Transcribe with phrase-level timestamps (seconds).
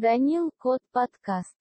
[0.00, 1.56] Данил Кот подкаст.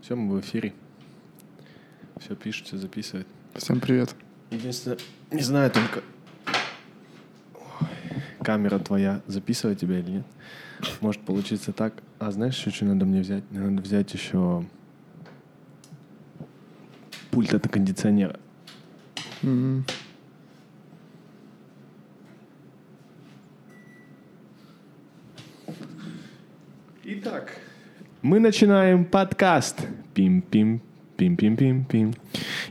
[0.00, 0.74] Все, мы в эфире.
[2.18, 3.28] Все пишет, все записывает.
[3.54, 4.16] Всем привет.
[4.50, 4.98] Единственное,
[5.30, 6.02] не знаю только,
[8.48, 10.26] камера твоя записывает тебя или нет.
[11.02, 11.92] Может получиться так.
[12.18, 13.44] А знаешь, еще что надо мне взять?
[13.50, 14.64] Мне надо взять еще
[17.30, 18.40] пульт от кондиционера.
[19.42, 19.84] М,
[27.04, 27.58] Итак,
[28.22, 29.86] мы начинаем подкаст.
[30.14, 30.80] Пим-пим,
[31.18, 32.14] пим-пим-пим-пим.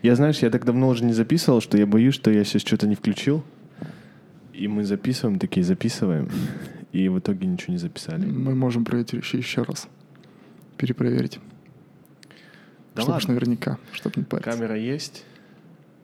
[0.01, 2.87] Я, знаешь, я так давно уже не записывал, что я боюсь, что я сейчас что-то
[2.87, 3.43] не включил.
[4.57, 6.31] И мы записываем, такие записываем.
[6.91, 8.25] И в итоге ничего не записали.
[8.25, 9.87] Мы можем проверить еще, еще раз.
[10.77, 11.39] Перепроверить.
[12.95, 13.33] Да чтобы ладно.
[13.35, 14.49] наверняка, чтобы не париться.
[14.49, 15.25] Камера есть.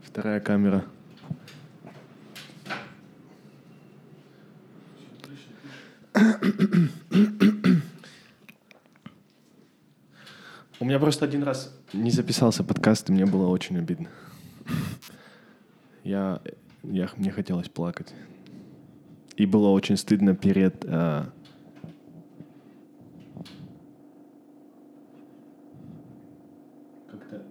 [0.04, 0.86] Вторая камера.
[10.80, 14.10] У меня просто один раз не записался подкаст, и мне было очень обидно.
[16.04, 16.40] Я,
[16.84, 18.14] я, мне хотелось плакать.
[19.38, 20.86] И было очень стыдно перед...
[20.88, 21.30] а,
[27.10, 27.42] Как-то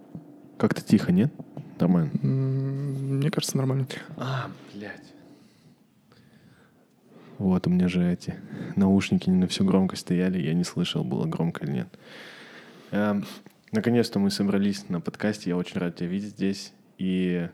[0.57, 1.31] как-то тихо, нет?
[1.79, 2.11] Нормально.
[2.21, 3.87] Мне кажется, нормально.
[4.17, 5.13] А, блядь.
[7.37, 8.35] Вот у меня же эти
[8.75, 11.99] наушники не на всю громкость стояли, я не слышал, было громко или нет.
[12.91, 13.25] Эм,
[13.71, 16.73] наконец-то мы собрались на подкасте, я очень рад тебя видеть здесь.
[16.97, 17.49] И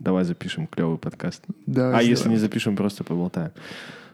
[0.00, 1.44] давай запишем клевый подкаст.
[1.66, 3.52] Да, а если не запишем, просто поболтаем.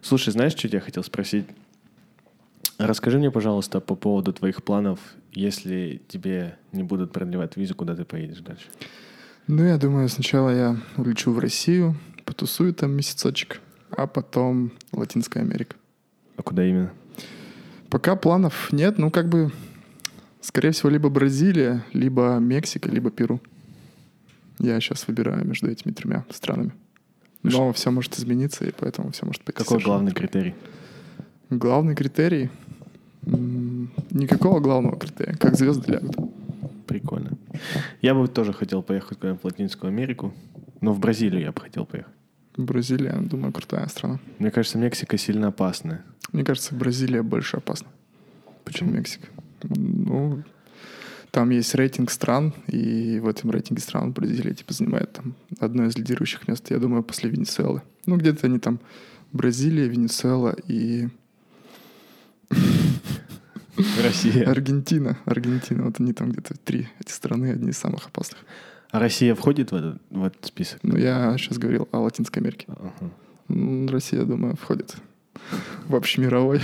[0.03, 1.47] Слушай, знаешь, что я хотел спросить?
[2.79, 5.01] Расскажи мне, пожалуйста, по поводу твоих планов,
[5.33, 8.67] если тебе не будут продлевать визу, куда ты поедешь дальше?
[9.47, 13.61] Ну, я думаю, сначала я улечу в Россию, потусую там месяцочек,
[13.91, 15.77] а потом Латинская Америка.
[16.37, 16.93] А куда именно?
[17.89, 19.53] Пока планов нет, ну, как бы,
[20.43, 23.41] скорее всего, либо Бразилия, либо Мексика, либо Перу.
[24.59, 26.73] Я сейчас выбираю между этими тремя странами.
[27.43, 29.55] Но все может измениться, и поэтому все может быть.
[29.55, 30.55] Какой главный критерий?
[31.51, 32.51] Главный критерий?
[33.23, 35.37] Никакого главного критерия.
[35.37, 36.17] Как звезды лягут.
[36.87, 37.37] Прикольно.
[38.01, 40.33] Я бы тоже хотел поехать куда-нибудь в Латинскую Америку,
[40.81, 42.13] но в Бразилию я бы хотел поехать.
[42.57, 44.19] Бразилия, думаю, крутая страна.
[44.39, 46.05] Мне кажется, Мексика сильно опасная.
[46.33, 48.91] Мне кажется, Бразилия больше опасна, чем Почему?
[48.93, 49.29] Мексика.
[49.63, 50.43] Ну,
[51.37, 55.95] там есть рейтинг стран, и в этом рейтинге стран Бразилия типа занимает там одно из
[55.95, 57.83] лидирующих мест, я думаю, после Венесуэлы.
[58.07, 58.81] Ну, где-то они там
[59.33, 61.09] Бразилия, Венесуэла и
[64.03, 64.51] Россия.
[64.51, 65.19] Аргентина.
[65.27, 65.85] Аргентина.
[65.85, 68.39] Вот они там где-то три эти страны, одни из самых опасных.
[68.91, 70.79] А Россия входит в этот, в этот список?
[70.85, 72.67] Но я сейчас говорил о Латинской Америке.
[72.69, 73.93] Ага.
[73.93, 74.97] Россия, думаю, входит
[75.87, 76.63] в общемировой.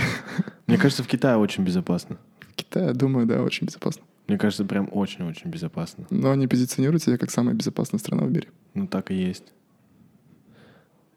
[0.65, 2.17] Мне кажется, в Китае очень безопасно.
[2.55, 4.01] Китай, думаю, да, очень безопасно.
[4.27, 6.05] Мне кажется, прям очень-очень безопасно.
[6.09, 8.47] Но они позиционируют себя как самая безопасная страна в мире.
[8.73, 9.51] Ну, так и есть.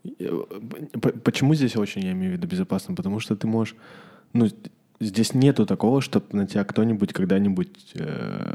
[0.02, 2.94] П- Почему здесь очень, я имею в виду, безопасно?
[2.94, 3.76] Потому что ты можешь...
[4.32, 4.48] Ну,
[5.00, 8.54] здесь нету такого, чтобы на тебя кто-нибудь когда-нибудь э,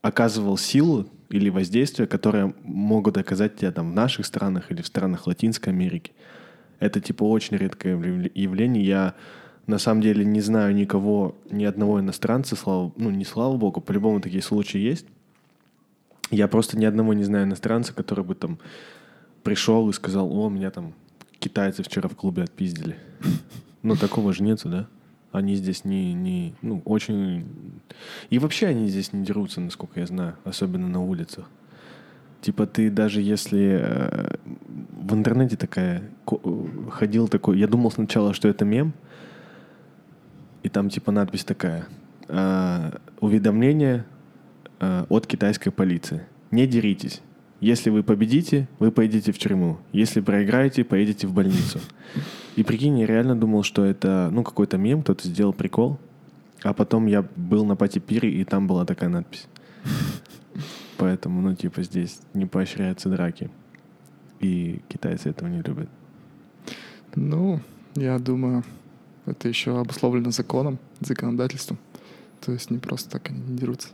[0.00, 5.26] оказывал силу или воздействие, которые могут оказать тебя там в наших странах или в странах
[5.26, 6.12] Латинской Америки.
[6.78, 7.92] Это типа очень редкое
[8.34, 8.84] явление.
[8.84, 9.14] Я
[9.66, 14.20] на самом деле не знаю никого, ни одного иностранца, слава, ну не слава богу, по-любому
[14.20, 15.06] такие случаи есть.
[16.30, 18.58] Я просто ни одного не знаю иностранца, который бы там
[19.42, 20.94] пришел и сказал, о, меня там
[21.38, 22.96] китайцы вчера в клубе отпиздили.
[23.84, 24.86] Ну, такого же нету, да?
[25.32, 27.44] Они здесь не, не, ну, очень...
[28.30, 31.50] И вообще они здесь не дерутся, насколько я знаю, особенно на улицах.
[32.42, 34.36] Типа ты даже если э,
[35.00, 38.92] в интернете такая э, ходил такой, я думал сначала, что это мем,
[40.62, 41.86] и там типа надпись такая,
[42.28, 44.04] э, уведомление
[44.80, 46.26] э, от китайской полиции.
[46.50, 47.22] Не деритесь.
[47.60, 49.78] Если вы победите, вы поедете в тюрьму.
[49.92, 51.80] Если проиграете, поедете в больницу.
[52.56, 55.98] И прикинь, я реально думал, что это ну какой-то мем, кто-то сделал прикол.
[56.62, 59.46] А потом я был на пати-пире, и там была такая надпись.
[60.96, 63.50] Поэтому, ну, типа, здесь не поощряются драки.
[64.40, 65.88] И китайцы этого не любят.
[67.14, 67.60] Ну,
[67.94, 68.62] я думаю,
[69.26, 71.78] это еще обусловлено законом, законодательством.
[72.40, 73.88] То есть не просто так они не дерутся.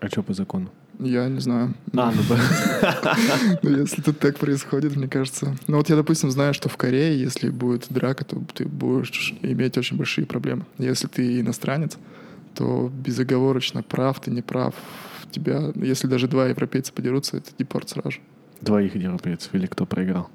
[0.00, 0.70] А что по закону?
[0.98, 1.74] Я не знаю.
[1.96, 2.22] А, ну,
[3.62, 5.56] Ну, если тут так происходит, мне кажется.
[5.66, 9.78] Ну, вот я, допустим, знаю, что в Корее, если будет драка, то ты будешь иметь
[9.78, 10.64] очень большие проблемы.
[10.78, 11.96] Если ты иностранец,
[12.54, 14.74] то безоговорочно прав ты, не прав.
[15.30, 18.20] Тебя, если даже два европейца подерутся, это депорт сразу же.
[18.60, 20.28] двоих европейцев или кто проиграл?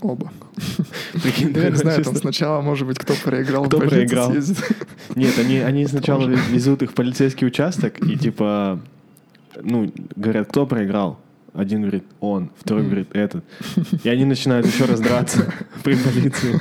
[0.00, 0.32] Оба.
[1.22, 4.30] Прикинь, Я не знаю, там сначала, может быть, кто проиграл, Кто проиграл?
[4.30, 4.58] съездит.
[5.14, 8.80] Нет, они, они сначала везут их в полицейский участок и типа,
[9.62, 11.18] ну, говорят, кто проиграл?
[11.52, 13.44] Один говорит, он, второй говорит, этот.
[14.02, 15.52] И они начинают еще раз драться
[15.84, 16.60] при полиции.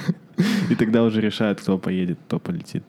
[0.70, 2.84] И тогда уже решают, кто поедет, кто полетит.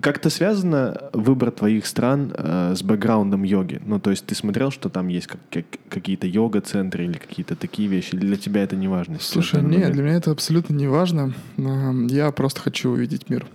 [0.00, 3.82] Как-то связано выбор твоих стран э, с бэкграундом йоги?
[3.84, 7.88] Ну, то есть ты смотрел, что там есть как- как- какие-то йога-центры или какие-то такие
[7.88, 8.14] вещи?
[8.14, 9.18] Или для тебя это не важно?
[9.20, 9.92] Слушай, нет, момент?
[9.94, 11.34] для меня это абсолютно не важно.
[11.56, 13.46] Но Я просто хочу увидеть мир.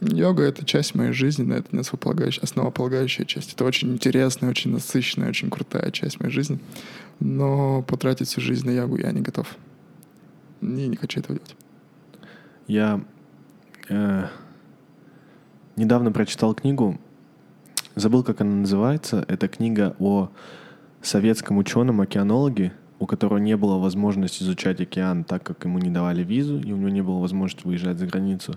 [0.00, 3.54] Йога— это часть моей жизни, да, это не основополагающая, основополагающая часть.
[3.54, 6.58] Это очень интересная, очень насыщенная, очень крутая часть моей жизни.
[7.20, 9.56] Но потратить всю жизнь на йогу я не готов.
[10.60, 11.56] И не хочу этого делать.
[12.66, 13.00] Я
[13.88, 14.26] э,
[15.76, 16.98] недавно прочитал книгу,
[17.94, 19.24] забыл, как она называется.
[19.28, 20.30] Это книга о
[21.02, 26.22] советском ученом океанологе, у которого не было возможности изучать океан, так как ему не давали
[26.22, 28.54] визу, и у него не было возможности выезжать за границу.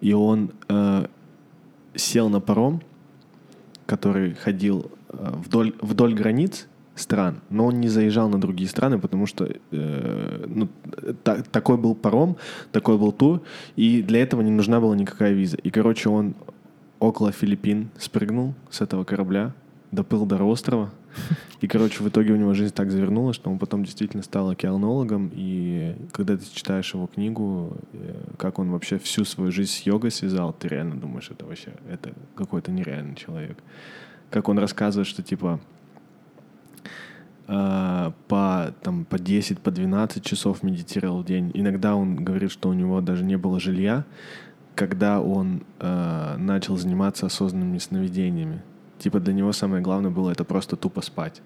[0.00, 1.06] И он э,
[1.94, 2.82] сел на паром,
[3.86, 6.66] который ходил э, вдоль, вдоль границ
[7.00, 10.68] стран, но он не заезжал на другие страны, потому что э, ну,
[11.22, 12.36] та- такой был паром,
[12.72, 13.42] такой был тур,
[13.76, 15.56] и для этого не нужна была никакая виза.
[15.56, 16.34] И, короче, он
[16.98, 19.54] около Филиппин спрыгнул с этого корабля,
[19.90, 20.90] доплыл до острова,
[21.60, 25.30] и, короче, в итоге у него жизнь так завернулась, что он потом действительно стал океанологом,
[25.34, 30.10] и когда ты читаешь его книгу, э, как он вообще всю свою жизнь с йогой
[30.10, 33.58] связал, ты реально думаешь, это вообще, это какой-то нереальный человек.
[34.30, 35.60] Как он рассказывает, что, типа,
[37.50, 41.50] по, там, по 10, по 12 часов медитировал в день.
[41.54, 44.04] Иногда он говорит, что у него даже не было жилья,
[44.76, 48.62] когда он э, начал заниматься осознанными сновидениями.
[48.98, 51.42] Типа для него самое главное было это просто тупо спать.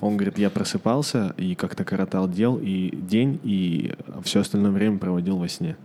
[0.00, 5.38] Он говорит, я просыпался и как-то коротал дел и день, и все остальное время проводил
[5.38, 5.76] во сне.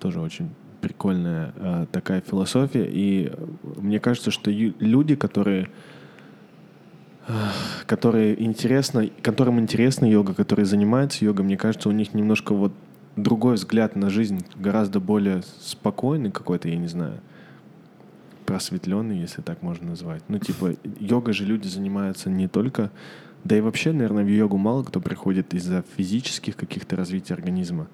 [0.00, 0.50] Тоже очень
[0.80, 2.84] прикольная э, такая философия.
[2.84, 3.46] И э,
[3.76, 5.68] мне кажется, что люди, которые
[7.86, 12.72] которые интересно, которым интересна йога, которые занимаются йогой, мне кажется, у них немножко вот
[13.16, 17.20] другой взгляд на жизнь, гораздо более спокойный какой-то, я не знаю,
[18.44, 20.22] просветленный, если так можно назвать.
[20.28, 22.90] Ну, типа, йога же люди занимаются не только...
[23.44, 27.86] Да и вообще, наверное, в йогу мало кто приходит из-за физических каких-то развития организма.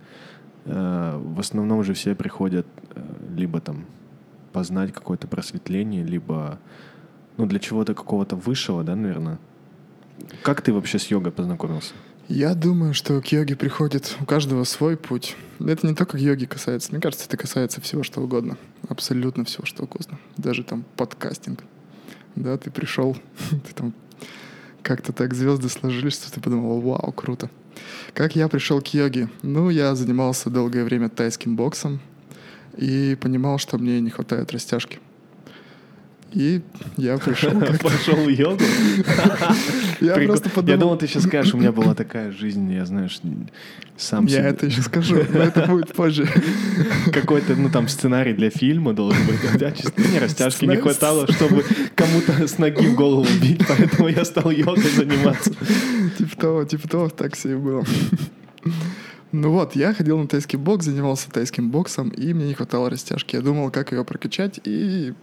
[0.65, 3.03] Э, В основном же все приходят э,
[3.37, 3.85] либо там
[4.53, 6.59] познать какое-то просветление, либо
[7.43, 9.41] ну, для чего-то какого-то высшего, да, наверное.
[10.43, 11.93] Как ты вообще с йогой познакомился?
[12.29, 15.37] Я думаю, что к йоге приходит у каждого свой путь.
[15.59, 16.93] Это не только к йоге касается.
[16.93, 18.59] Мне кажется, это касается всего, что угодно.
[18.89, 20.21] Абсолютно всего, что угодно.
[20.37, 21.65] Даже там подкастинг.
[22.37, 23.17] Да, ты пришел,
[23.51, 23.93] ты там
[24.85, 27.51] как-то так звезды сложились, что ты подумал, вау, круто.
[28.15, 29.29] Как я пришел к йоге?
[29.43, 31.99] Ну, я занимался долгое время тайским боксом
[32.77, 35.01] и понимал, что мне не хватает растяжки.
[36.35, 36.63] И
[36.97, 37.53] я пришел.
[37.83, 38.63] Пошел йогу?
[40.01, 40.81] Я просто Я подумал...
[40.81, 43.21] думал, ты сейчас скажешь, у меня была такая жизнь, я, знаешь,
[43.97, 46.29] сам Я это еще скажу, но это будет позже.
[47.13, 49.45] Какой-то, ну, там, сценарий для фильма должен быть.
[49.45, 54.25] У тебя мне растяжки не хватало, чтобы кому-то с ноги в голову бить, поэтому я
[54.25, 55.53] стал йогой заниматься.
[56.19, 57.85] Типа того, типа того, так все и было.
[59.31, 63.37] Ну вот, я ходил на тайский бокс, занимался тайским боксом, и мне не хватало растяжки.
[63.37, 65.15] Я думал, как ее прокачать, и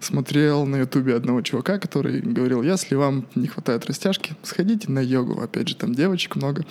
[0.00, 5.40] смотрел на ютубе одного чувака, который говорил, если вам не хватает растяжки, сходите на йогу.
[5.40, 6.64] Опять же, там девочек много.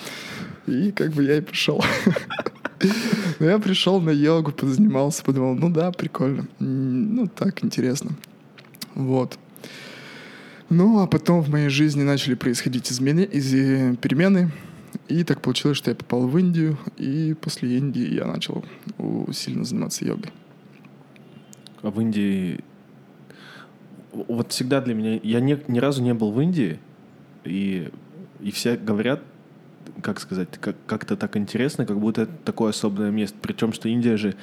[0.67, 1.83] И как бы я и пришел.
[3.39, 6.47] Но я пришел на йогу, позанимался, подумал, ну да, прикольно.
[6.59, 8.11] Ну так, интересно.
[8.95, 9.37] Вот.
[10.69, 14.51] Ну, а потом в моей жизни начали происходить измены, из, э, перемены.
[15.07, 18.63] И так получилось, что я попал в Индию, и после Индии я начал
[19.31, 20.31] сильно заниматься йогой.
[21.81, 22.59] А в Индии...
[24.13, 25.19] Вот всегда для меня...
[25.23, 26.79] Я не- ни разу не был в Индии,
[27.43, 27.89] и,
[28.39, 29.21] и все говорят,
[30.01, 33.37] как сказать, как, как-то так интересно, как будто это такое особое место.
[33.41, 34.35] Причем, что Индия же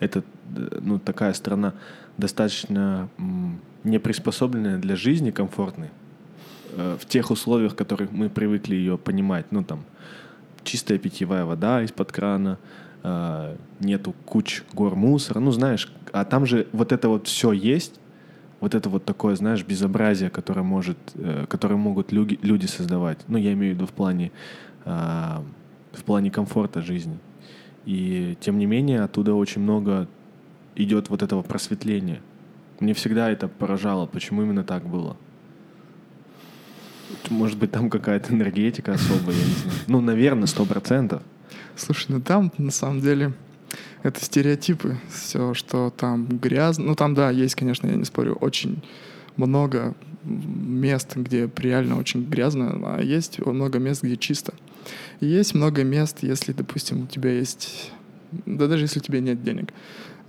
[0.00, 0.22] это
[0.80, 1.74] ну, такая страна
[2.16, 3.08] достаточно
[3.84, 5.90] не приспособленная для жизни комфортной
[6.72, 9.46] э, в тех условиях, в которых мы привыкли ее понимать.
[9.50, 9.84] Ну, там,
[10.64, 12.58] чистая питьевая вода из-под крана,
[13.02, 18.00] э, нету куч гор мусора, ну, знаешь, а там же вот это вот все есть,
[18.60, 23.18] вот это вот такое, знаешь, безобразие, которое может, э, которое могут люди, люди создавать.
[23.28, 24.32] Ну, я имею в виду в плане,
[24.84, 25.44] а,
[25.92, 27.18] в плане комфорта жизни.
[27.86, 30.08] И тем не менее оттуда очень много
[30.74, 32.20] идет вот этого просветления.
[32.80, 35.16] Мне всегда это поражало, почему именно так было.
[37.30, 39.78] Может быть, там какая-то энергетика особая, я не знаю.
[39.86, 41.22] Ну, наверное, сто процентов.
[41.76, 43.32] Слушай, ну там на самом деле
[44.02, 44.96] это стереотипы.
[45.10, 46.86] Все, что там грязно.
[46.86, 48.82] Ну там, да, есть, конечно, я не спорю, очень
[49.36, 54.52] много мест, где реально очень грязно, а есть много мест, где чисто.
[55.20, 57.92] И есть много мест, если, допустим, у тебя есть...
[58.46, 59.72] Да даже если у тебя нет денег,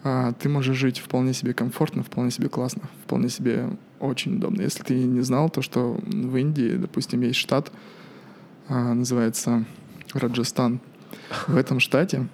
[0.03, 4.61] а, ты можешь жить вполне себе комфортно, вполне себе классно, вполне себе очень удобно.
[4.61, 7.71] Если ты не знал, то что в Индии, допустим, есть штат,
[8.69, 9.65] а, называется
[10.13, 10.79] Раджастан.
[11.47, 12.27] В этом штате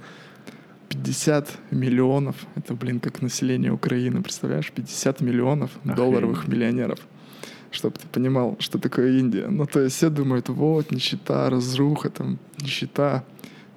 [1.06, 4.72] 50 миллионов, это, блин, как население Украины, представляешь?
[4.72, 5.98] 50 миллионов Охренеть.
[5.98, 7.00] долларовых миллионеров.
[7.72, 9.48] Чтобы ты понимал, что такое Индия.
[9.48, 13.24] Ну, то есть все думают, вот, нищета, разруха, там, нищета,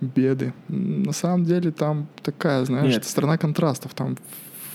[0.01, 0.53] беды.
[0.69, 3.05] На самом деле там такая, знаешь, Нет.
[3.05, 3.95] страна контрастов.
[3.95, 4.17] Там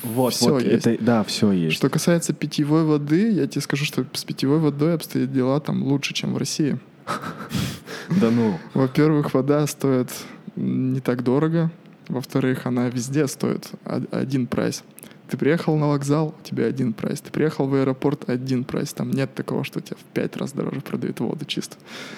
[0.03, 0.85] Вот, Всё вот, есть.
[0.85, 1.77] это, да, все есть.
[1.77, 6.13] что касается питьевой воды, я тебе скажу, что с питьевой водой обстоят дела там лучше,
[6.13, 6.77] чем в России.
[8.19, 10.09] Да ну, Во-первых, вода стоит
[10.57, 11.71] не так дорого.
[12.13, 13.71] Во-вторых, она везде стоит
[14.11, 14.83] один прайс.
[15.29, 17.21] Ты приехал на вокзал, у тебя один прайс.
[17.21, 18.93] Ты приехал в аэропорт, один прайс.
[18.93, 21.75] Там нет такого, что тебе в пять раз дороже продают воду чисто.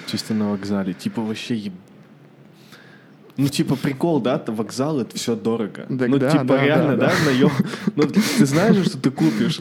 [0.07, 0.93] чисто на вокзале.
[0.93, 1.73] Типа вообще еб-
[3.37, 5.85] Ну, типа, прикол, да, вокзал, это все дорого.
[5.89, 7.51] Так ну, да, типа, да, реально, да, да, наем.
[7.95, 9.59] Ну, ты знаешь, же, что ты купишь?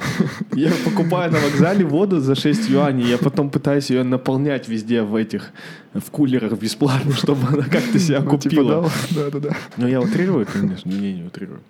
[0.54, 5.16] Я покупаю на вокзале воду за 6 юаней, я потом пытаюсь ее наполнять везде в
[5.16, 5.50] этих,
[5.92, 8.90] в кулерах бесплатно, чтобы она как-то себя Ну, типа, купила.
[9.10, 9.56] да, да, да.
[9.76, 11.60] Ну, я утрирую, конечно, не, не утрирую.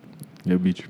[0.44, 0.84] Я бич.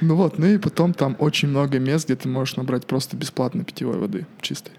[0.00, 3.64] Ну вот, ну и потом там очень много мест, где ты можешь набрать просто бесплатно
[3.64, 4.72] питьевой воды чистой.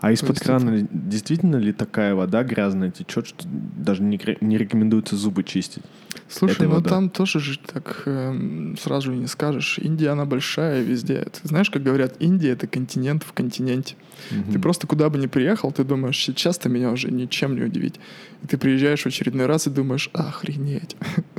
[0.00, 5.44] А из-под крана действительно ли такая вода грязная течет, что даже не, не рекомендуется зубы
[5.44, 5.82] чистить?
[6.28, 9.78] Слушай, ну там тоже же так эм, сразу не скажешь.
[9.78, 11.20] Индия, она большая везде.
[11.20, 13.94] Ты знаешь, как говорят, Индия— это континент в континенте.
[14.30, 14.60] Ты Мгм.
[14.62, 18.00] просто куда бы ни приехал, ты думаешь, сейчас-то меня уже ничем не удивить.
[18.42, 20.96] И ты приезжаешь в очередной раз и думаешь, охренеть.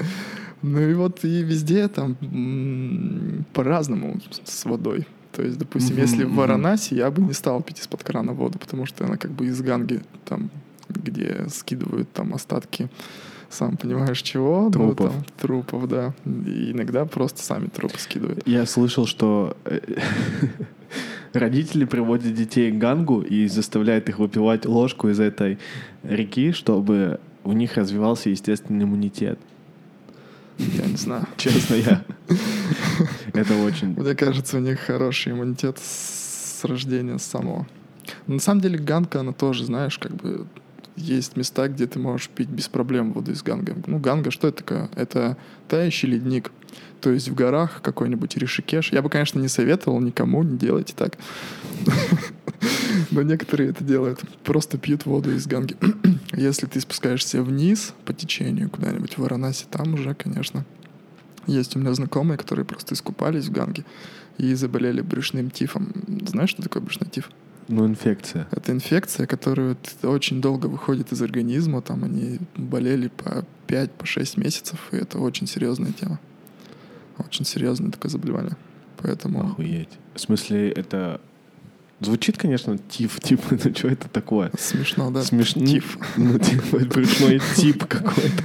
[0.64, 2.18] Ну и вот и везде там
[3.54, 5.06] по-разному с водой.
[5.38, 6.34] То есть, допустим, Мгм, если в.
[6.34, 9.62] Варанаси, я бы не стал пить из-под крана воду, потому что она как бы из
[9.62, 10.50] Ганги, там,
[10.90, 12.90] где скидывают там остатки,
[13.48, 14.72] сам понимаешь чего?
[14.72, 15.14] Трупов.
[15.14, 16.16] Ну, там, трупов, да.
[16.26, 18.48] И иногда просто сами трупы скидывают.
[18.48, 19.80] Я слышал, что э,
[21.34, 25.60] родители приводят детей к гангу и заставляют их выпивать ложку из этой
[26.02, 29.38] реки, чтобы у них развивался естественный иммунитет.
[30.58, 31.26] Я не знаю.
[31.38, 32.04] Честно, я...
[33.34, 33.90] Это очень...
[33.90, 37.68] Мне кажется, у них хороший иммунитет с рождения самого.
[38.26, 40.48] Но на самом деле ганка, она тоже, знаешь, как бы
[40.96, 43.76] есть места, где ты можешь пить без проблем воду из ганга.
[43.86, 44.90] Ну, ганга, что это такое?
[44.96, 45.38] Это
[45.68, 46.52] тающий ледник.
[47.02, 48.92] То есть в горах какой-нибудь Ришикеш.
[48.92, 51.18] Я бы, конечно, не советовал никому, не делайте так.
[53.12, 54.22] Но некоторые это делают.
[54.44, 55.76] Просто пьют воду из ганги.
[56.34, 60.66] Если ты спускаешься вниз по течению куда-нибудь в Варанаси, там уже, конечно,
[61.48, 63.86] есть у меня знакомые, которые просто искупались в Ганге
[64.38, 65.92] и заболели брюшным тифом.
[66.28, 67.30] Знаешь, что такое брюшной тиф?
[67.70, 68.48] Ну, инфекция.
[68.52, 71.82] Это инфекция, которая очень долго выходит из организма.
[71.82, 76.20] Там они болели по 5-6 по месяцев, и это очень серьезная тема.
[77.18, 78.56] Очень серьезное такое заболевание.
[78.98, 79.52] Поэтому...
[79.52, 79.90] Охуеть.
[80.16, 81.20] В смысле, это...
[82.00, 84.52] Звучит, конечно, тиф, типа, ну что это такое?
[84.58, 85.24] Смешно, да?
[85.24, 85.66] Смешно.
[85.66, 85.98] Тиф.
[86.16, 88.44] Ну, типа, брюшной тип какой-то.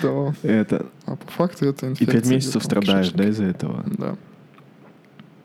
[0.00, 0.86] То- Это...
[1.06, 2.20] А по факту это И инфекция.
[2.20, 3.84] пять месяцев страдаешь, да, из-за этого?
[3.86, 4.16] Да.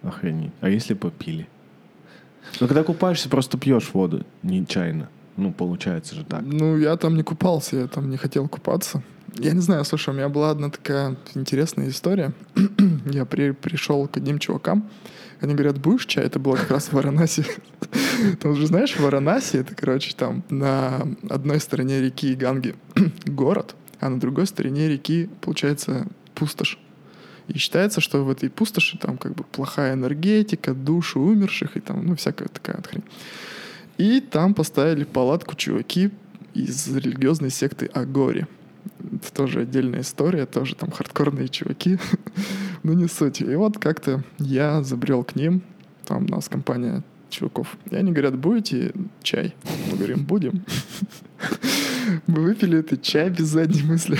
[0.03, 0.51] Охренеть.
[0.61, 1.47] А если попили?
[2.59, 5.09] Ну, когда купаешься, просто пьешь воду нечаянно.
[5.35, 6.41] Ну, получается же так.
[6.43, 9.01] Ну, я там не купался, я там не хотел купаться.
[9.37, 12.33] Я не знаю, слушай, у меня была одна такая интересная история.
[13.05, 14.89] я при, пришел к одним чувакам,
[15.41, 16.25] они говорят, будешь чай?
[16.25, 17.45] Это было как раз в Варанаси.
[18.41, 22.75] Там же, знаешь, в Варанаси, это, короче, там на одной стороне реки Ганги
[23.25, 26.77] город, а на другой стороне реки, получается, пустошь.
[27.47, 32.05] И считается, что в этой пустоши там как бы плохая энергетика, души умерших и там,
[32.05, 33.03] ну, всякая такая вот хрень.
[33.97, 36.11] И там поставили палатку чуваки
[36.53, 38.45] из религиозной секты Агори.
[39.13, 41.97] Это тоже отдельная история, тоже там хардкорные чуваки.
[42.83, 43.41] ну, не суть.
[43.41, 45.61] И вот как-то я забрел к ним,
[46.05, 47.77] там у нас компания чуваков.
[47.89, 49.55] И они говорят, будете чай?
[49.91, 50.65] Мы говорим, будем.
[52.27, 54.17] Мы выпили этот чай без задней мысли.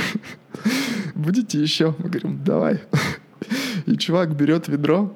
[1.15, 1.95] Будете еще?
[1.97, 2.81] Мы говорим, давай.
[3.87, 5.13] И чувак берет ведро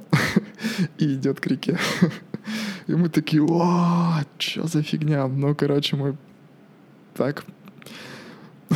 [0.97, 1.77] и идет к реке.
[2.87, 5.27] И мы такие, о, что за фигня?
[5.27, 6.17] Ну, короче, мы
[7.13, 7.45] так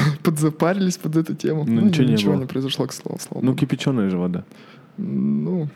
[0.23, 1.65] подзапарились под эту тему.
[1.67, 2.41] Ну, ничего не ничего было.
[2.41, 3.19] не произошло, к слову.
[3.19, 4.43] слава Ну, кипяченая же вода.
[4.97, 5.69] Ну,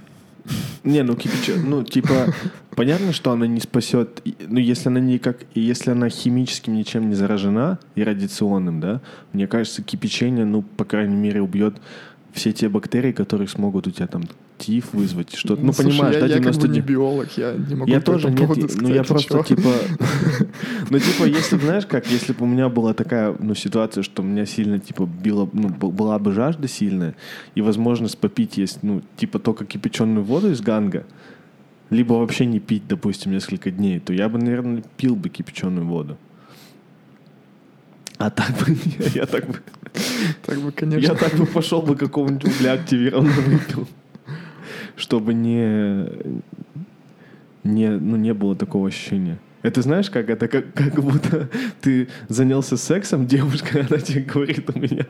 [0.83, 2.33] Не, ну кипяченая, ну типа,
[2.75, 7.77] понятно, что она не спасет, ну если она никак, если она химическим ничем не заражена
[7.95, 9.01] и радиационным, да,
[9.33, 11.75] мне кажется, кипячение, ну, по крайней мере, убьет
[12.33, 14.23] все те бактерии, которые смогут у тебя там
[14.61, 15.61] тиф вызвать, что-то.
[15.61, 18.01] Ну, слушай, понимаешь, я, да, я как бы 99 не биолог, я не могу Я
[18.01, 19.55] тоже нет, ну я просто ничего.
[19.55, 19.69] типа,
[20.89, 24.25] ну типа, если знаешь, как, если бы у меня была такая, ну ситуация, что у
[24.25, 27.15] меня сильно типа била, ну была бы жажда сильная
[27.55, 31.05] и возможность попить есть, ну типа только кипяченую воду из ганга,
[31.89, 36.17] либо вообще не пить, допустим, несколько дней, то я бы, наверное, пил бы кипяченую воду.
[38.17, 39.59] А так бы не, я так бы,
[40.45, 41.11] Так бы, конечно.
[41.11, 43.87] я так бы пошел бы какого-нибудь угля активированного выпил,
[45.01, 46.07] чтобы не,
[47.63, 49.39] не, ну, не было такого ощущения.
[49.63, 51.49] Это знаешь, как это как, как будто
[51.81, 55.05] ты занялся сексом, девушка, она тебе говорит, у меня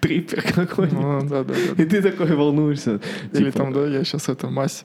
[0.00, 1.00] трипер какой-нибудь.
[1.00, 1.82] Ну, да, да, да.
[1.82, 3.00] И ты такой волнуешься.
[3.32, 4.84] Или типа, там, да, я сейчас это мазь.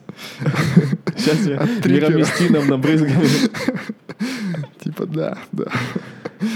[1.16, 3.26] Сейчас я мироместином набрызгаю.
[4.80, 5.66] Типа, да, да.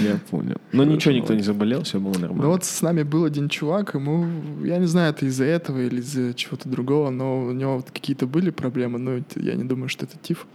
[0.01, 0.57] Я понял.
[0.71, 2.43] Но ничего, никто не заболел, все было нормально.
[2.43, 4.25] Ну вот с нами был один чувак, ему,
[4.65, 8.27] я не знаю, это из-за этого или из-за чего-то другого, но у него вот какие-то
[8.27, 10.45] были проблемы, но я не думаю, что это тиф,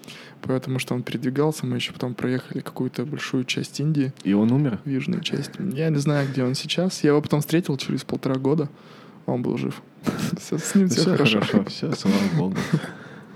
[0.41, 4.79] потому что он передвигался, мы еще потом проехали какую-то большую часть Индии, И он умер?
[4.85, 5.51] в южную часть.
[5.73, 7.03] Я не знаю, где он сейчас.
[7.05, 8.69] Я его потом встретил через полтора года,
[9.27, 9.83] он был жив.
[10.39, 11.41] Всё, с ним все Все хорошо.
[11.41, 12.57] хорошо, все, слава богу.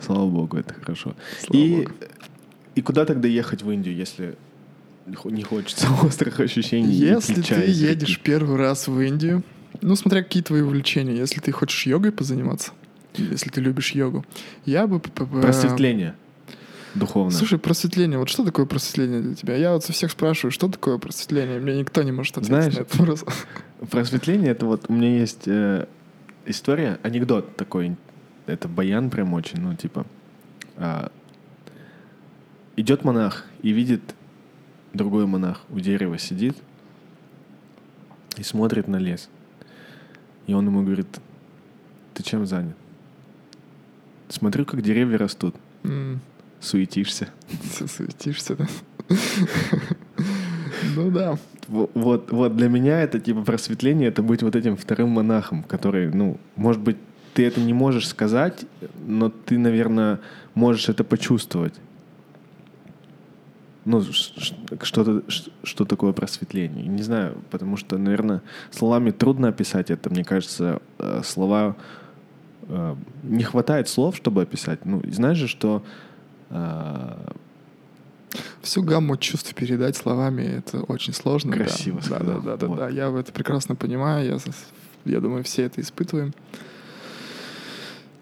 [0.00, 1.14] Слава богу, это хорошо.
[1.40, 1.90] Слава И, богу.
[2.76, 4.36] и куда тогда ехать в Индию, если
[5.24, 6.92] не хочется острых ощущений?
[6.92, 9.42] Если ты едешь первый раз в Индию,
[9.80, 12.72] ну, смотря какие твои увлечения, если ты хочешь йогой позаниматься,
[13.16, 14.24] если ты любишь йогу,
[14.64, 15.00] я бы...
[15.00, 16.14] Просветление
[16.94, 17.36] духовное.
[17.36, 18.18] Слушай, просветление.
[18.18, 19.56] Вот что такое просветление для тебя?
[19.56, 21.60] Я вот со всех спрашиваю, что такое просветление?
[21.60, 23.24] Мне никто не может ответить Знаешь, на этот вопрос.
[23.90, 25.87] Просветление это вот у меня есть э,
[26.46, 27.96] история, анекдот такой.
[28.46, 30.06] Это баян прям очень, ну типа.
[30.76, 31.12] а,
[32.76, 34.00] идет монах и видит
[34.94, 36.57] другой монах у дерева сидит
[38.37, 39.29] и смотрит на лес.
[40.46, 41.07] И он ему говорит,
[42.14, 42.77] ты чем занят?
[44.29, 45.55] Смотрю, как деревья растут.
[45.85, 46.20] М,
[46.61, 47.29] Суетишься.
[47.87, 48.66] Суетишься, да?
[50.96, 51.38] Ну да.
[51.68, 56.11] Во- Вот, вот для меня это типа просветление, это быть вот этим вторым монахом, который,
[56.12, 56.96] ну, может быть,
[57.35, 58.64] ты это не можешь сказать,
[59.07, 60.18] но ты, наверное,
[60.55, 61.74] можешь это почувствовать.
[63.88, 64.03] Ну,
[64.83, 65.22] что-то,
[65.62, 66.87] что такое просветление.
[66.87, 70.11] Не знаю, потому что, наверное, словами трудно описать это.
[70.11, 71.74] Мне кажется, э, слова...
[72.68, 74.85] э, Не хватает слов, чтобы описать.
[74.85, 75.83] Ну, знаешь же, что
[76.51, 77.33] э,
[78.61, 81.53] Всю гамму чувств передать словами это очень сложно.
[81.53, 82.09] Красиво да.
[82.09, 82.40] Да, сказал.
[82.42, 82.79] да, да, да, Вот.
[82.79, 82.88] да.
[82.90, 84.27] Я это прекрасно понимаю.
[84.27, 84.38] Я,
[85.11, 86.35] я думаю, все это испытываем.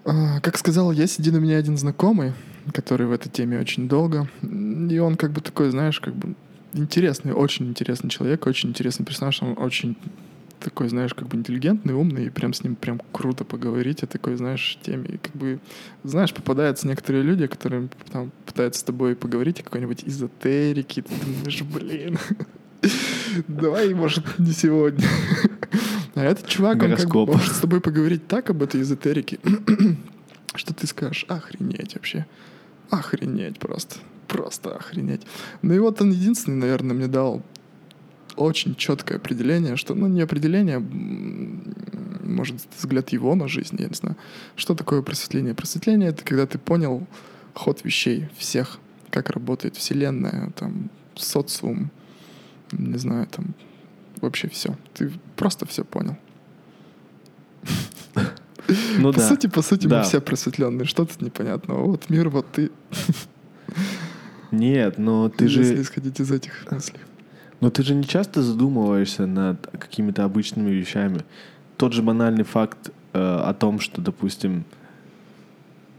[0.04, 2.32] А, Как сказал, есть один у меня один знакомый,
[2.72, 4.28] который в этой теме очень долго.
[4.42, 6.34] И он как бы такой, знаешь, как бы
[6.72, 9.42] интересный, очень интересный человек, очень интересный персонаж.
[9.42, 9.96] Он очень
[10.60, 14.36] такой, знаешь, как бы интеллигентный, умный, и прям с ним прям круто поговорить о такой,
[14.36, 15.08] знаешь, теме.
[15.08, 15.60] И как бы,
[16.02, 21.62] знаешь, попадаются некоторые люди, которые там пытаются с тобой поговорить о какой-нибудь эзотерике, ты думаешь,
[21.62, 22.18] блин,
[23.48, 25.06] давай, может, не сегодня.
[26.14, 29.38] А этот чувак, он как бы может с тобой поговорить так об этой эзотерике,
[30.54, 32.26] что ты скажешь, охренеть вообще.
[32.90, 33.96] Охренеть просто.
[34.28, 35.22] Просто охренеть.
[35.62, 37.42] Ну и вот он единственный, наверное, мне дал
[38.36, 40.78] очень четкое определение, что, ну, не определение,
[42.24, 44.16] может, взгляд его на жизнь, я не знаю.
[44.56, 45.54] Что такое просветление?
[45.54, 47.06] Просветление— это когда ты понял
[47.54, 48.78] ход вещей всех,
[49.10, 51.90] как работает Вселенная, там, социум,
[52.72, 53.54] не знаю, там,
[54.20, 54.76] вообще все.
[54.94, 56.16] Ты просто все понял.
[58.98, 59.28] ну по да.
[59.28, 59.98] сути, по сути, Да.
[59.98, 60.86] мы все просветленные.
[60.86, 61.84] Что тут непонятного?
[61.86, 62.70] Вот мир, вот ты.
[64.50, 65.60] Нет, но ты же...
[65.60, 67.00] Если исходить из этих мыслей.
[67.60, 71.24] Но ты же не часто задумываешься над какими-то обычными вещами.
[71.76, 74.64] Тот же банальный факт э, о том, что, допустим,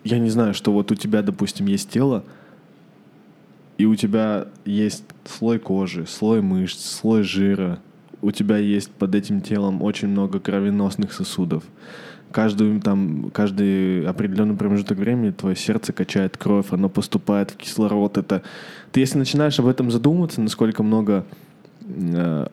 [0.04, 2.24] я не знаю, что вот у тебя, допустим, есть тело,
[3.78, 7.80] и у тебя есть слой кожи, слой мышц, слой жира,
[8.22, 11.64] у тебя есть под этим телом очень много кровеносных сосудов.
[12.32, 18.18] Каждый, там, каждый определенный промежуток времени твое сердце качает кровь, оно поступает в кислород.
[18.18, 18.44] Это...
[18.92, 21.26] Ты если начинаешь об этом задумываться, насколько много
[21.82, 22.48] э,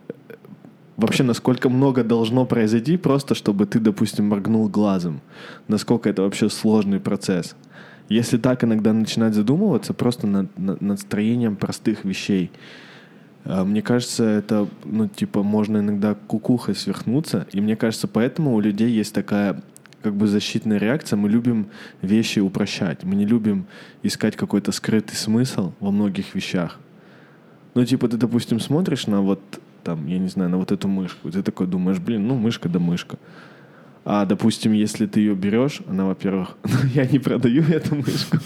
[0.97, 5.21] Вообще, насколько много должно произойти, просто чтобы ты, допустим, моргнул глазом.
[5.67, 7.57] Насколько это вообще сложный процесс.
[8.09, 12.53] Если так иногда начинать задумываться просто над, над, над строением простых вещей,
[13.45, 17.47] мне кажется, это, ну, типа, можно иногда кукухой сверхнуться.
[17.53, 19.63] И мне кажется, поэтому у людей есть такая
[20.03, 21.17] как бы защитная реакция.
[21.17, 21.69] Мы любим
[22.03, 23.05] вещи упрощать.
[23.05, 23.67] Мы не любим
[24.03, 26.79] искать какой-то скрытый смысл во многих вещах.
[27.75, 29.41] Ну, типа, ты, допустим, смотришь на вот,
[29.83, 32.69] там, я не знаю, на вот эту мышку, и ты такой думаешь, блин, ну, мышка
[32.69, 33.19] да мышка.
[34.05, 36.57] А, допустим, если ты ее берешь, она, во-первых,
[36.95, 38.39] я не продаю эту мышку.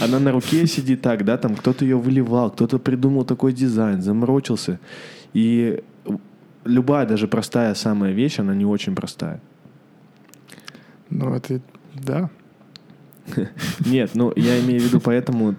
[0.00, 4.80] Она на руке сидит так, да, там кто-то ее выливал, кто-то придумал такой дизайн, заморочился.
[5.32, 5.82] И
[6.64, 9.40] любая, даже простая самая вещь, она не очень простая.
[11.08, 11.60] Ну, это,
[11.94, 12.28] да.
[13.86, 15.54] Нет, ну, я имею в виду поэтому,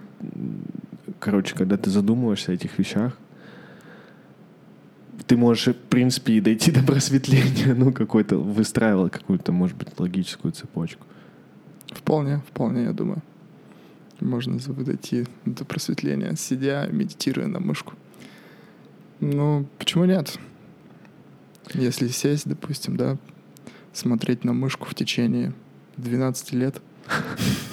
[1.18, 3.16] короче, когда ты задумываешься о этих вещах,
[5.30, 10.50] ты можешь, в принципе, и дойти до просветления, ну, какой-то, выстраивал какую-то, может быть, логическую
[10.50, 11.06] цепочку.
[11.86, 13.22] Вполне, вполне, я думаю.
[14.18, 17.92] Можно дойти до просветления, сидя, медитируя на мышку.
[19.20, 20.36] Ну, почему нет?
[21.74, 23.16] Если сесть, допустим, да,
[23.92, 25.52] смотреть на мышку в течение
[25.96, 26.82] 12 лет,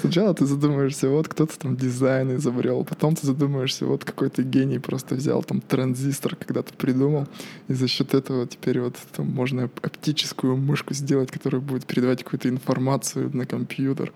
[0.00, 5.14] Сначала ты задумаешься, вот кто-то там дизайн изобрел, потом ты задумаешься, вот какой-то гений просто
[5.14, 7.26] взял там транзистор когда-то придумал,
[7.68, 12.48] и за счет этого теперь вот там можно оптическую мышку сделать, которая будет передавать какую-то
[12.48, 14.12] информацию на компьютер.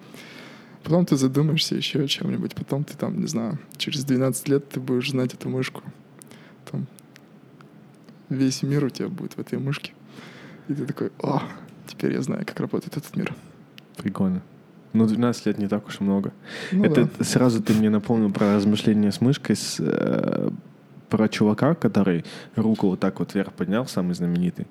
[0.83, 4.81] Потом ты задумаешься еще о чем-нибудь, потом ты там, не знаю, через 12 лет ты
[4.81, 5.83] будешь знать эту мышку.
[6.71, 6.87] Там
[8.29, 9.93] весь мир у тебя будет в этой мышке.
[10.69, 11.43] И ты такой, о,
[11.87, 13.35] теперь я знаю, как работает этот мир.
[13.97, 14.43] Прикольно.
[14.95, 16.33] Ну, 12 лет не так уж и много.
[16.73, 17.25] Ну Это да.
[17.25, 20.51] сразу ты мне напомнил про размышления с мышкой, с, э,
[21.11, 22.25] про чувака, который
[22.57, 24.67] руку вот так вот вверх поднял, самый знаменитый.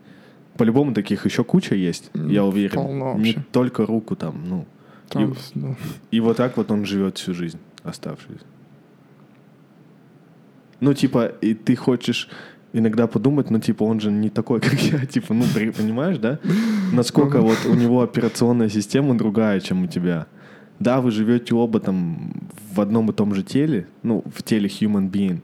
[0.58, 2.76] По-любому таких еще куча есть, я уверен.
[2.76, 4.66] полно Не только руку там, ну.
[5.10, 5.76] Там, И- ну,
[6.12, 8.46] И вот так вот он живет всю жизнь, оставшуюся.
[10.80, 12.30] Ну, типа, и ты хочешь
[12.74, 16.40] иногда подумать, ну, типа, он же не такой, как я, типа, ну, при- понимаешь, да?
[16.92, 20.26] Насколько вот у него операционная система другая, чем у тебя.
[20.80, 22.34] Да, вы живете оба там
[22.74, 25.44] в одном и том же теле, ну, в теле human being,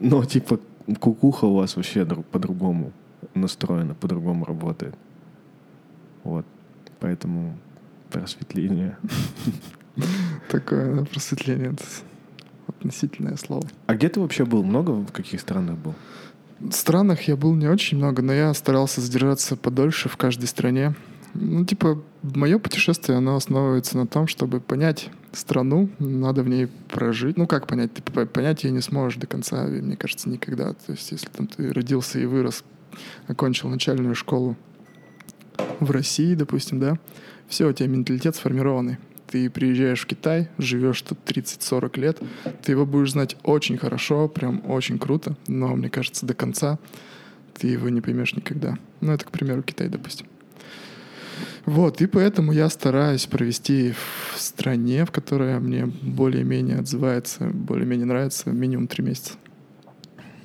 [0.00, 0.60] но, типа,
[1.00, 2.92] кукуха у вас вообще друг- по-другому
[3.34, 4.94] настроена, по-другому работает.
[6.24, 6.44] Вот.
[7.00, 7.56] Поэтому
[8.10, 8.96] просветление.
[10.50, 11.72] такое да, просветление.
[11.72, 11.84] Это
[12.68, 13.66] относительное слово.
[13.86, 14.62] А где ты вообще был?
[14.62, 15.94] Много в каких странах был?
[16.70, 20.94] Странах я был не очень много, но я старался задержаться подольше в каждой стране.
[21.34, 27.36] Ну, типа, мое путешествие, оно основывается на том, чтобы понять страну, надо в ней прожить.
[27.36, 27.92] Ну, как понять?
[27.94, 30.72] Ты по- понять ее не сможешь до конца, мне кажется, никогда.
[30.72, 32.64] То есть, если там ты родился и вырос,
[33.28, 34.56] окончил начальную школу
[35.80, 36.98] в России, допустим, да,
[37.46, 38.98] все, у тебя менталитет сформированный.
[39.28, 42.18] Ты приезжаешь в Китай, живешь тут 30-40 лет,
[42.62, 46.78] ты его будешь знать очень хорошо, прям очень круто, но, мне кажется, до конца
[47.54, 48.78] ты его не поймешь никогда.
[49.00, 50.26] Ну, это, к примеру, Китай, допустим.
[51.66, 58.50] Вот, и поэтому я стараюсь провести в стране, в которой мне более-менее отзывается, более-менее нравится,
[58.50, 59.34] минимум три месяца.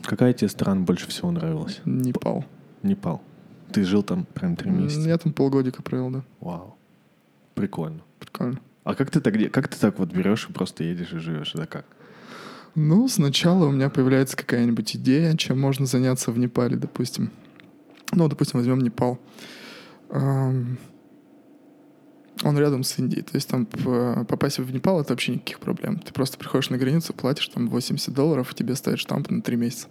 [0.04, 1.80] Какая тебе страна больше всего нравилась?
[1.86, 2.44] Непал.
[2.82, 3.22] Непал.
[3.72, 5.08] Ты жил там прям три месяца?
[5.08, 6.24] Я там полгодика провел, да.
[6.42, 6.76] Вау.
[7.56, 8.02] Прикольно.
[8.20, 8.60] Прикольно.
[8.84, 11.56] А как ты так, как ты так вот берешь и просто едешь и живешь?
[11.56, 11.86] Это как?
[12.76, 17.32] Ну, сначала у меня появляется какая-нибудь идея, чем можно заняться в Непале, допустим.
[18.12, 19.20] Ну, допустим, возьмем Непал.
[20.10, 20.78] Он
[22.44, 23.22] рядом с Индией.
[23.22, 26.00] То есть там попасть в Непал— это вообще никаких проблем.
[26.00, 29.56] Ты просто приходишь на границу, платишь там 80 долларов, и тебе ставят штамп на 3
[29.56, 29.88] месяца.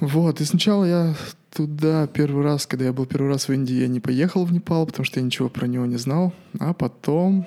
[0.00, 1.14] Вот, и сначала я
[1.50, 4.86] туда первый раз, когда я был первый раз в Индии, я не поехал в Непал,
[4.86, 6.32] потому что я ничего про него не знал.
[6.58, 7.46] А потом...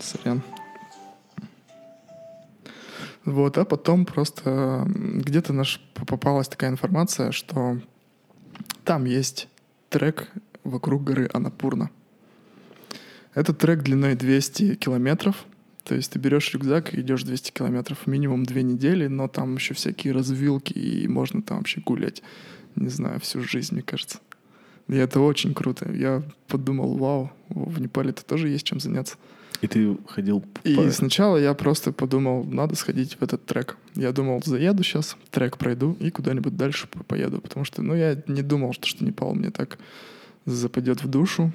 [0.00, 0.42] Сорян.
[3.24, 7.78] Вот, а потом просто где-то наш попалась такая информация, что
[8.84, 9.48] там есть
[9.90, 10.32] трек
[10.64, 11.90] вокруг горы Анапурна.
[13.34, 15.44] Этот трек длиной 200 километров.
[15.84, 19.74] То есть ты берешь рюкзак и идешь 200 километров минимум две недели, но там еще
[19.74, 22.22] всякие развилки, и можно там вообще гулять,
[22.76, 24.18] не знаю, всю жизнь, мне кажется.
[24.88, 25.90] И это очень круто.
[25.92, 29.16] Я подумал, вау, в Непале-то тоже есть чем заняться.
[29.60, 33.76] И ты ходил И по- сначала я просто подумал, надо сходить в этот трек.
[33.94, 37.40] Я думал, заеду сейчас, трек пройду и куда-нибудь дальше по- поеду.
[37.40, 39.78] Потому что, ну, я не думал, что, что Непал мне так
[40.46, 41.52] западет в душу.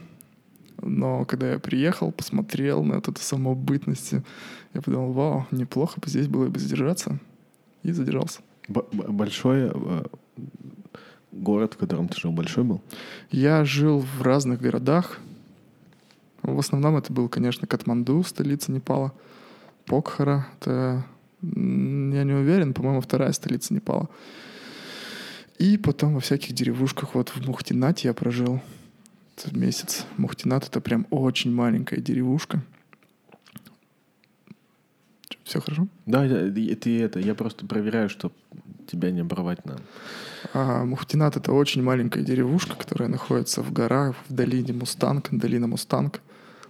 [0.82, 4.12] Но когда я приехал, посмотрел на эту самобытность,
[4.73, 7.17] я подумал, вау, неплохо бы здесь было бы задержаться.
[7.84, 8.41] И задержался.
[8.67, 10.04] б- б- большое э,
[11.36, 12.82] город, в котором ты жил, большой был?
[13.30, 15.19] Я жил в разных городах.
[16.41, 19.13] В основном это был, конечно, Катманду, столица Непала.
[19.86, 21.06] Покхара, это,
[21.41, 24.10] я не уверен, по-моему, вторая столица Непала.
[25.58, 28.62] И потом во всяких деревушках, вот в Мухтинате я прожил
[29.52, 30.06] месяц.
[30.17, 32.62] Мухтинат— это прям очень маленькая деревушка.
[35.44, 35.88] Все хорошо?
[36.06, 38.34] Да, ты это, я просто проверяю, чтобы
[38.88, 39.78] тебя не оборвать нам.
[40.54, 46.22] А Муктинат— это очень маленькая деревушка, которая находится в горах, в долине Мустанг, долина Мустанг.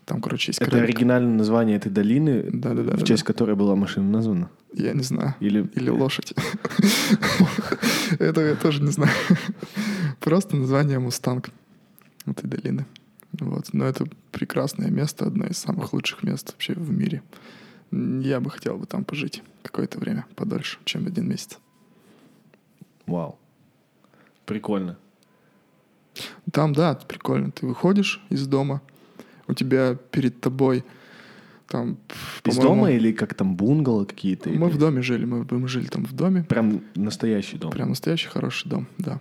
[0.05, 2.95] Там, короче, есть Это край- оригинальное название этой долины, Да-да-да.
[2.95, 4.49] в честь которой была машина названа?
[4.73, 5.33] Я не знаю.
[5.39, 6.33] Или, Или лошадь.
[8.19, 9.11] Это я тоже не знаю.
[10.19, 11.49] Просто название Мустанг
[12.25, 12.85] этой долины.
[13.39, 13.73] Вот.
[13.73, 17.21] Но это прекрасное место, одно из самых лучших мест вообще в мире.
[17.95, 21.59] Я бы хотел бы там пожить какое-то время, подольше, чем один месяц.
[23.05, 23.37] Вау.
[24.45, 24.97] Прикольно.
[26.51, 27.51] Там, да, прикольно.
[27.51, 28.81] Ты выходишь из дома,
[29.47, 30.83] у тебя перед тобой
[31.67, 31.97] там...
[32.43, 34.49] Из дома или как там бунгало какие-то?
[34.49, 36.43] Мы или- в доме жили, мы, мы жили там в доме.
[36.43, 37.71] Прям настоящий дом.
[37.71, 39.19] Прям настоящий хороший дом, да.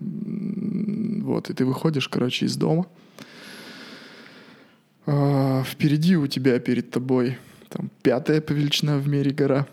[0.00, 2.86] Вот, и ты выходишь, короче, из дома.
[5.06, 9.66] А, впереди у тебя перед тобой там пятая по величина в мире гора.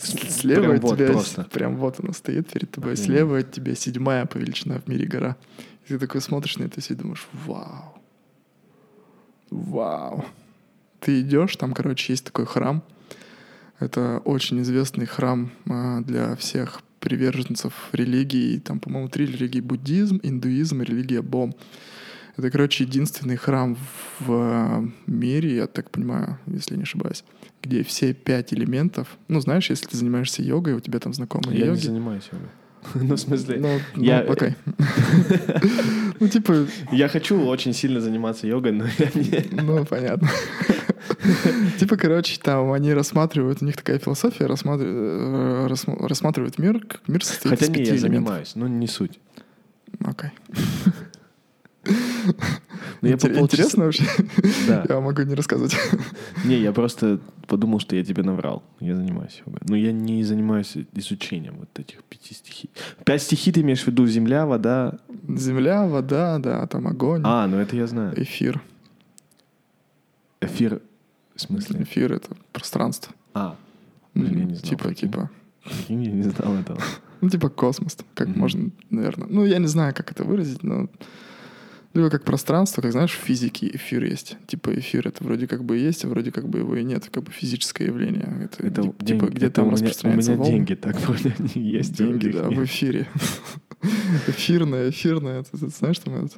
[0.00, 1.44] Слева Прям от вот тебя, просто.
[1.44, 2.94] прям вот она стоит перед тобой.
[2.94, 3.10] Охренеть.
[3.10, 5.36] Слева от тебя седьмая по величина в мире гора.
[5.84, 7.98] И ты такой смотришь на это все и думаешь, вау,
[9.50, 10.24] вау.
[11.00, 12.82] Ты идешь, там, короче, есть такой храм.
[13.80, 18.58] Это очень известный храм а, для всех приверженцев религии.
[18.60, 19.60] Там, по-моему, три религии.
[19.60, 21.54] Буддизм, индуизм и религия Бом.
[22.36, 23.76] Это, короче, единственный храм
[24.20, 27.24] в а, мире, я так понимаю, если не ошибаюсь,
[27.62, 29.06] где все пять элементов.
[29.28, 31.80] Ну, знаешь, если ты занимаешься йогой, у тебя там знакомые Я не йоги.
[31.86, 32.48] занимаюсь йогой.
[32.94, 34.54] Ну, в смысле, Ну, ну, я- окей.
[36.20, 39.44] Ну, типа, я хочу очень сильно заниматься йогой, но я не...
[39.62, 40.28] Ну, понятно.
[41.78, 47.24] Типа, короче, там они рассматривают, у них такая философия, э, рассма- рассматривают мир, как мир
[47.24, 49.18] состоит Хотя не, я занимаюсь, но не суть.
[50.04, 50.30] Окей.
[51.84, 54.04] Ну, я Интер- полчаса- Интересно вообще?
[54.68, 54.86] Да.
[54.88, 55.76] Я могу не рассказывать.
[56.44, 57.18] Не, я просто
[57.48, 58.62] подумал, что я тебе наврал.
[58.80, 59.60] Я занимаюсь йогой.
[59.68, 62.70] Но я не занимаюсь изучением вот этих пяти стихий.
[63.04, 64.98] Пять стихий ты имеешь в виду земля, вода?
[65.28, 68.12] Земля, вода, да, там огонь, А, ну это я знаю.
[68.20, 68.60] эфир.
[70.40, 70.80] Эфир,
[71.34, 71.82] в смысле?
[71.82, 73.14] Эфир— это пространство.
[73.34, 73.56] А,
[74.14, 75.30] Блин, я не знал, Типа, типа,
[75.88, 76.78] я не знал этого.
[77.20, 79.28] ну, типа космос, как можно, наверное.
[79.30, 80.88] Ну, я не знаю, как это выразить, но
[81.94, 84.36] либо как пространство, как знаешь, в физике эфир есть.
[84.46, 87.24] Типа эфир это вроде как бы есть, а вроде как бы его и нет, как
[87.24, 88.48] бы физическое явление.
[88.50, 90.52] Это, Это тип- деньги- типа где это там у меня, у распространяются меня волны.
[90.54, 91.96] деньги так вроде они есть.
[91.96, 93.06] Деньги, да, в эфире.
[94.28, 95.40] Эфирное, эфирное.
[95.40, 96.34] Это знаешь, там это...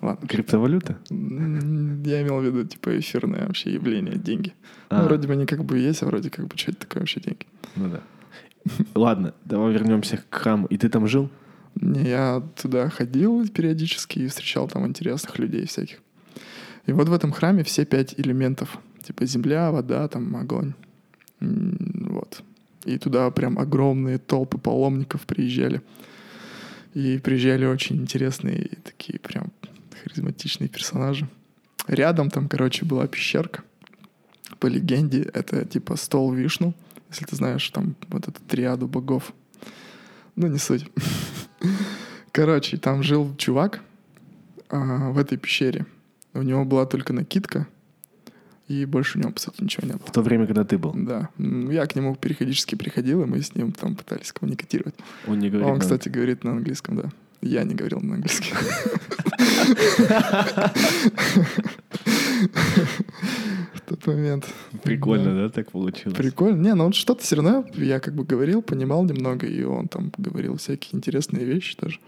[0.00, 0.26] Ладно.
[0.26, 0.98] Криптовалюта?
[1.10, 4.52] Я имел в виду, типа, эфирное вообще явление, деньги.
[4.88, 7.02] А, Ну, вроде бы они как бы есть, а вроде как бы, что это такое
[7.02, 7.46] вообще деньги?
[7.76, 8.00] ну да.
[8.94, 10.66] Ладно, давай вернемся к храму.
[10.68, 11.30] И ты там жил?
[11.80, 15.98] Я туда ходил периодически и встречал там интересных людей всяких.
[16.86, 18.78] И вот в этом храме все пять элементов.
[19.02, 20.74] Типа земля, вода, там огонь.
[21.40, 22.42] Вот.
[22.84, 25.82] И туда прям огромные толпы паломников приезжали.
[26.94, 29.52] И приезжали очень интересные такие прям
[30.02, 31.28] харизматичные персонажи.
[31.86, 33.62] Рядом там, короче, была пещерка.
[34.58, 36.74] По легенде, это типа стол Вишну,
[37.10, 39.32] если ты знаешь, там вот эту триаду богов.
[40.36, 40.86] Ну, не суть.
[42.32, 43.80] Короче, там жил чувак
[44.68, 45.86] а, в этой пещере.
[46.34, 47.66] У него была только накидка,
[48.68, 50.06] и больше у него, по сути, ничего не было.
[50.06, 50.92] В то время, когда ты был.
[50.94, 51.28] Да.
[51.38, 54.94] Я к нему периодически приходил, и мы с ним там пытались коммуникатировать.
[55.26, 55.68] Он не говорит.
[55.68, 57.10] Он, на- кстати, говорит на английском, да.
[57.42, 58.56] Я не говорил на английском.
[63.92, 64.46] Тот момент.
[64.82, 66.16] Прикольно, да, так получилось?
[66.16, 66.62] Прикольно.
[66.62, 70.10] Не, ну он что-то все равно, я как бы говорил, понимал немного, и он там
[70.16, 72.00] говорил всякие интересные вещи тоже.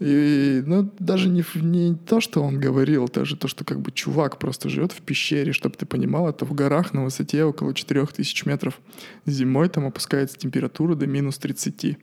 [0.00, 4.38] И, ну, даже не, не то, что он говорил, даже то, что как бы чувак
[4.38, 8.78] просто живет в пещере, чтобы ты понимал, это в горах на высоте около 4000 метров.
[9.24, 11.96] Зимой там опускается температура до минус 30.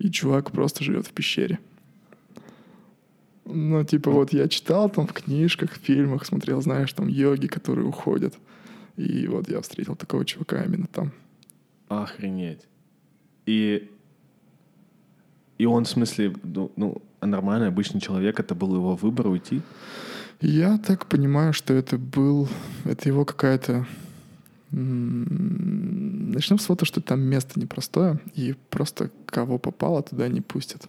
[0.00, 1.60] И чувак просто живет в пещере.
[3.44, 7.86] Ну, типа, вот я читал там в книжках, в фильмах, смотрел, знаешь, там йоги, которые
[7.86, 8.34] уходят.
[8.96, 11.12] И вот я встретил такого чувака именно там.
[11.88, 12.60] Охренеть.
[13.46, 13.90] И...
[15.58, 19.60] И он, в смысле, ну, ну, нормальный, обычный человек, это был его выбор уйти?
[20.40, 22.48] Я так понимаю, что это был...
[22.84, 23.86] Это его какая-то...
[24.70, 30.88] Начнем с того, что там место непростое, и просто кого попало, туда не пустят.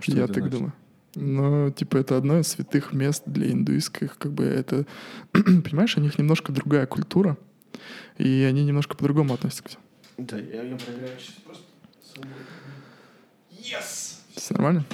[0.00, 0.52] Что Я так значит?
[0.52, 0.72] думаю.
[1.14, 4.86] Ну, типа, это одно из святых мест для индуистских, как бы это...
[5.32, 7.36] Понимаешь, у них немножко другая культура,
[8.18, 9.82] и они немножко по-другому относятся к всему.
[10.18, 11.64] Да, я, я проверяю сейчас просто.
[13.52, 14.18] Yes!
[14.34, 14.84] Все нормально?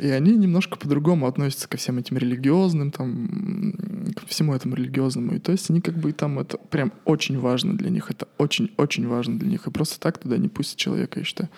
[0.00, 3.74] И они немножко по-другому относятся ко всем этим религиозным, там,
[4.14, 5.34] ко всему этому религиозному.
[5.34, 8.10] И то есть они как бы там это прям очень важно для них.
[8.10, 9.66] Это очень-очень важно для них.
[9.66, 11.50] И просто так туда не пустят человека, я считаю.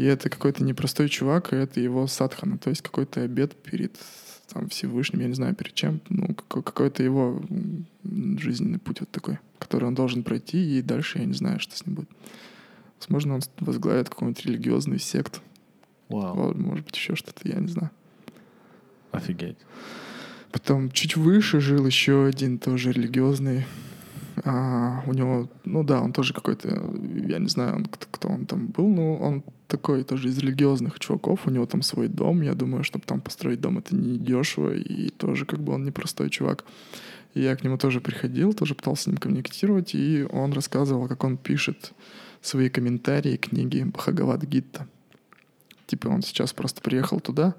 [0.00, 3.98] И это какой-то непростой чувак, и это его садхана, то есть какой-то обед перед
[4.48, 7.42] там, Всевышним, я не знаю, перед чем, ну, какой- какой-то его
[8.38, 11.84] жизненный путь вот такой, который он должен пройти, и дальше я не знаю, что с
[11.84, 12.08] ним будет.
[12.98, 15.40] Возможно, он возглавит какую-нибудь религиозную секту.
[16.08, 17.90] Вот, может быть, еще что-то, я не знаю.
[19.12, 19.58] офигеть.
[20.50, 23.66] Потом чуть выше жил еще один тоже религиозный.
[24.44, 26.68] А, у него, ну да, он тоже какой-то,
[27.28, 30.98] я не знаю, он, кто, кто он там был, но он такой тоже из религиозных
[30.98, 31.46] чуваков.
[31.46, 32.42] У него там свой дом.
[32.42, 34.74] Я думаю, чтобы там построить дом, это не дешево.
[34.74, 36.64] И тоже как бы он непростой чувак.
[37.34, 39.94] Я к нему тоже приходил, тоже пытался с ним коммуницировать.
[39.94, 41.92] И он рассказывал, как он пишет
[42.42, 44.86] свои комментарии к книге Бхагавад Гитта.
[45.86, 47.54] Типа он сейчас просто приехал туда,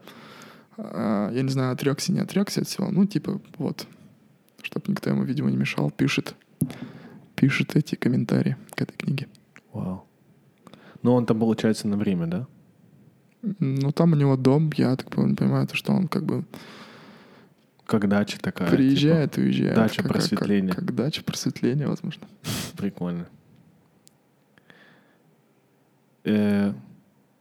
[0.78, 2.90] а, я не знаю, отрекся, не отрекся от всего.
[2.90, 3.88] Ну, типа, вот,
[4.62, 6.36] чтобы никто ему, видимо, не мешал, пишет,
[7.36, 9.28] пишет эти комментарии к этой книге.
[9.74, 10.06] Вау.
[11.04, 12.48] Ну, он там, получается, на время, да?
[13.42, 16.46] Ну, там у него дом, я так пон- понимаю, то, что он как бы
[17.86, 18.70] Как дача такая.
[18.70, 19.76] приезжает и уезжает.
[19.76, 20.74] дача как, как- как- просветления.
[20.74, 22.28] Как, дача просветления, возможно.
[22.44, 23.28] типа, прикольно.
[26.24, 26.74] Э,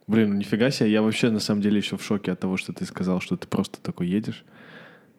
[0.07, 0.90] блин, ну нифига себе.
[0.90, 3.46] Я вообще, на самом деле, еще в шоке от того, что ты сказал, что ты
[3.46, 4.44] просто такой едешь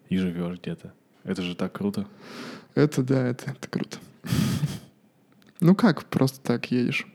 [0.09, 0.93] и живешь где-то.
[1.23, 2.07] Это же так круто.
[2.73, 3.97] Это да, это, это круто.
[5.63, 7.05] Ну как, просто так едешь.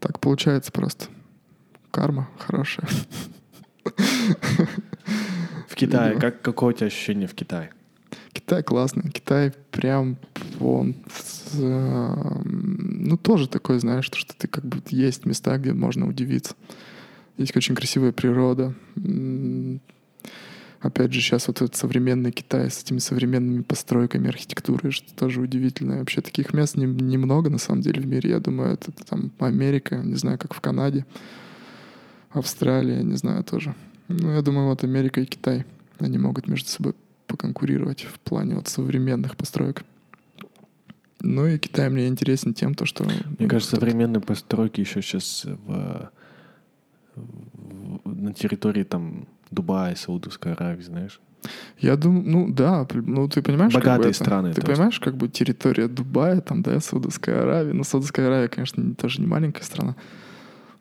[0.00, 1.06] Так получается просто.
[1.90, 2.88] Карма хорошая.
[5.68, 6.20] В Китае, Видимо.
[6.20, 7.70] как, какое у тебя ощущение в Китае?
[8.32, 9.10] Китай классный.
[9.10, 10.16] Китай прям
[10.60, 16.06] он с, э, ну тоже такой, знаешь, что ты как бы есть места, где можно
[16.06, 16.54] удивиться.
[17.36, 18.74] Есть очень красивая природа.
[20.80, 25.98] Опять же, сейчас вот этот современный Китай с этими современными постройками архитектуры, что тоже удивительно.
[25.98, 28.30] Вообще таких мест не- немного, на самом деле, в мире.
[28.30, 31.04] Я думаю, это там Америка, не знаю, как в Канаде,
[32.30, 33.74] Австралия, не знаю, тоже.
[34.08, 35.64] Ну, я думаю, вот Америка и Китай,
[35.98, 36.94] они могут между собой
[37.26, 39.82] поконкурировать в плане вот современных построек.
[41.20, 43.04] Ну и Китай мне интересен тем, то, что...
[43.38, 46.10] Мне кажется, современные постройки еще сейчас в,
[47.16, 51.20] в- на территории там Дубая, Саудовской Аравии, знаешь?
[51.78, 55.16] Я думаю, ну да, ну ты понимаешь, как бы Богатые это- страны, Ты понимаешь, как
[55.16, 57.72] бы территория Дубая, там, да, Саудовская Аравия.
[57.72, 59.94] Ну, Саудовская Аравия, конечно, не- тоже не маленькая страна.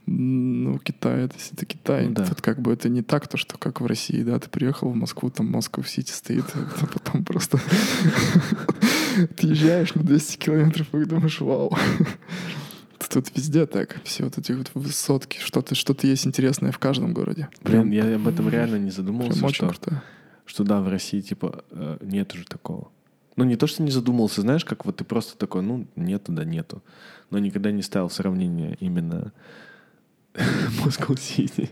[0.10, 2.08] Ну, Китай, это, это Китай.
[2.08, 2.26] Ну да.
[2.26, 4.96] Тут как бы это не так, то, что как в России, да, ты приехал в
[4.96, 7.60] Москву, там Москва-Сити стоит, а потом просто
[9.18, 11.76] отъезжаешь на 200 километров и думаешь, вау.
[13.10, 17.50] Тут везде так, все вот эти вот высотки, что-то что есть интересное в каждом городе.
[17.62, 20.04] Блин, я об этом реально не Прям задумывался, очень что, круто.
[20.46, 22.90] что да, в России типа э, нет уже такого.
[23.36, 26.44] Ну, не то, что не задумался, знаешь, как вот ты просто такой, ну, нету, да
[26.44, 26.82] нету.
[27.30, 29.32] Но никогда не ставил сравнение именно
[30.84, 31.70] Москва-Сити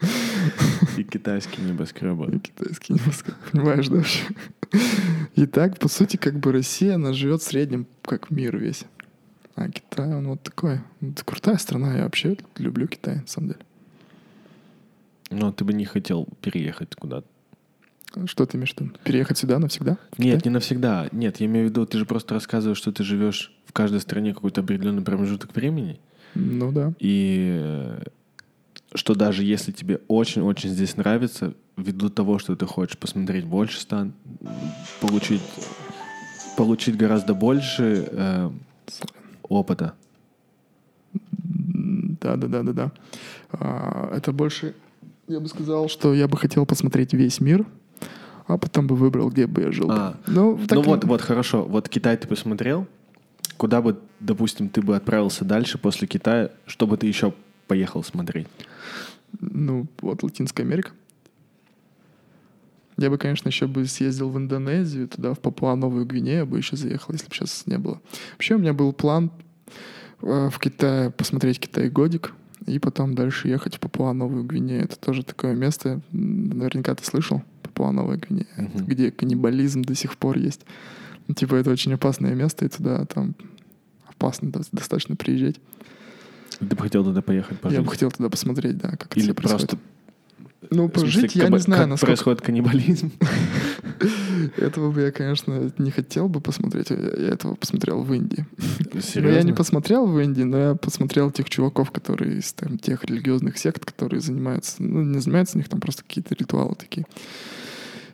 [0.96, 2.40] и китайские небоскребы.
[2.40, 4.24] Китайский небоскреб, понимаешь, да, вообще?
[5.34, 8.84] И так, по сути, как бы Россия, она живет в среднем, как мир весь.
[9.54, 10.80] А Китай, он вот такой.
[11.00, 13.60] Это крутая страна, я вообще люблю Китай, на самом деле.
[15.30, 17.26] Но ты бы не хотел переехать куда-то.
[18.26, 18.92] Что ты имеешь в виду?
[19.04, 19.96] Переехать сюда навсегда?
[20.18, 21.08] Нет, не навсегда.
[21.12, 24.34] Нет, я имею в виду, ты же просто рассказываешь, что ты живешь в каждой стране
[24.34, 25.98] какой-то определенный промежуток времени.
[26.34, 26.92] Ну да.
[26.98, 28.02] И э,
[28.94, 34.12] что даже если тебе очень-очень здесь нравится, ввиду того, что ты хочешь посмотреть больше стран,
[35.00, 35.42] получить,
[36.56, 38.50] получить гораздо больше э,
[39.42, 39.94] опыта.
[41.12, 42.92] Да, да, да, да, да.
[43.52, 44.74] А, это больше,
[45.28, 47.66] я бы сказал, что я бы хотел посмотреть весь мир,
[48.46, 49.90] а потом бы выбрал, где бы я жил.
[49.90, 51.64] А, ну, ну и- вот, вот, хорошо.
[51.64, 52.86] Вот Китай ты посмотрел.
[53.56, 57.32] Куда бы, допустим, ты бы отправился дальше после Китая, что бы ты еще
[57.68, 58.48] поехал смотреть?
[59.40, 60.90] Ну, вот Латинская Америка.
[62.98, 67.14] Я бы, конечно, еще бы съездил в Индонезию, туда, в Папуа-Новую Гвинею бы еще заехал,
[67.14, 68.00] если бы сейчас не было.
[68.32, 69.30] Вообще у меня был план
[70.22, 72.32] э, в Китае посмотреть Китай годик,
[72.66, 74.84] и потом дальше ехать в Папуа-Новую Гвинею.
[74.84, 78.84] Это тоже такое место, наверняка ты слышал, Папуа-Новая Гвинея, Мгм.
[78.86, 80.60] где каннибализм до сих пор есть.
[81.28, 83.34] Ну, Типа это очень опасное место, и туда там
[84.06, 85.56] опасно до- достаточно приезжать.
[86.58, 87.78] Ты бы хотел туда поехать пожить?
[87.78, 89.70] Я бы хотел туда посмотреть, да, как Или это происходит.
[89.70, 89.86] просто...
[90.70, 92.06] Ну, в смысле, пожить я не знаю, насколько...
[92.12, 93.10] происходит каннибализм.
[94.56, 96.90] Этого бы я, конечно, не хотел бы посмотреть.
[96.90, 98.46] Я этого посмотрел в Индии.
[98.94, 99.36] Но Серьезно?
[99.36, 103.58] я не посмотрел в Индии, но я посмотрел тех чуваков, которые из там, тех религиозных
[103.58, 107.06] сект, которые занимаются, ну, не занимаются, у них там просто какие-то ритуалы такие.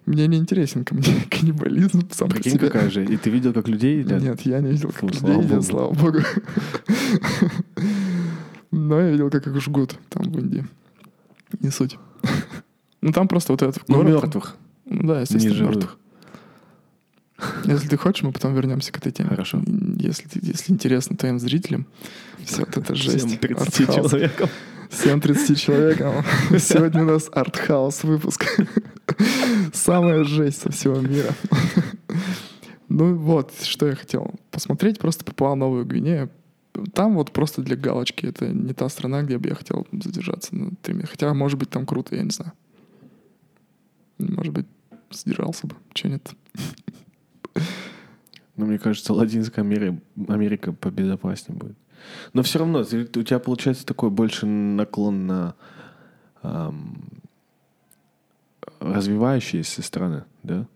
[0.06, 2.66] Мне не интересен кан- каннибализм сам по Прикинь, себе.
[2.68, 3.04] какая же.
[3.04, 4.22] И ты видел, как людей едят?
[4.22, 5.62] Нет, я не видел, как Фу, людей слава едят, богу.
[5.62, 6.18] слава богу.
[8.70, 10.66] Но я видел, как их жгут там в Индии.
[11.60, 11.98] Не суть.
[13.00, 14.56] Ну там просто вот этот Ну, город- мертвых.
[14.86, 15.74] Ну да, естественно, живых.
[15.76, 15.98] мертвых.
[17.66, 19.28] Если ты хочешь, мы потом вернемся к этой теме.
[19.30, 19.62] Хорошо.
[19.96, 21.86] Если, если интересно твоим зрителям,
[22.44, 23.26] все вот это жесть.
[23.26, 24.10] Всем 30 артхаус.
[24.10, 24.48] человеком.
[24.90, 26.24] Всем 30 человекам.
[26.58, 28.44] Сегодня у нас артхаус выпуск.
[29.72, 31.32] Самая жесть со всего мира.
[32.88, 34.98] Ну вот, что я хотел посмотреть.
[34.98, 36.30] Просто попал в Новую Гвинею.
[36.94, 38.26] Там вот просто для галочки.
[38.26, 41.12] Это не та страна, где бы я хотел задержаться на три месяца.
[41.12, 42.52] Хотя, может быть, там круто, я не знаю.
[44.18, 44.66] Может быть,
[45.10, 45.76] задержался бы.
[45.92, 46.30] Че нет?
[48.56, 51.76] Но мне кажется, Латинская Америка, Америка побезопаснее будет.
[52.32, 55.54] Но все равно, у тебя получается такой больше наклон на
[56.42, 56.96] ам,
[58.80, 60.66] развивающиеся страны, да?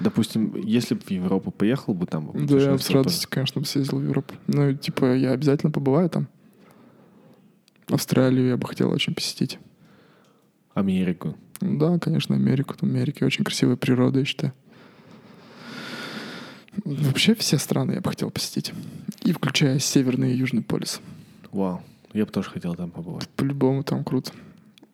[0.00, 2.30] Допустим, если бы в Европу поехал бы там...
[2.34, 4.34] Да, я с радостью, конечно, бы съездил в Европу.
[4.48, 6.26] Ну, типа, я обязательно побываю там.
[7.88, 9.58] Австралию я бы хотел очень посетить.
[10.74, 11.36] Америку.
[11.60, 12.74] Да, конечно, Америку.
[12.74, 14.52] Там в Америке очень красивая природа, я считаю.
[16.84, 18.72] Вообще все страны я бы хотел посетить.
[19.22, 21.00] И включая Северный и Южный полюс.
[21.52, 21.82] Вау.
[22.12, 23.28] Я бы тоже хотел там побывать.
[23.30, 24.32] По-любому там круто.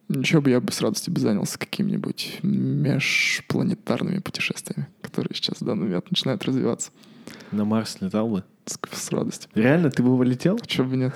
[0.09, 5.85] Ничего бы я бы с радостью бы занялся какими-нибудь межпланетарными путешествиями, которые сейчас в данный
[5.85, 6.91] момент начинают развиваться.
[7.53, 8.45] На Марс летал бы?
[8.67, 9.51] С, с радостью.
[9.55, 10.59] Реально, ты бы полетел?
[10.67, 11.15] Чего бы нет?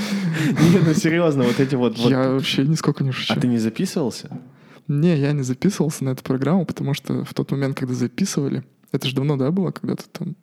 [0.72, 1.96] Не, ну серьезно, вот эти вот...
[1.98, 3.32] Я вообще нисколько не шучу.
[3.32, 4.30] А ты не записывался?
[4.88, 9.06] Не, я не записывался на эту программу, потому что в тот момент, когда записывали, это
[9.06, 10.34] же давно, да, было, когда-то там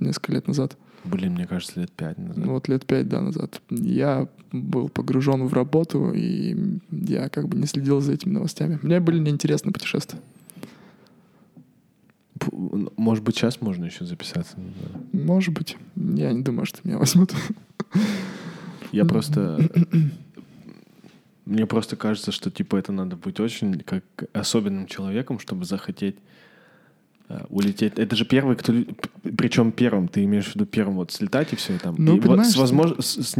[0.00, 2.36] несколько лет назад, Блин, мне кажется, лет пять назад.
[2.36, 7.56] ну вот лет пять, да, назад, я был погружен в работу, и я как бы
[7.56, 8.78] не следил за этими новостями.
[8.82, 10.18] Мне были неинтересны путешествия.
[12.96, 14.56] Может быть, сейчас можно еще записаться?
[15.12, 15.76] Может быть.
[15.96, 17.32] Я не думаю, что меня возьмут.
[18.92, 19.68] Я просто...
[21.44, 26.16] Мне просто кажется, что типа это надо быть очень как особенным человеком, чтобы захотеть
[27.28, 28.00] э, улететь.
[28.00, 28.74] Это же первый, кто...
[29.22, 31.94] Причем первым, ты имеешь в виду первым вот слетать и все, и там.
[31.98, 33.36] Ну, и вот с, возмож- с,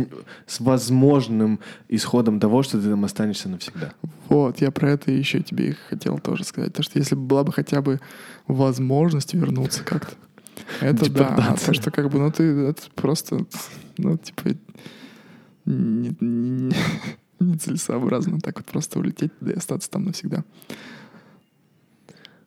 [0.47, 3.93] с- возможным исходом того, что ты там останешься навсегда.
[4.29, 6.73] Вот, я про это еще тебе и хотел тоже сказать.
[6.75, 7.99] То, что если бы была бы хотя бы
[8.47, 10.15] возможность вернуться как-то.
[10.81, 11.35] Это да.
[11.51, 13.47] А то, что как бы, ну ты это просто,
[13.99, 14.51] ну, типа,
[17.41, 20.45] нецелесообразно так вот просто улететь да и остаться там навсегда.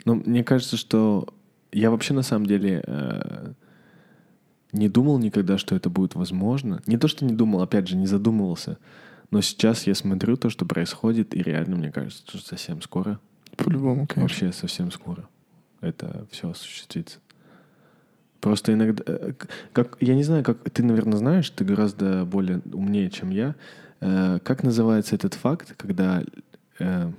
[0.06, 1.28] Но мне кажется, что
[1.72, 3.54] я вообще на самом деле э,
[4.72, 6.82] не думал никогда, что это будет возможно.
[6.88, 8.78] Не то, что не думал, опять же, не задумывался.
[9.30, 13.20] Но сейчас я смотрю то, что происходит, и реально мне кажется, что совсем скоро,
[13.56, 14.22] По-любому, конечно.
[14.22, 15.28] вообще совсем скоро
[15.82, 17.20] это все осуществится.
[18.42, 19.34] Просто иногда, э,
[19.74, 23.56] как я не знаю, как ты, наверное, знаешь, ты гораздо более умнее, чем я.
[24.02, 26.24] Э, как называется этот факт, когда
[26.80, 27.12] э,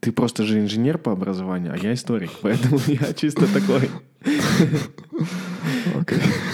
[0.00, 3.90] ты просто же инженер по образованию, а я историк, поэтому я чисто такой.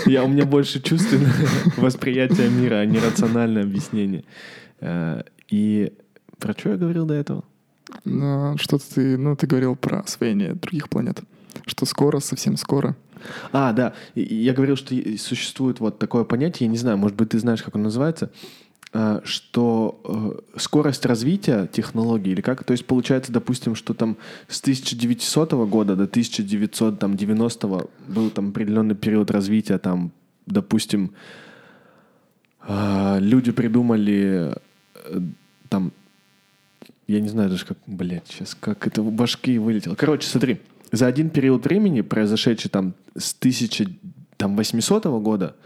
[0.07, 1.33] Я, у меня больше чувственное
[1.77, 4.23] восприятие мира, а не рациональное объяснение.
[4.81, 5.93] Э, И
[6.39, 7.45] про что я говорил до этого?
[8.57, 11.21] Что-то ты, ну, ты говорил про освоение других планет.
[11.67, 12.97] Что скоро, совсем скоро.
[13.53, 13.93] А, да.
[14.15, 17.75] Я говорил, что существует вот такое понятие, я не знаю, может быть, ты знаешь, как
[17.75, 18.31] оно называется,
[18.93, 24.17] а, что э, скорость развития технологий, или как, то есть получается, допустим, что там
[24.49, 30.13] с 1900 года до 1990 был там определенный период развития, там,
[30.47, 31.13] допустим,
[32.61, 34.55] а, люди придумали
[34.95, 35.21] э,
[35.69, 35.93] там,
[37.09, 39.95] я не знаю даже как, блядь, сейчас как это в башки вылетело.
[39.95, 40.61] Короче, смотри,
[40.93, 45.57] за один период времени, произошедший там с 1800 года,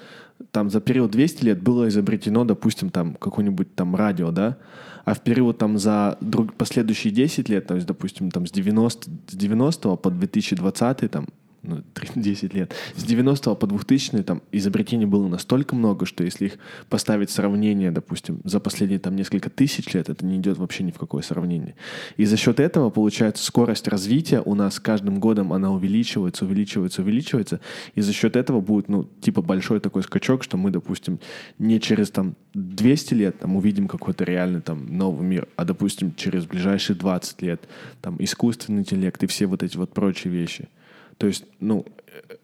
[0.52, 4.56] там за период 200 лет было изобретено, допустим, там какое-нибудь там радио, да,
[5.04, 9.10] а в период там за друг, последующие 10 лет, то есть, допустим, там с 90,
[9.28, 11.26] с 90 по 2020 там,
[11.62, 11.82] ну,
[12.14, 12.74] 10 лет.
[12.96, 16.58] С 90 по 2000 там изобретений было настолько много, что если их
[16.88, 20.98] поставить сравнение, допустим, за последние там несколько тысяч лет, это не идет вообще ни в
[20.98, 21.74] какое сравнение.
[22.16, 27.60] И за счет этого, получается, скорость развития у нас каждым годом она увеличивается, увеличивается, увеличивается.
[27.94, 31.20] И за счет этого будет, ну, типа большой такой скачок, что мы, допустим,
[31.58, 36.46] не через там 200 лет там увидим какой-то реальный там новый мир, а, допустим, через
[36.46, 37.60] ближайшие 20 лет
[38.00, 40.68] там искусственный интеллект и все вот эти вот прочие вещи—
[41.20, 41.84] то есть, ну,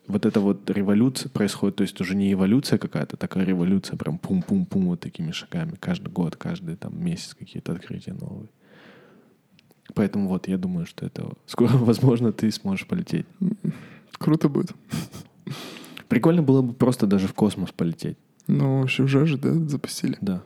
[0.06, 4.88] вот эта вот революция происходит, то есть уже не эволюция какая-то, такая революция, прям пум-пум-пум
[4.88, 5.76] вот такими шагами.
[5.80, 8.50] Каждый год, каждый там месяц какие-то открытия новые.
[9.94, 13.24] Поэтому вот я думаю, что это скоро, возможно, ты сможешь полететь.
[14.18, 14.72] Круто будет.
[16.08, 18.18] Прикольно было бы просто даже в космос полететь.
[18.46, 20.18] Ну, вообще уже же, да, запустили?
[20.20, 20.42] Да.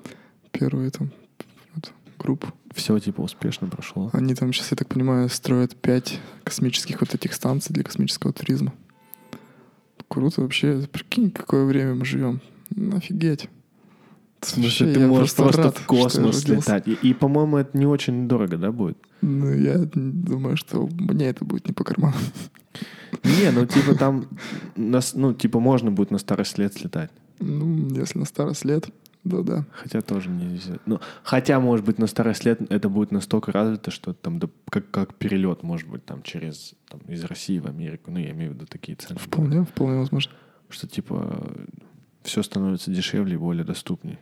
[0.52, 1.10] Первую там
[2.20, 2.48] вот, группу.
[2.74, 4.10] Все типа успешно прошло.
[4.12, 8.72] Они там сейчас, я так понимаю, строят пять космических вот этих станций для космического туризма.
[10.08, 10.88] Круто вообще.
[10.90, 12.40] Прикинь, какое время мы живем.
[12.92, 13.48] Офигеть.
[14.40, 16.88] В смысле, ты можешь просто, рад, в космос летать.
[16.88, 18.96] И, и, по-моему, это не очень дорого, да, будет?
[19.20, 22.16] Ну, я думаю, что мне это будет не по карману.
[23.22, 24.26] Не, ну, типа там,
[24.76, 27.10] ну, типа можно будет на старость лет слетать.
[27.38, 28.88] Ну, если на старость лет,
[29.24, 29.66] да, да.
[29.72, 30.78] Хотя тоже нельзя.
[30.86, 34.90] Ну, хотя, может быть, на старость лет это будет настолько развито, что там да, как,
[34.90, 38.10] как перелет, может быть, там через там, из России в Америку.
[38.10, 39.18] Ну, я имею в виду такие цены.
[39.18, 39.64] Вполне, да.
[39.64, 40.32] вполне возможно.
[40.70, 41.52] Что типа
[42.22, 44.18] все становится дешевле и более доступнее.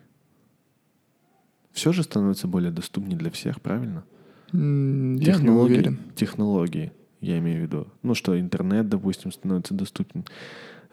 [1.72, 4.04] Все же становится более доступнее для всех, правильно?
[4.52, 4.58] Я
[5.36, 5.98] не уверен.
[6.16, 7.86] Технологии, я имею в виду.
[8.02, 10.24] Ну, что интернет, допустим, становится доступен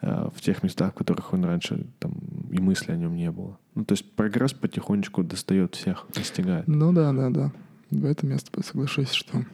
[0.02, 2.14] в тех местах, в которых он раньше там
[2.52, 3.58] и мысли о нем не было.
[3.76, 6.68] Ну, то есть прогресс потихонечку достает всех, достигает.
[6.68, 7.52] Ну да, да, да.
[7.92, 9.46] В это место соглашусь, что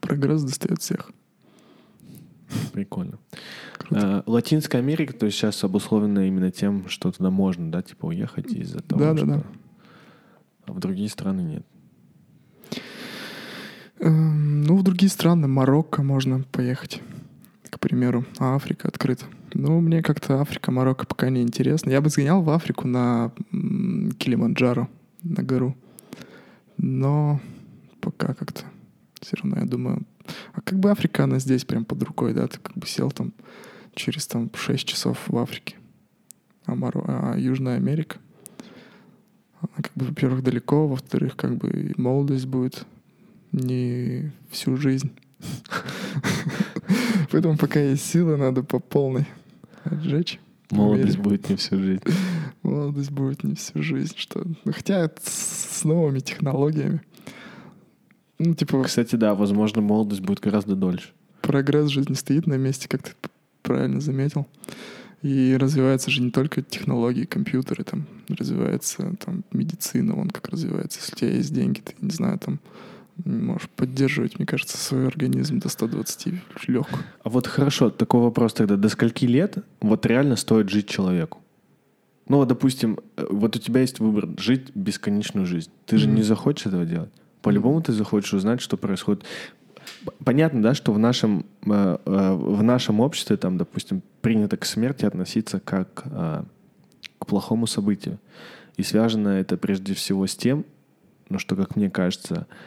[0.00, 1.10] прогресс достает всех.
[2.72, 3.18] Прикольно.
[3.90, 8.52] А, Латинская Америка, то есть сейчас обусловлена именно тем, что туда можно, да, типа уехать
[8.52, 9.26] из-за того, да, что...
[9.26, 9.42] Да, да.
[10.66, 11.66] А в другие страны нет.
[13.98, 17.00] Эм, ну, в другие страны, Марокко можно поехать,
[17.76, 19.26] к примеру, а Африка открыта.
[19.52, 21.90] Ну, мне как-то Африка, Марокко пока не интересно.
[21.90, 24.88] Я бы сгонял в Африку на Килиманджаро,
[25.22, 25.76] на гору.
[26.78, 27.38] Но
[28.00, 28.62] пока как-то
[29.20, 30.06] все равно, я думаю...
[30.54, 32.48] А как бы Африка, она здесь прям под рукой, да?
[32.48, 33.34] Ты как бы сел там
[33.94, 35.76] через там 6 часов в Африке.
[36.64, 37.04] А, Маро...
[37.06, 38.16] а Южная Америка,
[39.60, 42.86] она как бы, во-первых, далеко, во-вторых, как бы молодость будет
[43.52, 45.12] не всю жизнь.
[47.30, 49.26] Поэтому пока есть силы, надо по полной
[49.84, 50.40] отжечь.
[50.70, 52.02] Молодость будет не всю жизнь.
[52.62, 54.14] Молодость будет не всю жизнь.
[54.16, 54.42] Что...
[54.64, 57.00] Ну, хотя с новыми технологиями.
[58.38, 58.82] Ну, типа...
[58.82, 61.10] Кстати, да, возможно, молодость будет гораздо дольше.
[61.40, 63.12] Прогресс жизни стоит на месте, как ты
[63.62, 64.46] правильно заметил.
[65.22, 71.00] И развиваются же не только технологии, компьютеры, там развивается там медицина, вон как развивается.
[71.00, 72.60] Если у тебя есть деньги, ты, не знаю, там
[73.24, 76.34] можешь поддерживать, мне кажется, свой организм до 120
[76.68, 76.98] легко.
[77.22, 78.76] А вот хорошо, такой вопрос тогда.
[78.76, 81.40] До скольки лет вот реально стоит жить человеку?
[82.28, 85.70] Ну, вот, допустим, э, вот у тебя есть выбор жить бесконечную жизнь.
[85.86, 86.14] Ты же mm-hmm.
[86.14, 87.10] не захочешь этого делать.
[87.40, 87.84] По-любому mm-hmm.
[87.84, 89.24] ты захочешь узнать, что происходит.
[90.24, 95.04] Понятно, да, что в нашем, э, э, в нашем обществе, там, допустим, принято к смерти
[95.04, 96.42] относиться как э,
[97.18, 98.18] к плохому событию.
[98.76, 100.66] И связано это прежде всего с тем,
[101.28, 102.66] ну, что, как мне кажется, Э,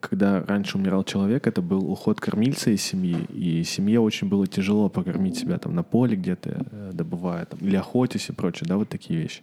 [0.00, 4.88] когда раньше умирал человек, это был уход кормильца из семьи, и семье очень было тяжело
[4.88, 8.88] покормить себя там на поле где-то, э, добывая, там, или охотясь и прочее, да, вот
[8.88, 9.42] такие вещи.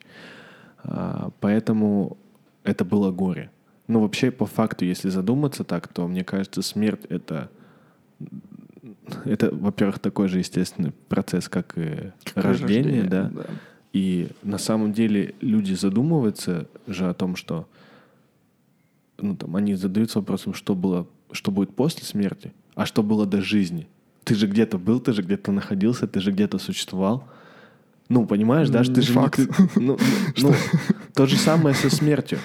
[0.84, 2.18] А, поэтому
[2.64, 3.52] это было горе.
[3.88, 7.50] Но вообще, по факту, если задуматься так, то, мне кажется, смерть— это,
[9.26, 13.30] это во-первых, такой же естественный процесс, как и как рождение, рождение, да?
[13.30, 13.44] да.
[13.92, 17.68] И на самом деле люди задумываются же о том, что
[19.24, 23.42] ну, там, они задаются вопросом, что было, что будет после смерти, а что было до
[23.42, 23.88] жизни.
[24.24, 27.28] Ты же где-то был, ты же где-то находился, ты же где-то существовал.
[28.10, 29.14] Ну, понимаешь, да, что ты же...
[29.14, 29.40] Факт.
[29.40, 29.98] Не, ты, ну,
[30.38, 30.54] ну, ну,
[31.14, 32.40] то же самое со смертью.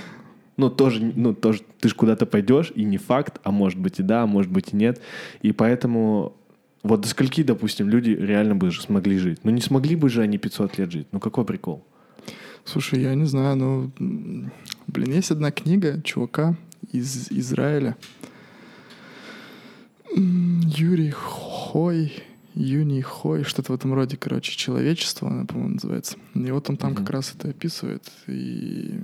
[0.57, 4.03] Ну, тоже, ну, тоже, ты же куда-то пойдешь, и не факт, а может быть и
[4.03, 5.01] да, а может быть и нет.
[5.41, 6.37] И поэтому
[6.83, 9.41] вот до скольки, допустим, люди реально бы же смогли жить?
[9.45, 11.09] Ну, не смогли бы же они 500 лет жить.
[11.13, 11.85] Ну, какой прикол?
[12.65, 13.91] Слушай, я не знаю, ну,
[14.87, 16.57] блин, есть одна книга чувака
[16.93, 17.97] из Израиля.
[20.15, 22.23] Юрий Хой
[22.61, 26.17] Юни Хой, что-то в этом роде, короче, человечество, она, по-моему, называется.
[26.35, 26.99] И вот он там Мгм.
[27.05, 28.03] как раз это описывает.
[28.27, 28.95] И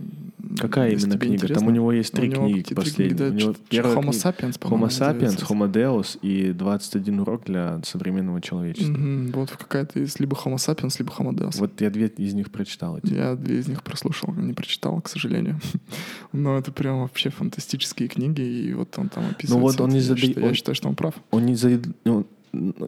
[0.58, 1.46] Какая если именно книга?
[1.54, 3.30] Там у него есть три него книги какие-то три последние.
[3.30, 5.46] книги, да, первая Homo sapiens, по-моему, Homo sapiens.
[5.48, 8.92] Homo Deus и 21 урок для современного человечества.
[8.92, 11.58] Мгм, Вот какая-то есть либо Homo sapiens, либо Homo Deus.
[11.58, 12.98] Вот я две из них прочитал.
[12.98, 13.14] эти.
[13.14, 15.60] Я две из них прослушал, не прочитал, к сожалению.
[16.32, 19.50] Но это прям вообще фантастические книги, и вот он там описывает.
[19.50, 21.14] Ну вот он не считаю- Я он- считаю, что он прав.
[21.30, 21.80] Он не за...
[22.04, 22.26] он,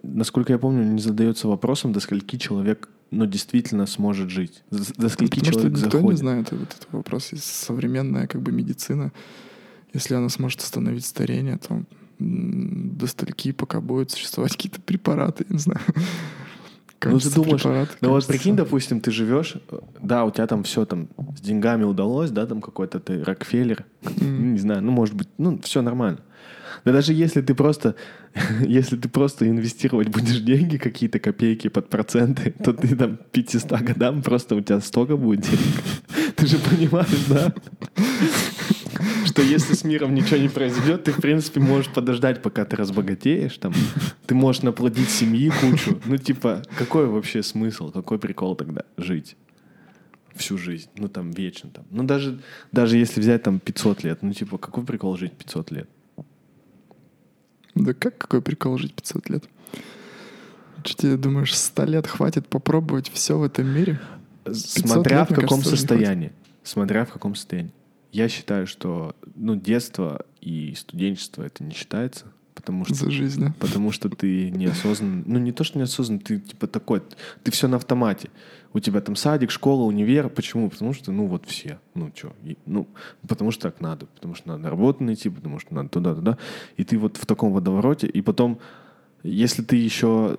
[0.02, 4.62] насколько я помню, не задается вопросом, до скольки человек ну, действительно сможет жить.
[4.70, 6.18] До скольки Потому что человек никто не заходит.
[6.18, 7.32] знает вот этот вопрос.
[7.32, 9.12] И современная как бы медицина,
[9.92, 11.82] если она сможет остановить старение, то
[12.18, 15.80] до стольки, пока будут существовать какие-то препараты, я не знаю.
[17.04, 18.32] Ну, ты думаешь, препараты, Ну вот кажется.
[18.32, 19.56] прикинь, допустим, ты живешь,
[20.02, 24.26] да, у тебя там все там с деньгами удалось, да, там какой-то ты Рокфеллер, ну,
[24.26, 26.20] не знаю, ну может быть, ну все нормально.
[26.86, 27.96] Да даже если ты просто,
[28.60, 34.22] если ты просто инвестировать будешь деньги, какие-то копейки под проценты, то ты там 500 годам
[34.22, 35.82] просто у тебя столько будет денег.
[36.36, 37.52] Ты же понимаешь, да?
[39.24, 43.56] Что если с миром ничего не произойдет, ты, в принципе, можешь подождать, пока ты разбогатеешь,
[43.58, 43.72] там,
[44.26, 45.98] ты можешь наплодить семьи кучу.
[46.04, 49.36] Ну, типа, какой вообще смысл, какой прикол тогда жить
[50.34, 50.88] всю жизнь?
[50.98, 51.84] Ну, там, вечно там.
[51.90, 52.38] Ну, даже,
[52.70, 55.88] даже если взять там 500 лет, ну, типа, какой прикол жить 500 лет?
[57.76, 59.44] Да как какой прикол жить 500 лет?
[60.84, 64.00] Что тебе думаешь, 100 лет хватит попробовать все в этом мире?
[64.50, 66.32] Смотря лет, в каком кажется, состоянии.
[66.62, 67.72] Смотря в каком состоянии.
[68.12, 73.54] Я считаю, что ну, детство и студенчество это не считается, потому что За жизнь, да?
[73.58, 77.02] Потому что ты неосознанно, ну не то, что неосознанно, ты типа такой,
[77.42, 78.30] ты все на автомате.
[78.76, 80.28] У тебя там садик, школа, универ.
[80.28, 80.68] Почему?
[80.68, 81.80] Потому что, ну вот все.
[81.94, 82.34] Ну что?
[82.66, 82.86] Ну,
[83.26, 84.04] потому что так надо.
[84.04, 86.36] Потому что надо работу найти, потому что надо туда-туда.
[86.76, 88.06] И ты вот в таком водовороте.
[88.06, 88.58] И потом,
[89.22, 90.36] если ты еще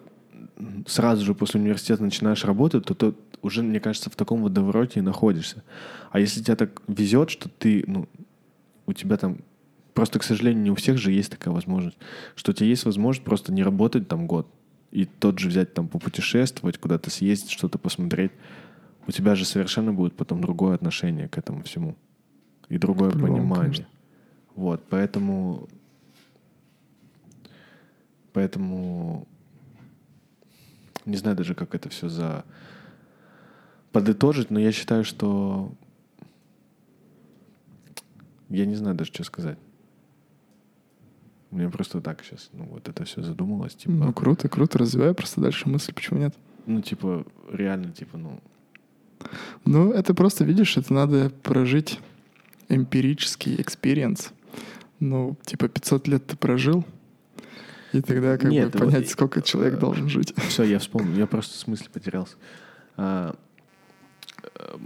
[0.86, 5.02] сразу же после университета начинаешь работать, то, то уже, мне кажется, в таком водовороте и
[5.02, 5.64] находишься.
[6.12, 8.08] А если тебе так везет, что ты, ну,
[8.86, 9.40] у тебя там
[9.96, 11.98] Просто, к сожалению, не у всех же есть такая возможность,
[12.36, 14.48] что у тебя есть возможность просто не работать там год
[14.98, 18.32] и тот же взять там попутешествовать, куда-то съездить, что-то посмотреть.
[19.06, 21.96] У тебя же совершенно будет потом другое отношение к этому всему
[22.68, 23.64] и другое По-любому, понимание.
[23.66, 23.88] конечно.
[24.56, 25.70] Вот, поэтому,
[28.34, 29.28] поэтому
[31.06, 32.44] не знаю даже, как это все за
[33.92, 35.72] подытожить, но я считаю, что
[38.50, 39.60] я не знаю даже, что сказать.
[41.52, 45.40] Меня просто так сейчас, ну, вот это все задумалось, типа, Ну, круто, круто, развивай просто
[45.42, 46.36] дальше мысль, почему нет?
[46.66, 48.42] ну, типа, реально, типа, ну,
[49.66, 52.00] Ну, это просто, видишь, это надо прожить
[52.70, 54.32] эмпирический experience.
[55.00, 56.84] Ну, типа 500 лет ты прожил,
[57.94, 60.34] и тогда как Нет, бы вот понять, и- сколько человек должен жить.
[60.50, 62.36] все, я вспомнил, я просто в смысле потерялся.
[62.98, 63.36] А,
[64.56, 64.78] э,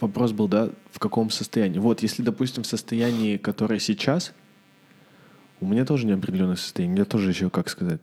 [0.00, 1.78] вопрос был, да, в каком состоянии?
[1.78, 4.32] Вот, если, допустим, в состоянии, которое сейчас,
[5.62, 8.00] у меня тоже неопределенное состояние, я тоже еще, как сказать,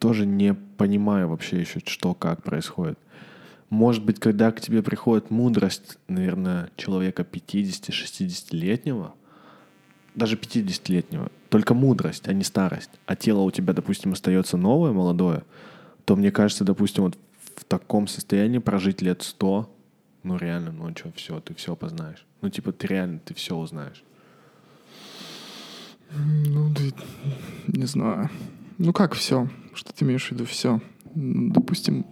[0.00, 2.98] тоже не понимаю вообще еще, что, как происходит.
[3.70, 9.14] Может быть, когда к тебе приходит мудрость, наверное, человека 50-60-летнего,
[10.16, 15.44] даже 50-летнего, только мудрость, а не старость, а тело у тебя, допустим, остается новое, молодое,
[16.04, 17.16] то мне кажется, допустим, вот
[17.54, 19.72] в таком состоянии прожить лет 100,
[20.24, 22.26] ну реально, ну что, все, ты все познаешь.
[22.42, 24.02] Ну типа ты реально, ты все узнаешь.
[26.16, 26.72] Ну,
[27.68, 28.30] не знаю.
[28.78, 29.48] Ну, как все?
[29.74, 30.80] Что ты имеешь в виду все?
[31.14, 32.06] Допустим,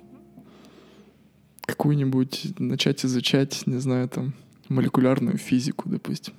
[1.66, 4.34] какую-нибудь начать изучать, не знаю, там,
[4.68, 6.34] молекулярную физику, допустим.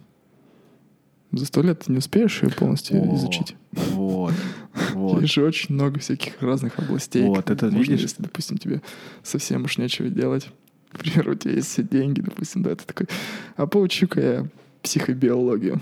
[1.31, 3.55] За сто лет ты не успеешь ее полностью О, изучить.
[3.71, 4.33] Вот,
[4.93, 5.21] вот.
[5.21, 7.23] Есть же очень много всяких разных областей.
[7.23, 8.01] Вот, это Можно, видишь?
[8.01, 8.81] Если, допустим, тебе
[9.23, 10.47] совсем уж нечего делать.
[10.93, 13.07] Например, у тебя есть все деньги, допустим, да, ты такой,
[13.55, 14.47] а поучу-ка я
[14.83, 15.81] психобиологию.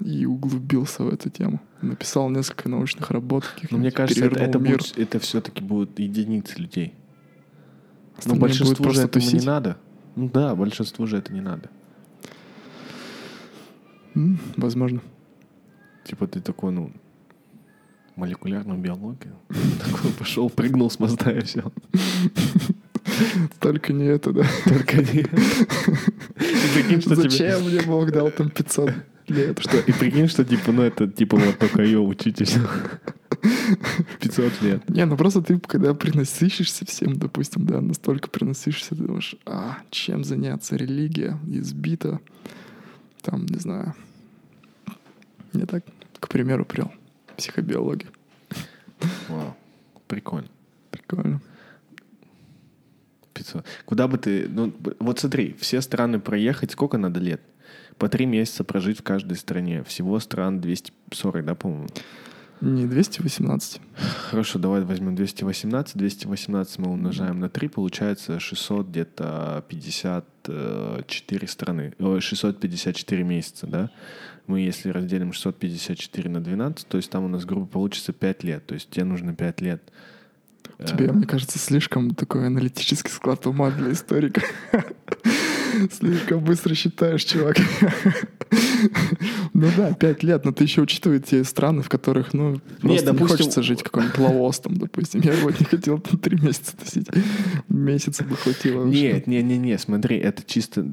[0.00, 1.60] И углубился в эту тему.
[1.80, 3.44] Написал несколько научных работ.
[3.70, 4.78] Но мне кажется, это, это, мир.
[4.78, 6.92] будет- это все-таки будут единицы людей.
[6.92, 9.44] Но Остальные будут большинству же просто не тусить.
[9.46, 9.76] надо.
[10.14, 11.70] Ну да, большинству же это не надо.
[14.14, 15.00] М, Возможно.
[16.04, 16.92] Типа ты такой, ну,
[18.16, 19.34] молекулярную биологию.
[19.84, 21.72] Такой пошел, прыгнул с моста и все.
[23.60, 24.44] Только не это, да.
[24.64, 25.22] Только не...
[26.84, 27.00] Тебе...
[27.00, 28.92] Зачем мне Бог дал там 500
[29.30, 29.58] лет?
[29.60, 32.60] Что, и прикинь, что типа, ну это типа вот только ее учите все.
[34.20, 34.88] 500 лет.
[34.88, 40.24] Не, ну просто ты, когда принасыщишься всем, допустим, да, настолько принасыщишься, ты думаешь, а, чем
[40.24, 40.76] заняться?
[40.76, 42.20] Религия избита.
[43.22, 43.94] Там, не знаю.
[45.52, 45.84] Я так,
[46.20, 46.92] к примеру, привел
[47.36, 48.10] психобиологию.
[49.28, 49.56] Вау.
[50.06, 50.48] Прикольно.
[50.90, 51.40] Прикольно.
[53.34, 53.64] 500.
[53.84, 54.48] Куда бы ты...
[54.48, 57.40] Ну, вот смотри, все страны проехать, сколько надо лет?
[57.98, 59.82] По три месяца прожить в каждой стране.
[59.84, 61.88] Всего стран 240, да, по-моему?
[62.60, 63.80] Не 218.
[64.30, 65.96] Хорошо, давай возьмем 218.
[65.96, 71.94] 218 мы умножаем на 3, получается 600 где-то 54 страны.
[71.98, 73.90] Ой, 654 месяца, да?
[74.46, 78.66] Мы, если разделим 654 на 12, то есть там у нас, грубо, получится 5 лет.
[78.66, 79.82] То есть тебе нужно 5 лет.
[80.84, 84.42] Тебе, Э, мне кажется, слишком такой аналитический склад ума для историка.
[85.92, 87.56] Слишком быстро считаешь, чувак.
[89.52, 93.18] Ну да, пять лет, но ты еще учитывай те страны, в которых, ну, просто не,
[93.18, 95.20] хочется жить какой-нибудь Лаос там, допустим.
[95.22, 97.08] Я вот не хотел там три месяца тусить.
[97.68, 98.84] Месяца бы хватило.
[98.84, 100.92] Нет, не, не, не, смотри, это чисто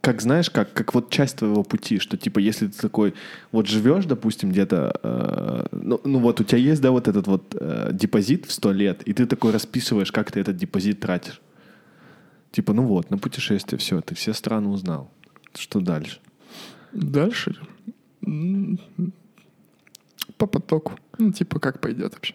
[0.00, 3.14] как знаешь, как, как вот часть твоего пути, что типа если ты такой
[3.52, 7.54] вот живешь, допустим, где-то, э, ну, ну вот у тебя есть, да, вот этот вот
[7.58, 11.40] э, депозит в 100 лет, и ты такой расписываешь, как ты этот депозит тратишь.
[12.52, 15.10] Типа, ну вот, на путешествие, все, ты все страны узнал.
[15.54, 16.20] Что дальше?
[16.92, 17.56] Дальше?
[20.36, 20.92] По потоку.
[21.18, 22.34] Ну, типа, как пойдет вообще.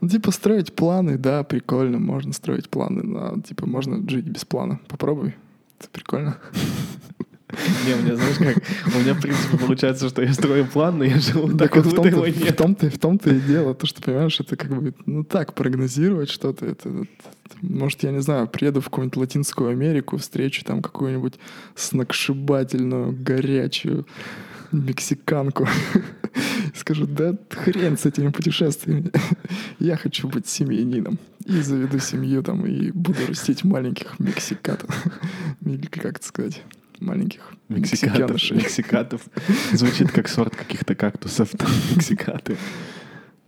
[0.00, 4.80] Ну, типа, строить планы, да, прикольно, можно строить планы, но, типа, можно жить без плана.
[4.86, 5.34] Попробуй.
[5.78, 6.38] Это прикольно.
[7.86, 8.62] Не, у меня, знаешь, как,
[8.94, 11.84] у меня, в принципе, получается, что я строю план, но я живу так, Так как
[11.86, 14.94] вот в будто в том-то, в том-то и дело, то, что, понимаешь, это как бы,
[15.06, 17.08] ну так, прогнозировать что-то, это, вот,
[17.62, 21.34] может, я не знаю, приеду в какую-нибудь Латинскую Америку, встречу там какую-нибудь
[21.74, 24.06] сногсшибательную, горячую
[24.72, 25.68] мексиканку,
[26.74, 29.10] скажу, да хрен с этими путешествиями,
[29.78, 34.90] я хочу быть семьянином, и заведу семью там, и буду растить маленьких мексикатов,
[35.64, 36.62] или как это сказать,
[37.00, 39.20] маленьких Мексикатов, мексикатов.
[39.72, 41.50] Звучит как сорт каких-то кактусов.
[41.50, 42.56] там, Мексикаты.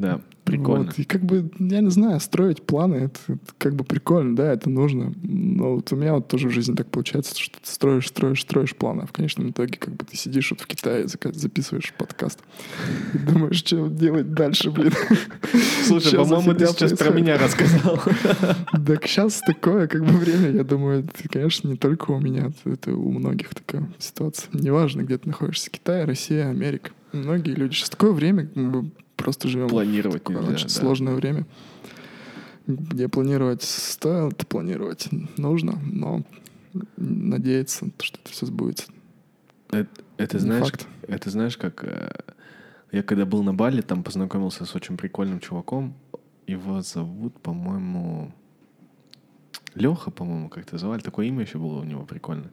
[0.00, 0.86] Да, прикольно.
[0.86, 4.52] Вот, и как бы, я не знаю, строить планы, это, это как бы прикольно, да,
[4.52, 5.12] это нужно.
[5.22, 8.74] Но вот у меня вот тоже в жизни так получается, что ты строишь, строишь, строишь
[8.74, 12.40] планы, а в конечном итоге как бы ты сидишь вот в Китае, записываешь подкаст
[13.12, 14.92] и думаешь, что делать дальше, блин.
[15.84, 18.00] Слушай, по-моему, ты сейчас про меня рассказал.
[18.86, 22.94] Так сейчас такое как бы время, я думаю, это, конечно, не только у меня, это-
[22.94, 24.48] у многих такая ситуация.
[24.54, 26.90] Неважно, где ты находишься, Китай, Россия, Америка.
[27.12, 27.74] Многие люди.
[27.74, 28.48] Сейчас такое время,
[29.22, 30.72] просто живем Планировать такое нельзя, очень да.
[30.74, 31.46] сложное время,
[32.66, 36.22] где планировать стоит, планировать нужно, но
[36.96, 38.92] надеяться, что это все сбудется.
[39.70, 40.86] Это, это Не знаешь, факт.
[41.02, 42.10] это знаешь, как э,
[42.92, 45.94] я когда был на Бали, там познакомился с очень прикольным чуваком.
[46.46, 48.32] Его зовут, по-моему,
[49.74, 51.00] Леха, по-моему, как-то звали.
[51.00, 52.50] Такое имя еще было у него прикольное.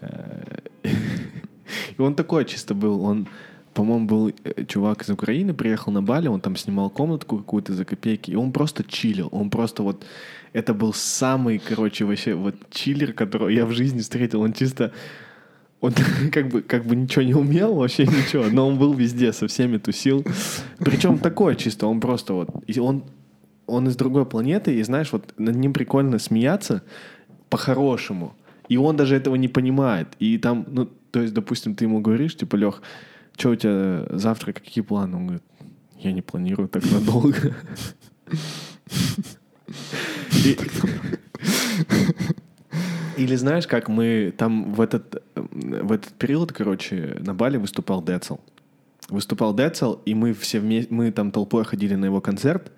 [0.00, 0.60] Э,
[1.96, 3.02] И он такой чисто был.
[3.04, 3.28] Он,
[3.74, 7.84] по-моему, был э, чувак из Украины, приехал на Бали, он там снимал комнатку какую-то за
[7.84, 9.28] копейки, и он просто чилил.
[9.32, 10.04] Он просто вот...
[10.52, 14.40] Это был самый, короче, вообще вот чиллер, которого я в жизни встретил.
[14.42, 14.92] Он чисто...
[15.80, 15.94] Он
[16.32, 19.78] как бы, как бы ничего не умел, вообще ничего, но он был везде, со всеми
[19.78, 20.24] тусил.
[20.78, 22.48] Причем такое чисто, он просто вот...
[22.66, 23.04] и он,
[23.66, 26.82] он из другой планеты, и знаешь, вот над ним прикольно смеяться
[27.48, 28.34] по-хорошему.
[28.68, 30.08] И он даже этого не понимает.
[30.18, 32.82] И там, ну, то есть, допустим, ты ему говоришь, типа, Лех,
[33.40, 35.16] что у тебя завтра, какие планы?
[35.16, 35.42] Он говорит,
[35.98, 37.56] я не планирую так надолго.
[43.16, 48.36] Или знаешь, как мы там в этот, в этот период, короче, на Бали выступал Децл.
[49.08, 52.70] Выступал Децл, и мы все вместе, мы там толпой ходили на его концерт.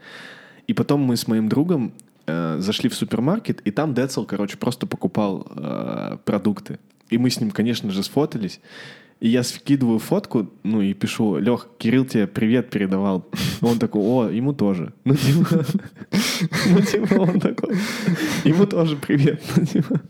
[0.68, 1.92] И потом мы с моим другом
[2.26, 6.78] э, зашли в супермаркет, и там Децл, короче, просто покупал э, продукты.
[7.10, 8.60] И мы с ним, конечно же, сфотались.
[9.22, 13.24] И я скидываю фотку, ну и пишу, Лех, Кирилл тебе привет передавал.
[13.60, 14.92] Он такой, о, ему тоже.
[15.04, 15.64] Ну, типа,
[16.70, 17.76] ну, типа, он такой,
[18.44, 19.40] ему тоже привет.
[19.56, 20.00] Ну, типа.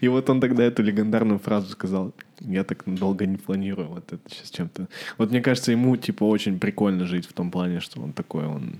[0.00, 2.14] И вот он тогда эту легендарную фразу сказал.
[2.40, 3.88] Я так долго не планирую.
[3.88, 4.88] Вот это сейчас чем-то...
[5.18, 8.76] Вот мне кажется, ему, типа, очень прикольно жить в том плане, что он такой, он...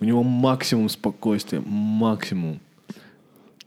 [0.00, 2.60] У него максимум спокойствия, максимум.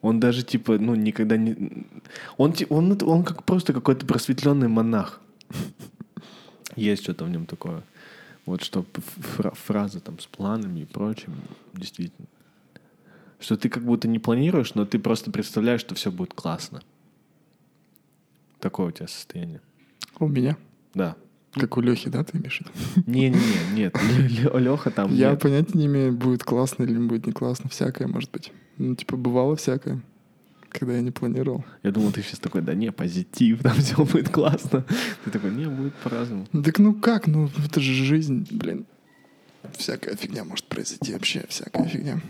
[0.02, 1.56] Он даже, типа, ну, никогда не...
[2.38, 5.20] Он, он, он как просто какой-то просветленный монах.
[6.76, 7.84] Есть что-то в нем такое.
[8.46, 11.34] Вот что фра- фраза там с планами и прочим,
[11.74, 12.28] действительно.
[13.40, 16.82] Что ты как будто не планируешь, но ты просто представляешь, что все будет классно.
[18.60, 19.62] Такое у тебя состояние.
[20.20, 20.58] У меня.
[20.94, 21.16] Да.
[21.54, 22.72] Как у Лехи, да, ты имеешь виду?
[23.06, 23.98] Не-не-не, нет.
[24.54, 27.70] Леха там Я понятия не имею, будет классно или будет не классно.
[27.70, 28.52] Всякое может быть.
[28.78, 30.02] Ну, типа, бывало всякое,
[30.70, 31.64] когда я не планировал.
[31.84, 34.86] Я думал, ты сейчас такой, да не, позитив, там все будет классно.
[35.26, 36.48] Ты такой, не, будет по-разному.
[36.52, 37.28] Ну, Так ну как?
[37.28, 38.86] Ну, это же жизнь, блин.
[39.74, 42.22] всякая фигня может произойти вообще, всякая фигня.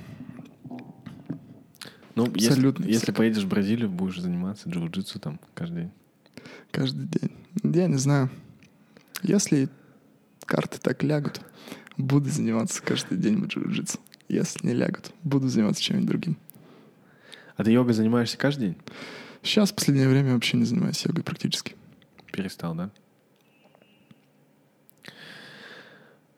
[2.15, 3.13] Ну, если, Абсолютно если всякое.
[3.15, 5.91] поедешь в Бразилию, будешь заниматься джиу-джитсу там каждый день.
[6.71, 7.31] Каждый день.
[7.75, 8.29] Я не знаю.
[9.21, 9.69] Если
[10.45, 11.41] карты так лягут,
[11.95, 13.99] буду заниматься каждый день джиу-джитсу.
[14.29, 16.37] Если не лягут, буду заниматься чем-нибудь другим.
[17.57, 18.77] А ты йогой занимаешься каждый день?
[19.41, 21.75] Сейчас в последнее время вообще не занимаюсь йогой практически.
[22.31, 22.91] Перестал, да?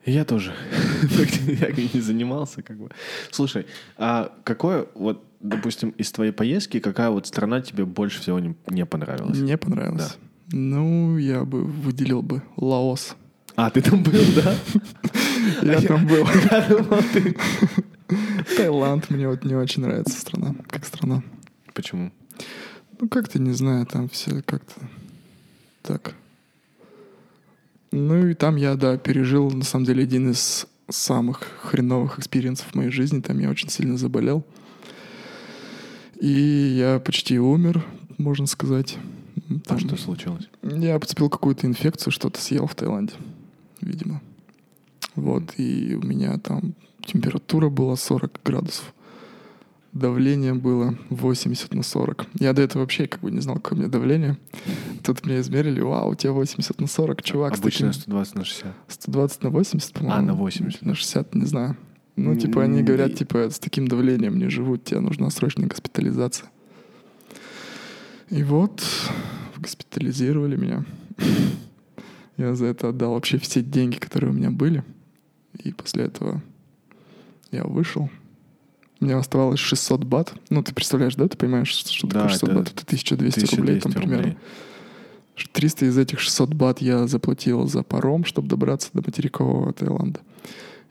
[0.06, 0.54] Я тоже
[1.16, 2.90] практически не занимался, как бы.
[3.30, 3.66] Слушай,
[3.98, 8.86] а какое, вот, допустим, из твоей поездки, какая вот страна тебе больше всего не, не
[8.86, 9.38] понравилась?
[9.38, 10.16] Мне понравилось.
[10.52, 13.14] Ну, я бы выделил бы Лаос.
[13.56, 14.54] А, ты там был, да?
[15.74, 16.26] Я там был.
[18.56, 21.22] Таиланд мне вот не очень нравится страна, как страна.
[21.74, 22.12] Почему?
[22.98, 24.74] Ну, как-то, не знаю, там все как-то
[25.82, 26.14] так.
[27.92, 32.68] Ну, и там я, да, пережил, на самом деле, один из самых хреновых experience ов
[32.68, 33.20] в моей жизни.
[33.20, 34.44] Там я очень сильно заболел.
[36.20, 36.30] И
[36.78, 37.84] я почти умер,
[38.18, 38.98] можно сказать.
[39.48, 40.48] А Там что случилось?
[40.62, 43.14] Я подцепил какую-то инфекцию, что-то съел в Таиланде,
[43.80, 44.20] видимо.
[45.16, 46.74] Вот, и у меня там
[47.04, 48.94] температура была 40 градусов.
[49.92, 52.26] Давление было 80 на 40.
[52.38, 54.38] Я до этого вообще как бы не знал, какое у меня давление.
[55.02, 57.58] Тут мне измерили, вау, у тебя 80 на 40, чувак.
[57.58, 58.74] Обычно таким 120 на 60.
[58.86, 60.16] 120 на 80, по-моему.
[60.16, 60.82] А, на 80.
[60.82, 61.76] На 60, не знаю.
[62.14, 66.48] Ну, типа, они говорят, типа, с таким давлением не живут, тебе нужна срочная госпитализация.
[68.28, 68.82] И вот
[69.56, 70.84] госпитализировали меня.
[72.36, 74.84] Я за это отдал вообще все деньги, которые у меня были.
[75.64, 76.42] И после этого
[77.50, 78.10] я вышел.
[79.00, 80.34] У меня оставалось 600 бат.
[80.50, 81.26] Ну, ты представляешь, да?
[81.26, 82.68] Ты понимаешь, что Да, такое 600 это бат?
[82.72, 84.22] Это 1200, рублей, там, 1200 примерно.
[84.22, 84.38] рублей.
[85.52, 90.20] 300 из этих 600 бат я заплатил за паром, чтобы добраться до материкового Таиланда.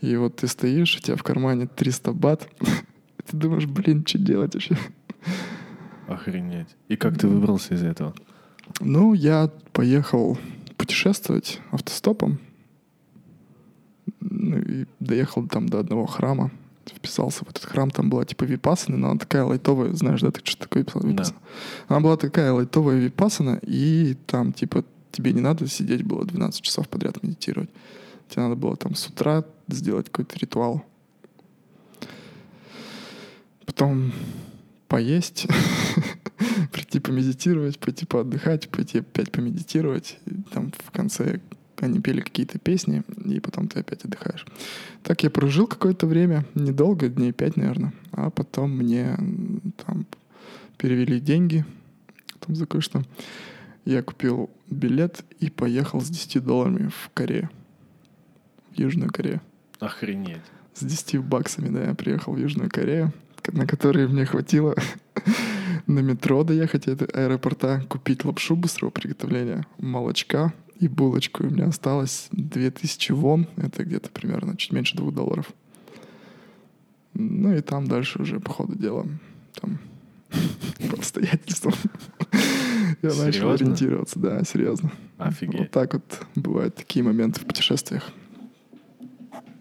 [0.01, 2.47] И вот ты стоишь, у тебя в кармане 300 бат.
[3.29, 4.75] Ты думаешь, блин, что делать вообще?
[6.07, 6.69] Охренеть.
[6.87, 8.15] И как ты выбрался из этого?
[8.79, 10.35] Ну, я поехал
[10.77, 12.39] путешествовать автостопом.
[14.21, 16.51] Ну, и доехал там до одного храма.
[16.85, 17.91] Вписался в этот храм.
[17.91, 19.93] Там была типа випасана, но она такая лайтовая.
[19.93, 21.01] Знаешь, да, ты что такое писал?
[21.03, 21.23] Да.
[21.87, 26.87] Она была такая лайтовая випасана, и там типа тебе не надо сидеть было 12 часов
[26.89, 27.69] подряд медитировать.
[28.29, 30.83] Тебе надо было там с утра сделать какой-то ритуал.
[33.65, 34.11] Потом
[34.87, 35.47] поесть,
[36.71, 40.17] прийти помедитировать, пойти поотдыхать, пойти опять помедитировать.
[40.25, 41.39] И там в конце
[41.81, 44.45] они пели какие-то песни, и потом ты опять отдыхаешь.
[45.03, 47.93] Так я прожил какое-то время, недолго, дней пять, наверное.
[48.11, 49.15] А потом мне
[49.85, 50.05] там
[50.77, 51.65] перевели деньги
[52.39, 53.03] там за кое-что.
[53.85, 57.49] Я купил билет и поехал с 10 долларами в Корею.
[58.71, 59.41] В Южную Корею.
[59.79, 60.41] Охренеть.
[60.73, 63.13] С 10 баксами, да, я приехал в Южную Корею,
[63.47, 64.75] на которые мне хватило
[65.87, 71.43] на метро доехать до аэропорта, купить лапшу быстрого приготовления, молочка и булочку.
[71.43, 75.51] И у меня осталось 2000 вон, это где-то примерно чуть меньше 2 долларов.
[77.13, 79.05] Ну и там дальше уже по ходу дела,
[79.59, 79.79] там
[80.89, 81.73] по обстоятельствам.
[83.01, 84.91] Я начал ориентироваться, да, серьезно.
[85.17, 85.71] Вот Офигеть.
[85.71, 88.11] так вот бывают такие моменты в путешествиях.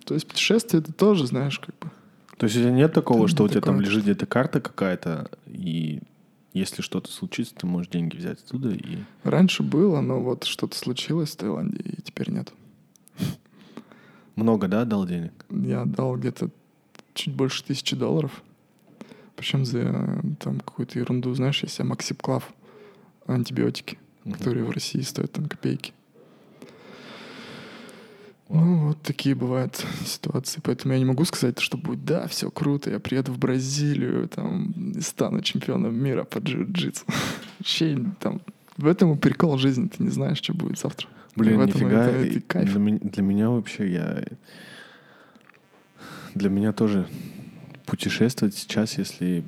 [0.04, 1.90] То есть путешествие это тоже, знаешь, как бы.
[2.36, 6.00] То есть у тебя нет такого, что у тебя там лежит где-то карта какая-то, и
[6.52, 8.98] если что-то случится, ты можешь деньги взять оттуда и...
[9.24, 12.52] Раньше было, но вот что-то случилось в Таиланде, и теперь нет.
[14.36, 15.32] Много, да, дал денег?
[15.50, 16.50] Я отдал где-то
[17.14, 18.42] чуть больше тысячи долларов.
[19.36, 22.52] Причем за там какую-то ерунду, знаешь, есть Максиплав,
[23.26, 24.34] антибиотики, Мгм.
[24.34, 25.92] которые в России стоят там копейки.
[28.48, 30.60] Ну, вот такие бывают ситуации.
[30.62, 34.72] Поэтому я не могу сказать, что будет, да, все круто, я приеду в Бразилию, там,
[34.96, 37.04] и стану чемпионом мира по джиу-джитсу.
[37.58, 38.40] Вообще, там,
[38.76, 41.08] в этом прикол жизни, ты не знаешь, что будет завтра.
[41.36, 42.06] Блин, в этом нифига.
[42.08, 42.70] это- это кайф.
[42.70, 44.24] Для, меня, для меня вообще я...
[46.34, 47.06] Для меня тоже
[47.86, 49.44] путешествовать сейчас, если...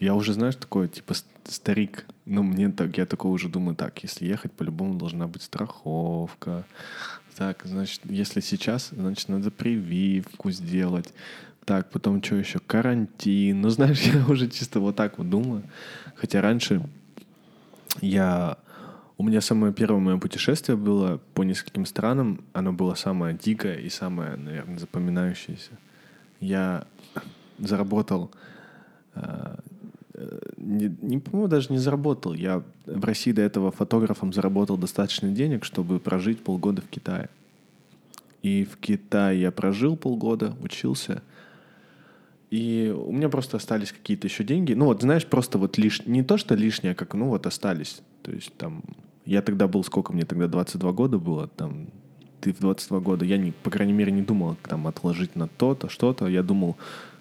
[0.00, 2.06] Я уже, знаешь, такой, типа, ст- старик.
[2.26, 6.64] Но мне так, я такой уже думаю, так, если ехать, по-любому должна быть страховка.
[7.36, 11.12] Так, значит, если сейчас, значит, надо прививку сделать.
[11.64, 12.58] Так, потом что еще?
[12.58, 13.60] Карантин.
[13.60, 15.62] Ну, знаешь, я уже чисто вот так вот думаю.
[16.16, 16.82] Хотя раньше
[18.00, 18.58] я...
[19.18, 22.44] У меня самое первое мое путешествие было по нескольким странам.
[22.52, 25.72] Оно было самое дикое и самое, наверное, запоминающееся.
[26.40, 26.86] Я
[27.58, 28.30] заработал...
[29.14, 29.56] э,
[30.56, 32.34] Не, не, по-моему, даже не заработал.
[32.34, 37.28] Я в России до этого фотографом заработал достаточно денег, чтобы прожить полгода в Китае.
[38.42, 41.22] И в Китае я прожил полгода, учился.
[42.50, 44.74] И у меня просто остались какие-то еще деньги.
[44.74, 46.04] Ну вот, знаешь, просто вот лиш...
[46.06, 48.02] не то, что лишнее, а как, ну вот остались.
[48.22, 48.82] То есть там...
[49.24, 51.86] Я тогда был, сколько мне тогда, 22 года было, там...
[52.40, 55.88] Ты в 22 года, я, не, по крайней мере, не думал там отложить на то-то,
[55.88, 56.26] что-то.
[56.26, 56.76] Я думал,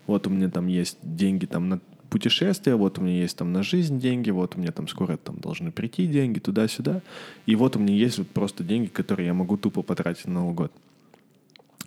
[0.08, 1.80] вот у меня там есть деньги там на
[2.12, 5.38] путешествия, вот у меня есть там на жизнь деньги, вот у меня там скоро там
[5.38, 7.01] должны прийти деньги туда-сюда.
[7.45, 10.53] И вот у меня есть вот просто деньги, которые я могу тупо потратить на Новый
[10.53, 10.72] год.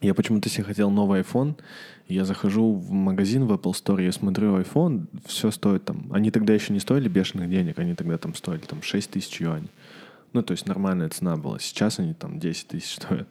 [0.01, 1.55] Я почему-то себе хотел новый iPhone.
[2.09, 6.09] Я захожу в магазин в Apple Store, я смотрю iPhone, все стоит там...
[6.11, 9.71] Они тогда еще не стоили бешеных денег, они тогда там стоили там 6 тысяч юаней.
[10.33, 11.59] Ну, то есть нормальная цена была.
[11.59, 13.29] Сейчас они там 10 тысяч стоят.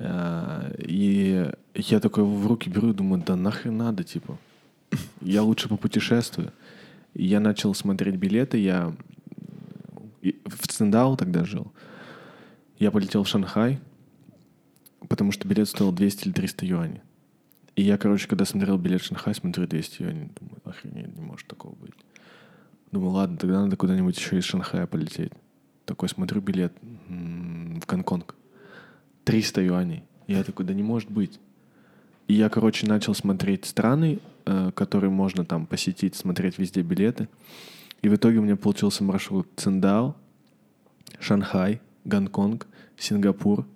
[0.00, 4.38] А, И я такой в руки беру и думаю, да нахрен надо, типа.
[5.20, 6.52] Я лучше попутешествую.
[7.14, 8.94] Я начал смотреть билеты, я
[10.22, 11.72] в Циндао тогда жил.
[12.78, 13.78] Я полетел в Шанхай,
[15.08, 17.00] потому что билет стоил 200 или 300 юаней.
[17.76, 21.46] И я, короче, когда смотрел билет в Шанхай, смотрю 200 юаней, думаю, охренеть, не может
[21.46, 21.94] такого быть.
[22.90, 25.32] Думаю, ладно, тогда надо куда-нибудь еще из Шанхая полететь.
[25.84, 26.72] Такой смотрю билет
[27.08, 28.34] м, в Гонконг.
[29.24, 30.04] 300 юаней.
[30.26, 31.40] Я такой, да не может быть.
[32.26, 37.28] И я, короче, начал смотреть страны, э, которые можно там посетить, смотреть везде билеты.
[38.02, 40.16] И в итоге у меня получился маршрут Циндао,
[41.20, 42.66] Шанхай, Гонконг,
[42.96, 43.66] Сингапур,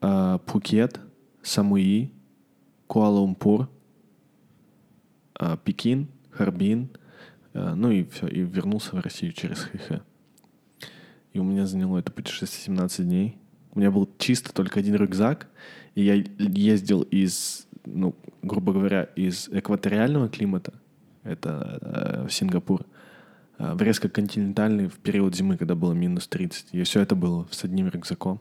[0.00, 1.00] э, Пхукет,
[1.42, 2.12] Самуи,
[2.88, 3.68] Куала-Лумпур,
[5.38, 6.90] э, Пекин, Харбин,
[7.52, 10.02] ну и все, и вернулся в Россию через Хэхэ.
[11.32, 13.38] И у меня заняло это путешествие 17 дней.
[13.72, 15.48] У меня был чисто только один рюкзак,
[15.94, 20.72] и я ездил из, ну, грубо говоря, из экваториального климата,
[21.22, 22.86] это э, Сингапур,
[23.58, 26.68] э, в резко континентальный в период зимы, когда было минус 30.
[26.72, 28.40] И все это было с одним рюкзаком.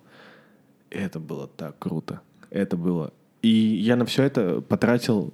[0.89, 2.22] И это было так круто.
[2.50, 3.14] Это было...
[3.41, 5.34] И я на все это потратил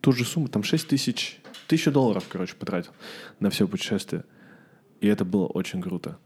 [0.00, 2.92] ту же сумму, там 6 тысяч, тысячу долларов, короче, потратил
[3.40, 4.24] на все путешествие.
[5.00, 6.18] И это было очень круто.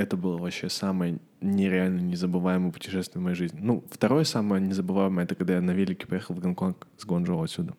[0.00, 3.60] Это было вообще самое нереально незабываемое путешествие в моей жизни.
[3.60, 7.74] Ну, второе самое незабываемое, это когда я на велике поехал в Гонконг с Гуанчжоу отсюда.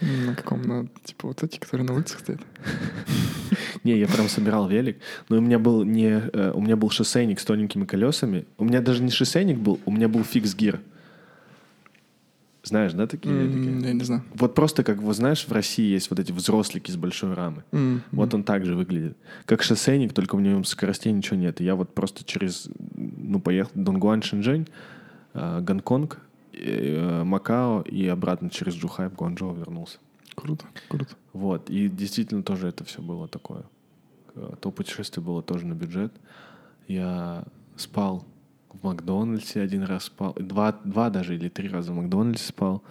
[0.00, 0.60] На каком?
[0.62, 2.40] На, типа вот эти, которые на улицах стоят?
[3.82, 4.98] Не, я прям собирал велик,
[5.30, 8.44] но у меня был не, э, у меня был шоссейник с тоненькими колесами.
[8.58, 10.80] У меня даже не шоссейник был, у меня был фикс гир.
[12.64, 13.34] Знаешь, да, такие?
[13.34, 13.86] М, велики?
[13.86, 14.22] Я не знаю.
[14.34, 17.64] Вот просто как, вот знаешь, в России есть вот эти взрослики с большой рамы.
[17.72, 19.16] М, Вот он так же выглядит.
[19.46, 21.60] Как шоссейник, только в нем скоростей ничего нет.
[21.60, 24.68] И я вот просто через, ну, поехал Донгуан, Шэньчжэнь,
[25.34, 26.18] э, Гонконг,
[26.52, 29.98] э, Макао и обратно через Джухай в Гуанчжоу вернулся.
[30.36, 31.14] Круто, круто.
[31.32, 31.68] Вот.
[31.68, 33.64] И действительно тоже это все было такое.
[34.36, 36.12] Э, То путешествие было тоже на бюджет.
[36.88, 37.44] Я
[37.76, 38.24] спал
[38.74, 40.34] в Макдональдсе один раз спал.
[40.38, 42.82] Два, два даже или три раза в Макдональдсе спал.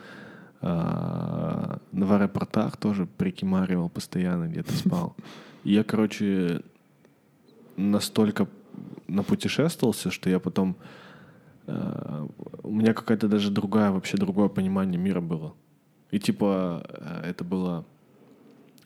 [0.62, 5.16] А, В аэропортах тоже прикимаривал постоянно, где-то спал.
[5.64, 6.62] И я, короче,
[7.78, 8.48] настолько
[9.08, 10.76] напутешествовался, что я потом...
[11.68, 12.28] э,
[12.64, 15.54] У меня какая-то даже другая, вообще другое понимание мира было.
[16.12, 17.86] И типа э, это было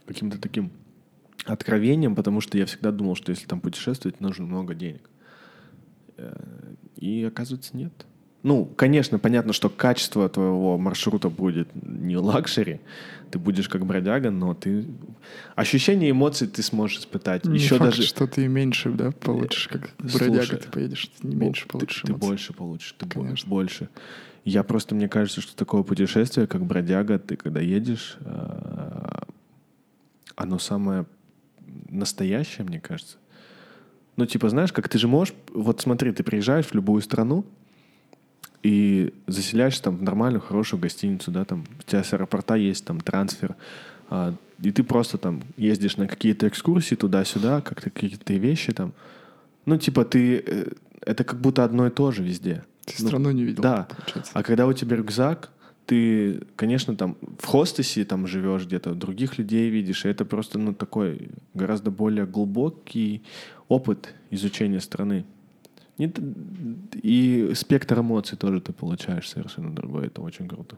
[0.06, 0.72] каким-то таким
[1.46, 5.10] откровением, потому что я всегда думал, что если там путешествовать, нужно много денег.
[6.96, 7.92] Э, И оказывается, нет.
[8.44, 12.80] Ну, конечно, понятно, что качество твоего маршрута будет не luxury,
[13.32, 14.86] ты будешь как бродяга, но ты...
[15.56, 17.44] Ощущение эмоций ты сможешь испытать.
[17.46, 18.04] Не Еще факт, даже...
[18.04, 22.02] что ты меньше, да, получишь, как Слушай, бродяга ты поедешь, ты не меньше ты- получишь
[22.04, 22.28] Ты, эмоций.
[22.28, 23.50] больше получишь, ты Конечно.
[23.50, 23.90] больше.
[24.44, 29.22] Я просто, мне кажется, что такое путешествие, как бродяга, ты когда едешь, э,
[30.36, 31.08] оно самое
[31.90, 33.18] настоящее, мне кажется.
[34.18, 35.34] Ну, типа, знаешь, как ты же можешь...
[35.54, 37.46] Вот смотри, ты приезжаешь в любую страну
[38.64, 43.00] и заселяешься там в нормальную, хорошую гостиницу, да, там у тебя с аэропорта есть там
[43.00, 43.56] трансфер,
[44.10, 48.94] а, и ты просто там ездишь на какие-то экскурсии туда-сюда, как-то какие-то вещи там.
[49.66, 50.44] Ну, типа, ты...
[50.46, 52.64] э, Это как будто одно и то же везде.
[52.86, 53.88] Ты Ну, страну не видел, да.
[53.90, 54.32] получается.
[54.34, 55.50] А когда у тебя рюкзак,
[55.86, 60.74] ты, конечно, там в хостесе там живешь где-то, других людей видишь, и это просто, ну,
[60.74, 63.24] такой гораздо более глубокий
[63.68, 65.26] опыт изучения страны.
[65.98, 70.78] И спектр эмоций тоже ты получаешь совершенно другой, это очень круто.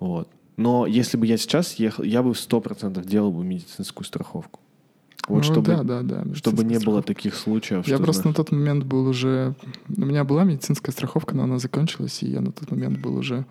[0.00, 0.28] Вот.
[0.56, 4.60] Но если бы я сейчас ехал, я бы сто процентов делал бы медицинскую страховку.
[5.28, 6.24] Вот Ну чтобы, да, да, да.
[6.34, 7.14] чтобы не медицинская было страховка.
[7.14, 7.86] таких случаев.
[7.86, 9.54] Я просто знаешь, на тот момент был уже...
[9.96, 13.44] У меня была медицинская страховка, но она закончилась, и я на тот момент был уже...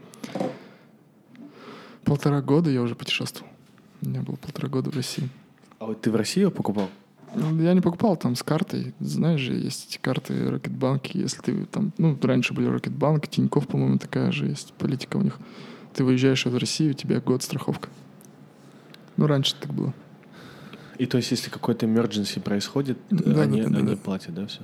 [2.03, 3.49] Полтора года я уже путешествовал.
[4.01, 5.29] У меня было полтора года в России.
[5.79, 6.89] А вот ты в России её покупал?
[7.33, 8.93] Ну, Я не покупал там с картой.
[8.99, 11.17] Знаешь же, есть эти карты Рокетбанки.
[11.17, 11.93] Если ты там...
[11.97, 15.39] Ну, раньше были Рокетбанк, Тиньков, по-моему, такая же есть политика у них.
[15.93, 17.87] Ты выезжаешь в Россию, у тебя год страховка.
[19.15, 19.93] Ну, раньше так было.
[21.01, 23.97] И то есть, если какой-то emergency происходит, Да, да, они, да, да, они да.
[23.97, 24.61] платят, да, все?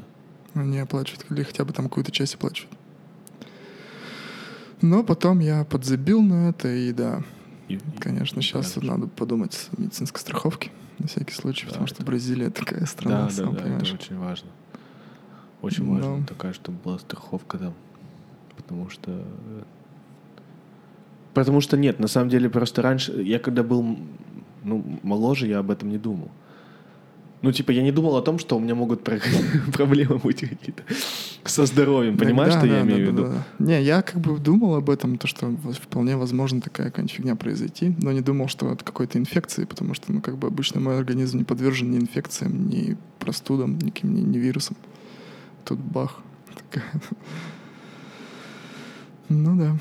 [0.53, 2.77] Они оплачивают, или хотя бы там какую-то часть оплачивают.
[4.81, 7.23] Но потом я подзабил на это, и да,
[7.99, 10.69] конечно, сейчас надо подумать о медицинской страховке
[10.99, 13.88] на всякий случай, Да, потому что это- Бразилия такая страна, Да, да, сам да, понимаешь.
[13.91, 14.49] это очень важно.
[15.63, 15.91] Очень Да.
[16.07, 17.73] важно такая, чтобы была страховка там.
[18.55, 19.09] Потому что...
[19.11, 19.63] э,
[21.33, 23.97] Потому что нет, на самом деле просто раньше, я когда был
[24.64, 26.30] ну, моложе, я об этом не думал.
[27.43, 29.20] Ну, типа, я не думал о том, что у меня могут про-
[29.74, 30.84] проблемы быть какие-то
[31.43, 32.18] со здоровьем.
[32.18, 33.24] Да, Понимаешь, да, что я да, имею в да, виду?
[33.32, 33.66] да, да.
[33.66, 37.95] Не, я как бы думал об этом, то, что вполне возможно такая какая-нибудь фигня произойти,
[38.01, 41.38] но не думал, что от какой-то инфекции, потому что, ну, как бы обычно мой организм
[41.38, 44.76] не подвержен ни инфекциям, ни простудам, никаким ни, ни вирусам.
[45.64, 46.20] Тут бах.
[46.72, 47.01] Такая.
[49.30, 49.78] Ну да.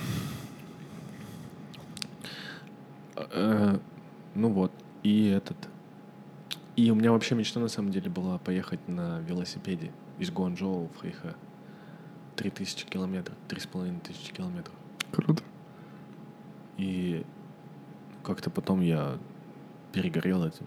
[4.36, 4.72] Ну вот.
[5.02, 5.56] И этот.
[6.76, 11.00] И у меня вообще мечта на самом деле была поехать на велосипеде из Гуанчжоу в
[11.00, 11.34] Хэйхэ.
[12.36, 14.74] 3000 километров, 3500 километров.
[15.10, 15.42] Круто.
[16.76, 17.24] И
[18.22, 19.16] как-то потом я
[19.92, 20.66] перегорел этим.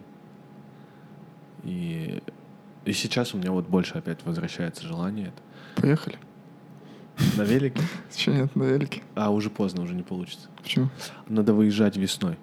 [1.63, 2.23] И,
[2.85, 5.81] и сейчас у меня вот больше опять возвращается желание это.
[5.81, 6.17] Поехали.
[7.37, 7.81] На велике?
[8.15, 9.03] Еще нет, на велике.
[9.13, 10.49] А уже поздно, уже не получится.
[10.63, 10.89] Почему?
[11.27, 12.37] Надо выезжать весной.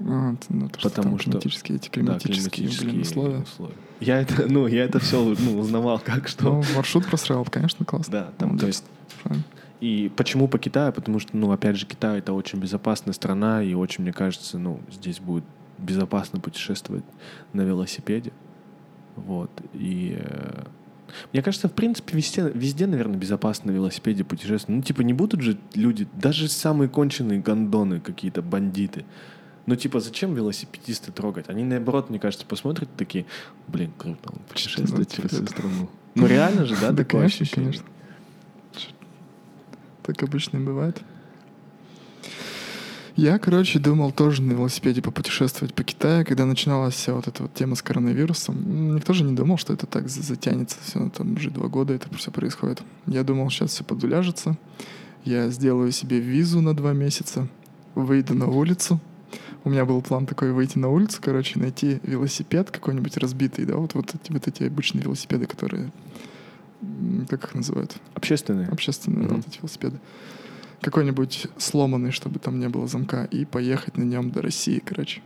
[0.00, 3.74] А, ну, то, что Потому там что- климатические, эти Да, климатические, блин, условия.
[4.00, 6.44] Я это, ну, я это все ну, узнавал, как что.
[6.44, 8.12] Ну, маршрут просрал, конечно, классно.
[8.12, 8.84] Да, там, то есть
[9.22, 9.44] Правильно.
[9.80, 10.92] И почему по Китаю?
[10.92, 14.80] Потому что, ну, опять же, Китай это очень безопасная страна, и очень, мне кажется, ну,
[14.90, 15.44] здесь будет
[15.78, 17.04] безопасно путешествовать
[17.54, 18.32] на велосипеде.
[19.16, 19.50] Вот.
[19.72, 20.64] И э,
[21.32, 24.68] мне кажется, в принципе, везде, везде, наверное, безопасно на велосипеде путешествовать.
[24.68, 29.06] Ну, типа, не будут же люди, даже самые конченые гондоны, какие-то бандиты.
[29.70, 31.48] Ну, типа, зачем велосипедисты трогать?
[31.48, 33.24] Они, наоборот, мне кажется, посмотрят такие,
[33.68, 35.88] блин, круто, Ну, через всю страну.
[36.16, 37.70] Ну, реально же, да, такое ощущение?
[37.70, 37.84] конечно.
[40.02, 41.00] Так обычно и бывает.
[43.14, 47.54] Я, короче, думал тоже на велосипеде попутешествовать по Китаю, когда начиналась вся вот эта вот
[47.54, 48.96] тема с коронавирусом.
[48.96, 50.78] Никто же не думал, что это так за- затянется.
[50.84, 52.82] Все, там уже два года это все происходит.
[53.06, 54.58] Я думал, сейчас все подуляжется.
[55.22, 57.46] Я сделаю себе визу на два месяца,
[57.94, 59.00] выйду на улицу.
[59.62, 63.94] У меня был план такой выйти на улицу, короче, найти велосипед какой-нибудь разбитый, да, вот,
[63.94, 65.90] вот, эти, вот эти обычные велосипеды, которые,
[67.28, 67.96] как их называют?
[68.14, 68.68] Общественные.
[68.68, 69.36] общественные Мгм.
[69.36, 69.98] вот эти велосипеды.
[70.80, 75.20] Какой-нибудь сломанный, чтобы там не было замка, и поехать на нем до России, короче.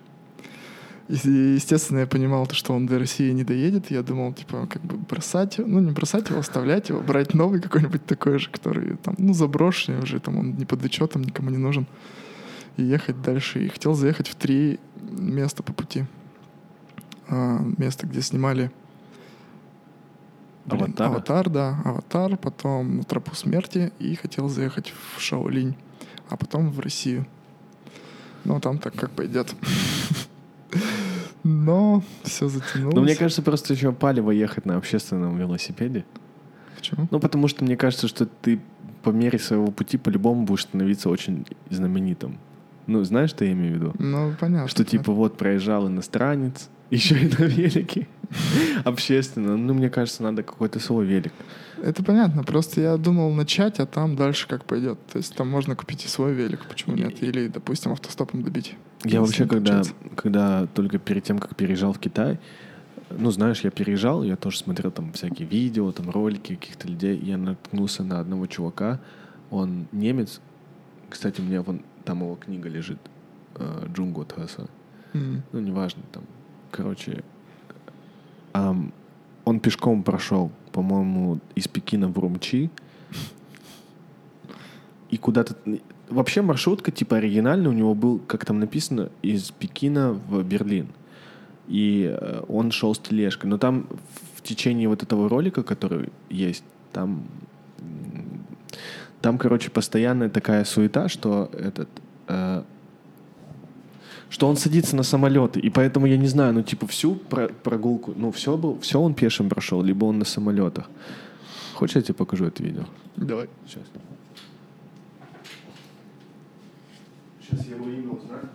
[1.09, 3.91] И, и, естественно, я понимал, то, что он до России не доедет.
[3.91, 7.61] Я думал, типа, как бы бросать его, ну, не бросать его, оставлять его, брать новый
[7.61, 11.59] какой-нибудь такой же, который там, ну, заброшенный уже, там он не под учетом, никому не
[11.59, 11.87] нужен.
[12.76, 13.64] И ехать дальше.
[13.64, 16.04] И хотел заехать в три места по пути.
[17.28, 18.70] А, место, где снимали
[20.66, 21.08] Блин, Аватара?
[21.10, 25.76] Аватар, да, Аватар, потом на Тропу Смерти и хотел заехать в Шаолинь,
[26.30, 27.26] а потом в Россию.
[28.44, 29.54] Ну, там так как пойдет.
[31.42, 32.94] Но все затянулось.
[32.94, 36.04] Ну, мне кажется, просто еще палево ехать на общественном велосипеде.
[36.76, 37.08] Почему?
[37.10, 38.60] Ну, потому что мне кажется, что ты
[39.02, 42.38] по мере своего пути по-любому будешь становиться очень знаменитым.
[42.87, 43.95] Ну, знаешь, что я имею в виду?
[43.99, 44.68] Ну, понятно.
[44.68, 48.09] Что типа вот проезжал иностранец, еще и на велике.
[48.85, 49.57] Общественно.
[49.57, 51.32] Ну, мне кажется, надо какой-то свой велик.
[51.82, 54.99] Это понятно, просто я думал начать, а там дальше как пойдет.
[55.12, 57.22] То есть там можно купить и свой велик, почему нет?
[57.22, 58.74] Или, допустим, автостопом добить.
[59.05, 59.82] Я вообще, когда,
[60.16, 62.39] когда только перед тем, как переезжал в Китай,
[63.11, 67.37] ну, знаешь, я переезжал, я тоже смотрел там всякие видео, там ролики каких-то людей, я
[67.37, 69.01] наткнулся на одного чувака,
[69.51, 70.41] он немец,
[71.11, 72.98] кстати, у меня вон там его книга лежит,
[73.56, 74.68] э, Джунго Таса,
[75.12, 75.43] М.
[75.52, 76.24] ну, неважно, там,
[76.70, 77.22] короче,
[78.52, 78.93] ам,
[79.44, 82.70] он пешком прошел, по-моему, из Пекина в Румчи,
[85.10, 85.55] и куда-то...
[86.09, 90.89] Вообще маршрутка, типа, оригинальная у него был, как там написано, из Пекина в Берлин.
[91.68, 93.48] И э, он шел с тележкой.
[93.48, 93.86] Но там
[94.35, 97.24] в течение вот этого ролика, который есть, там...
[99.24, 101.88] Там, короче, постоянная такая суета, что этот...
[102.28, 102.62] э,
[104.28, 108.12] что он садится на самолеты, и поэтому я не знаю, ну типа всю про- прогулку,
[108.14, 110.90] ну все был, все он пешим прошел, либо он на самолетах.
[111.72, 112.84] Хочешь я тебе покажу это видео?
[113.16, 113.48] Давай.
[113.66, 113.84] Сейчас.
[117.40, 118.48] Сейчас я его имя узнаю.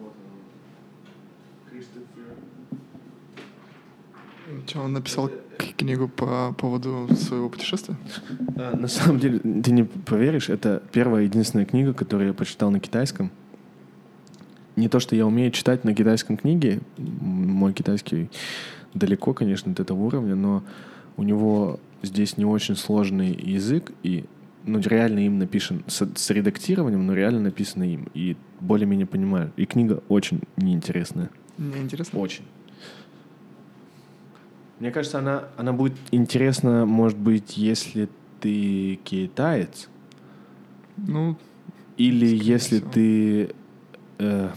[0.00, 0.14] Вот
[4.48, 4.62] оно.
[4.66, 5.43] Что, он написал к-
[5.76, 7.96] книгу по поводу своего путешествия?
[8.56, 12.80] А, На самом деле, ты не поверишь, это первая единственная книга, которую я прочитал на
[12.80, 13.30] китайском.
[14.76, 18.28] Не то, что я умею читать на китайском книге, мой китайский
[18.92, 20.62] далеко, конечно, от этого уровня, но
[21.16, 24.24] у него здесь не очень сложный язык, и
[24.64, 29.52] ну, реально им написан, с, с редактированием, но реально написано им, и более-менее понимаю.
[29.56, 31.30] И книга очень неинтересная.
[31.58, 32.18] Мне интересно.
[32.18, 32.44] Очень.
[34.80, 38.08] Мне кажется, она, она будет интересна, может быть, если
[38.40, 39.88] ты китаец,
[40.96, 41.36] Ну,
[41.96, 42.90] или если всего.
[42.90, 43.54] ты
[44.18, 44.50] э,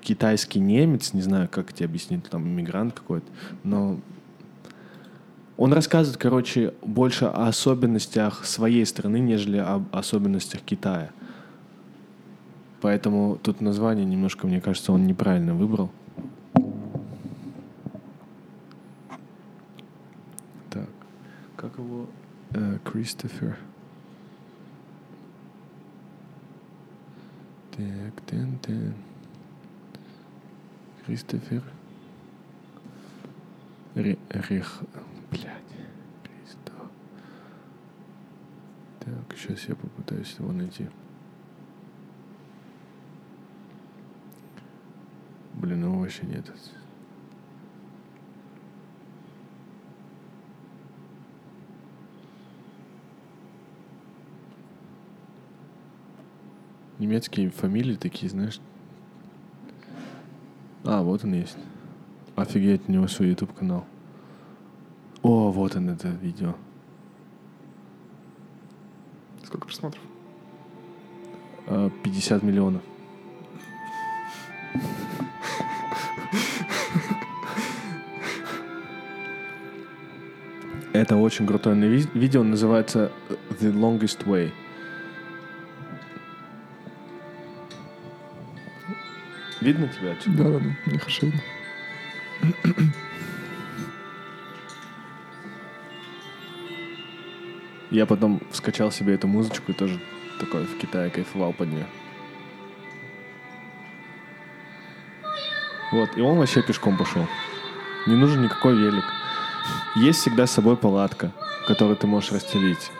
[0.00, 3.26] китайский немец, не знаю, как тебе объяснить, там, иммигрант какой-то,
[3.62, 3.98] но
[5.56, 11.10] он рассказывает, короче, больше о особенностях своей страны, нежели об особенностях Китая.
[12.80, 15.90] Поэтому тут название немножко, мне кажется, он неправильно выбрал.
[20.70, 20.88] Так,
[21.56, 22.06] как его?
[22.50, 23.58] Э, Кристофер.
[27.72, 28.94] Так, тен, тен.
[31.04, 31.62] Кристофер.
[33.94, 34.80] Ре- Рех...
[35.30, 35.52] Блядь.
[36.22, 36.72] Кристо.
[39.00, 40.88] Так, сейчас я попытаюсь его найти.
[45.52, 46.50] Блин, его вообще нет.
[56.98, 58.60] Немецкие фамилии такие, знаешь.
[60.84, 61.56] А, вот он есть.
[62.36, 63.84] Офигеть, у него свой YouTube канал.
[65.22, 66.54] О, вот он это видео.
[69.44, 70.02] сколько просмотров?
[71.66, 72.82] А, 50 миллионов.
[80.92, 83.10] Это очень крутое ви- видео, называется
[83.60, 84.52] The Longest Way.
[89.64, 90.44] Видно тебя отсюда?
[90.44, 91.40] Да-да-да, мне хорошо видно.
[97.90, 99.98] Я потом скачал себе эту музычку и тоже
[100.38, 101.86] такой в Китае кайфовал под нее.
[105.92, 107.26] Вот, и он вообще пешком пошел.
[108.06, 109.04] Не нужен никакой велик.
[109.96, 111.32] Есть всегда с собой палатка,
[111.66, 112.90] которую ты можешь расстелить.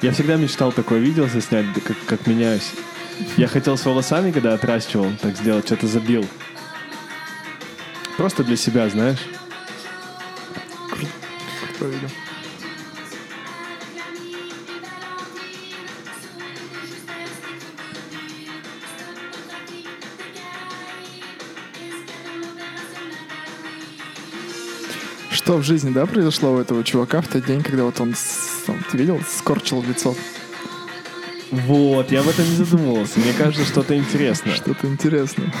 [0.00, 2.70] Я всегда мечтал такое видео заснять, как, как меняюсь.
[3.36, 6.24] Я хотел с волосами, когда отращивал, так сделать, что-то забил.
[8.16, 9.18] Просто для себя, знаешь.
[11.78, 12.08] Крутое видео.
[25.30, 28.14] Что в жизни, да, произошло у этого чувака в тот день, когда вот он,
[28.90, 30.14] ты видел, скорчил лицо?
[31.50, 33.20] Вот, я об этом не задумывался.
[33.20, 34.54] Мне кажется, что-то интересное.
[34.54, 35.52] Что-то интересное.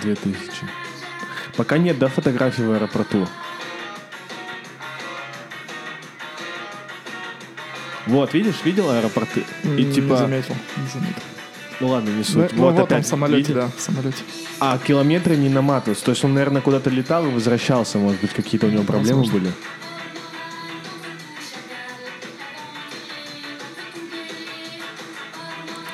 [0.00, 0.68] Две тысячи.
[1.56, 3.26] Пока нет, да, фотографий в аэропорту.
[8.06, 9.44] Вот, видишь, видел аэропорты?
[9.64, 11.22] И Не типа, заметил, не заметил.
[11.80, 12.52] ну ладно, не суть.
[12.52, 13.54] ну, вот, он опять, в самолете, видел?
[13.62, 14.22] да, в самолете.
[14.60, 16.04] А километры не наматываются.
[16.04, 17.98] То есть он, наверное, куда-то летал и возвращался.
[17.98, 19.40] Может быть, какие-то у него проблемы Возможно.
[19.40, 19.52] были.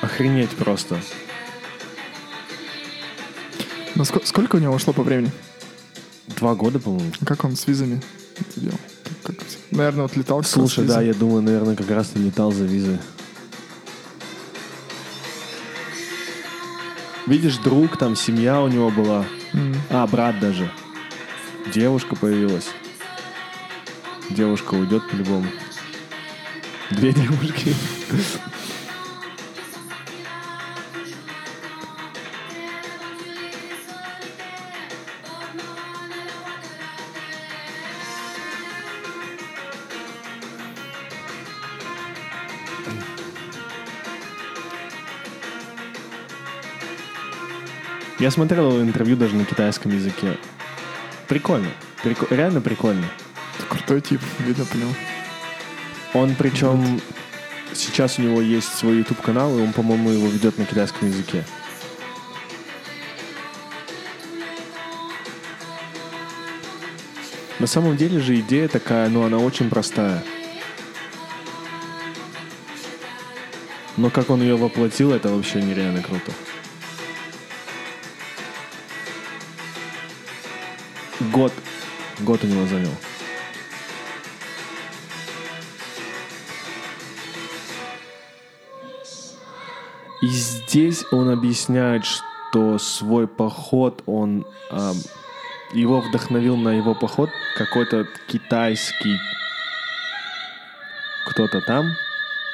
[0.01, 1.01] Охренеть просто.
[3.95, 5.31] Ну, ск- сколько у него ушло по времени?
[6.29, 7.13] Два года, по-моему.
[7.25, 8.01] Как он с визами
[9.83, 10.43] наверное, вот летал.
[10.45, 12.99] Слушай, да, я думаю, наверное, как раз и летал за визой.
[17.27, 19.25] Видишь, друг, там семья у него была.
[19.53, 19.75] М.
[19.91, 20.71] А, брат даже.
[21.73, 22.69] Девушка появилась.
[24.31, 25.47] Девушка уйдет по-любому.
[26.91, 27.75] Две девушки.
[48.23, 50.39] Я смотрел интервью даже на китайском языке.
[51.27, 51.67] Прикольно.
[52.05, 53.05] Прико- Реально прикольно.
[53.59, 54.95] Это крутой тип, видно по нему.
[56.15, 57.01] Он причем
[57.75, 61.45] сейчас у него есть свой YouTube канал, и он, по-моему, его ведет на китайском языке.
[67.59, 70.23] На самом деле же идея такая, ну, она очень простая.
[73.97, 76.31] Но как он ее воплотил, это вообще нереально круто.
[81.33, 81.53] Год.
[82.21, 82.91] Год у него занял.
[90.21, 94.97] И здесь он объясняет, что свой поход, он ам,
[95.73, 99.17] его вдохновил на его поход какой-то китайский
[101.31, 101.87] кто-то там,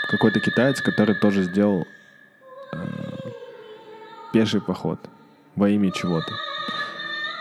[0.08, 1.86] какой-то китаец, который тоже сделал
[2.72, 2.78] э,
[4.32, 5.00] пеший поход
[5.56, 6.47] во имя чего-то.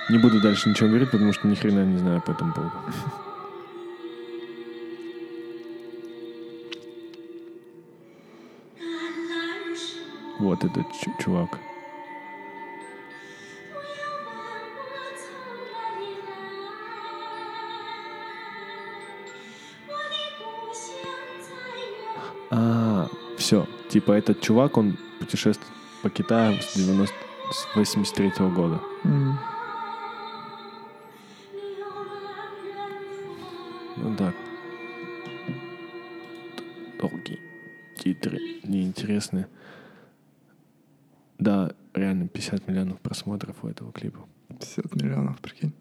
[0.10, 2.72] Не буду дальше ничего говорить, потому что ни хрена не знаю по этому поводу.
[10.40, 11.60] Вот этот чу- чувак.
[22.50, 23.08] А,
[23.38, 23.66] все.
[23.90, 25.72] Типа этот чувак, он путешествует
[26.02, 27.16] по Китаю с 90
[27.52, 28.80] с 83 года.
[29.04, 29.38] М.
[33.98, 34.34] Ну да.
[37.00, 37.40] Долгие
[37.98, 39.48] титры, неинтересные.
[41.40, 44.28] Да, реально 50 миллионов просмотров у этого клипа.
[44.50, 45.74] 50 миллионов, прикинь.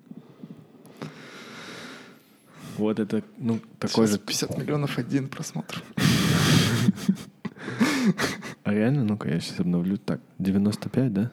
[2.77, 4.19] Вот это, ну, такой Сейчас же...
[4.19, 5.83] 50 миллионов один просмотр.
[8.63, 9.97] А реально, ну-ка, я сейчас обновлю.
[9.97, 11.31] Так, 95, да?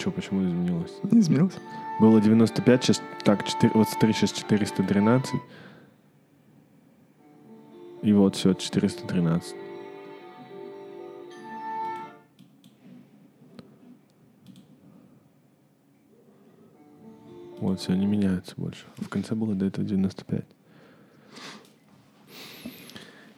[0.00, 0.92] Что, почему изменилось?
[1.10, 1.54] Не изменилось?
[2.00, 5.34] Было 95, сейчас так, 4, вот смотри, сейчас 413.
[8.02, 9.54] И вот все, 413.
[17.58, 18.86] Вот, все, не меняются больше.
[18.96, 20.46] В конце было до этого 95.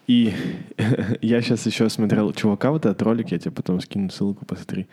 [0.07, 0.33] И
[1.23, 4.87] я сейчас еще смотрел чувака, вот этот ролик, я тебе потом скину ссылку, посмотри.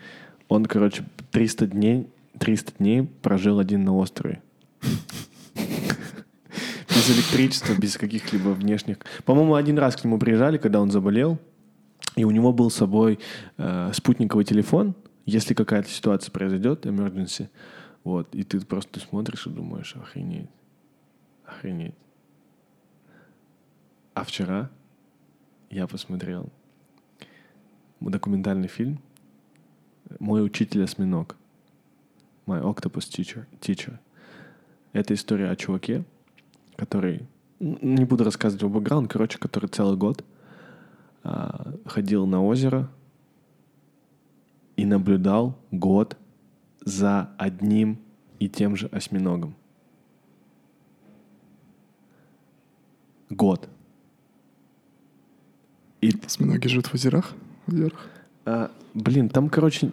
[0.50, 2.08] Он, короче, 300 дней,
[2.40, 4.42] 300 дней прожил один на острове.
[6.88, 8.98] Без электричества, без каких-либо внешних...
[9.24, 11.38] По-моему, один раз к нему приезжали, когда он заболел,
[12.16, 13.20] и у него был с собой
[13.58, 17.48] э, спутниковый телефон, если какая-то ситуация произойдет, emergency,
[18.02, 20.50] вот, и ты просто смотришь и думаешь, охренеть,
[21.44, 21.94] охренеть.
[24.14, 24.68] А вчера
[25.70, 26.48] я посмотрел
[28.00, 29.00] документальный фильм
[30.18, 31.36] «Мой учитель осьминог».
[32.46, 33.46] My Octopus Teacher.
[33.60, 33.98] teacher.
[34.92, 36.04] Это история о чуваке,
[36.76, 37.26] который...
[37.60, 40.24] Не буду рассказывать его бэкграунд, короче, который целый год
[41.22, 42.90] а, ходил на озеро
[44.76, 46.16] и наблюдал год
[46.84, 48.00] за одним
[48.38, 49.54] и тем же осьминогом.
[53.28, 53.68] Год.
[56.00, 57.34] И Осьминоги живут в озерах?
[57.66, 58.08] В озерах?
[58.44, 59.90] А, блин, там, короче,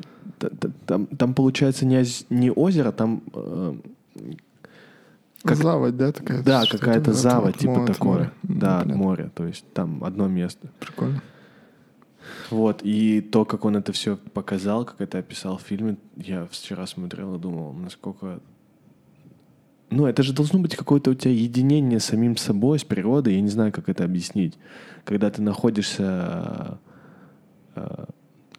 [0.86, 3.76] там, там получается не, оз- не озеро, там э,
[5.44, 6.44] Как- Заводь, да, такая?
[6.44, 8.12] да, какая-то от- заводь, от типа от такое.
[8.12, 8.32] моря.
[8.44, 9.04] Да, от понятно.
[9.04, 9.32] моря.
[9.36, 10.68] То есть там одно место.
[10.80, 11.22] Прикольно.
[12.50, 16.86] Вот, и то, как он это все показал, как это описал в фильме, я вчера
[16.86, 18.40] смотрел и думал, насколько...
[19.90, 23.42] Ну, это же должно быть какое-то у тебя единение с самим собой, с природой, я
[23.42, 24.58] не знаю, как это объяснить.
[25.06, 26.78] Когда ты находишься...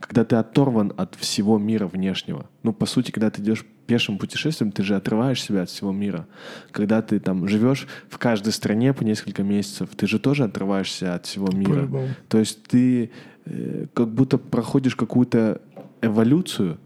[0.00, 2.48] Когда ты оторван от всего мира внешнего.
[2.62, 6.28] Ну, по сути, когда ты идешь пешим путешествием, ты же отрываешь себя от всего мира.
[6.70, 11.26] Когда ты там живешь в каждой стране по несколько месяцев, ты же тоже отрываешься от
[11.26, 11.80] всего мира.
[11.80, 12.08] По-любому.
[12.28, 13.10] То есть ты
[13.46, 15.62] э, как будто проходишь какую-то
[16.02, 16.78] эволюцию,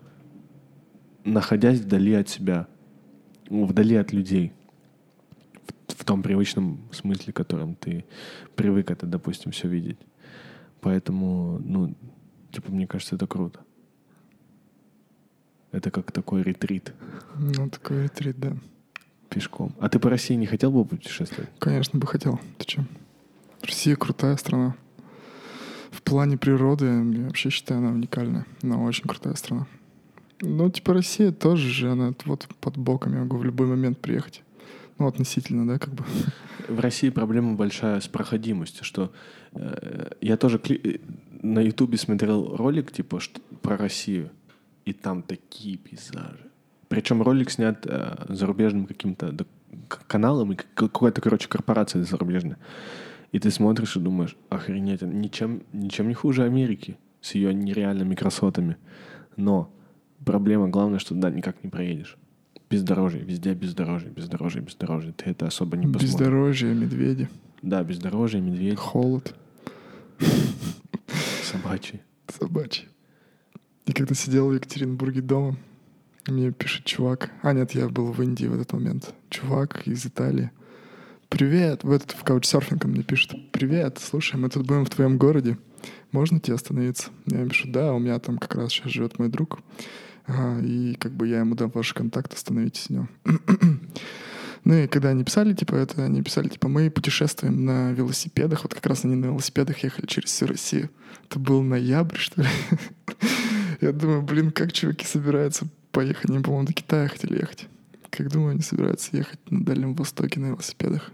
[1.25, 2.67] находясь вдали от себя,
[3.51, 4.53] вдали от людей.
[5.89, 8.05] В, в том привычном смысле, которым ты
[8.55, 9.99] привык это, допустим, все видеть.
[10.81, 11.95] Поэтому, ну,
[12.53, 13.61] типа, мне кажется, это круто.
[15.71, 16.93] Это как такой ретрит
[17.39, 18.53] Ну, такой ретрит, да.
[19.31, 19.75] пешком.
[19.81, 21.49] А ты по России не хотел бы путешествовать?
[21.59, 22.39] Конечно, бы хотел.
[22.59, 22.85] Ты че?
[23.63, 24.75] Россия крутая страна.
[25.91, 28.45] В плане природы, я вообще считаю, она уникальная.
[28.63, 29.67] Она очень крутая страна.
[30.41, 34.43] Ну, типа Россия тоже же, она вот под боком, я могу в любой момент приехать.
[34.99, 36.05] Ну, относительно, да, как бы.
[36.69, 39.13] В России проблема большая с проходимостью, что
[39.53, 40.99] э, я тоже кли- э,
[41.43, 44.31] на Ютубе смотрел ролик типа что- про Россию,
[44.85, 46.51] и там такие пейзажи.
[46.89, 49.35] Причем ролик снят э, зарубежным каким-то
[50.07, 52.57] каналом, и к- какой-то, короче, корпорацией зарубежной.
[53.33, 58.77] И ты смотришь и думаешь, охренеть, ничем, ничем не хуже Америки с ее нереальными красотами.
[59.37, 59.73] Но
[60.25, 62.17] проблема главная, что да, никак не проедешь.
[62.69, 65.13] Бездорожье, везде бездорожье, бездорожье, бездорожье.
[65.13, 66.11] Ты это особо не посмотришь.
[66.11, 67.29] Бездорожье, медведи,
[67.63, 69.35] Да, бездорожье, медведь, холод,
[71.53, 72.01] собачий.
[72.29, 72.89] собачий.
[73.87, 75.57] И когда сидел в Екатеринбурге дома,
[76.27, 80.51] мне пишет чувак, а нет, я был в Индии в этот момент, чувак из Италии.
[81.29, 85.59] Привет, в этот в каучсерфинг мне пишет, привет, слушай, мы тут будем в твоем городе,
[86.11, 87.11] можно тебе остановиться?
[87.27, 89.61] Я ему пишу, да, у меня там как раз сейчас живет мой друг,
[90.25, 93.09] Ага, и как бы я ему дам ваш контакт, остановитесь с ним.
[94.65, 98.63] Ну и когда они писали, типа, это, они писали, типа, мы путешествуем на велосипедах.
[98.63, 100.91] Вот как раз они на велосипедах ехали через всю Россию.
[101.29, 102.49] Это был ноябрь, что ли?
[103.81, 106.31] Я думаю, блин, как чуваки собираются поехать?
[106.31, 107.67] Они, по-моему, до Китая хотели ехать.
[108.11, 111.11] Как думаю, они собираются ехать на Дальнем Востоке на велосипедах.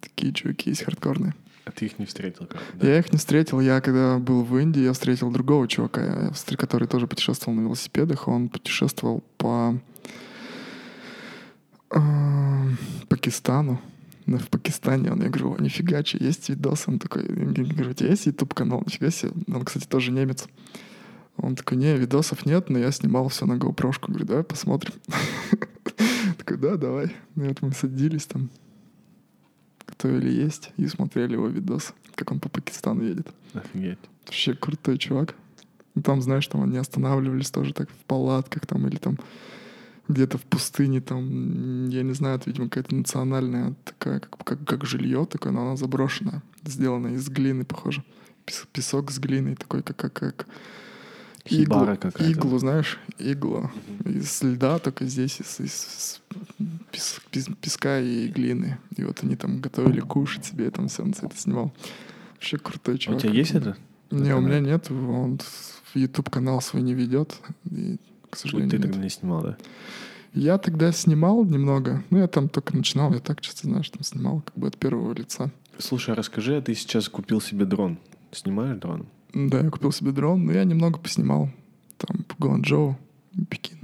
[0.00, 1.34] Такие чуваки есть хардкорные.
[1.64, 2.88] А ты их не встретил как да?
[2.88, 3.60] Я их не встретил.
[3.60, 8.26] Я когда был в Индии, я встретил другого чувака, встр- который тоже путешествовал на велосипедах.
[8.26, 9.78] Он путешествовал по э,
[13.08, 13.80] Пакистану.
[14.26, 16.84] Ну, В Пакистане он, я говорю, «О, нифига, че, есть видос?
[16.86, 18.82] Он такой, я говорю, у тебя есть YouTube канал?
[18.86, 19.32] Нифига себе.
[19.48, 20.46] Он, кстати, тоже немец.
[21.36, 23.92] Он такой, не, видосов нет, но я снимал все на GoPro.
[24.06, 24.94] Говорю, давай посмотрим.
[26.38, 27.06] Такой, да, давай.
[27.36, 28.50] И вот мы садились там,
[29.86, 33.28] готовили есть и смотрели его видос, как он по Пакистану едет.
[33.54, 33.98] Офигеть.
[34.26, 35.34] Вообще крутой чувак.
[35.94, 39.18] И там, знаешь, там они останавливались тоже так в палатках там или там
[40.12, 44.84] где-то в пустыне там, я не знаю, это, видимо, какая-то национальная такая, как, как, как
[44.86, 48.02] жилье такое, но она заброшенная, сделана из глины, похоже.
[48.44, 50.46] Пес- песок с глиной такой, как, как, как
[51.46, 52.24] Хибара какая-то.
[52.30, 53.70] иглу, знаешь, иглу
[54.04, 56.20] из льда, только здесь из, из
[56.92, 58.78] пес- пес- песка и глины.
[58.96, 61.72] И вот они там готовили кушать себе, там все он это снимал.
[62.34, 63.22] Вообще крутой А У чувак.
[63.22, 63.76] тебя есть это?
[64.10, 65.40] Не, у меня нет, он
[65.94, 67.36] YouTube канал свой не ведет,
[67.70, 67.98] и,
[68.32, 68.86] к Вот сожалению, ты нет.
[68.86, 69.56] тогда не снимал, да?
[70.32, 74.40] Я тогда снимал немного, ну я там только начинал, я так чисто, знаешь, там снимал
[74.40, 75.50] как бы от первого лица.
[75.78, 77.98] Слушай, а расскажи, а ты сейчас купил себе дрон?
[78.30, 79.06] Снимаешь дрон?
[79.34, 81.50] Да, я купил себе дрон, но я немного поснимал.
[81.98, 82.96] Там по Гуанчжоу,
[83.50, 83.78] Пекин.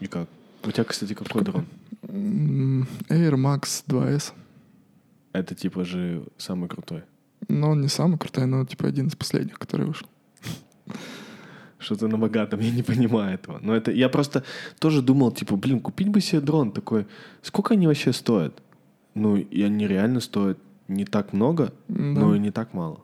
[0.00, 0.28] И как?
[0.64, 1.66] У тебя, кстати, какой дрон?
[2.08, 4.32] М, Air Max 2S.
[5.32, 7.02] Это типа же самый крутой.
[7.48, 10.08] Но он не самый крутой, но типа один из последних, который вышел.
[11.80, 13.58] Что-то на богатом, я не понимаю этого.
[13.62, 14.42] Но это я просто
[14.78, 17.06] тоже думал, типа, блин, купить бы себе дрон такой.
[17.42, 18.62] Сколько они вообще стоят?
[19.14, 20.58] Ну, и они реально стоят
[20.88, 23.00] не так много, но и не так мало.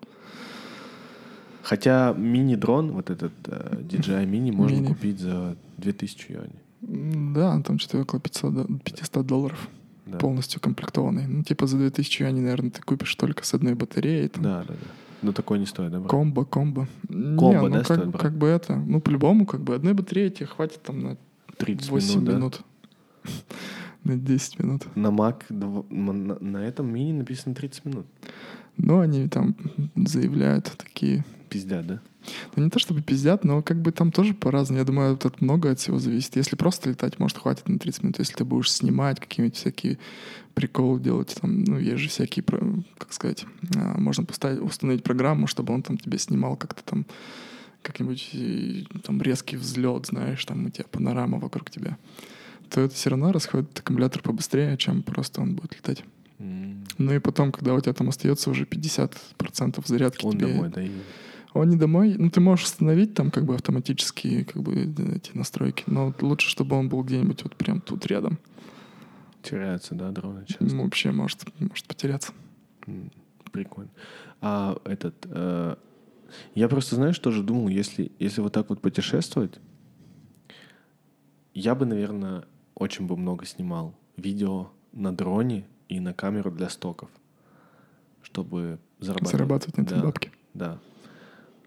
[1.62, 4.86] Хотя мини-дрон, вот этот э, DJI мини, можно Мини.
[4.86, 7.32] купить за 2000 юаней.
[7.34, 9.68] Да, там что-то около 500, до- 500 долларов.
[10.06, 10.18] Да.
[10.18, 11.26] Полностью комплектованный.
[11.26, 14.28] Ну, типа за 2000 юаней, наверное, ты купишь только с одной батареей.
[14.28, 14.74] Там, Да, да, да.
[15.22, 16.10] Но такой не стоит, да, брат?
[16.10, 16.88] Комбо, комбо.
[17.08, 18.22] Не, Комбо, ну да, как, стоит брать?
[18.22, 21.16] как бы это, ну по-любому, как бы одной батареи тебе хватит там на
[21.56, 22.62] 30 8 минут,
[23.24, 23.30] да?
[24.04, 24.96] на 10 минут.
[24.96, 28.06] На Mac, на, на этом мини написано 30 минут.
[28.76, 29.56] Но они там
[29.94, 31.24] заявляют такие...
[31.48, 32.00] Пиздят, да?
[32.54, 34.78] Ну, не то чтобы пиздят, но как бы там тоже по-разному.
[34.78, 36.36] Я думаю, тут много от всего зависит.
[36.36, 38.18] Если просто летать, может, хватит на 30 минут.
[38.18, 39.98] Если ты будешь снимать какие-нибудь всякие
[40.54, 42.44] приколы делать, там, ну, есть же всякие,
[42.98, 43.44] как сказать,
[43.76, 47.06] а, можно поставить, установить программу, чтобы он там тебя снимал как-то там
[47.82, 51.96] как-нибудь и, там резкий взлет, знаешь, там у тебя панорама вокруг тебя,
[52.70, 56.02] то это все равно расходит аккумулятор побыстрее, чем просто он будет летать.
[56.38, 56.84] М.
[56.98, 60.82] Ну и потом, когда у тебя там остается уже 50% зарядки, Он тебе- домой, да?
[61.56, 62.14] И- он не домой.
[62.18, 65.84] Ну, ты можешь установить там как бы автоматические как бы эти настройки.
[65.86, 68.38] Но вот лучше, чтобы он был где-нибудь вот прям тут рядом.
[69.42, 70.64] Теряются, да, дроны часто?
[70.64, 72.32] Ну, вообще может, может потеряться.
[73.52, 73.90] Прикольно.
[74.40, 75.14] А этот...
[75.30, 75.76] э,
[76.54, 79.58] я просто, знаешь, тоже думал, если, если вот так вот путешествовать,
[81.54, 87.08] я бы, наверное, очень бы много снимал видео на дроне и на камеру для стоков,
[88.22, 89.32] чтобы зарабатывать.
[89.32, 90.32] Зарабатывать на этой Да, бабке.
[90.54, 90.78] Да.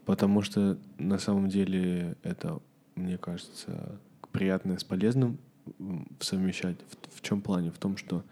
[0.09, 2.59] Потому что на самом деле это,
[2.95, 3.99] мне кажется,
[4.31, 5.37] приятное с полезным
[6.19, 6.77] совмещать.
[6.89, 7.69] В, в чем плане?
[7.69, 8.23] В том, что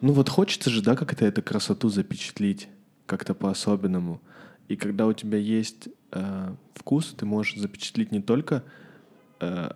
[0.00, 2.68] ну вот хочется же, да, как-то эту красоту запечатлить
[3.06, 4.20] как-то по-особенному.
[4.66, 8.64] И когда у тебя есть э, вкус, ты можешь запечатлить не только
[9.38, 9.70] э,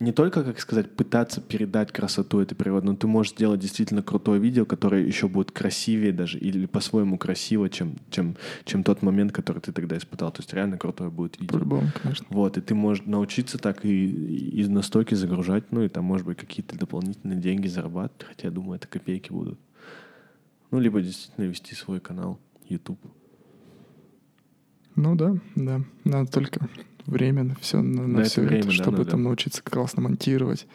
[0.00, 4.40] не только, как сказать, пытаться передать красоту этой природы, но ты можешь сделать действительно крутое
[4.40, 9.60] видео, которое еще будет красивее даже или по-своему красиво, чем, чем, чем тот момент, который
[9.60, 10.32] ты тогда испытал.
[10.32, 11.58] То есть реально крутое будет видео.
[11.58, 12.26] По-любому, конечно.
[12.28, 14.06] Вот, и ты можешь научиться так и
[14.60, 18.76] из настойки загружать, ну и там, может быть, какие-то дополнительные деньги зарабатывать, хотя, я думаю,
[18.76, 19.60] это копейки будут.
[20.70, 23.00] Ну, либо действительно вести свой канал YouTube.
[24.96, 25.82] Ну да, да.
[26.04, 26.68] Надо только
[27.06, 29.10] время на все, на, на Да, все это время, это, да, чтобы надо.
[29.10, 30.66] там научиться классно монтировать.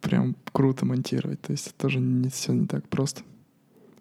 [0.00, 1.40] Прям круто монтировать.
[1.40, 3.22] То есть это тоже не все не так просто.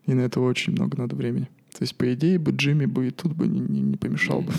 [0.06, 1.50] И на это очень много надо времени.
[1.72, 4.52] То есть, по идее, бы Джимми бы и тут бы не, не, не помешал бы.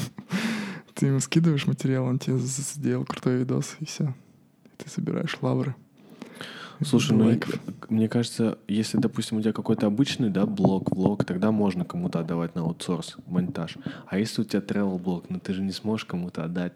[0.95, 4.15] Ты ему скидываешь материал, он тебе сделал крутой видос, и все.
[4.77, 5.75] Ты собираешь лавры.
[6.85, 7.39] Слушай, ну,
[7.89, 12.55] мне кажется, если, допустим, у тебя какой-то обычный, да, блог, влог, тогда можно кому-то отдавать
[12.55, 13.77] на аутсорс, монтаж.
[14.07, 16.75] А если у тебя travel блог, ну ты же не сможешь кому-то отдать,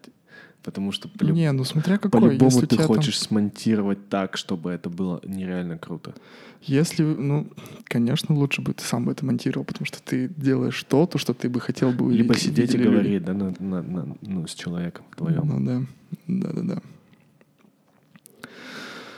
[0.64, 2.20] потому что по Не, ну смотря какой.
[2.20, 6.14] по-любому ты тебя там- хочешь смонтировать так, чтобы это было нереально круто.
[6.62, 7.48] Если, ну,
[7.84, 11.34] конечно, лучше бы ты сам бы это монтировал, потому что ты делаешь то, то, что
[11.34, 12.22] ты бы хотел бы увидеть.
[12.22, 15.42] Либо сидеть и говорить, да, на- на- на- ну, с человеком вдвоем.
[15.44, 15.82] Ну да,
[16.26, 16.82] да-да-да.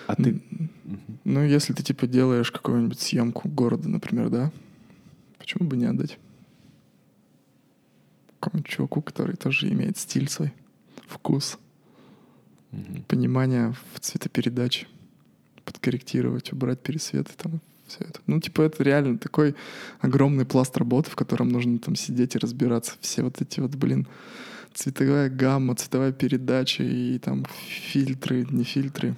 [0.07, 0.41] А ты...
[1.25, 4.53] Ну, если ты, типа, делаешь какую-нибудь съемку города, например, да,
[5.39, 6.19] почему бы не отдать?
[8.41, 10.53] Какому-нибудь чуваку, который тоже имеет стиль свой,
[11.07, 11.59] вкус,
[12.71, 13.05] Мгм.
[13.09, 14.87] понимание в цветопередаче,
[15.65, 18.21] подкорректировать, убрать пересветы, там, все это.
[18.27, 19.55] Ну, типа, это реально такой
[20.01, 22.95] огромный пласт работы, в котором нужно там сидеть и разбираться.
[23.01, 24.07] Все вот эти вот, блин,
[24.75, 29.15] цветовая гамма, цветовая передача и там фильтры, не фильтры.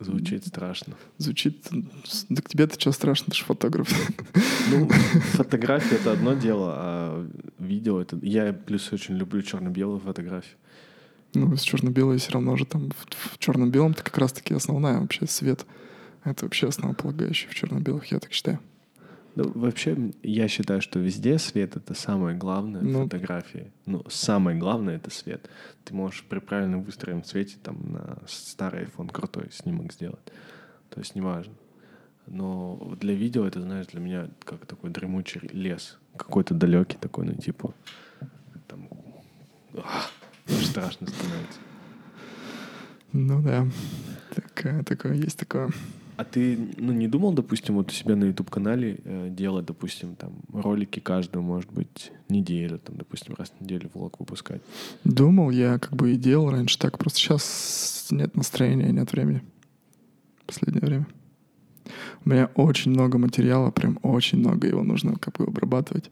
[0.00, 0.94] Звучит страшно.
[1.16, 1.68] Звучит...
[2.28, 3.88] Да к тебе-то что страшно, ты же фотограф.
[4.70, 4.88] Ну,
[5.32, 8.16] фотография это одно дело, а видео это...
[8.22, 10.56] Я плюс очень люблю черно-белую фотографию.
[11.34, 15.26] Ну, с черно-белой все равно же там в, в черно-белом это как раз-таки основная вообще
[15.26, 15.66] свет.
[16.24, 18.60] Это вообще основополагающее в черно-белых, я так считаю.
[19.34, 23.04] Ну, вообще, я считаю, что везде свет— это самое главное в Ну.
[23.04, 23.72] фотографии.
[23.86, 25.48] Ну, самое главное— это свет.
[25.84, 30.32] Ты можешь при правильно выстроенном свете там на старый iPhone крутой снимок сделать.
[30.90, 31.54] То есть неважно.
[32.26, 35.98] Но для видео это, знаешь, для меня как такой дремучий лес.
[36.16, 37.72] Какой-то далекий такой, ну, типа...
[38.66, 38.88] Там...
[39.76, 40.10] ах,
[40.46, 41.60] страшно становится.
[43.12, 43.66] Ну да,
[44.34, 45.70] такое, такое есть такое.
[46.18, 50.32] А ты, ну, не думал, допустим, вот у себя на YouTube-канале э, делать, допустим, там,
[50.52, 54.60] ролики каждую, может быть, неделю, там, допустим, раз в неделю влог выпускать?
[55.04, 59.42] Думал, я как бы и делал раньше так, просто сейчас нет настроения, нет времени.
[60.44, 61.06] Последнее время.
[62.24, 66.10] У меня очень много материала, прям очень много, его нужно как бы обрабатывать.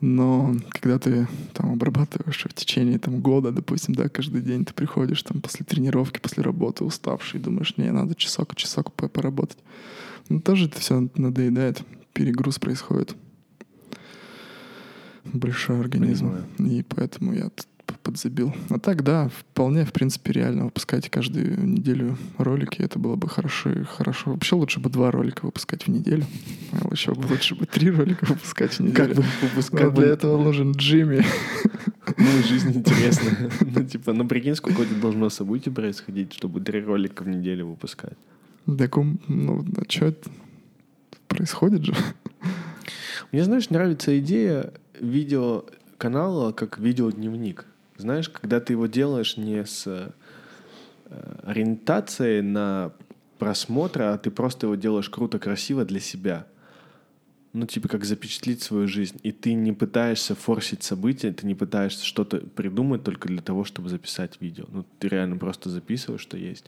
[0.00, 5.22] Но когда ты там обрабатываешь в течение там, года, допустим, да, каждый день ты приходишь
[5.22, 9.58] там после тренировки, после работы уставший, думаешь, не, надо часок, часок по- поработать.
[10.28, 13.16] Ну, тоже это все надоедает, перегруз происходит.
[15.24, 16.30] Большой организм.
[16.58, 16.78] Понимаю.
[16.78, 17.50] И поэтому я
[18.02, 18.54] подзабил.
[18.70, 22.82] А так, да, вполне, в принципе, реально выпускать каждую неделю ролики.
[22.82, 23.70] Это было бы хорошо.
[23.84, 24.32] хорошо.
[24.32, 26.24] Вообще лучше бы два ролика выпускать в неделю.
[26.72, 28.94] А еще бы лучше бы три ролика выпускать в неделю.
[28.94, 29.94] Как бы Но выпускать?
[29.94, 31.24] для этого нужен Джимми.
[32.18, 33.50] Ну, жизнь интересная.
[33.60, 38.18] Ну, типа, ну, прикинь, сколько это должно событий происходить, чтобы три ролика в неделю выпускать.
[38.66, 40.30] Так, ну, а что это
[41.28, 41.94] происходит же?
[43.32, 47.66] Мне, знаешь, нравится идея видеоканала как видеодневник.
[47.96, 50.10] Знаешь, когда ты его делаешь не с э,
[51.44, 52.92] ориентацией на
[53.38, 56.46] просмотр, а ты просто его делаешь круто, красиво для себя.
[57.52, 59.20] Ну, типа, как запечатлить свою жизнь.
[59.22, 63.88] И ты не пытаешься форсить события, ты не пытаешься что-то придумать только для того, чтобы
[63.90, 64.64] записать видео.
[64.72, 66.64] Ну, ты реально просто записываешь, что есть.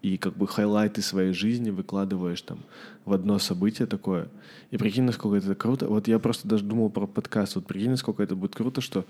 [0.00, 2.60] И как бы хайлайты своей жизни выкладываешь там
[3.04, 4.28] в одно событие такое.
[4.70, 5.88] И прикинь, насколько это круто.
[5.88, 7.56] Вот я просто даже думал про подкаст.
[7.56, 9.06] Вот прикинь, насколько это будет круто, что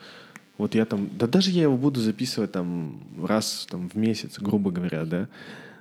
[0.58, 1.08] вот я там...
[1.16, 5.28] Да даже я его буду записывать там раз там, в месяц, грубо говоря, да.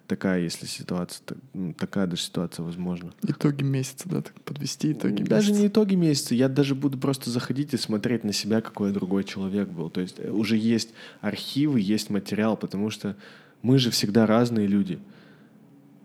[0.06, 3.12] Такая, если ситуация, ну, такая даже ситуация возможна.
[3.28, 5.62] Итоги месяца, да, так подвести итоги Даже месяца.
[5.62, 9.68] не итоги месяца, я даже буду просто заходить и смотреть на себя, какой другой человек
[9.68, 9.90] был.
[9.90, 13.18] То есть э, уже есть архивы, есть материал, потому что
[13.62, 15.00] мы же всегда разные люди.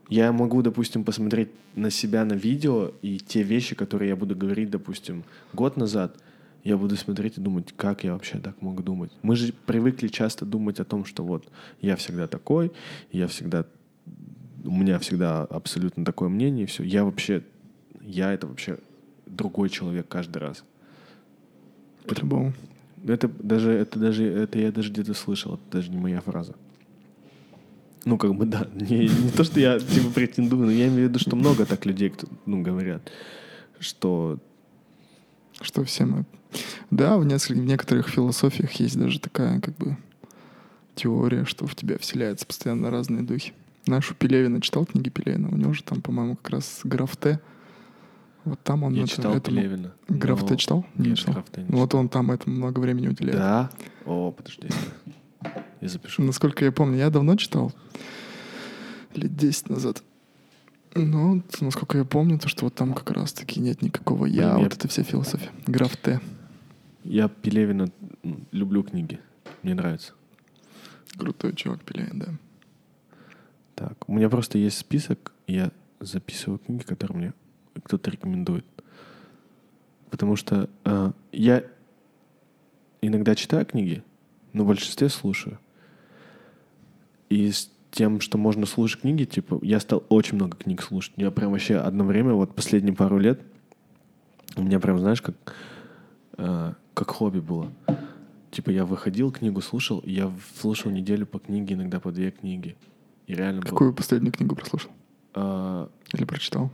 [0.08, 4.68] Я могу, допустим, посмотреть на себя на видео, и те вещи, которые я буду говорить,
[4.68, 5.22] допустим,
[5.52, 6.16] год назад,
[6.64, 9.10] я буду смотреть и думать, как я вообще так мог думать.
[9.22, 11.48] Мы же привыкли часто думать о том, что вот
[11.80, 12.72] я всегда такой,
[13.10, 13.66] я всегда
[14.64, 16.84] у меня всегда абсолютно такое мнение, и все.
[16.84, 17.42] Я вообще,
[18.00, 18.78] я это вообще
[19.26, 20.64] другой человек каждый раз.
[22.06, 22.52] По-любому.
[23.06, 26.54] Это даже, это даже, это я даже где-то слышал, это даже не моя фраза.
[28.04, 28.66] Ну, как бы, да.
[28.74, 31.86] Не, не то, что я типа претендую, но я имею в виду, что много так
[31.86, 33.10] людей, кто, ну, говорят,
[33.78, 34.38] что
[35.60, 36.24] Что все мы...
[36.90, 39.96] Да, в, нескольких, в некоторых философиях есть даже такая как бы
[40.94, 43.52] теория, что в тебя вселяются постоянно разные духи.
[43.86, 45.48] Знаешь, у Пелевина читал книги Пелевина?
[45.48, 47.40] У него же там, по-моему, как раз граф Т.
[48.44, 49.92] Вот там он я это- читал этому- Пелевина.
[50.08, 50.86] Граф но- читал?
[50.96, 51.34] Не Нет, читал.
[51.34, 52.00] граф Т не Вот читал.
[52.00, 53.38] он там этому много времени уделяет.
[53.38, 53.70] Да?
[54.04, 54.68] О, подожди.
[55.80, 56.22] Я запишу.
[56.22, 57.72] Насколько я помню, я давно читал.
[59.14, 60.02] Лет 10 назад.
[60.94, 64.56] Но, вот, насколько я помню, то, что вот там как раз-таки нет никакого я, Блин,
[64.58, 65.50] я- вот это вся философия.
[65.66, 66.20] Граф Т.
[67.04, 67.88] Я Пелевина
[68.52, 69.20] люблю книги.
[69.62, 70.12] Мне нравится.
[71.16, 72.28] Крутой чувак Пелевин, да.
[73.74, 75.70] Так, у меня просто есть список, я
[76.00, 77.32] записываю книги, которые мне
[77.82, 78.64] кто-то рекомендует.
[80.10, 81.64] Потому что э, я
[83.00, 84.02] иногда читаю книги,
[84.52, 85.58] но в большинстве слушаю.
[87.28, 91.12] И с тем, что можно слушать книги, типа, я стал очень много книг слушать.
[91.16, 93.40] Я прям вообще одно время, вот последние пару лет,
[94.56, 95.34] у меня прям, знаешь, как,
[96.36, 97.72] э, как хобби было.
[98.50, 100.30] Типа я выходил, книгу слушал, я
[100.60, 102.76] слушал неделю по книге, иногда по две книги.
[103.26, 104.90] И реально Какую последнюю книгу прослушал?
[105.34, 106.70] А, Или прочитал?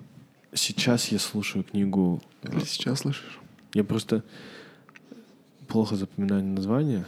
[0.52, 2.20] сейчас я слушаю книгу.
[2.42, 3.38] Или сейчас слышишь?
[3.74, 4.24] Я просто
[5.68, 7.06] плохо запоминаю название,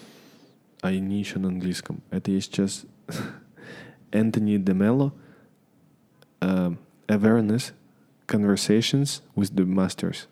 [0.83, 2.01] а они еще на английском.
[2.11, 2.85] Это я сейчас
[4.13, 5.13] Энтони Демело
[6.41, 6.73] э,
[7.09, 7.73] Awareness
[8.29, 10.29] Conversations with the Masters.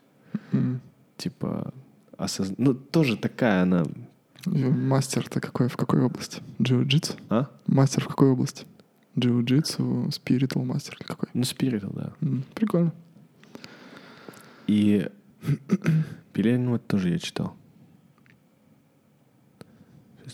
[0.53, 0.81] М.
[1.17, 1.73] Типа
[2.19, 2.55] осозн...
[2.59, 3.85] Ну, тоже такая она...
[4.45, 6.43] Мастер-то какой, в какой области?
[6.61, 7.19] Джиу-джитсу?
[7.29, 7.49] А?
[7.67, 8.67] Мастер в какой области?
[9.17, 11.29] Джиу-джитсу, спиритуал мастер какой?
[11.35, 12.13] Ну, спиритал, да.
[12.21, 12.93] М, Прикольно.
[14.67, 15.09] И
[16.33, 17.55] Пелевин вот тоже я читал.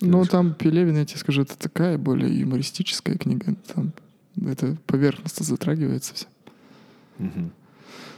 [0.01, 3.55] Ну, там Пелевин, я тебе скажу, это такая более юмористическая книга.
[3.74, 3.93] Там
[4.36, 6.27] это поверхностно затрагивается все.
[7.19, 7.52] Мгм.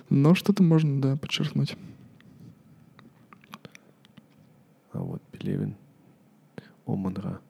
[0.09, 1.77] Но что-то можно, да, подчеркнуть.
[3.53, 5.77] А вот Пелевин.
[6.87, 7.41] Оманра.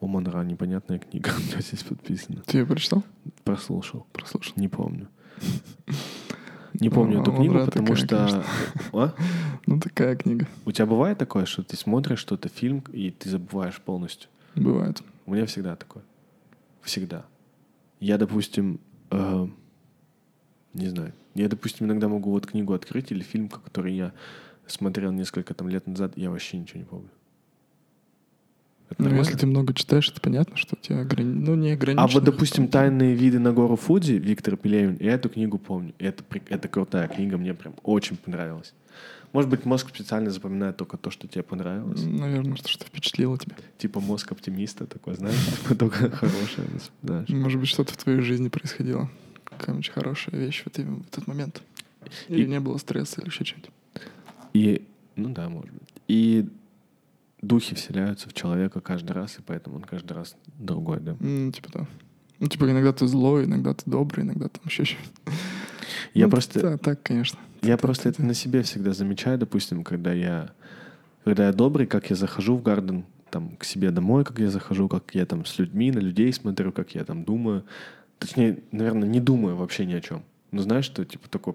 [0.00, 1.30] Оманра, непонятная книга.
[1.38, 2.42] У меня здесь подписано.
[2.46, 3.02] Ты ее прочитал?
[3.44, 4.06] Прослушал.
[4.12, 4.54] Прослушал.
[4.56, 5.08] Не помню.
[6.80, 8.44] Не помню Ну, эту книгу, потому что...
[8.92, 9.14] А?
[9.66, 10.46] Ну, такая книга.
[10.64, 14.30] У тебя бывает такое, что ты смотришь что-то, фильм, и ты забываешь полностью?
[14.54, 15.02] Бывает.
[15.26, 16.04] У меня всегда такое.
[16.82, 17.24] Всегда.
[17.98, 18.78] Я, допустим,
[19.10, 19.48] э,
[20.74, 24.12] не знаю, я, допустим, иногда могу вот книгу открыть или фильм, который я
[24.66, 27.08] смотрел несколько там лет назад, я вообще ничего не помню.
[28.88, 29.26] Это Ну, нормально?
[29.26, 31.28] если ты много читаешь, это понятно, что у тебя ограни...
[31.28, 32.06] ну, не А ограничено.
[32.06, 35.92] вот, допустим, «Тайные виды на гору Фудзи» Виктор Пелевин, я эту книгу помню.
[35.98, 38.74] Это, это крутая книга, мне прям очень понравилась.
[39.32, 42.00] Может быть, мозг специально запоминает только то, что тебе понравилось.
[42.04, 43.56] Наверное, что, что впечатлило тебя.
[43.76, 46.68] Типа мозг оптимиста такой, знаешь, типа только хорошее.
[47.28, 49.10] Может быть, что-то в твоей жизни происходило.
[49.44, 51.60] Какая-нибудь хорошая вещь в, этот момент.
[52.28, 53.70] Или не было стресса, или еще что-нибудь.
[54.56, 55.88] И, ну да, может быть.
[56.08, 56.48] И
[57.42, 61.16] духи вселяются в человека каждый раз, и поэтому он каждый раз другой, да.
[61.20, 61.86] М, типа да.
[62.38, 65.32] Ну, типа, иногда ты злой, иногда ты добрый, иногда там еще что-то.
[66.14, 67.38] Я Ну, просто, Да, так, конечно.
[67.62, 70.50] я Так, просто так, это на себе всегда замечаю, допустим, когда я,
[71.24, 74.88] когда я добрый, как я захожу в гарден, там, к себе домой, как я захожу,
[74.88, 77.64] как я там с людьми, на людей смотрю, как я там думаю.
[78.18, 80.22] Точнее, наверное, не думаю вообще ни о чем.
[80.52, 81.54] Но знаешь, что, типа, такой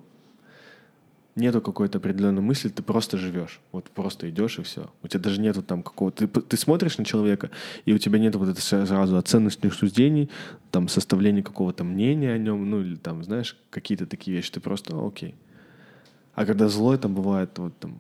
[1.36, 3.62] нету какой-то определенной мысли, ты просто живешь.
[3.72, 4.90] Вот просто идешь и все.
[5.02, 6.28] У тебя даже нету там какого-то...
[6.28, 7.52] Ты, ты смотришь на человека,
[7.86, 10.30] и у тебя нету вот это сразу оценочных суждений,
[10.72, 14.52] там, составления какого-то мнения о нем, ну, или там, знаешь, какие-то такие вещи.
[14.52, 15.36] Ты просто, «А, окей.
[16.34, 17.98] А когда злой, там бывает вот там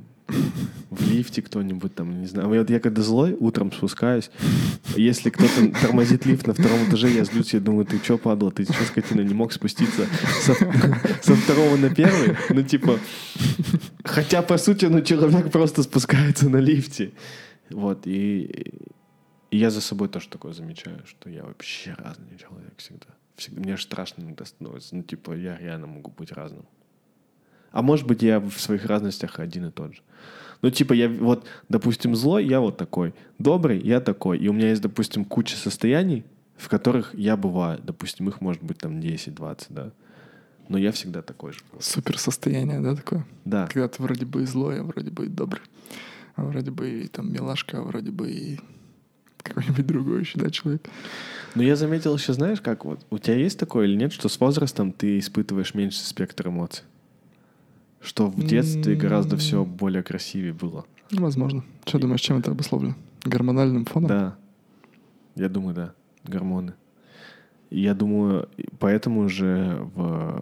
[0.89, 2.49] в лифте кто-нибудь там, не знаю.
[2.49, 4.29] Вот я когда злой, утром спускаюсь,
[4.95, 8.63] если кто-то тормозит лифт на втором этаже, я злюсь, я думаю, ты что, падла, ты
[8.63, 10.07] что, скотина, не мог спуститься
[10.41, 10.53] со,
[11.21, 12.35] со второго на первый?
[12.49, 12.99] Ну, типа,
[14.03, 17.11] хотя, по сути, ну, человек просто спускается на лифте.
[17.69, 18.73] Вот, и,
[19.49, 23.07] и я за собой тоже такое замечаю, что я вообще разный человек всегда.
[23.37, 23.61] всегда.
[23.61, 24.95] Мне страшно иногда становится.
[24.95, 26.65] Ну, типа, я реально могу быть разным.
[27.71, 30.01] А может быть, я в своих разностях один и тот же.
[30.61, 33.13] Ну, типа, я вот, допустим, злой, я вот такой.
[33.39, 34.37] Добрый, я такой.
[34.37, 36.23] И у меня есть, допустим, куча состояний,
[36.57, 37.79] в которых я бываю.
[37.83, 39.91] Допустим, их может быть там 10-20, да.
[40.69, 41.59] Но я всегда такой же.
[41.79, 43.25] Супер состояние, да, такое?
[43.43, 43.67] Да.
[43.67, 45.63] Когда ты вроде бы и злой, а вроде бы и добрый.
[46.35, 48.59] А вроде бы и там милашка, а вроде бы и
[49.41, 50.87] какой-нибудь другой еще, да, человек.
[51.55, 54.39] Но я заметил еще, знаешь, как вот, у тебя есть такое или нет, что с
[54.39, 56.83] возрастом ты испытываешь меньше спектр эмоций?
[58.01, 60.85] Что в детстве гораздо все более красивее было.
[61.11, 61.63] Ну, возможно.
[61.85, 62.95] Что думаешь, чем это обусловлено?
[63.23, 64.09] Гормональным фоном?
[64.09, 64.35] Да.
[65.35, 65.93] Я думаю, да.
[66.23, 66.73] Гормоны.
[67.69, 68.49] Я думаю,
[68.79, 70.41] поэтому же в...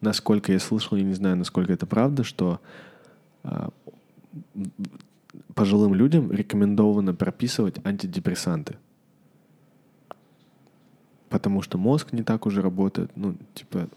[0.00, 2.60] Насколько я слышал, я не знаю, насколько это правда, что
[3.44, 3.70] а,
[5.54, 8.76] пожилым людям рекомендовано прописывать антидепрессанты.
[11.28, 13.10] Потому что мозг не так уже работает.
[13.14, 13.88] Ну, типа,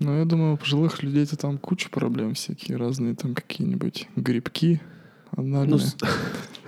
[0.00, 4.80] Ну, я думаю, у пожилых людей-то там куча проблем всякие разные, там какие-нибудь грибки
[5.36, 5.94] анальные, ну, с-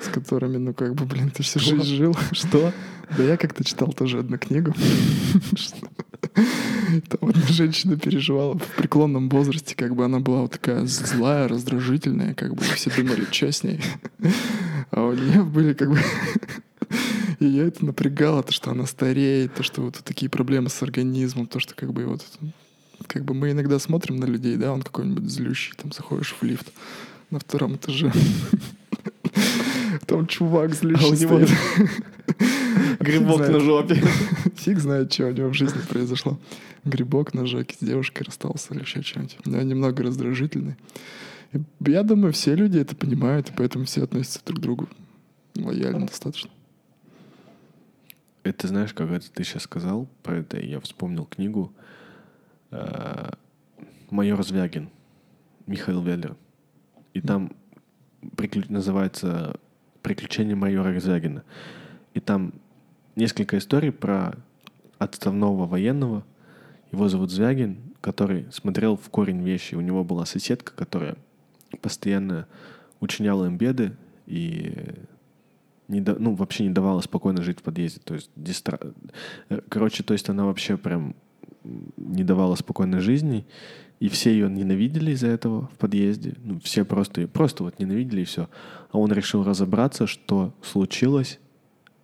[0.00, 2.14] с которыми, ну, как бы, блин, ты всю жизнь жил.
[2.32, 2.72] что?
[3.16, 4.74] Да я как-то читал тоже одну книгу.
[5.54, 5.76] что
[7.08, 12.34] Там одна женщина переживала в преклонном возрасте, как бы она была вот такая злая, раздражительная,
[12.34, 13.80] как бы все думали, что с ней.
[14.90, 15.98] А у нее были как бы...
[17.40, 21.60] Ее это напрягало, то, что она стареет, то, что вот такие проблемы с организмом, то,
[21.60, 22.24] что как бы вот...
[23.12, 26.72] Как бы мы иногда смотрим на людей, да, он какой-нибудь злющий, там заходишь в лифт
[27.30, 28.10] на втором этаже.
[30.06, 31.46] Там чувак А злющий у него
[33.00, 34.02] грибок на жопе.
[34.56, 36.38] Фиг знает, что у него в жизни произошло.
[36.84, 39.36] Грибок на жаке, с девушкой расстался или еще что-нибудь.
[39.44, 40.76] Но немного раздражительный.
[41.80, 44.88] Я думаю, все люди это понимают, и поэтому все относятся друг к другу
[45.54, 46.50] лояльно достаточно.
[48.42, 51.72] Это знаешь, как это ты сейчас сказал про это, я вспомнил книгу
[54.10, 54.88] «Майор Звягин»
[55.66, 56.36] Михаил Веллер.
[57.14, 57.52] И там
[58.36, 59.56] приклю- называется
[60.02, 61.44] «Приключения майора Звягина».
[62.14, 62.54] И там
[63.16, 64.34] несколько историй про
[64.98, 66.24] отставного военного.
[66.90, 69.74] Его зовут Звягин, который смотрел в корень вещи.
[69.74, 71.16] У него была соседка, которая
[71.80, 72.46] постоянно
[73.00, 73.96] учиняла им беды
[74.26, 74.74] и
[75.88, 78.00] не да- ну, вообще не давала спокойно жить в подъезде.
[78.04, 78.78] То есть, дистра...
[79.48, 81.14] э, короче, то есть она вообще прям
[81.64, 83.46] не давала спокойной жизни,
[84.00, 86.34] и все ее ненавидели из-за этого в подъезде.
[86.42, 88.48] Ну, все просто, просто вот ненавидели и все.
[88.90, 91.38] А он решил разобраться, что случилось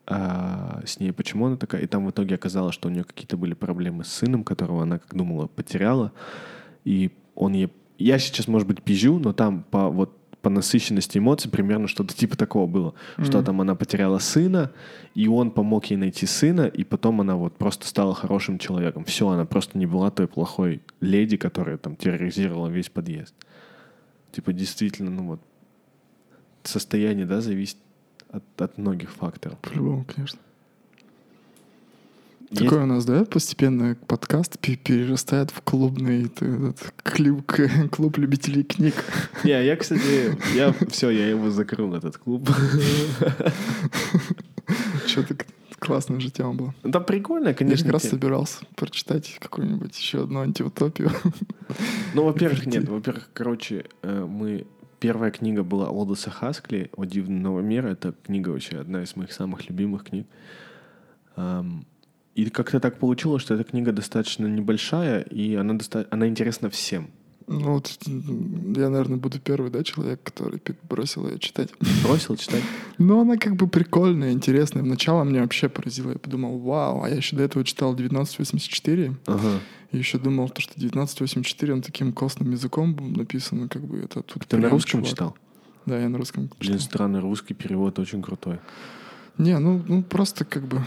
[0.06, 1.82] а, с ней, почему она такая.
[1.82, 4.98] И там в итоге оказалось, что у нее какие-то были проблемы с сыном, которого она,
[4.98, 6.12] как думала, потеряла.
[6.84, 7.72] И он ей...
[7.98, 10.17] Я сейчас, может быть, пизжу, но там по вот
[10.48, 12.94] по насыщенности эмоций примерно что-то типа такого было.
[13.22, 13.44] Что Мгм.
[13.44, 14.70] там она потеряла сына,
[15.14, 19.04] и он помог ей найти сына, и потом она вот просто стала хорошим человеком.
[19.04, 23.34] Все, она просто не была той плохой леди, которая там терроризировала весь подъезд.
[24.32, 25.40] Типа действительно, ну вот
[26.62, 27.76] состояние, да, зависит
[28.30, 29.58] от, от многих факторов.
[29.58, 30.38] По-любому, конечно.
[32.50, 37.52] Есть- Такой у нас, да, постепенно подкаст пе- перерастает в клубный этот клуб,
[37.92, 38.94] клуб любителей книг.
[39.44, 42.48] Не, я, кстати, я все, я его закрыл, этот клуб.
[45.06, 45.36] Что-то
[45.78, 46.74] классная же тема была.
[46.84, 47.84] Да прикольно, Я конечно.
[47.84, 51.10] как раз собирался прочитать какую-нибудь еще одну антиутопию.
[52.14, 52.88] Ну, во-первых, нет.
[52.88, 54.66] Во-первых, короче, э, мы...
[55.00, 57.86] Первая книга была Олдоса Хаскли «О дивный новый мир».
[57.86, 60.26] Это книга вообще одна из моих самых любимых книг.
[62.38, 66.06] И как-то так получилось, что эта книга достаточно небольшая, и она, доста...
[66.12, 67.10] она интересна всем.
[67.48, 71.70] Ну вот я, наверное, буду первый, да, человек, который бросил ее читать.
[72.04, 72.62] Бросил читать?
[72.96, 74.84] Но она как бы прикольная, интересная.
[74.84, 76.12] Вначале меня вообще поразило.
[76.12, 79.16] Я подумал, вау, а я еще до этого читал 1984.
[79.26, 79.58] Ага.
[79.90, 84.22] И еще думал, то, что 1984, он таким костным языком был написан, как бы это
[84.22, 85.10] тут Ты на русском чувак.
[85.10, 85.36] читал?
[85.86, 86.86] Да, я на русском Блин, читал.
[86.86, 88.60] странный русский перевод, очень крутой.
[89.38, 90.82] Не, ну, ну просто как бы,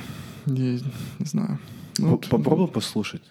[0.45, 0.73] я
[1.19, 1.59] не знаю.
[1.97, 3.21] Ну, П- Попробуй послушать.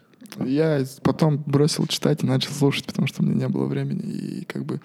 [0.45, 4.01] Я потом бросил читать и начал слушать, потому что у меня не было времени.
[4.01, 4.81] И как бы,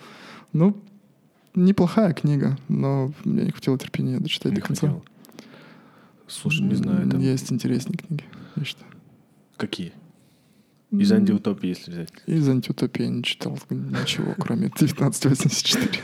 [0.54, 0.76] ну,
[1.54, 4.88] неплохая книга, но мне не хватило терпения дочитать Не до конца.
[4.88, 5.04] хватило.
[6.28, 7.20] Слушай, не знаю, там...
[7.20, 8.24] Есть интереснее книги,
[8.56, 8.92] я считаю.
[9.58, 9.94] Какие?
[10.92, 12.10] Из антиутопии, если взять.
[12.26, 16.00] Из антиутопии я не читал ничего, кроме 1984.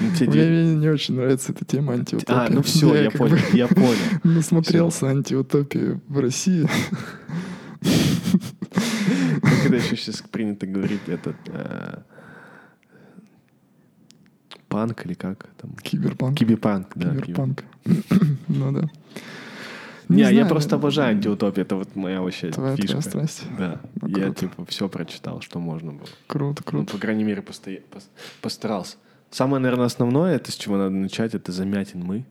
[0.00, 2.32] Ну, тебе Мне, не очень нравится эта тема антиутопии.
[2.34, 3.94] А, ну все, я понял, я понял.
[4.24, 6.66] Насмотрелся антиутопии в России.
[9.42, 11.36] Как это еще сейчас принято говорить, этот...
[11.48, 11.98] э,
[14.68, 15.74] Панк или как там?
[15.82, 16.38] Киберпанк.
[16.38, 17.10] Киберпанк, да.
[17.10, 17.64] кибер- Киберпанк.
[18.48, 18.88] Ну да.
[20.16, 23.00] Не, я знаю, просто ну, обожаю антиутопию, это вот моя вообще Твоя, фишка.
[23.00, 23.44] страсть.
[23.58, 24.40] Да, Ну, я круто.
[24.40, 26.08] типа все прочитал, что можно было.
[26.26, 26.92] Круто, Ну, круто.
[26.92, 28.08] по крайней мере, постоя- пос-
[28.40, 28.96] постарался.
[29.30, 32.24] Самое, наверное, основное, это с чего надо начать, это замятин мы.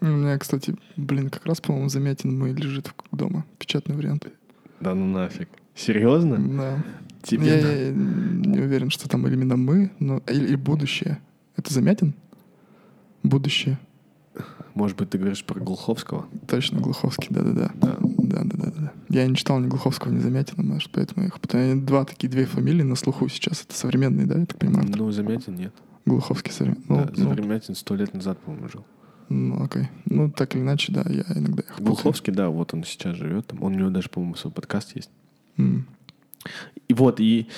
[0.00, 3.44] У меня, кстати, блин, как раз, по-моему, заметен мой лежит дома.
[3.58, 4.26] Печатный вариант.
[4.80, 5.48] Да ну нафиг.
[5.76, 6.36] Серьезно?
[6.38, 6.84] Да.
[7.22, 11.18] Тебе Я, на- я не уверен, что там именно мы, но или, или будущее.
[11.56, 12.14] Это Замятин?
[13.22, 13.78] Будущее.
[14.74, 16.26] Может быть, ты говоришь про Глуховского?
[16.48, 17.70] Точно, Глуховский, да-да-да.
[17.74, 17.98] Да.
[18.00, 18.92] Да-да-да.
[19.08, 21.40] Я не читал ни Глуховского, ни Замятина, может, поэтому я их...
[21.40, 23.62] Потому два такие, две фамилии на слуху сейчас.
[23.62, 24.88] Это современные, да, я так понимаю?
[24.88, 25.74] Ну, Замятин нет.
[26.06, 26.84] Глуховский современный.
[26.88, 28.84] Ну, да, ну, Замятин сто лет назад, по-моему, жил.
[29.28, 29.88] Ну, окей.
[30.06, 31.86] Ну, так или иначе, да, я иногда их путаю.
[31.86, 33.62] Глуховский, да, вот он сейчас живет там.
[33.62, 35.10] Он, у него даже, по-моему, свой подкаст есть.
[35.56, 35.86] М.
[36.88, 37.48] И вот, и,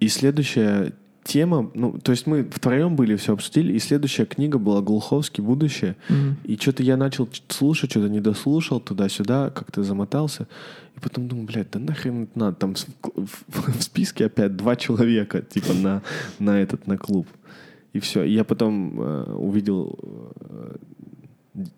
[0.00, 0.94] и следующая
[1.24, 5.42] тема, ну, то есть мы втроем были, все обсудили, и следующая книга была «Глуховский.
[5.42, 5.96] Будущее».
[6.08, 6.36] М.
[6.44, 10.48] И что-то я начал слушать, что-то не дослушал, туда-сюда, как-то замотался.
[10.96, 12.56] И потом думаю, блядь, да нахрен это надо?
[12.56, 16.02] Там с- в, в списке опять два человека, типа, на,
[16.38, 17.26] на этот, на клуб.
[17.92, 18.22] И все.
[18.24, 19.98] И я потом э, увидел
[20.40, 20.76] э,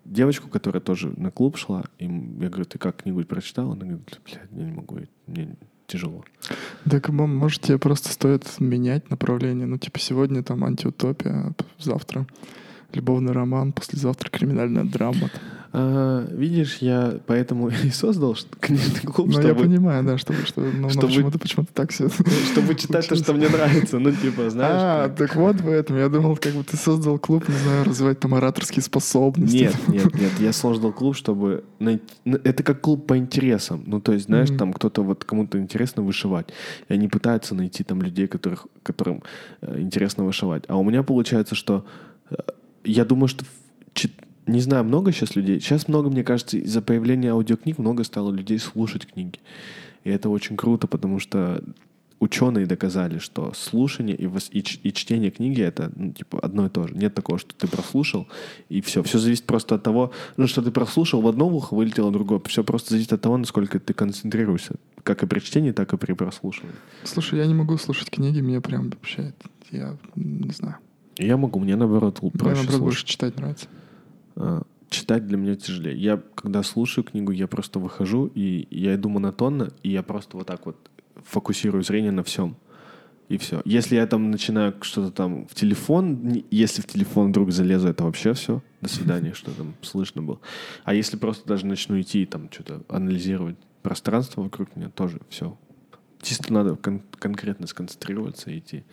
[0.05, 1.83] девочку, которая тоже на клуб шла.
[1.99, 3.73] И я говорю, ты как книгу прочитала?
[3.73, 5.55] Она говорит, блядь, я не могу, мне
[5.87, 6.23] тяжело.
[6.89, 9.65] Так, может, тебе просто стоит менять направление?
[9.65, 12.25] Ну, типа, сегодня там антиутопия, завтра
[12.93, 15.29] любовный роман, послезавтра криминальная драма.
[15.75, 20.61] А, видишь, я поэтому и создал книжный клуб, Ну, я чтобы, понимаю, да, чтобы, что,
[20.61, 22.09] ну, но Чтобы- почему-то, почему-то так все.
[22.51, 23.97] чтобы читать то, что мне нравится.
[23.97, 24.75] Ну, типа, знаешь.
[24.79, 25.97] А, как- так вот поэтому.
[25.97, 29.55] Я думал, как бы ты создал клуб, не знаю, развивать там ораторские способности.
[29.57, 30.31] Нет, нет, нет.
[30.39, 32.03] Я создал клуб, чтобы найти...
[32.23, 33.83] ну, Это как клуб по интересам.
[33.87, 34.57] Ну, то есть, знаешь, Мгм.
[34.59, 36.49] там кто-то вот кому-то интересно вышивать.
[36.87, 39.23] И они пытаются найти там людей, которых, которым
[39.61, 40.65] э, интересно вышивать.
[40.67, 41.83] А у меня получается, что
[42.29, 42.35] э,
[42.83, 43.93] я думаю, что в
[44.47, 45.59] не знаю, много сейчас людей.
[45.59, 49.39] Сейчас много, мне кажется, из-за появления аудиокниг много стало людей слушать книги.
[50.03, 51.63] И это очень круто, потому что
[52.19, 56.65] ученые доказали, что слушание и, вос- и, ч- и чтение книги это ну, типа одно
[56.65, 56.95] и то же.
[56.95, 58.27] Нет такого, что ты прослушал
[58.69, 59.03] и все.
[59.03, 62.41] Все зависит просто от того, ну, что ты прослушал в одно ухо, вылетело в другое.
[62.45, 64.75] Все просто зависит от того, насколько ты концентрируешься.
[65.03, 66.75] Как и при чтении, так и при прослушивании.
[67.03, 69.33] Слушай, я не могу слушать книги, мне прям вообще,
[69.71, 70.75] я не знаю.
[71.17, 73.07] Я могу, мне наоборот л- Мне, проще наоборот, больше слушать.
[73.09, 73.67] читать нравится.
[74.35, 75.97] А, Читать для меня тяжелее.
[75.97, 80.45] Я, когда слушаю книгу, я просто выхожу, и я иду монотонно, и я просто вот
[80.45, 80.77] так вот
[81.23, 82.57] фокусирую зрение на всем.
[83.27, 83.63] И все.
[83.65, 88.33] Если я там начинаю что-то там в телефон, если в телефон вдруг залезу, это вообще
[88.33, 88.61] все.
[88.81, 90.39] До свидания, что там слышно было.
[90.83, 95.57] А если просто даже начну идти и там что-то анализировать пространство вокруг меня, тоже все.
[96.21, 98.83] Чисто надо кон- конкретно сконцентрироваться и идти.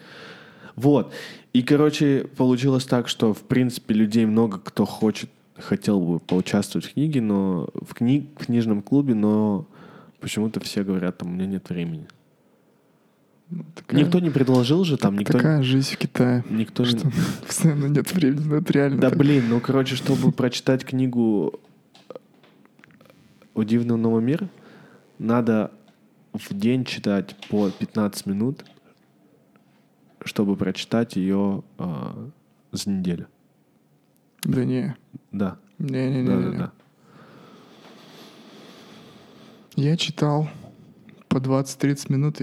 [0.80, 1.12] Вот.
[1.52, 5.28] И, короче, получилось так, что, в принципе, людей много, кто хочет,
[5.58, 9.66] хотел бы поучаствовать в книге, но в, кни- в книжном клубе, но
[10.20, 12.06] почему-то все говорят, там, у меня нет времени.
[13.74, 16.44] Такая, Никто не предложил же там, никто, такая жизнь в Китае.
[16.48, 17.10] никто не- Что
[17.46, 19.18] постоянно нет времени, ну это реально Да так.
[19.18, 21.58] блин, ну короче, чтобы прочитать книгу
[23.54, 24.48] «У дивного нового мира»,
[25.18, 25.72] надо
[26.32, 28.64] в день читать по 15 минут,
[30.24, 32.28] чтобы прочитать ее а,
[32.72, 33.26] за неделю.
[34.42, 34.96] Да не,
[35.32, 36.26] Да, не-не-не.
[36.28, 36.72] да, да, да.
[39.76, 40.48] Я читал
[41.28, 42.40] по 20-30 минут.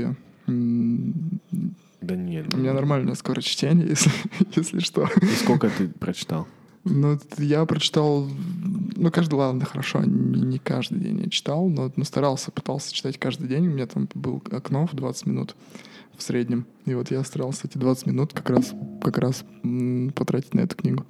[0.47, 1.39] М,
[2.01, 2.53] Да нет.
[2.53, 4.11] У меня нормальное скорочтение, если,
[4.55, 5.07] если что.
[5.21, 6.47] И сколько ты прочитал?
[6.83, 8.29] Ну, я прочитал,
[8.95, 13.17] ну, каждый, ладно, хорошо, не, не каждый день я читал, но, но старался, пытался читать
[13.19, 13.67] каждый день.
[13.67, 15.55] У меня там был окно в 20 минут
[16.18, 16.65] в среднем.
[16.85, 19.45] И вот я старался эти 20 минут как раз, как раз
[20.15, 21.06] потратить на эту книгу.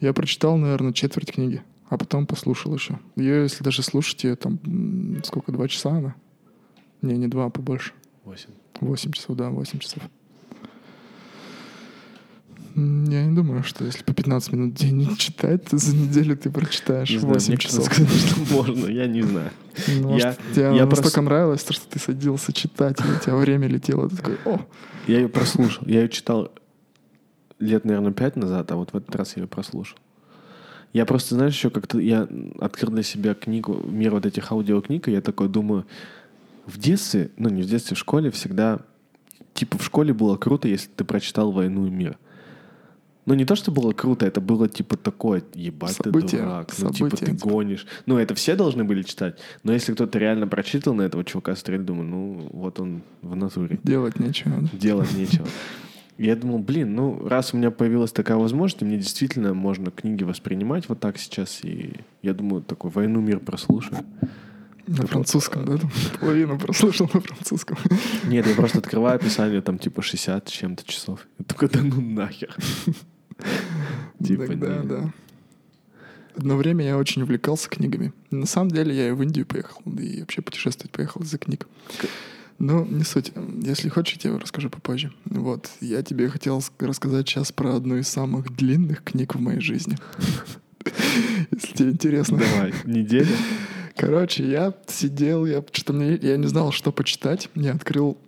[0.00, 2.98] Я прочитал, наверное, четверть книги, а потом послушал еще.
[3.16, 4.58] Ее, если даже слушать, ее там,
[5.24, 6.14] сколько, два часа она?
[7.02, 7.92] Не, не два, а побольше.
[8.24, 8.50] Восемь.
[8.80, 10.02] 8 часов, да, 8 часов.
[12.76, 16.50] Я не думаю, что если по 15 минут в день читать, то за неделю ты
[16.50, 17.84] прочитаешь Не знаю, 8 мне часов.
[17.86, 19.50] сказали, что можно, я не знаю.
[19.88, 23.18] Ну, может, Я- тебе я настолько просто- нравилось, то, что ты садился читать, и у
[23.18, 24.08] тебя время летело.
[24.10, 24.60] Ты такой, о,
[25.06, 25.86] Я ее прослушал.
[25.86, 26.52] Я ее читал
[27.58, 29.96] лет, наверное, пять назад, а вот в этот раз я ее прослушал.
[30.92, 32.28] Я просто, знаешь, еще как-то я
[32.60, 35.86] открыл для себя книгу, мир вот этих аудиокниг, и я такой думаю,
[36.66, 38.80] в детстве, ну не в детстве, в школе всегда,
[39.54, 42.18] типа в школе было круто, если ты прочитал «Войну и мир».
[43.26, 46.92] Ну, не то, что было круто, это было типа такое, ебать Событие, ты дурак, ну,
[46.92, 47.48] типа ты событие, типа.
[47.48, 47.86] гонишь.
[48.06, 51.82] Ну, это все должны были читать, но если кто-то реально прочитал на этого чувака стрель,
[51.82, 54.52] думаю, ну, вот он в натуре делать нечего.
[54.60, 54.68] да.
[54.78, 55.46] делать нечего.
[56.18, 60.88] Я думал, блин, ну, раз у меня появилась такая возможность, мне действительно можно книги воспринимать
[60.88, 63.98] вот так сейчас, и я думаю, такой «Войну мир» прослушаю.
[64.86, 65.78] На Ты французском, да?
[65.78, 65.90] там
[66.20, 67.76] Половину прослушал на французском.
[68.24, 71.26] Нет, я просто открываю описание, там, типа, 60 с чем-то часов.
[71.40, 72.54] Я такой, да ну нахер.
[74.24, 75.12] Типа, да, да.
[76.36, 78.12] Одно время я очень увлекался книгами.
[78.30, 81.66] На самом деле я и в Индию поехал, да и вообще путешествовать поехал из-за книг.
[82.58, 83.32] Но не суть.
[83.62, 85.12] Если хочешь, я тебе расскажу попозже.
[85.26, 85.70] Вот.
[85.80, 89.96] Я тебе хотел ск- рассказать сейчас про одну из самых длинных книг в моей жизни.
[91.50, 92.38] Если тебе интересно.
[92.38, 93.34] Давай, неделя.
[93.96, 97.48] Короче, я сидел, я что-то мне, я не знал, что почитать.
[97.54, 98.18] Я открыл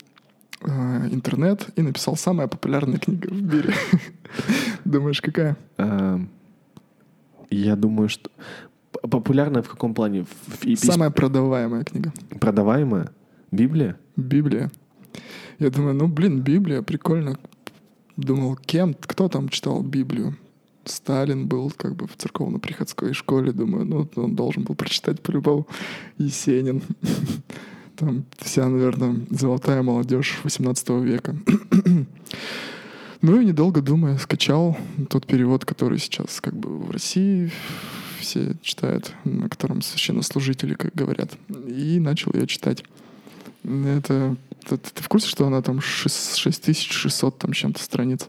[0.63, 3.75] интернет и написал самая популярная книга в мире.
[4.85, 5.57] Думаешь, какая?
[5.77, 6.29] Эм,
[7.51, 8.31] Я думаю, что
[9.03, 10.27] популярная в каком плане?
[10.77, 12.13] Самая продаваемая книга.
[12.41, 13.11] продаваемая?
[13.51, 13.97] Библия?
[14.17, 14.71] Библия.
[15.59, 17.39] Я думаю, ну, блин, Библия, прикольно.
[18.17, 20.37] Думал, кем, кто там читал Библию?
[20.85, 25.67] Сталин был как бы в церковно-приходской школе, думаю, ну, он должен был прочитать по-любому.
[26.19, 26.83] Есенин.
[27.99, 31.37] Там вся, наверное, золотая молодежь 18 века.
[33.21, 34.79] Ну и недолго думая, скачал
[35.11, 37.51] тот перевод, который сейчас как бы в России
[38.21, 41.37] все читают, на котором священнослужители, как говорят.
[41.67, 42.85] И начал я читать.
[43.65, 44.37] Это...
[44.69, 48.29] Ты, ты в курсе, что она там шест- 6600 там чем-то страниц?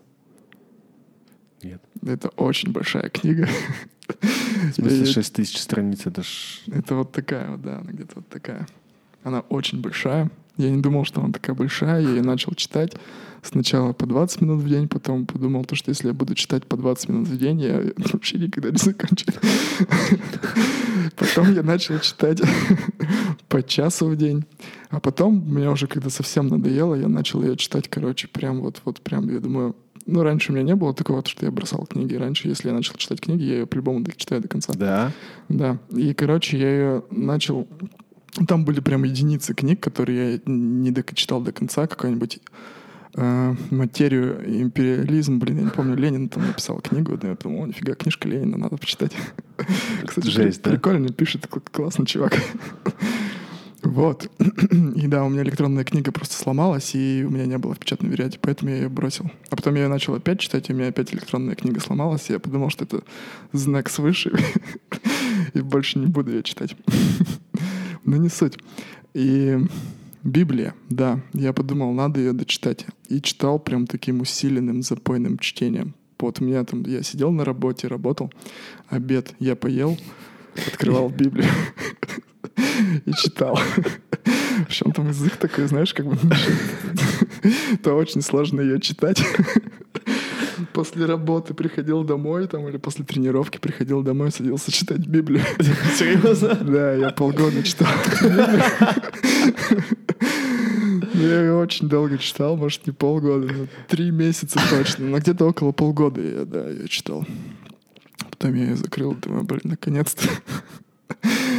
[1.62, 1.84] Нет.
[2.02, 3.48] Это очень большая книга.
[4.08, 6.62] В смысле, Я- 6 тысяч страниц, это ж...
[6.66, 8.68] Это вот такая вот, да, она где-то вот такая.
[9.24, 10.30] Она очень большая.
[10.58, 12.02] Я не думал, что она такая большая.
[12.02, 12.94] Я ее начал читать
[13.42, 16.78] сначала по 20 минут в день, потом подумал, то, что если я буду читать по
[16.78, 17.82] 20 минут в день, я
[18.14, 19.26] вообще никогда не закончу.
[21.16, 22.42] Потом я начал читать
[23.48, 24.46] по часу в день.
[24.90, 29.02] А потом, мне уже когда совсем надоело, я начал ее читать, короче, прям вот, вот
[29.02, 29.76] прям, я думаю,
[30.06, 32.16] ну, раньше у меня не было такого, что я бросал книги.
[32.16, 34.74] Раньше, если я начал читать книги, я ее по-любому читаю до конца.
[34.74, 35.12] Да?
[35.50, 35.78] Да.
[35.92, 37.68] И, короче, я ее начал...
[38.48, 41.88] Там были прям единицы книг, которые я не дочитал до конца.
[41.88, 42.40] Какая-нибудь
[43.16, 47.68] э, материю империализм, блин, я не помню, Ленин там написал книгу, да, я думал, о,
[47.68, 49.12] нифига, книжка Ленина, надо почитать.
[50.06, 50.72] Кстати, Жесть, да?
[50.72, 52.38] прикольно пишет, кл- классный чувак.
[53.82, 54.30] Вот.
[54.96, 58.12] И да, у меня электронная книга просто сломалась, и у меня не было в печатном
[58.12, 59.32] варианте, поэтому я ее бросил.
[59.50, 62.34] А потом я ее начал опять читать, и у меня опять электронная книга сломалась, и
[62.34, 63.02] я подумал, что это
[63.54, 64.38] знак свыше,
[65.54, 66.76] и больше не буду ее читать.
[68.06, 68.58] Но не суть.
[69.14, 69.58] И
[70.24, 72.86] Библия, да, я подумал, надо ее дочитать.
[73.08, 75.96] И читал прям таким усиленным запойным чтением.
[76.20, 78.32] Вот у меня там, я сидел на работе, работал,
[78.88, 79.98] обед я поел,
[80.68, 81.48] открывал Библию
[83.06, 83.60] и читал.
[84.68, 86.18] Причем там язык такой, знаешь, как бы...
[87.74, 89.24] Это очень сложно ее читать.
[90.74, 95.44] После работы приходил домой, там, или после тренировки приходил домой, садился читать Библию.
[95.98, 96.56] Серьезно?
[96.56, 97.88] Да, я полгода читал.
[101.14, 105.06] Я ее очень долго читал, может, не полгода, но три месяца точно.
[105.08, 107.26] Но где-то около полгода я, да, ее читал.
[108.30, 110.28] Потом я ее закрыл, думаю, блин, наконец-то.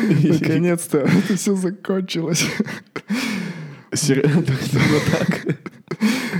[0.24, 2.47] Наконец-то это все закончилось.
[3.93, 4.44] Серьезно?
[5.10, 5.56] Так?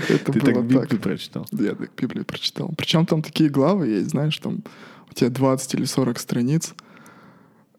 [0.09, 1.47] Это Ты так Библию прочитал?
[1.53, 2.73] Я так Библию прочитал.
[2.77, 4.63] Причем там такие главы есть, знаешь, там
[5.11, 6.75] у тебя 20 или 40 страниц.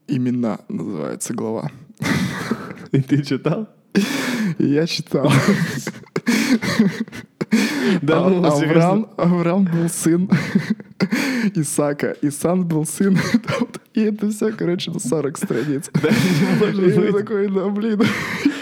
[0.08, 1.72] Имена называется глава.
[2.92, 3.70] И ты читал?
[4.60, 5.32] Я читал.
[8.02, 10.30] Да А- ну, Авраам, Авраам был сын
[11.56, 12.16] Исаака.
[12.22, 13.18] Исан был сын.
[13.94, 15.90] И это все, короче, на 40 страниц.
[16.02, 18.02] Да, я такой, да блин,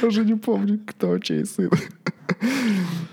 [0.01, 1.69] я уже не помню, кто чей сын.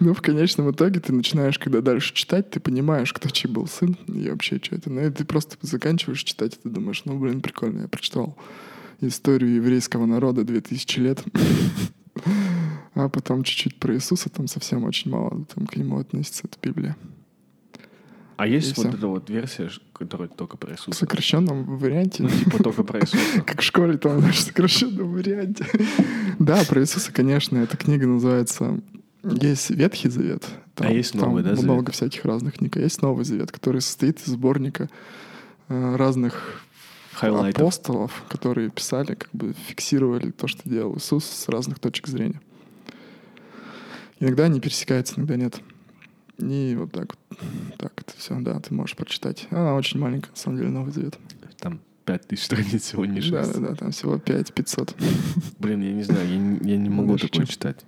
[0.01, 3.97] Ну, в конечном итоге ты начинаешь, когда дальше читать, ты понимаешь, кто чей был сын
[4.07, 4.90] и вообще что это.
[4.90, 8.36] Ну, и ты просто заканчиваешь читать, и ты думаешь, ну, блин, прикольно, я прочитал
[9.01, 11.23] историю еврейского народа 2000 лет.
[12.95, 16.97] А потом чуть-чуть про Иисуса, там совсем очень мало там к нему относится, это Библия.
[18.37, 18.97] А И есть вот всё.
[18.97, 20.99] эта вот версия, которая только про В Иисуса?
[20.99, 22.23] сокращенном варианте.
[22.23, 23.41] Ну, типа только про Иисуса.
[23.47, 25.65] Как в школе там, в сокращенном варианте.
[26.39, 28.81] Да, про Иисуса, конечно, эта книга называется...
[29.25, 30.47] Есть Ветхий Завет.
[30.77, 32.77] А есть Новый, да, много всяких разных книг.
[32.77, 34.89] А есть Новый Завет, который состоит из сборника
[35.69, 36.63] э, разных
[37.21, 42.41] Апостолов, которые писали, как бы фиксировали то, что делал Иисус с разных точек зрения.
[44.21, 45.61] Иногда они пересекаются, иногда нет.
[46.39, 47.39] И вот так вот.
[47.79, 49.47] Так, это все, да, ты можешь прочитать.
[49.51, 51.19] Она очень маленькая, на самом деле, Новый Завет.
[51.59, 53.55] Там 5000 страниц всего не Да, 6.
[53.61, 54.95] да, да, там всего 5 500.
[55.59, 57.53] Блин, я не знаю, я не, я не могу Даже такое чем.
[57.53, 57.85] читать.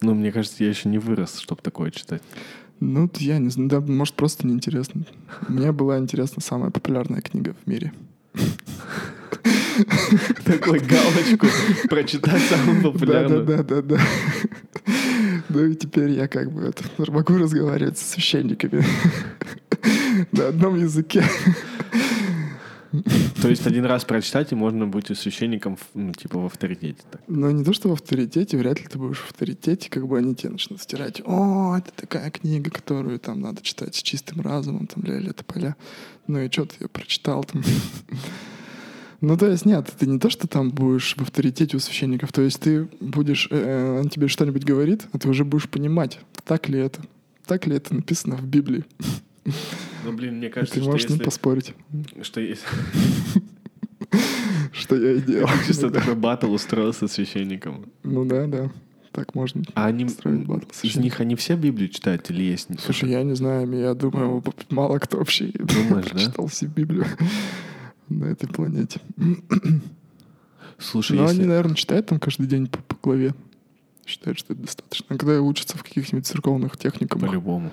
[0.00, 2.22] Ну, мне кажется, я еще не вырос, чтобы такое читать.
[2.80, 5.04] Ну, я не знаю, да, может, просто неинтересно.
[5.48, 7.92] Мне была интересна самая популярная книга в мире.
[10.44, 11.46] Такой галочку
[11.88, 13.44] прочитать самую популярную.
[13.44, 14.00] да, да, да, да.
[15.48, 16.72] Ну и теперь я как бы
[17.08, 18.84] могу разговаривать со священниками
[20.32, 21.24] на одном языке.
[23.42, 27.02] То есть один раз прочитать, и можно быть у священником, ну, типа, в авторитете.
[27.10, 27.22] Так.
[27.26, 30.34] Но не то, что в авторитете, вряд ли ты будешь в авторитете, как бы они
[30.34, 31.20] тебе начнут стирать.
[31.24, 35.76] О, это такая книга, которую там надо читать с чистым разумом, там ля-ля поля.
[36.26, 37.62] Ну и что ты ее прочитал там?
[39.20, 42.42] Ну, то есть, нет, ты не то, что там будешь в авторитете у священников, то
[42.42, 46.78] есть ты будешь, э, он тебе что-нибудь говорит, а ты уже будешь понимать, так ли
[46.78, 47.00] это,
[47.46, 48.84] так ли это написано в Библии.
[50.04, 51.74] Ну, блин, мне кажется, ты что можешь с ним поспорить,
[52.22, 52.66] Что если...
[54.72, 55.48] что я и делал.
[55.66, 56.00] Чисто иногда.
[56.00, 57.86] такой батл устроил со священником.
[58.02, 58.70] Ну да, да.
[59.12, 59.62] Так можно.
[59.74, 60.04] А они...
[60.04, 62.68] Батл Из них они все Библию читают или есть?
[62.80, 66.10] Слушай, я не знаю, я думаю, мало кто вообще Думаешь, да?
[66.10, 67.06] прочитал всю Библию
[68.08, 69.00] на этой планете.
[70.78, 71.38] Слушай, Но если...
[71.38, 73.34] они, наверное, читают там каждый день по, по главе.
[74.06, 75.16] Считают, что это достаточно.
[75.16, 77.72] Когда учатся в каких-нибудь церковных техникумах, По-любому.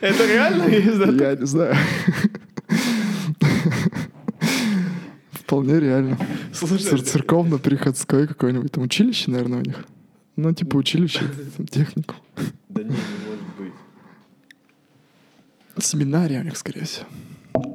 [0.00, 1.30] Это реально есть, да?
[1.30, 1.76] Я не знаю.
[5.32, 6.18] Вполне реально.
[6.54, 9.84] Слушай, Церковно-приходское какое-нибудь там училище, наверное, у них.
[10.36, 11.28] Ну, типа училище,
[11.70, 12.14] технику.
[12.68, 12.96] да не, не
[13.26, 13.72] может быть.
[15.84, 17.06] Семинария у них, скорее всего.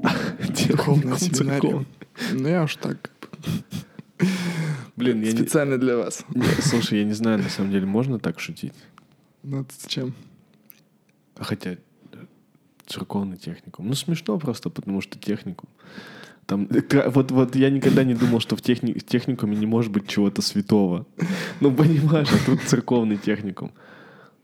[0.69, 1.86] Духовная семинария.
[2.32, 3.11] Ну, я уж так.
[4.95, 5.32] Блин, я.
[5.32, 6.26] Специально для вас.
[6.61, 8.73] Слушай, я не знаю, на самом деле, можно так шутить?
[9.44, 10.14] Ну, это зачем?
[11.38, 11.77] Хотя э,
[12.86, 13.88] церковный техникум.
[13.88, 15.69] Ну, смешно просто, потому что техникум.
[16.45, 20.07] Там, э, вот, вот я никогда не думал, что в, техни- техникуме не может быть
[20.07, 21.06] чего-то святого.
[21.60, 23.72] Ну, понимаешь, а тут церковный техникум.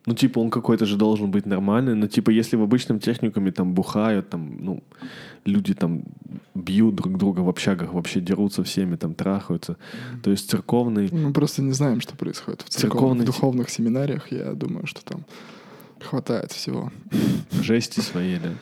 [0.07, 1.93] Ну, типа, он какой-то же должен быть нормальный.
[1.95, 4.83] Но, типа, если в обычном техникуме там бухают, там, ну,
[5.45, 6.03] люди там
[6.55, 9.77] бьют друг друга в общагах, вообще дерутся всеми, там, трахаются.
[10.23, 11.09] То есть церковный...
[11.11, 14.31] Мы просто не знаем, что происходит в церковных, духовных семинариях.
[14.31, 15.23] Я думаю, что там
[15.99, 16.91] хватает всего.
[17.51, 18.49] Жести своей, да.
[18.49, 18.57] Ну,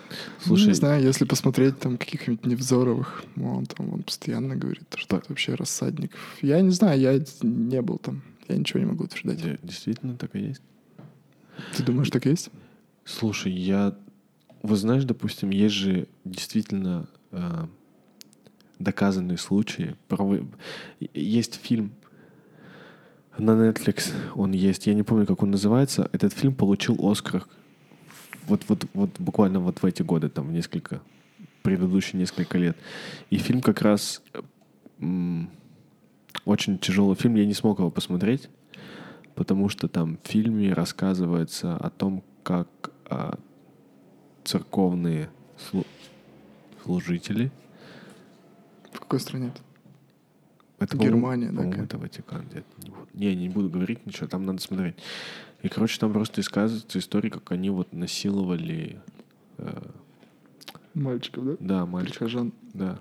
[0.46, 5.18] Слушай, не знаю, если посмотреть там каких-нибудь Невзоровых, ну, он там он постоянно говорит, что
[5.18, 6.12] это вообще рассадник.
[6.42, 8.24] Я не знаю, я не был там.
[8.50, 9.42] Я ничего не могу утверждать.
[9.42, 10.62] де- действительно так и есть.
[11.76, 12.50] Ты думаешь, так есть?
[13.06, 13.96] Слушай, я...
[14.62, 17.66] Вы знаешь, допустим, есть же действительно э,
[18.78, 19.96] доказанные случаи.
[21.14, 21.92] Есть фильм
[23.38, 26.10] на Netflix, он есть, я не помню, как он называется.
[26.12, 27.46] Этот фильм получил Оскар
[28.50, 31.02] вот, вот, вот буквально вот в эти годы, там, несколько,
[31.62, 32.76] предыдущие несколько лет.
[33.30, 34.22] И фильм как раз
[36.46, 38.50] очень тяжелый фильм, я не смог его посмотреть,
[39.40, 42.68] потому что там в фильме рассказывается о том, как
[43.06, 43.40] а,
[44.44, 45.30] церковные
[45.72, 45.88] слу-
[46.84, 47.50] служители,
[48.92, 49.62] В какой стране это?
[50.80, 52.48] это, по-моему, Германия, да, это Ватикан.
[52.50, 52.66] где-то.
[52.84, 54.96] Не, буду- не, не буду говорить ничего, там надо смотреть.
[55.62, 59.00] И, короче, там просто рассказывается история, как они вот насиловали,
[59.58, 59.82] э,
[60.96, 61.56] Мальчиков, да?
[61.62, 62.52] да, мальчика, Прихожан.
[62.74, 63.00] да.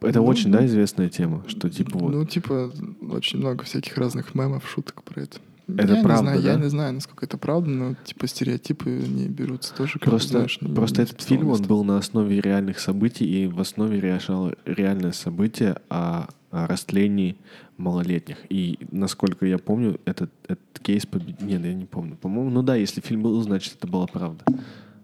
[0.00, 0.58] Это Ну, очень, ну.
[0.58, 2.12] да, известная тема, что типа вот...
[2.12, 2.72] Ну, типа,
[3.10, 5.38] очень много всяких разных мемов, шуток про это.
[5.66, 6.60] Это я правда, не знаю, Я да?
[6.64, 10.74] не знаю, насколько это правда, но типа стереотипы не берутся тоже, как Просто, знаешь, не-
[10.74, 15.12] просто не этот фильм, он был на основе реальных событий, и в основе решал реальное
[15.12, 17.36] событие о, о растлении
[17.76, 18.38] малолетних.
[18.48, 21.46] И, насколько я помню, этот, этот кейс победил...
[21.46, 22.16] Нет, я не помню.
[22.16, 24.44] По-моему, ну да, если фильм был, значит, это была правда.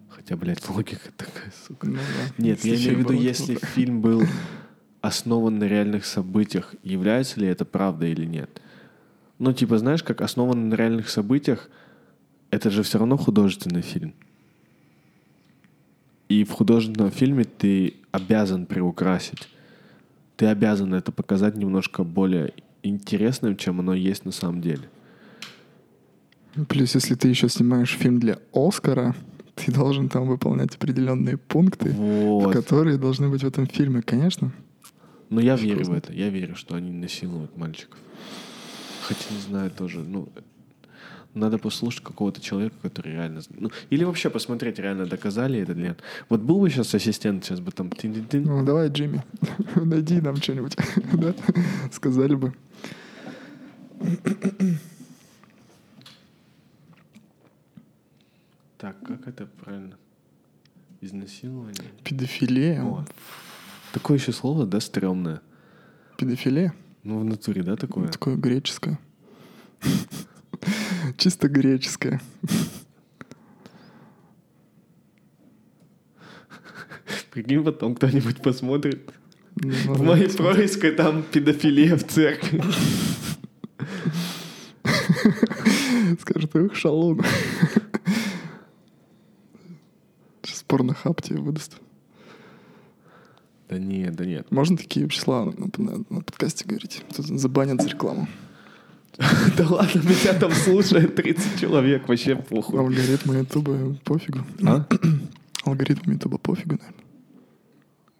[0.08, 1.86] Хотя, блядь, логика такая, сука.
[1.88, 2.42] Ну да.
[2.42, 4.22] Нет, я Если имею в виду, если фильм был
[5.04, 8.62] основан на реальных событиях, является ли это правда или нет?
[9.38, 11.68] Ну, типа, знаешь, как основан на реальных событиях,
[12.50, 14.14] это же все равно художественный фильм.
[16.30, 19.48] И в художественном фильме ты обязан приукрасить.
[20.36, 24.88] Ты обязан это показать немножко более интересным, чем оно есть на самом деле.
[26.68, 29.14] Плюс, если ты еще снимаешь фильм для Оскара,
[29.54, 32.54] ты должен там выполнять определенные пункты, Вот.
[32.54, 34.50] которые должны быть в этом фильме, конечно.
[35.34, 36.12] Но я Что верю в это.
[36.12, 37.98] Я верю, что они насилуют мальчиков.
[39.02, 39.98] Хотя не знаю тоже.
[39.98, 40.28] Ну,
[41.34, 43.42] надо послушать какого-то человека, который реально...
[43.50, 46.00] Ну, или вообще посмотреть, реально доказали это нет.
[46.28, 47.90] Вот был бы сейчас ассистент, сейчас бы там...
[48.32, 49.24] Ну, давай, Джимми,
[49.74, 50.76] найди нам что-нибудь,
[51.14, 51.34] да?
[51.90, 52.54] Сказали бы.
[58.78, 59.98] Так, как это правильно?
[61.00, 61.90] Изнасилование?
[62.04, 62.84] Педофилия.
[62.84, 63.04] О.
[63.94, 65.40] Такое еще слово, да, стрёмное.
[66.18, 66.74] Педофилия?
[67.04, 68.08] Ну, в натуре, да, такое?
[68.08, 68.98] Такое греческое.
[71.16, 72.20] Чисто греческое.
[77.30, 79.12] Прикинь, потом кто-нибудь посмотрит.
[79.62, 82.64] Ну, В моей проиской там педофилия в церкви.
[86.20, 87.22] Скажет, ух, шалун.
[90.42, 91.76] Сейчас порнохаб тебе выдаст.
[93.74, 94.52] Да нет, да нет.
[94.52, 97.02] Можно такие числа на, на- на подкасте говорить?
[97.16, 98.28] Тут забанят за рекламу.
[99.56, 102.78] Да ладно, меня там слушает 30 человек, вообще похуй.
[102.78, 104.40] Алгоритмы Ютуба пофигу.
[104.64, 104.86] А?
[105.64, 107.04] Алгоритмы Ютуба пофигу, наверное.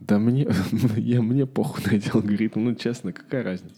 [0.01, 0.49] Да мне,
[0.97, 2.63] я, мне похуй на эти алгоритмы.
[2.63, 3.77] Ну, честно, какая разница?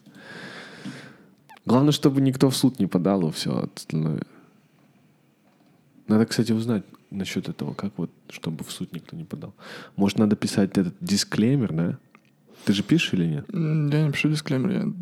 [1.67, 4.23] Главное, чтобы никто в суд не подал, и все остальное.
[6.09, 9.55] Надо, кстати, узнать насчет этого, как вот, чтобы в суд никто не подал.
[9.97, 11.99] Может, надо писать этот дисклеймер, да?
[12.65, 13.47] Ты же пишешь или нет?
[13.53, 14.93] Я не пишу дисклеймер, я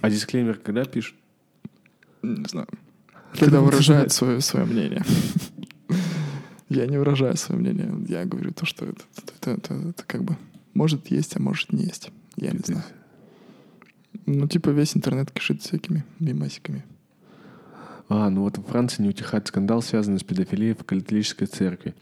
[0.00, 1.14] А дисклеймер когда пишешь?
[2.22, 2.68] не знаю.
[3.38, 5.02] Когда выражает свое, свое мнение.
[6.68, 7.92] Я не выражаю свое мнение.
[8.08, 9.02] Я говорю то, что это,
[9.40, 10.36] это, это- это как бы
[10.74, 12.10] может есть, а может не есть.
[12.36, 12.84] Я не знаю.
[14.26, 16.84] Ну, типа весь интернет кишит всякими мимасиками.
[18.14, 21.94] А, ну вот во Франции не утихает скандал, связанный с педофилией в католической церкви.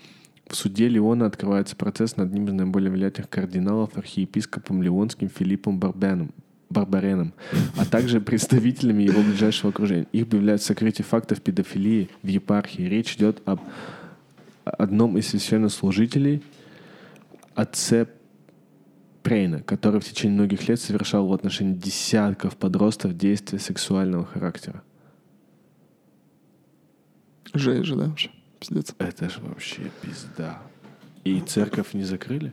[0.48, 6.32] В суде Леона открывается процесс над одним из наиболее влиятельных кардиналов, архиепископом Леонским Филиппом Барбеном,
[6.68, 7.32] Барбареном,
[7.76, 10.08] а также представителями его ближайшего окружения.
[10.10, 12.82] Их объявляют сокрытие фактов педофилии в епархии.
[12.82, 13.60] Речь идет об
[14.64, 16.42] одном из священнослужителей,
[17.54, 18.08] отце
[19.22, 24.82] Прейна, который в течение многих лет совершал в отношении десятков подростков действия сексуального характера.
[27.54, 28.30] Жесть же, да, вообще?
[28.58, 28.94] Пиздец.
[28.98, 30.62] Это же вообще пизда.
[31.24, 32.52] И церковь не закрыли?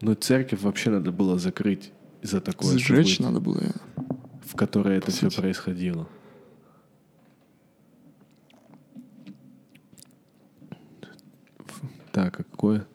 [0.00, 1.92] Ну, церковь вообще надо было закрыть
[2.22, 3.62] за такое Сжечь событие, надо было.
[4.46, 6.08] в которой это все происходило.
[12.12, 12.86] Так, а какое?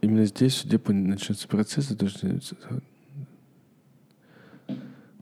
[0.00, 1.86] Именно здесь, в суде, по- начнется процесс.
[1.86, 2.80] что-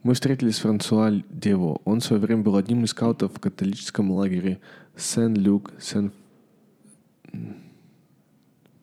[0.03, 1.81] Мы встретились с Франсуа Дево.
[1.85, 4.61] Он в свое время был одним из скаутов в католическом лагере
[4.97, 6.13] Сен-Люк, Сен...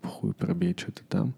[0.03, 1.33] Хуй пробей, что-то там.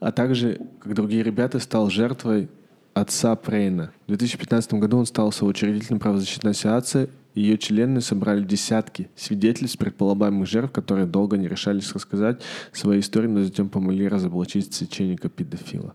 [0.00, 2.48] А также, как другие ребята, стал жертвой
[2.94, 3.92] отца Прейна.
[4.06, 7.10] В 2015 году он стал соучредителем правозащитной ассоциации.
[7.34, 12.40] Ее члены собрали десятки свидетельств предполагаемых жертв, которые долго не решались рассказать
[12.72, 15.94] свои истории, но затем помогли разоблачить священника-педофила.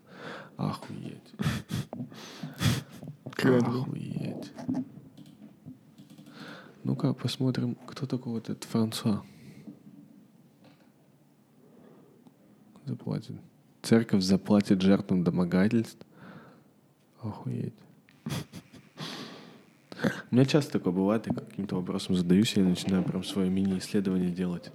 [0.70, 1.34] Охуеть.
[3.44, 4.54] Охуеть.
[6.84, 9.24] Ну-ка, посмотрим, кто такой вот этот Франсуа.
[12.86, 13.36] Заплатит.
[13.82, 16.06] Церковь заплатит жертвам домогательств.
[17.22, 17.76] Охуеть.
[20.32, 24.32] У меня часто такое бывает, я каким-то вопросом задаюсь, и я начинаю прям свое мини-исследование
[24.32, 24.72] делать.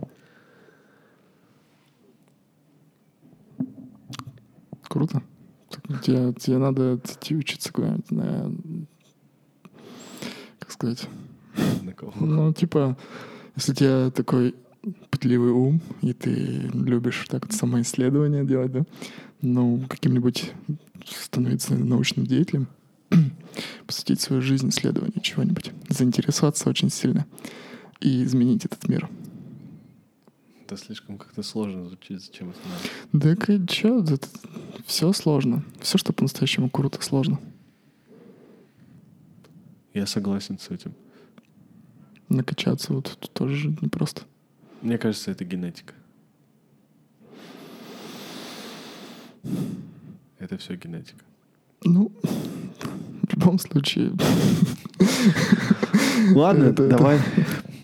[4.83, 5.23] Круто.
[6.03, 8.53] Тебе, тебе надо идти учиться куда-нибудь на...
[10.59, 11.09] Как сказать?
[11.83, 12.13] На кого?
[12.21, 12.97] Ну, типа,
[13.57, 14.55] если у тебя такой
[15.11, 16.33] пытливый ум, и ты
[16.73, 18.83] любишь так вот самоисследование делать, да,
[19.43, 20.53] ну, каким-нибудь
[21.05, 22.69] становиться научным деятелем,
[23.87, 27.27] посвятить свою жизнь исследованию чего-нибудь, заинтересоваться очень сильно
[28.01, 29.09] и изменить этот мир.
[30.69, 33.37] Это слишком как-то сложно звучит, зачем это надо.
[33.39, 34.05] Да и чё,
[34.85, 35.65] все сложно.
[35.81, 37.41] Все, что по-настоящему круто, сложно.
[39.95, 40.93] Я согласен с этим.
[42.29, 44.25] Накачаться вот тут тоже же непросто.
[44.83, 45.95] Мне кажется, это генетика.
[50.39, 51.25] Это все генетика.
[51.83, 54.13] Ну, в любом случае,
[56.35, 57.21] Ладно, Это- это- давай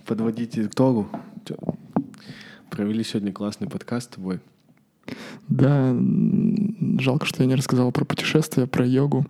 [0.04, 1.08] подводить итогу.
[2.74, 4.40] Провели сегодня классный подкаст с тобой.
[5.48, 5.96] да,
[6.98, 9.24] жалко, что я не рассказал про путешествия, про йогу.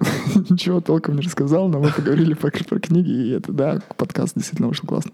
[0.50, 4.68] Ничего толком не рассказал, но мы поговорили про, про книги, и это, да, подкаст действительно
[4.68, 5.12] вышел классно.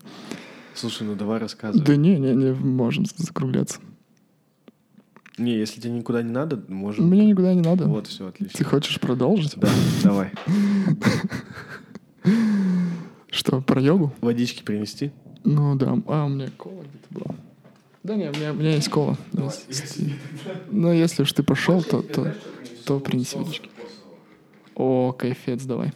[0.74, 1.84] Слушай, ну давай рассказывай.
[1.84, 3.78] Да не, не, не, можем закругляться.
[5.38, 7.06] Не, если тебе никуда не надо, можем...
[7.06, 7.86] Мне никуда не надо.
[7.86, 8.58] Вот, все, отлично.
[8.58, 9.54] Ты хочешь продолжить?
[9.56, 9.68] Да,
[10.02, 10.32] давай.
[13.30, 14.12] Что, про йогу?
[14.20, 15.12] Водички принести?
[15.44, 15.96] Ну да.
[16.08, 17.36] А, у меня кола где-то была.
[18.02, 19.16] Да не, у меня, у меня есть кола.
[19.68, 20.14] Если-
[20.70, 22.34] Ну, если уж ты пошел, то, то,
[22.86, 23.68] то принеси водички.
[24.74, 25.92] О, кайфец, давай.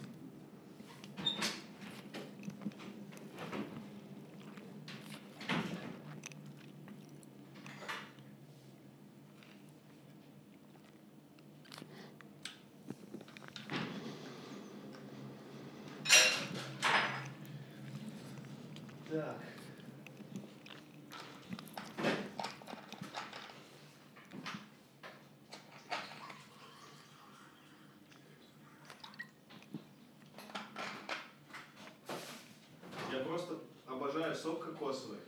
[33.13, 35.19] Я просто обожаю сок кокосовый.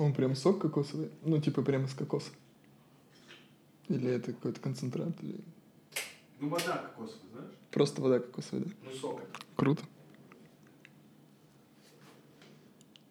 [0.00, 1.10] Он прям сок кокосовый?
[1.22, 2.30] Ну, типа прямо с кокоса?
[3.88, 5.12] Или это какой-то концентрат?
[5.22, 5.44] Или...
[6.38, 7.52] Ну, вода кокосовая, знаешь?
[7.70, 8.70] Просто вода кокосовая, да?
[8.82, 9.20] Ну, сок.
[9.56, 9.84] Круто.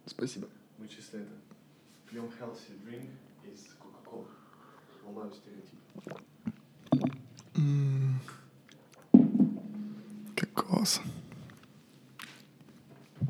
[0.08, 0.48] Спасибо.
[0.80, 1.30] Мы чисто это
[2.10, 3.12] пьем healthy drink
[3.44, 4.26] из Coca-Cola.
[5.06, 5.78] Ломаем стереотип.
[10.36, 11.02] Кокос.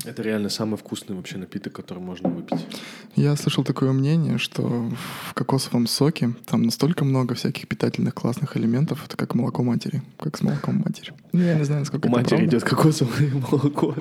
[0.04, 2.66] Это реально самый вкусный вообще напиток, который можно выпить.
[3.16, 4.62] Я слышал такое мнение, что
[5.28, 10.38] в кокосовом соке там настолько много всяких питательных классных элементов, это как молоко матери, как
[10.38, 11.12] с молоком матери.
[11.32, 12.46] Ну, я не знаю, насколько У это матери правда.
[12.46, 13.94] идет кокосовое молоко.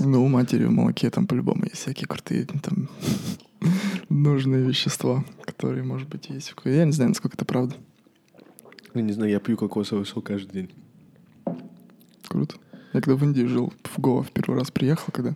[0.00, 2.88] Ну, у матери в молоке там по-любому есть всякие крутые там
[4.08, 6.52] нужные вещества, которые, может быть, есть.
[6.64, 7.76] Я не знаю, насколько это правда.
[8.94, 10.70] Я не знаю, я пью кокосовый сок каждый день.
[12.26, 12.56] Круто.
[12.96, 15.34] Я когда в Индии жил, в Гоа в первый раз приехал, когда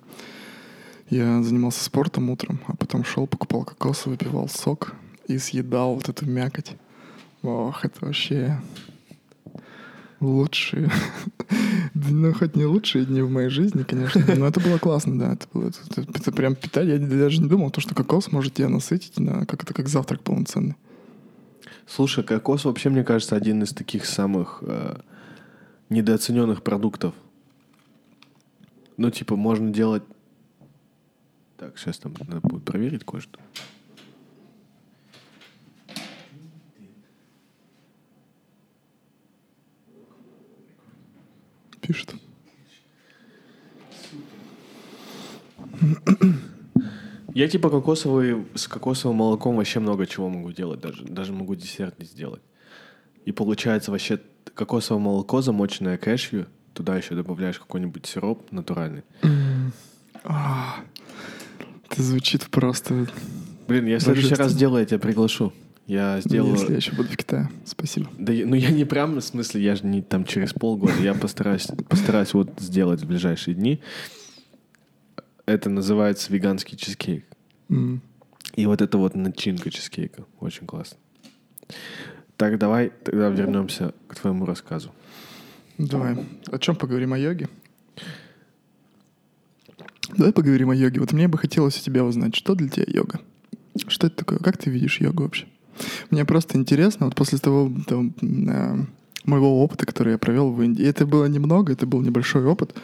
[1.11, 4.95] я занимался спортом утром, а потом шел, покупал кокос, выпивал сок
[5.27, 6.73] и съедал вот эту мякоть.
[7.43, 8.59] Ох, это вообще
[10.21, 10.91] лучшие.
[11.93, 15.33] Ну, хоть не лучшие дни в моей жизни, конечно, но это было классно, да.
[15.33, 16.99] Это, было, это, это прям питание.
[16.99, 20.23] Я даже не думал, то, что кокос может тебя насытить, на, как это как завтрак
[20.23, 20.77] полноценный.
[21.87, 25.01] Слушай, кокос вообще, мне кажется, один из таких самых э,
[25.91, 27.13] недооцененных продуктов.
[29.01, 30.03] Ну, типа, можно делать...
[31.57, 33.41] Так, сейчас там надо будет проверить кое-что.
[41.81, 42.15] Пишет.
[47.33, 50.81] Я типа кокосовый, с кокосовым молоком вообще много чего могу делать.
[50.81, 52.43] Даже, даже могу десерт сделать.
[53.25, 54.21] И получается вообще
[54.53, 59.03] кокосовое молоко, замоченное кэшью, туда еще добавляешь какой-нибудь сироп натуральный.
[60.25, 60.77] А,
[61.89, 63.07] Это звучит просто...
[63.69, 65.53] Блин, я в следующий раз сделаю, я тебя приглашу.
[65.87, 66.55] Я сделаю...
[66.55, 67.49] Если я еще буду в Китае.
[67.65, 68.09] Спасибо.
[68.19, 70.95] Да, ну я не прям, в смысле, я же не там через полгода.
[71.01, 73.81] Я постараюсь, постараюсь вот сделать в ближайшие дни.
[75.47, 77.25] Это называется веганский чизкейк.
[77.71, 78.03] М.
[78.55, 80.25] И вот это вот начинка чизкейка.
[80.39, 80.99] Очень классно.
[82.37, 84.93] Так, давай тогда вернемся к твоему рассказу.
[85.89, 86.17] Давай.
[86.51, 87.49] О чем поговорим о йоге?
[90.17, 91.01] Давай поговорим о йоге.
[91.01, 93.21] Вот мне бы хотелось у тебя узнать, что для тебя йога?
[93.89, 94.39] Что это такое?
[94.39, 95.47] Как ты видишь йогу вообще?
[96.11, 98.85] Мне просто интересно, вот после того там, э,
[99.25, 102.75] моего опыта, который я провел в Индии, это было немного, это был небольшой опыт,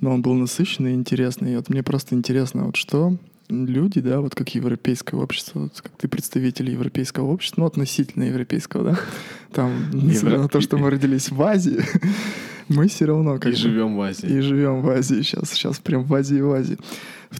[0.00, 1.54] но он был насыщенный и интересный.
[1.54, 3.16] И вот мне просто интересно, вот что
[3.48, 8.84] люди, да, вот как европейское общество, вот как ты представитель европейского общества, ну, относительно европейского,
[8.92, 8.98] да,
[9.52, 11.80] там, несмотря на то, что мы родились в Азии,
[12.68, 14.26] мы все равно как И бы- живем в Азии.
[14.28, 16.78] и живем в Азии сейчас, сейчас прям в Азии, в Азии.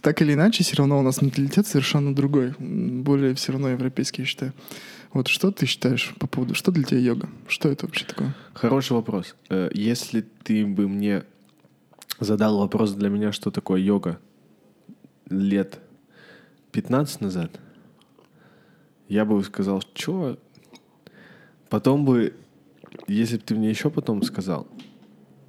[0.01, 4.25] Так или иначе, все равно у нас менталитет совершенно другой, более все равно европейский, я
[4.27, 4.53] считаю.
[5.13, 7.27] Вот что ты считаешь по поводу, что для тебя йога?
[7.47, 8.35] Что это вообще такое?
[8.53, 9.35] Хороший вопрос.
[9.49, 11.23] Э, Если ты бы мне
[12.19, 14.19] задал вопрос для меня, что такое йога
[15.29, 15.79] лет
[16.71, 17.59] 15 назад,
[19.07, 20.37] я бы сказал, что...
[21.69, 22.35] Потом бы,
[23.07, 24.67] если бы ты мне еще потом сказал,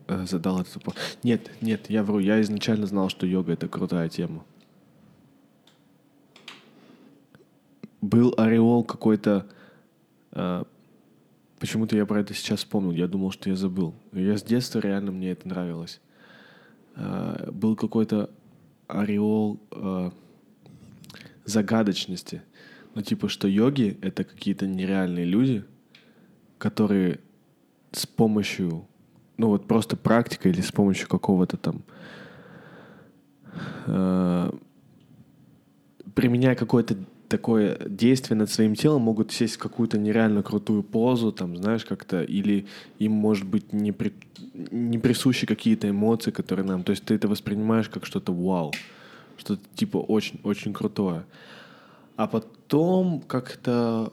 [0.07, 0.97] э, задал этот вопрос.
[1.23, 2.19] Нет, нет, я вру.
[2.19, 4.45] Я изначально знал, что йога— это крутая тема.
[8.03, 9.47] Был ореол какой-то...
[10.33, 10.65] э,
[11.59, 12.93] Почему-то я про это сейчас вспомнил.
[12.93, 13.95] Я думал, что я забыл.
[14.13, 16.01] Я с детства реально мне это нравилось.
[16.97, 18.31] Э, Был какой-то
[18.89, 20.11] ореол э,
[21.51, 22.43] загадочности.
[22.95, 25.65] Ну, типа, что йоги— это какие-то нереальные люди,
[26.59, 27.21] которые
[27.93, 28.87] с помощью,
[29.37, 31.83] ну, вот просто практикой или с помощью какого-то там
[33.87, 34.53] э,
[36.15, 36.97] применяя какое-то
[37.29, 42.23] такое действие над своим телом, могут сесть в какую-то нереально крутую позу, там, знаешь, как-то,
[42.23, 42.67] или
[42.99, 44.15] им, может быть, не, при-
[44.73, 46.83] не присущи какие-то эмоции, которые нам...
[46.83, 48.73] То есть ты это воспринимаешь как что-то вау,
[49.41, 51.25] что-то типа очень-очень крутое.
[52.17, 54.13] А потом как-то,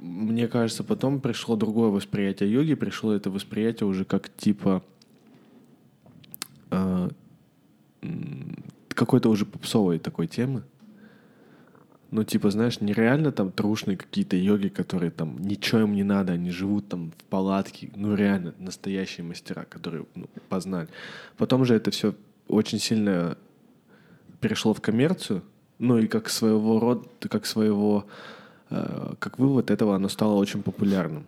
[0.00, 4.82] мне кажется, потом пришло другое восприятие йоги, пришло это восприятие уже как типа
[6.70, 7.10] э,
[8.88, 10.62] какой-то уже попсовой такой темы.
[12.10, 16.50] Ну, типа, знаешь, нереально там трушные какие-то йоги, которые там ничего им не надо, они
[16.50, 17.90] живут там в палатке.
[17.94, 20.88] Ну, реально, настоящие мастера, которые ну, познали.
[21.36, 22.14] Потом же это все
[22.48, 23.36] очень сильно
[24.40, 25.42] перешло в коммерцию,
[25.78, 28.06] ну и как своего рода, как своего,
[28.70, 31.26] э, как вывод этого, оно стало очень популярным.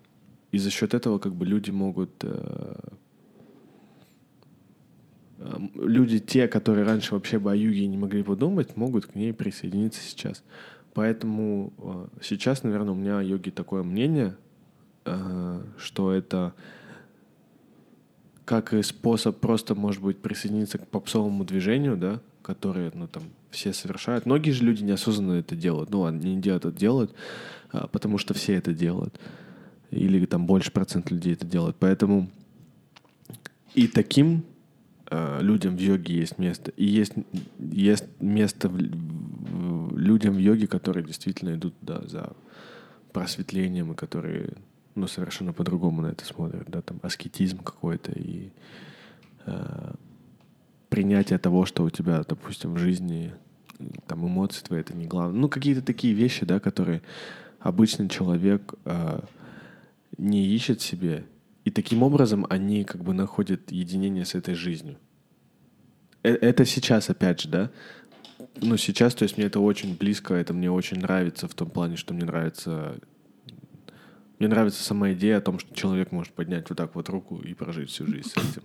[0.53, 2.75] И за счет этого как бы люди могут э,
[5.41, 9.33] Эм, люди, те, которые раньше вообще бы о юге не могли подумать, могут к ней
[9.33, 10.43] присоединиться сейчас.
[10.93, 14.37] Поэтому э, сейчас, наверное, у меня о йоге такое мнение,
[15.07, 16.53] э, что это
[18.45, 23.73] как и способ просто, может быть, присоединиться к попсовому движению, да, которое, ну, там, все
[23.73, 24.27] совершают.
[24.27, 25.91] Многие же люди неосознанно это делают.
[25.91, 27.15] Ну, они не делают это делают,
[27.73, 29.19] а, потому что все это делают.
[29.91, 31.77] Или там больше процент людей это делают.
[31.79, 32.31] Поэтому
[33.75, 34.45] и таким
[35.11, 36.73] э, людям в йоге есть место.
[36.77, 37.13] И есть,
[37.59, 42.33] есть место в, в- людям в йоге, которые действительно идут да, за
[43.13, 44.51] просветлением и которые
[44.95, 46.69] ну, совершенно по-другому на это смотрят.
[46.69, 48.51] Да, там аскетизм какой-то и
[50.91, 53.33] принятие того, что у тебя, допустим, в жизни
[54.07, 55.41] там эмоции твои это не главное.
[55.41, 57.03] Ну, какие-то такие вещи, да, которые
[57.61, 59.21] обычный человек э,
[60.19, 61.25] не ищет себе.
[61.65, 64.99] И таким образом они как бы находят единение с этой жизнью.
[66.23, 67.71] Э- Это сейчас, опять же, да?
[68.61, 71.97] Ну, сейчас, то есть мне это очень близко, это мне очень нравится в том плане,
[71.97, 72.99] что мне нравится...
[74.39, 77.53] Мне нравится сама идея о том, что человек может поднять вот так вот руку и
[77.53, 78.63] прожить всю жизнь с этим.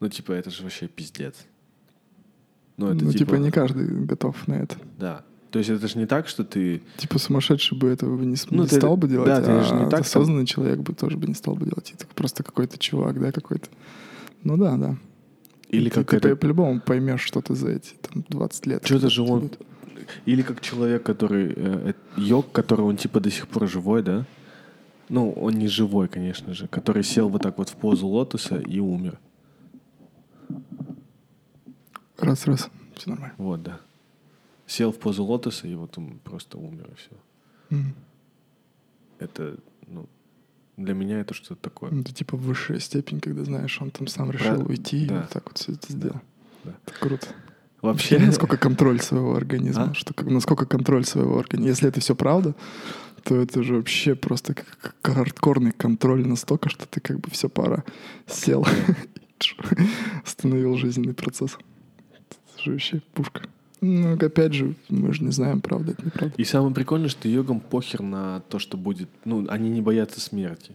[0.00, 1.34] Ну, типа, это же вообще пиздец.
[2.76, 4.76] Ну, это ну, типа, не каждый готов на это.
[4.98, 5.24] Да.
[5.50, 6.82] То есть это же не так, что ты...
[6.98, 9.74] Типа сумасшедший бы этого не, Ну, не ты- стал бы делать, да, ты а же
[9.74, 11.92] не так там- осознанный человек бы тоже бы не стал бы делать.
[11.94, 13.68] Это просто какой-то чувак, да, какой-то.
[14.42, 14.96] Ну да, да.
[15.70, 16.28] Или ты, как ты это...
[16.30, 18.84] по- по-любому поймешь что-то за эти там, 20 лет.
[18.84, 19.40] Что-то же он...
[19.40, 19.58] будет.
[20.26, 21.54] Или как человек, который...
[21.56, 24.26] э, йог, который он типа до сих пор живой, да?
[25.08, 26.66] Ну, он не живой, конечно же.
[26.68, 29.18] Который сел вот так вот в позу лотоса и умер.
[32.18, 32.70] Раз, раз.
[32.96, 33.34] Все нормально.
[33.38, 33.80] Вот, да.
[34.66, 37.10] Сел в позу лотоса, и вот он просто умер, и все.
[37.70, 37.94] Мгм.
[39.18, 39.56] Это,
[39.86, 40.08] ну...
[40.76, 41.90] Для меня это что-то такое.
[42.00, 45.20] Это типа высшая степень, когда знаешь, он там сам Про- решил уйти и да.
[45.22, 46.20] вот так вот все это сделал.
[46.64, 46.74] да.
[46.84, 47.26] Это круто.
[47.80, 48.18] Вообще...
[48.18, 49.94] насколько контроль своего организма, А?
[49.94, 51.70] что насколько контроль своего организма.
[51.70, 52.54] Если это все правда,
[53.22, 57.84] то это же вообще просто как, хардкорный контроль настолько, что ты как бы все пора
[58.26, 58.66] сел,
[60.24, 61.56] остановил жизненный процесс.
[62.72, 63.42] Вообще пушка.
[63.80, 66.34] Ну, опять же, мы же не знаем, правда это неправда.
[66.36, 69.08] И самое прикольное, что йогам похер на то, что будет...
[69.24, 70.72] Ну, они не боятся смерти.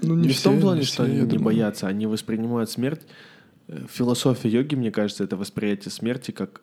[0.00, 1.44] Ну, Не, в том все, плане, не что все, они не думаю.
[1.44, 3.02] боятся, они воспринимают смерть.
[3.68, 6.62] Э, Философия йоги, мне кажется, это восприятие смерти как,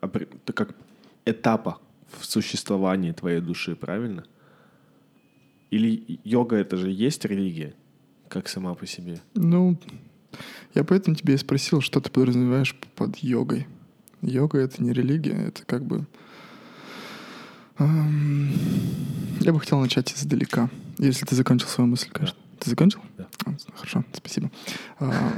[0.54, 0.76] как
[1.26, 1.78] этапа
[2.18, 4.24] в существовании твоей души, правильно?
[5.70, 7.76] Или йога это же есть религия,
[8.28, 9.20] как сама по себе?
[9.36, 9.78] Ну,
[10.74, 13.68] я поэтому тебе и спросил, что ты подразумеваешь под йогой.
[14.22, 16.06] Йога— это не религия, это как бы...
[17.78, 18.52] эм,
[19.40, 22.38] Я бы хотел начать издалека, если ты закончил свою мысль, конечно.
[22.60, 23.00] Ты закончил?
[23.18, 23.26] Да.
[23.46, 24.52] А, Хорошо, спасибо.
[25.00, 25.32] А,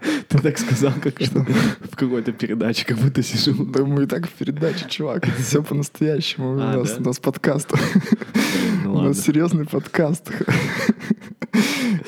[0.28, 1.40] Ты так сказал, как что
[1.90, 3.64] в какой-то передаче, как будто сижу.
[3.66, 6.52] Да мы и так в передаче, чувак, это все по-настоящему.
[6.54, 6.96] У А, нас, да?
[6.98, 7.72] у нас подкаст.
[8.84, 10.30] Ну У нас серьезный подкаст.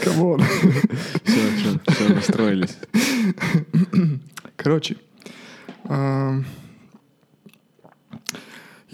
[0.04, 0.40] Come on.
[1.24, 2.76] все, все, настроились.
[4.56, 4.96] Короче,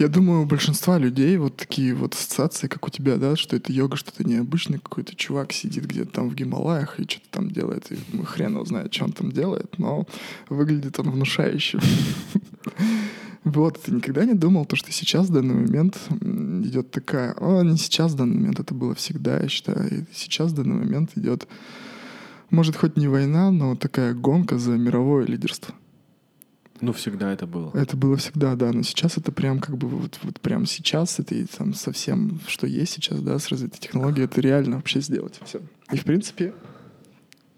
[0.01, 3.71] я думаю, у большинства людей вот такие вот ассоциации, как у тебя, да, что это
[3.71, 7.97] йога, что-то необычное, какой-то чувак сидит где-то там в Гималаях и что-то там делает, и
[8.23, 10.07] хрен его знает, что он там делает, но
[10.49, 11.79] выглядит он внушающе.
[13.43, 15.97] Вот, ты никогда не думал, то, что сейчас в данный момент
[16.63, 17.33] идет такая...
[17.33, 20.05] О, не сейчас в данный момент, это было всегда, я считаю.
[20.13, 21.47] Сейчас в данный момент идет,
[22.51, 25.73] может, хоть не война, но такая гонка за мировое лидерство.
[26.81, 27.71] Ну, всегда это было.
[27.73, 31.35] Это было всегда, да, но сейчас это прям как бы вот, вот прям сейчас, это
[31.35, 35.61] и там совсем, что есть сейчас, да, с развитой технологией, это реально вообще сделать все.
[35.91, 36.53] И, в принципе,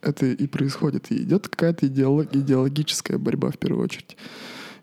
[0.01, 1.11] это и происходит.
[1.11, 4.17] И идет какая-то идеолог- идеологическая борьба в первую очередь.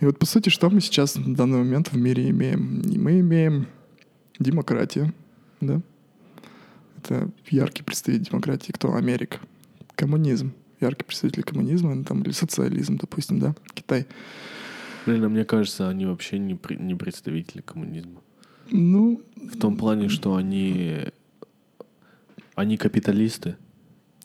[0.00, 2.80] И вот, по сути, что мы сейчас в данный момент в мире имеем?
[2.80, 3.66] И мы имеем
[4.38, 5.12] демократию,
[5.60, 5.82] да?
[6.96, 8.72] Это яркий представитель демократии.
[8.72, 8.94] Кто?
[8.94, 9.38] Америка.
[9.94, 10.52] Коммунизм.
[10.80, 13.54] Яркий представитель коммунизма, ну, там, или социализм, допустим, да?
[13.74, 14.06] Китай.
[15.06, 18.20] Блин, а мне кажется, они вообще не, при- не представители коммунизма.
[18.70, 21.06] Ну, В том плане, что они...
[22.54, 23.56] Они капиталисты.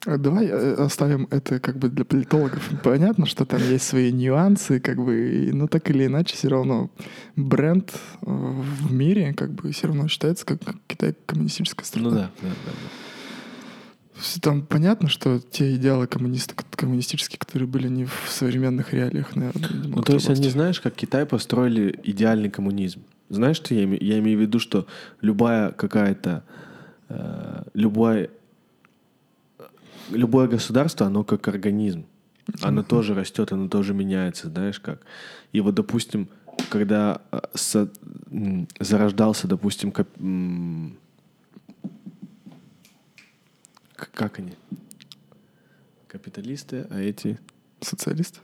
[0.06, 2.70] а давай э, оставим это как бы для политологов.
[2.84, 6.90] Понятно, что там есть свои нюансы, как бы, но так или иначе все равно
[7.36, 12.10] бренд э, в мире как бы все равно считается как Китай коммунистическая страна.
[12.10, 12.72] Ну да, да, да.
[12.72, 12.90] да.
[14.42, 19.88] Там понятно, что те идеалы коммунист- коммунистические, которые были не в современных реалиях, наверное, не
[19.90, 23.02] Ну, то есть они, знаешь, как Китай построили идеальный коммунизм.
[23.30, 24.04] Знаешь, что я имею?
[24.04, 24.88] Я имею в виду, что
[25.22, 26.44] любая какая-то...
[27.10, 28.30] э, любой,
[30.12, 32.06] любое государство, оно как организм.
[32.62, 35.02] Оно тоже растет, оно тоже меняется, знаешь как.
[35.52, 36.28] И вот, допустим,
[36.70, 37.90] когда э, со-
[38.80, 41.05] зарождался, допустим, кап- м, к-
[43.96, 44.54] как они?
[46.08, 47.40] Капиталисты, а эти
[47.82, 48.42] Социалист?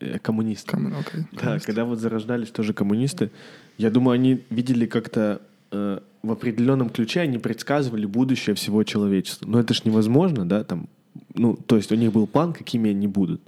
[0.00, 0.70] э, коммунисты.
[0.70, 1.22] Камен, окей.
[1.32, 1.66] Да, Коммунист.
[1.66, 3.30] когда вот зарождались тоже коммунисты,
[3.78, 5.40] я думаю, они видели как-то
[5.70, 9.46] э, в определенном ключе, они предсказывали будущее всего человечества.
[9.48, 10.88] Но это ж невозможно, да, там,
[11.34, 13.40] ну, то есть у них был план, какими они будут.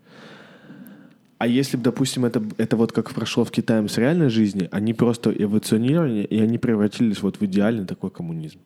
[1.39, 4.95] А если бы, допустим, это, это вот как прошло в Китае с реальной жизни, они
[4.95, 8.59] просто эволюционировали, и они превратились вот в идеальный такой коммунизм.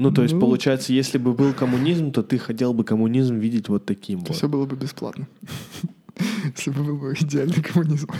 [0.00, 0.40] Ну, то есть, Ну.
[0.40, 4.34] получается, если бы был коммунизм, то ты хотел бы коммунизм видеть вот таким вот.
[4.34, 5.28] Все было бы бесплатно.
[6.56, 8.08] Если бы был бы идеальный коммунизм.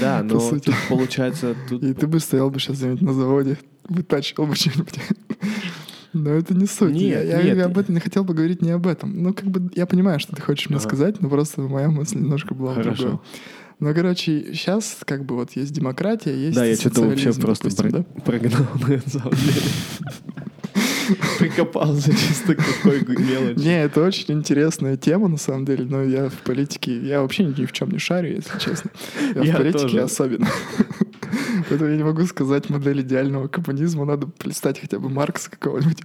[0.00, 3.58] Да, но тут получается, тут И ты бы стоял бы сейчас на заводе,
[3.88, 4.98] вытачивал бы что-нибудь.
[6.12, 6.94] Но это не суть.
[6.94, 7.66] Нет, я, я нет.
[7.66, 9.22] об этом не хотел бы говорить не об этом.
[9.22, 10.88] Ну, как бы я понимаю, что ты хочешь мне Ага.
[10.88, 13.02] сказать, но просто моя мысль немножко была Хорошо.
[13.02, 13.20] другом.
[13.78, 17.90] Ну, короче, сейчас как бы вот есть демократия, есть Да, я что-то вообще просто допустим,
[17.90, 18.20] про- да?
[18.22, 19.60] прогнал на самом деле.
[21.38, 23.58] Прикопался чисто какой мелочи.
[23.60, 27.64] Не, это очень интересная тема, на самом деле, но я в политике, я вообще ни
[27.64, 28.90] в чем не шарю, если честно.
[29.34, 30.00] Я, Я в политике тоже.
[30.02, 30.48] особенно.
[31.68, 35.98] Поэтому я не могу сказать модель идеального коммунизма, надо полистать хотя бы Маркса какого-нибудь.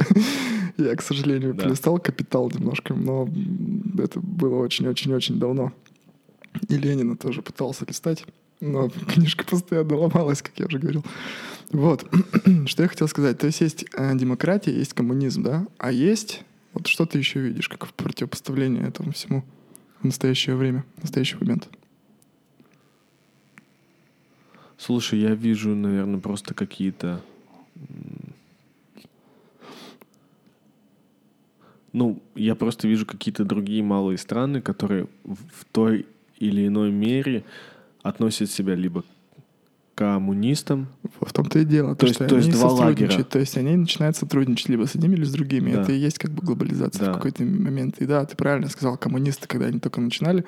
[0.77, 1.63] Я, к сожалению, Да.
[1.63, 3.27] полистал «Капитал» немножко, но
[3.97, 5.73] это было очень-очень-очень давно.
[6.67, 8.25] И Ленина тоже пытался листать,
[8.59, 11.03] но книжка постоянно ломалась, как я уже говорил.
[11.71, 12.05] Вот,
[12.65, 13.37] что я хотел сказать.
[13.37, 15.67] То есть есть э, демократия, есть коммунизм, да?
[15.77, 19.43] А есть, вот что ты еще видишь, как противопоставление этому всему
[20.01, 21.69] в настоящее время, в настоящий момент?
[24.77, 27.21] Слушай, я вижу, наверное, просто какие-то...
[31.93, 36.07] Ну, я просто вижу какие-то другие малые страны, которые в той
[36.41, 37.43] или иной мере
[38.03, 39.05] относят себя либо к
[39.95, 40.87] коммунистам,
[41.19, 41.95] В том-то и дело.
[41.95, 43.23] То То, есть- что то есть два лагеря.
[43.23, 45.71] То есть они начинают сотрудничать либо с одними, либо с другими.
[45.73, 45.81] Да.
[45.83, 47.11] Это и есть как бы глобализация Да.
[47.11, 47.99] в какой-то момент.
[47.99, 50.43] И да, ты правильно сказал, коммунисты, когда они только начинали,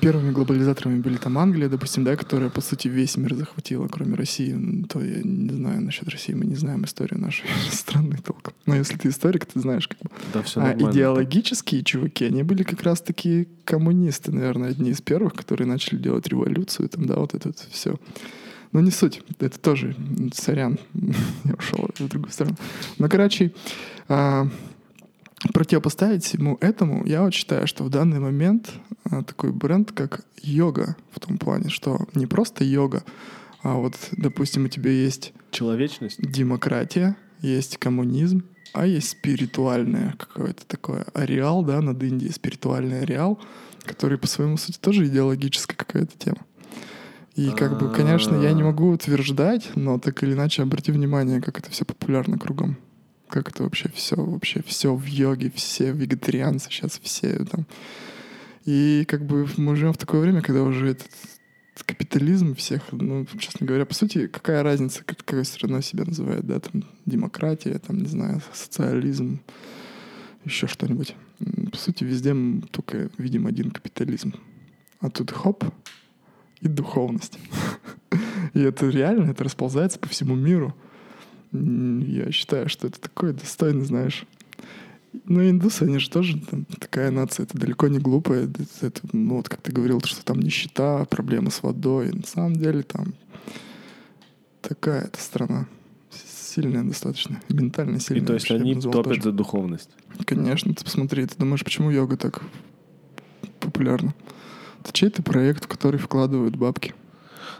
[0.00, 4.52] первыми глобализаторами были там Англия, допустим, да, которая, по сути, весь мир захватила, кроме России.
[4.54, 8.54] М, То я не знаю насчет России, мы не знаем историю нашей страны толком.
[8.66, 10.10] Но если ты историк, ты знаешь, как бы.
[10.32, 10.90] да, все А нормально.
[10.92, 16.88] идеологические чуваки, они были как раз-таки коммунисты, наверное, одни из первых, которые начали делать революцию,
[16.88, 17.96] там, да, вот это все.
[18.72, 19.94] Но не суть, это тоже,
[20.32, 20.78] сорян,
[21.44, 22.56] я ушел в другую сторону.
[22.98, 23.52] Но, короче,
[24.08, 24.48] а,
[25.52, 28.70] противопоставить всему этому, я вот считаю, что в данный момент
[29.04, 33.02] а, такой бренд, как йога, в том плане, что не просто йога,
[33.62, 36.20] а вот, допустим, у тебя есть Человечность?
[36.20, 43.40] демократия, есть коммунизм, а есть спиритуальное какое-то такое ареал, да, над Индией, спиритуальный ареал,
[43.84, 46.38] который по своему сути тоже идеологическая какая-то тема.
[47.34, 48.66] И как бы, конечно, я не А.
[48.66, 52.76] могу утверждать, но так или иначе обрати внимание, как это все популярно кругом.
[53.32, 57.66] Как это вообще все, вообще все в йоге, все вегетарианцы сейчас, все там.
[58.66, 61.08] И как бы мы живем в такое время, когда уже этот
[61.86, 66.60] капитализм всех, ну, честно говоря, по сути, какая разница, как, какой страной себя называют, да,
[66.60, 69.40] там, демократия, там, не знаю, социализм,
[70.44, 71.16] еще что-нибудь.
[71.70, 74.34] По сути, везде м, только видим один капитализм.
[75.00, 75.64] А тут хоп,
[76.60, 77.38] и духовность.
[78.52, 80.76] И это реально, это расползается по всему миру.
[81.52, 84.24] Я считаю, что это такое достойно, знаешь.
[85.26, 88.48] Ну, индусы, они же тоже там, такая нация, это далеко не глупая.
[88.80, 92.12] Это, ну, вот как ты говорил, что там нищета, проблемы с водой.
[92.12, 93.12] На самом деле там
[94.62, 95.66] такая эта страна.
[96.10, 97.40] Сильная достаточно.
[97.48, 98.26] И ментально И сильная.
[98.26, 99.22] то есть вообще, они топят даже.
[99.22, 99.90] за духовность.
[100.26, 102.42] Конечно, ты посмотри, ты думаешь, почему йога так
[103.60, 104.14] популярна?
[104.82, 106.94] Это чей-то проект, в который вкладывают бабки.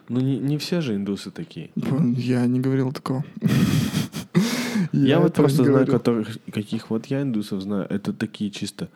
[0.08, 1.70] Ну, не, не все же индусы такие.
[2.16, 3.24] Я не говорил такого.
[4.92, 7.86] Я, вот этого не просто знаю, которых, каких вот я индусов знаю.
[7.88, 8.88] Это такие чисто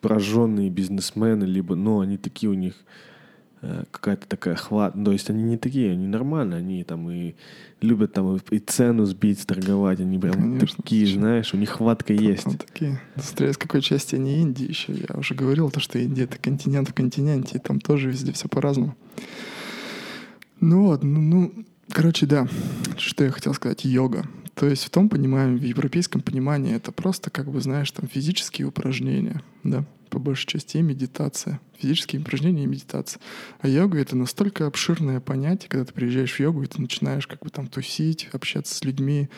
[0.00, 2.74] прожженные бизнесмены, либо, ну, они такие у них
[3.62, 4.94] э, какая-то такая хват.
[5.02, 7.34] То есть они не такие, они нормальные, они там и
[7.80, 10.00] любят там и, и цену сбить, торговать.
[10.00, 11.18] Они прям Конечно, такие, слушай.
[11.18, 12.44] знаешь, у них хватка есть.
[12.44, 13.00] Там такие.
[13.16, 14.92] Смотря из какой части они Индии еще.
[14.92, 18.48] Я уже говорил, то, что Индия— это континент в континенте, и там тоже везде все
[18.48, 18.96] по-разному.
[20.60, 22.46] Ну вот, ну, ну, короче, да.
[22.98, 23.84] Что я хотел сказать?
[23.84, 24.26] Йога.
[24.54, 28.66] То есть в том понимании, в европейском понимании это просто, как бы, знаешь, там физические
[28.66, 31.60] упражнения, да, по большей части, медитация.
[31.78, 33.22] Физические упражнения и медитация.
[33.60, 37.40] А йога— это настолько обширное понятие, когда ты приезжаешь в йогу, и ты начинаешь как
[37.40, 39.30] бы там тусить, общаться с людьми,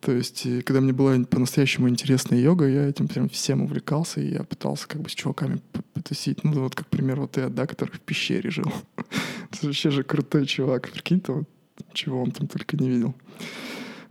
[0.00, 4.32] то есть, и когда мне была по-настоящему интересная йога, я этим прям всем увлекался, и
[4.32, 5.60] я пытался как бы с чуваками
[5.94, 6.44] потусить.
[6.44, 8.72] Ну, вот как пример, вот ты, да, который в пещере жил.
[9.50, 10.90] Это вообще же крутой чувак.
[10.90, 11.48] Прикинь, вот,
[11.92, 13.14] чего он там только не видел.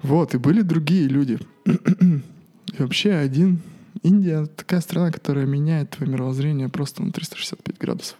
[0.01, 1.39] Вот, и были другие люди.
[1.65, 3.59] И вообще один...
[4.01, 8.17] Индия такая страна, которая меняет твое мировоззрение просто на 365 градусов.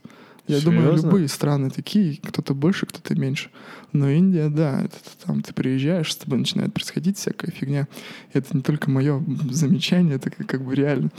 [0.47, 1.07] Я думаю, Серьезно?
[1.07, 3.49] любые страны такие, кто-то больше, кто-то меньше.
[3.91, 7.87] Но Индия, да, это там ты приезжаешь, с тобой начинает происходить всякая фигня.
[8.33, 11.11] Это не только мое замечание, это как, как бы реально.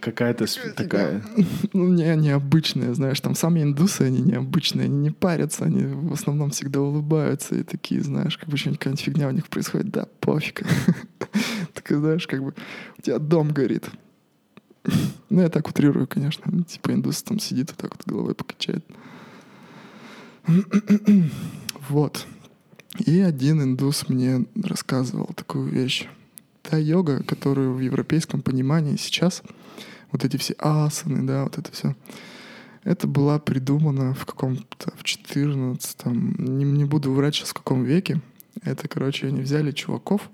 [0.00, 1.22] Какая-то такая...
[1.72, 6.50] Ну, не, необычные, знаешь, там сами индусы, они необычные, они не парятся, они в основном
[6.50, 10.62] всегда улыбаются и такие, знаешь, как бы что-нибудь какая-нибудь фигня у них происходит, да, пофиг.
[11.72, 12.54] Так, знаешь, как бы
[12.98, 13.88] у тебя дом горит.
[15.30, 16.64] Ну, я так утрирую, конечно.
[16.64, 18.84] Типа индус там сидит вот так вот головой покачает.
[21.88, 22.26] Вот.
[22.98, 26.06] И один индус мне рассказывал такую вещь.
[26.62, 29.42] Та йога, которую в европейском понимании сейчас,
[30.12, 31.94] вот эти все асаны, да, вот это все,
[32.84, 38.20] это была придумана в каком-то, в 14 не, не буду врать сейчас в каком веке.
[38.62, 40.28] Это, короче, они взяли чуваков,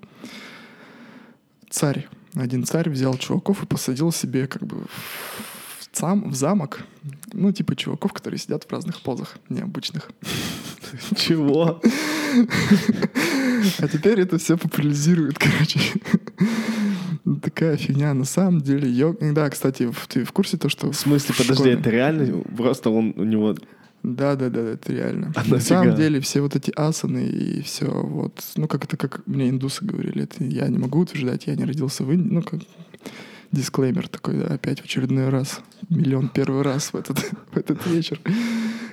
[1.71, 6.85] царь, один царь взял чуваков и посадил себе как бы в, сам, в замок,
[7.33, 10.11] ну, типа чуваков, которые сидят в разных позах необычных.
[11.17, 11.81] Чего?
[13.79, 15.81] А теперь это все популяризирует, короче.
[17.43, 18.15] Такая фигня.
[18.15, 19.33] На самом деле, йога...
[19.33, 20.91] Да, кстати, в- ты в курсе то, что...
[20.91, 22.43] В смысле, подожди, это реально?
[22.57, 23.55] Просто он у него...
[24.03, 25.33] Да, да, да, это реально.
[25.35, 28.41] А На самом деле, все вот эти асаны и все вот...
[28.57, 32.05] Ну, как это, как мне индусы говорили, это я не могу утверждать, я не родился
[32.05, 32.33] в Индии.
[32.33, 32.61] Ну, как
[33.53, 35.61] дисклеймер такой, да, опять в очередной раз.
[35.89, 37.19] Миллион первый раз в этот,
[37.53, 38.21] в этот вечер.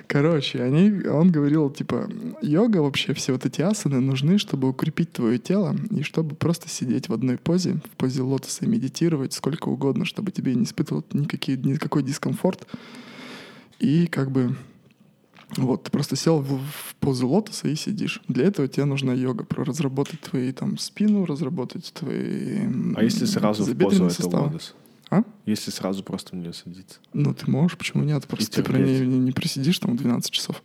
[0.06, 2.08] Короче, они, он говорил, типа,
[2.42, 7.08] йога вообще, все вот эти асаны нужны, чтобы укрепить твое тело и чтобы просто сидеть
[7.08, 11.58] в одной позе, в позе лотоса и медитировать сколько угодно, чтобы тебе не испытывал никакие,
[11.58, 12.66] никакой дискомфорт.
[13.78, 14.56] И как бы
[15.56, 18.20] вот, ты просто сел в, в позу лотоса и сидишь.
[18.28, 22.60] Для этого тебе нужна йога, про разработать твои там спину, разработать твои
[22.96, 24.74] А если сразу в позу это лотос?
[25.14, 25.24] А?
[25.46, 26.98] Если сразу просто в нее садиться.
[27.12, 28.26] Ну, ты можешь, почему нет?
[28.26, 30.62] Просто ты про ней не, не просидишь там 12 часов.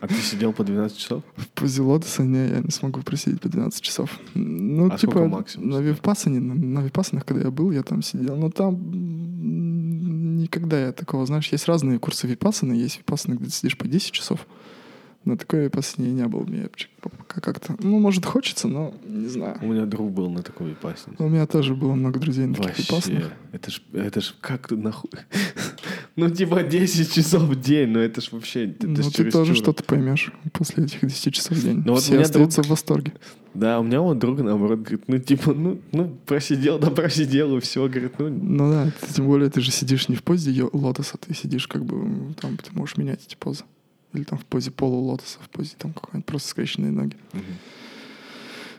[0.00, 1.22] А ты сидел по 12 часов?
[1.36, 4.18] В позе лотоса не, я не смогу просидеть по 12 часов.
[4.34, 8.36] Ну, А типа, максимум на випассане, на, на випассанах, когда я был, я там сидел.
[8.36, 8.78] Но там
[10.40, 14.10] никогда я такого, знаешь, есть разные курсы випассаны, есть випассаны, где ты сидишь по 10
[14.12, 14.46] часов.
[15.24, 16.46] На такой випассане я не был.
[16.46, 16.68] Мне
[17.02, 19.58] пока как-то, ну, может, хочется, но не знаю.
[19.60, 21.10] У меня друг был на такой випассе.
[21.18, 23.24] У меня тоже было много друзей на таких випассанах.
[23.24, 25.10] Вообще, это ж, это ж как ты нахуй...
[26.16, 28.66] Ну, типа 10 часов в день, ну это ж вообще...
[28.66, 31.82] Это Ну, ж ты тоже что-то поймешь после этих 10 часов в день.
[31.84, 33.12] Ну, вот у Все меня остаются в восторге.
[33.54, 37.60] Да, у меня вот друг, наоборот, говорит, ну, типа, ну, ну, просидел, да просидел, и
[37.60, 41.34] все, говорит, ну, Ну да, тем более ты же сидишь не в позе лотоса, ты
[41.34, 43.64] сидишь как бы, там ты можешь менять эти позы.
[44.12, 47.16] Или там в позе полулотоса, в позе там какой-нибудь просто скрещенные ноги.
[47.32, 47.44] мгм.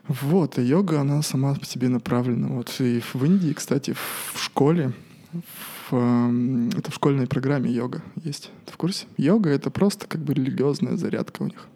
[0.07, 2.47] Вот, и йога, она сама по себе направлена.
[2.47, 4.93] Вот и в Индии, кстати, в школе,
[5.31, 8.51] в, эм, это в школьной программе йога есть.
[8.65, 9.05] Ты в курсе?
[9.17, 11.67] Йога— это просто как бы религиозная зарядка у них,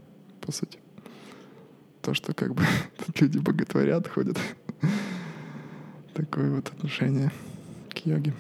[0.42, 0.80] по сути.
[2.02, 2.64] То, что как бы
[3.06, 4.38] тут люди боготворят, ходят.
[6.14, 7.32] Такое вот отношение
[7.94, 8.34] к йоге.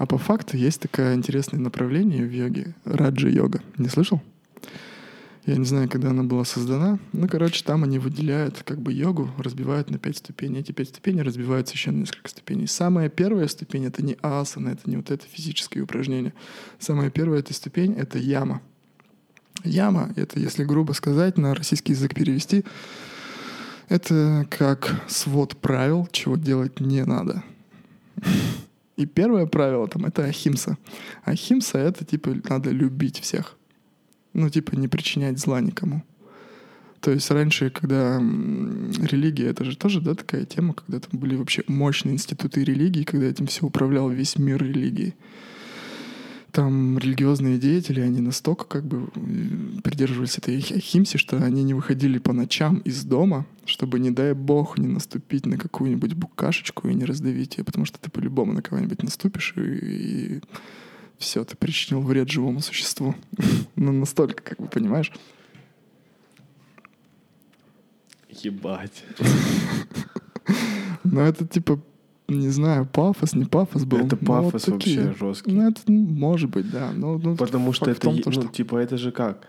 [0.00, 3.60] А по факту есть такое интересное направление в йоге— раджа-йога.
[3.76, 4.22] Не слышал?
[5.44, 6.98] Я не знаю, когда она была создана.
[7.12, 10.60] Ну, короче, там они выделяют как бы йогу, разбивают на пять ступеней.
[10.60, 12.66] Эти пять ступеней разбиваются еще на несколько ступеней.
[12.66, 16.32] Самая первая ступень— это не асана, это не вот это физические упражнения.
[16.78, 18.62] Самая первая эта ступень— это яма.
[19.64, 22.64] Яма— это, если грубо сказать, на российский язык перевести,
[23.90, 27.44] это как свод правил, чего делать не надо.
[29.00, 30.76] И первое правило там— это ахимса.
[31.24, 33.56] Ахимса— это, типа, надо любить всех.
[34.34, 36.02] Ну, типа, не причинять зла никому.
[37.00, 41.64] То есть раньше, когда религия, это же тоже, да, такая тема, когда там были вообще
[41.66, 45.14] мощные институты религии, когда этим все управлял весь мир религии.
[46.52, 49.08] Там религиозные деятели, они настолько как бы
[49.82, 54.78] придерживались этой ахимси, что они не выходили по ночам из дома, чтобы, не дай бог,
[54.78, 59.02] не наступить на какую-нибудь букашечку и не раздавить ее, потому что ты по-любому на кого-нибудь
[59.02, 60.40] наступишь и,
[61.18, 63.14] все, ты причинил вред живому существу.
[63.76, 65.10] Ну, настолько, как бы, понимаешь?
[68.44, 69.04] ебать.
[71.04, 71.80] Но это типа,
[72.36, 73.98] не знаю, пафос, не пафос был.
[73.98, 75.00] Это Ну, вот пафос такие.
[75.04, 75.52] вообще жесткий.
[75.52, 76.90] Ну, это ну, может быть, да.
[76.94, 79.46] Но, ну, Потому что это, том, то, ну, что- типа, это же как?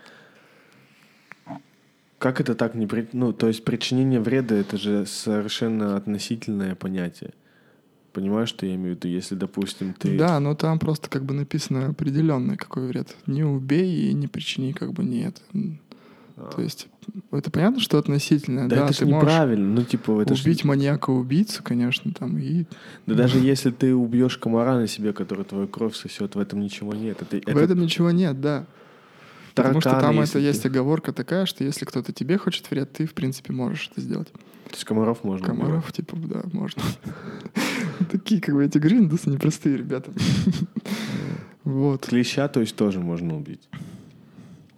[2.18, 2.86] Как это так не...
[2.86, 7.32] при- Ну, то есть причинение вреда— это же совершенно относительное понятие.
[8.12, 9.08] Понимаешь, что я имею в виду?
[9.08, 10.16] Если, допустим, ты...
[10.16, 13.16] Да, но там просто как бы написано определенный какой вред.
[13.26, 15.02] Не убей и не причини как бы
[16.34, 16.88] То есть
[17.30, 18.68] это понятно, что относительно.
[18.68, 19.74] Да, Да, это же неправильно.
[19.74, 22.64] Ну, типа, это ж- убить маньяка-убийцу, конечно, там, и
[23.06, 26.94] Да даже если ты убьешь комара на себе, который твою кровь сосет, в этом ничего
[26.94, 27.20] нет.
[27.22, 28.66] Это, в это этом ничего нет, да.
[29.54, 32.90] Потому что тараканы, там это ты- есть оговорка такая, что если кто-то тебе хочет вред,
[32.92, 34.28] ты, в принципе, можешь это сделать.
[34.32, 35.46] То есть комаров можно.
[35.46, 36.82] Комаров, типа, да, можно.
[38.10, 40.10] Такие, как бы, эти гриндусы непростые ребята.
[41.64, 42.06] Вот.
[42.06, 43.68] Клеща, то есть, тоже можно убить.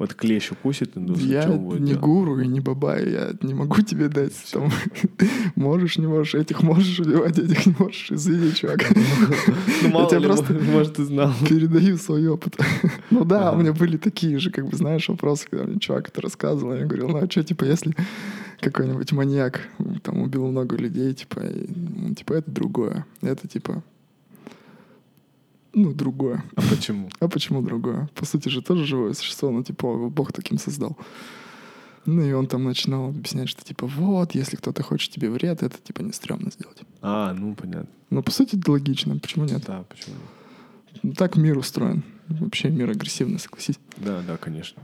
[0.05, 2.03] Вот клещ укусит индус, Я что он будет не делать?
[2.03, 4.35] гуру и не бабай, я не могу тебе дать.
[4.53, 4.71] Там,
[5.57, 8.11] можешь, не можешь, этих можешь убивать, этих не можешь.
[8.13, 8.85] Извини, чувак.
[9.83, 11.33] Ну, мало тебе ли, просто- может, ты знал.
[11.49, 12.57] Передаю свой опыт.
[13.11, 13.57] Ну да, Ага.
[13.57, 16.75] у меня были такие же, как бы, знаешь, вопросы, когда мне чувак это рассказывал.
[16.75, 17.95] Я говорил, ну а что, типа, если
[18.61, 19.61] какой-нибудь маньяк
[20.03, 23.07] там убил много людей, типа, и, ну, типа, это другое.
[23.23, 23.83] Это, типа,
[25.75, 26.45] ну, другое.
[26.57, 27.11] А почему?
[27.21, 28.09] А почему другое?
[28.15, 30.97] По сути же тоже живое существо, ну, типа, его Бог таким создал.
[32.07, 35.77] Ну, и он там начинал объяснять, что, типа, вот, если кто-то хочет тебе вред, это,
[35.83, 36.83] типа, не стрёмно сделать.
[37.01, 37.89] А, ну, понятно.
[38.11, 39.19] Ну, по сути, это логично.
[39.19, 39.65] Почему нет?
[39.67, 41.03] Да, почему нет?
[41.03, 42.03] Ну, так мир устроен.
[42.29, 43.79] Вообще мир агрессивный, согласись.
[43.97, 44.83] Да, да, конечно.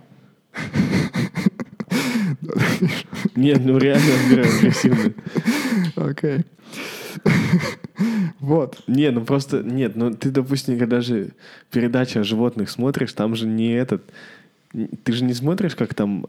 [3.36, 5.14] Нет, ну реально агрессивный.
[5.96, 6.44] Окей.
[8.38, 8.82] Вот.
[8.86, 11.30] Не, ну просто, нет, ну ты, допустим, когда же
[11.70, 14.02] передачи о животных смотришь, там же не этот...
[15.04, 16.26] Ты же не смотришь, как там,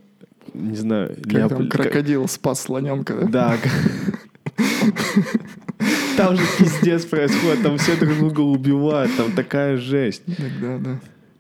[0.54, 1.16] не знаю...
[1.16, 3.28] Как там леоп- крокодил спас слоненка, да?
[3.28, 3.58] Да.
[6.18, 10.24] Там же пиздец происходит, там все друг друга убивают, там такая жесть.
[10.62, 11.00] Да, да.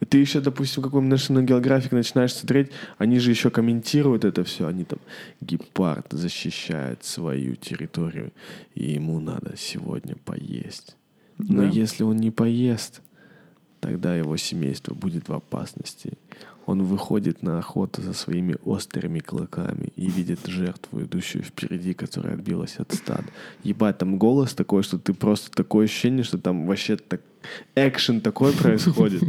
[0.09, 4.67] Ты еще, допустим, какой-нибудь National Geographic начинаешь смотреть, они же еще комментируют это все.
[4.67, 4.99] Они там,
[5.41, 8.31] гепард защищает свою территорию,
[8.73, 10.95] и ему надо сегодня поесть.
[11.37, 11.67] Но Да.
[11.69, 13.01] если он не поест,
[13.79, 16.13] тогда его семейство будет в опасности.
[16.65, 22.77] Он выходит на охоту за своими острыми клыками и видит жертву, идущую впереди, которая отбилась
[22.77, 23.23] от стад.
[23.63, 27.21] Ебать, там голос такой, что ты просто такое ощущение, что там вообще так
[27.75, 29.23] экшен такой происходит.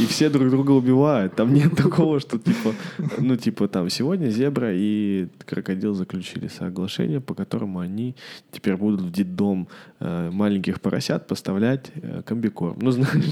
[0.00, 1.34] И все друг друга убивают.
[1.34, 2.74] Там нет такого, что типа,
[3.18, 8.16] ну типа там сегодня зебра и крокодил заключили соглашение, по которому они
[8.50, 9.68] теперь будут в детдом
[10.00, 12.78] э, маленьких поросят поставлять э, комбикорм.
[12.80, 13.24] Ну знаешь,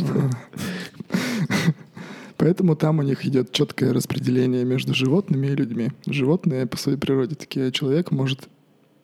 [2.41, 5.91] Поэтому там у них идет четкое распределение между животными и людьми.
[6.07, 8.49] Животные по своей природе такие, а человек может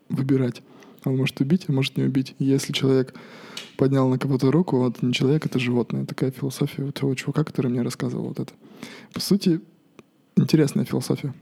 [0.08, 0.62] выбирать.
[1.04, 2.34] Он может убить, а может не убить.
[2.38, 3.12] Если человек
[3.76, 6.06] поднял на кого-то руку, вот не человек, это животное.
[6.06, 8.54] Такая философия у того чувака, который мне рассказывал вот это.
[9.12, 9.60] По сути,
[10.38, 11.34] интересная философия.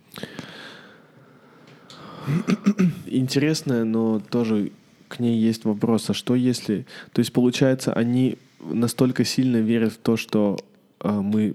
[3.06, 4.72] интересная, но тоже
[5.06, 6.86] к ней есть вопрос, а что если...
[7.12, 10.58] То есть, получается, они настолько сильно верят в то, что
[10.98, 11.54] э, мы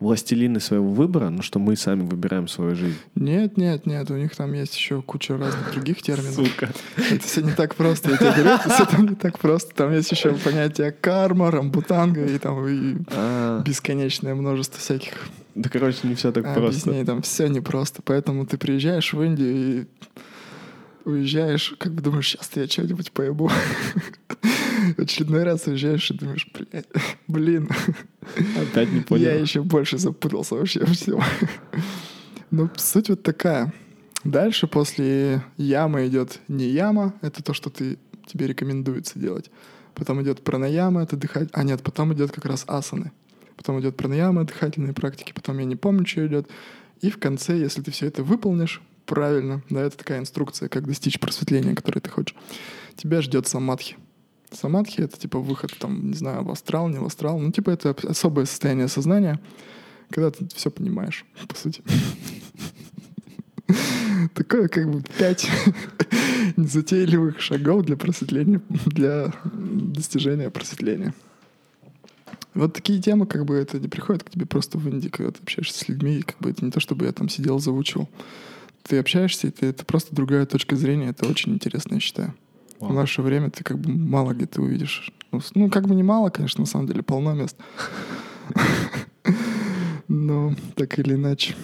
[0.00, 2.96] властелины своего выбора, но что мы сами выбираем свою жизнь.
[3.14, 6.34] Нет, нет, нет, у них там есть еще куча разных других терминов.
[6.34, 6.70] Сука.
[6.96, 9.74] Это все не так просто, я тебе говорю, это все там не так просто.
[9.74, 15.12] Там есть еще понятие карма, рамбутанга и там и А, бесконечное множество всяких
[15.54, 16.64] да, короче, не все так просто.
[16.64, 17.04] объяснений.
[17.04, 18.02] Там все непросто.
[18.04, 19.86] Поэтому ты приезжаешь в Индию и
[21.04, 23.50] уезжаешь, как бы думаешь, сейчас я что-нибудь поебу.
[24.98, 26.48] Очередной раз уезжаешь и думаешь,
[27.28, 27.68] блин,
[28.60, 29.24] Опять не понял.
[29.24, 31.20] я еще больше запутался вообще во всем.
[32.52, 33.72] Ну, суть вот такая.
[34.24, 39.52] Дальше после ямы идет не яма, это то, что ты, тебе рекомендуется делать.
[39.94, 41.48] Потом идет пранаяма, это дыхать.
[41.52, 43.12] А нет, потом идет как раз асаны.
[43.56, 46.48] Потом идет пранаяма, дыхательные практики, потом я не помню, что идет.
[47.00, 51.20] И в конце, если ты все это выполнишь правильно, да, это такая инструкция, как достичь
[51.20, 52.36] просветления, которое ты хочешь,
[52.96, 53.96] тебя ждет самадхи.
[54.52, 57.38] Самадхи— это типа выход, там, не знаю, в астрал, не в астрал.
[57.38, 59.40] Ну, типа это особое состояние сознания,
[60.10, 61.82] когда ты все понимаешь, по сути.
[64.34, 65.48] Такое как бы пять
[66.56, 71.14] незатейливых шагов для просветления, для достижения просветления.
[72.54, 75.38] Вот такие темы, как бы это не приходит к тебе просто в Индии, когда ты
[75.40, 78.08] общаешься с людьми, как бы это не то, чтобы я там сидел, заучил.
[78.82, 82.34] Ты общаешься, и ты, это просто другая точка зрения, это очень интересно, я считаю.
[82.80, 82.92] В Вау.
[82.94, 85.12] наше время ты как бы мало где ты увидишь.
[85.32, 87.56] Ну, Ну, как бы не мало, конечно, на самом деле, полно мест.
[90.08, 91.54] Но так или иначе,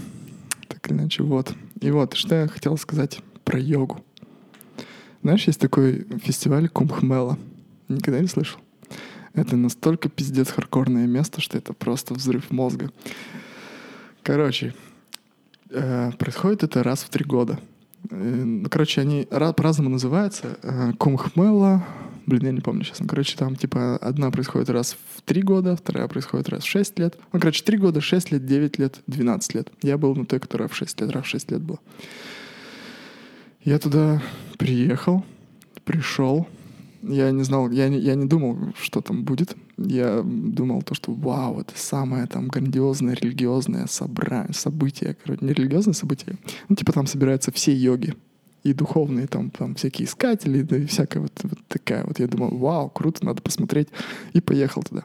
[0.68, 1.54] так или иначе, вот.
[1.80, 4.04] И вот, что я хотел сказать про йогу.
[5.22, 7.38] Знаешь, есть такой фестиваль Кумбхмела.
[7.88, 8.60] Никогда не слышал?
[9.32, 12.90] Это настолько пиздец хардкорное место, что это просто взрыв мозга.
[14.22, 14.74] Короче,
[15.70, 17.58] э, происходит это раз в три года.
[18.10, 20.59] Э, короче, они ра- по-разному называются.
[20.62, 21.85] Э, Кумбхмела,
[22.26, 22.99] Блин, я не помню сейчас.
[22.99, 26.99] Ну, короче, там, типа, одна происходит раз в три года, вторая происходит раз в шесть
[26.99, 27.17] лет.
[27.33, 29.70] Ну, короче, три года, шесть лет, девять лет, 12 лет.
[29.81, 31.78] Я был на той, которая в шесть лет, раз в шесть лет была.
[33.62, 34.20] Я туда
[34.59, 35.25] приехал,
[35.85, 36.49] пришел.
[37.02, 39.57] Я не знал, я не, я не думал, что там будет.
[39.76, 45.16] Я думал то, что вау, это самое там грандиозное религиозное собрание, событие.
[45.23, 46.36] Короче, не религиозное событие.
[46.68, 48.15] Ну, типа там собираются все йоги
[48.62, 52.18] и духовные там, там всякие искатели, да и всякая вот, вот такая вот.
[52.18, 53.89] Я думал, вау, круто, надо посмотреть.
[54.33, 55.05] И поехал туда.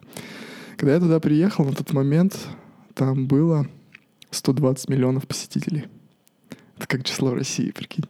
[0.77, 2.39] Когда я туда приехал, на тот момент
[2.95, 3.67] там было
[4.31, 5.85] 120 миллионов посетителей.
[6.81, 8.05] Это как число России, прикинь.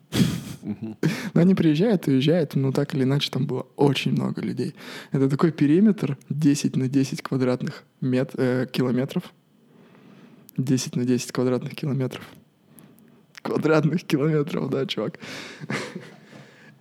[0.64, 4.76] Но они приезжают, уезжают, но так или иначе там было очень много людей.
[5.12, 9.24] Это такой периметр 10 на 10 квадратных мет, э, километров.
[10.58, 12.24] 10 на 10 квадратных километров.
[13.42, 15.20] Квадратных километров, да, чувак.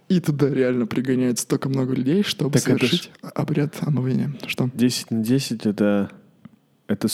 [0.09, 4.35] И туда реально пригоняют столько много людей, чтобы Так это ж- совершить обряд омовения.
[4.47, 4.69] Что?
[4.75, 6.10] 10 на 10 это,
[6.89, 7.09] это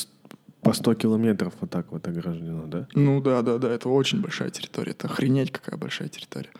[0.67, 2.87] по 100 километров вот так вот ограждено, да?
[2.95, 4.93] Ну да, да, да, это очень большая территория.
[4.93, 6.51] Это охренеть какая большая территория.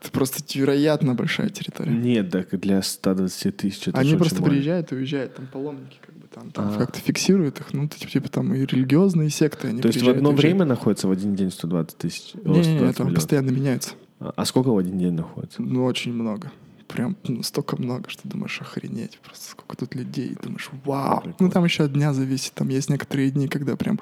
[0.00, 1.90] Это просто невероятно большая территория.
[1.90, 4.50] Нет, так для 120 тысяч это Они просто мало.
[4.50, 6.78] приезжают и уезжают, там паломники как бы там, там А.
[6.78, 10.30] как-то фиксируют их, ну типа, типа там и религиозные секты, они То есть в одно
[10.30, 10.40] уезжают.
[10.40, 12.34] время находится в один день 120 тысяч?
[12.34, 13.14] Не-не-не, 120 там миллионов.
[13.14, 13.90] постоянно меняются.
[14.20, 15.62] А а сколько в один день находится?
[15.62, 16.52] Ну, очень много.
[16.88, 19.18] Прям столько много, что думаешь, охренеть.
[19.22, 20.34] Просто сколько тут людей.
[20.42, 21.20] Думаешь, вау.
[21.20, 21.36] Прикольно.
[21.38, 22.54] Ну, там еще от дня зависит.
[22.54, 24.00] Там есть некоторые дни, когда прям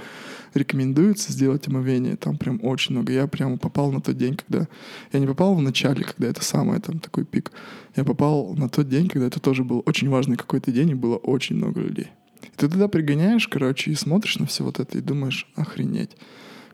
[0.54, 2.16] рекомендуется сделать омовение.
[2.16, 3.12] Там прям очень много.
[3.12, 4.68] Я прямо попал на тот день, когда...
[5.12, 7.50] Я не попал в начале, когда это самое, там, такой пик.
[7.96, 11.16] Я попал на тот день, когда это тоже был очень важный какой-то день, и было
[11.16, 12.08] очень много людей.
[12.42, 16.16] И ты туда пригоняешь, короче, и смотришь на все вот это, и думаешь, охренеть.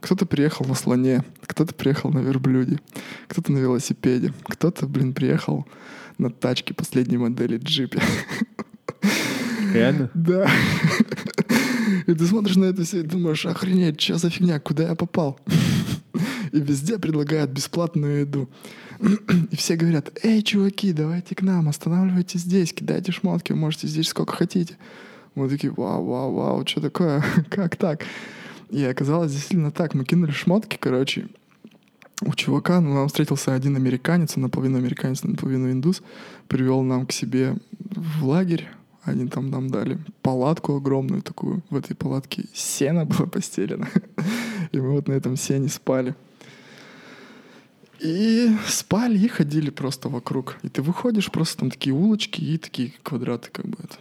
[0.00, 2.80] Кто-то приехал на слоне, кто-то приехал на верблюде,
[3.28, 5.64] кто-то на велосипеде, кто-то, блин, приехал
[6.18, 8.00] на тачке последней модели джипе.
[9.72, 10.10] Реально?
[10.14, 10.50] Да.
[12.06, 15.38] И ты смотришь на это все и думаешь, охренеть, что за фигня, куда я попал?
[16.52, 18.50] И везде предлагают бесплатную еду.
[19.50, 24.08] И все говорят, эй, чуваки, давайте к нам, останавливайтесь здесь, кидайте шмотки, вы можете здесь
[24.08, 24.76] сколько хотите.
[25.34, 27.24] Мы такие, вау, вау, вау, что такое?
[27.50, 28.04] Как так?
[28.70, 29.94] И оказалось действительно так.
[29.94, 31.28] Мы кинули шмотки, короче,
[32.24, 36.02] у чувака, ну, нам встретился один американец, наполовину американец, наполовину индус,
[36.48, 38.68] привел нам к себе в лагерь.
[39.04, 41.62] Они там нам дали палатку огромную такую.
[41.70, 43.88] В этой палатке сено было постелено.
[44.72, 46.14] И мы вот на этом сене спали.
[47.98, 50.58] И спали и ходили просто вокруг.
[50.62, 53.96] И ты выходишь, просто там такие улочки и такие квадраты как бы это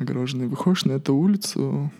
[0.00, 0.48] огороженные.
[0.48, 1.92] Выходишь на эту улицу,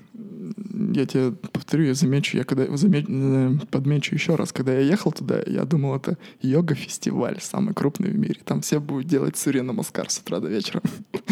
[0.95, 5.13] я тебе повторю, я замечу, я когда замечу, э, подмечу еще раз, когда я ехал
[5.13, 8.41] туда, я думал, это йога-фестиваль, самый крупный в мире.
[8.45, 10.81] Там все будут делать сурья намаскар с утра до вечера.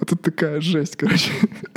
[0.00, 1.30] А тут такая жесть, короче.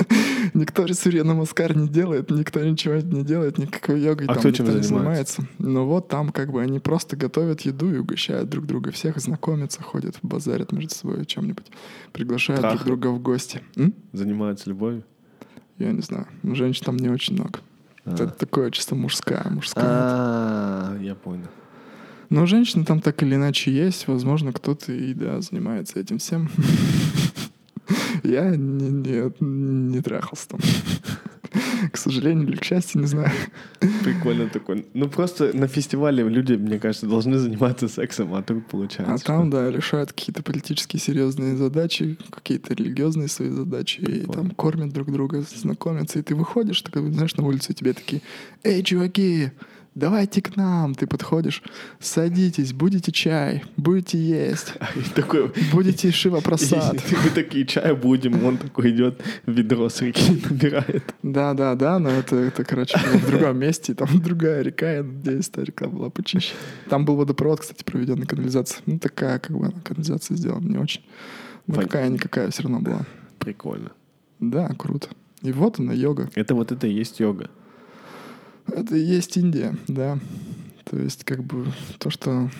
[0.54, 4.62] Никто сурья намаскар не делает, никто ничего не делает, никакой йогой А там кто никто
[4.64, 5.42] не занимается?
[5.42, 5.48] занимается.
[5.58, 8.90] Ну вот там как бы они просто готовят еду и угощают друг друга.
[8.90, 11.66] Всех знакомятся, ходят, базарят между собой чем-нибудь.
[12.12, 12.86] Приглашают друг Трахают.
[13.00, 13.60] друга в гости.
[13.76, 13.94] М?
[14.12, 15.04] Занимаются любовью?
[15.78, 16.26] Я не знаю.
[16.42, 17.60] Женщин там не очень много.
[18.04, 18.14] А.
[18.14, 19.84] Это такое чисто мужская, мужская.
[19.86, 21.48] А, я понял.
[22.30, 24.08] Но женщины там так или иначе есть.
[24.08, 26.50] Возможно, кто-то и да, занимается этим всем.
[28.24, 30.60] Я не, не, не трахался там.
[31.92, 33.30] К сожалению или к счастью, не знаю.
[34.04, 34.86] Прикольно такой.
[34.94, 39.14] Ну, просто на фестивале люди, мне кажется, должны заниматься сексом, а тут получается.
[39.14, 44.92] А там, да, решают какие-то политические серьезные задачи, какие-то религиозные свои задачи, и там кормят
[44.92, 48.22] друг друга, знакомятся, и ты выходишь, такой, знаешь, на улицу, и тебе такие,
[48.64, 49.50] эй, чуваки,
[49.96, 50.94] давайте к нам.
[50.94, 51.62] Ты подходишь,
[51.98, 54.74] садитесь, будете чай, будете есть,
[55.14, 57.02] такой, будете шива просад.
[57.24, 61.14] мы такие, чай будем, он такой идет, ведро с реки набирает.
[61.22, 65.48] Да, да, да, но это, это короче, в другом месте, там другая река, я надеюсь,
[65.48, 66.54] та река была почище.
[66.88, 68.82] Там был водопровод, кстати, проведенный канализация.
[68.86, 71.02] Ну, такая, как бы, канализация сделана не очень.
[71.66, 71.88] Ну, Понятно.
[71.88, 73.06] какая-никакая все равно была.
[73.38, 73.90] Прикольно.
[74.38, 75.08] Да, круто.
[75.42, 76.28] И вот она, йога.
[76.34, 77.50] Это вот это и есть йога.
[78.68, 80.18] Это и есть Индия, да.
[80.84, 81.66] То есть, как бы,
[81.98, 82.50] то, что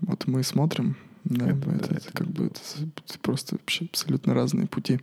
[0.00, 2.60] вот мы смотрим, да, Это это, да, это как бы это
[3.20, 5.00] просто вообще абсолютно разные пути.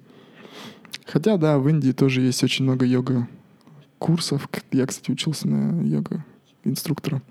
[1.06, 4.50] Хотя, да, в Индии тоже есть очень много йога-курсов.
[4.72, 7.22] Я, кстати, учился на йога-инструктора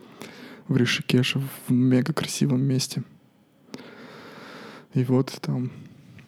[0.68, 3.02] в Ришикеше, в мега красивом месте.
[4.92, 5.70] И вот там,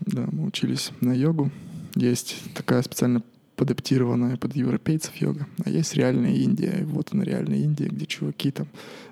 [0.00, 1.50] да, мы учились на йогу.
[1.94, 3.22] Есть такая специально
[3.56, 5.46] подаптированная под европейцев йога.
[5.64, 6.80] А есть реальная Индия.
[6.80, 8.66] И вот она реальная Индия, где чуваки там...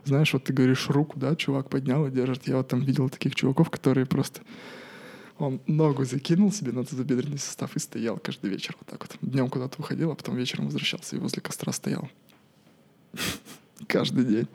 [0.05, 2.47] Знаешь, вот ты говоришь руку, да, чувак поднял и держит.
[2.47, 4.43] Я вот там видел таких чуваков, которые просто
[5.39, 9.17] Он ногу закинул себе на тазобедренный состав и стоял каждый вечер вот так вот.
[9.33, 12.09] Днем куда-то выходил, а потом вечером возвращался и возле костра стоял.
[13.89, 14.49] Каждый день.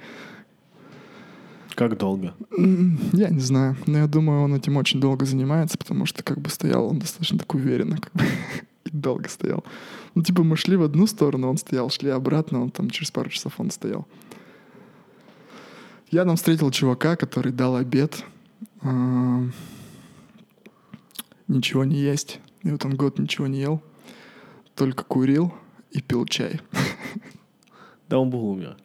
[1.76, 2.34] Как долго?
[2.58, 6.40] М, Я не знаю, но я думаю, он этим очень долго занимается, потому что как
[6.40, 8.24] бы стоял он достаточно так уверенно, как бы,
[8.92, 9.64] и долго стоял.
[10.16, 13.30] Ну, типа, мы шли в одну сторону, он стоял, шли обратно, он там через пару
[13.30, 14.08] часов он стоял.
[16.12, 18.24] Я там встретил чувака, который дал обед
[18.82, 19.44] а,
[21.48, 22.40] ничего не есть.
[22.64, 23.82] И вот он год ничего не ел,
[24.76, 25.54] только курил
[25.92, 26.60] и пил чай.
[28.10, 28.76] Да он был умер.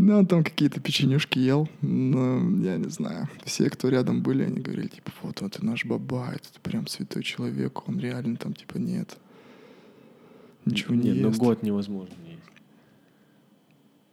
[0.00, 3.28] Ну, он там какие-то печенюшки ел, но я не знаю.
[3.44, 7.24] Все, кто рядом были, они говорили, типа, вот, вот, это наш баба, это прям святой
[7.24, 9.18] человек, он реально там, типа, нет.
[10.64, 11.40] Ничего не Нет, ну ест.
[11.40, 12.42] год невозможно не есть.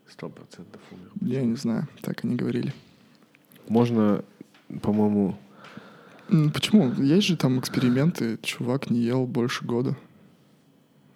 [0.07, 1.11] Сто процентов умер.
[1.21, 2.73] Я не знаю, так они говорили.
[3.69, 4.25] Можно,
[4.81, 5.37] по-моему,
[6.29, 6.91] М, Почему?
[6.93, 9.95] Есть же там эксперименты, чувак не ел больше года.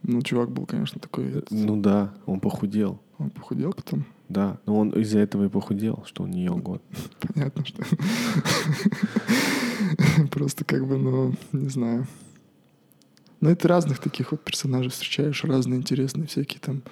[0.03, 1.43] Ну, чувак был, конечно, такой...
[1.49, 3.01] ну да, он похудел.
[3.17, 4.05] Он похудел потом.
[4.29, 6.83] Да, но он из-за этого и похудел, что он не ел год.
[7.19, 7.83] Понятно, что...
[10.31, 12.07] Просто как бы, ну, не знаю.
[13.41, 16.83] Но это разных таких вот персонажей встречаешь, разные интересные всякие там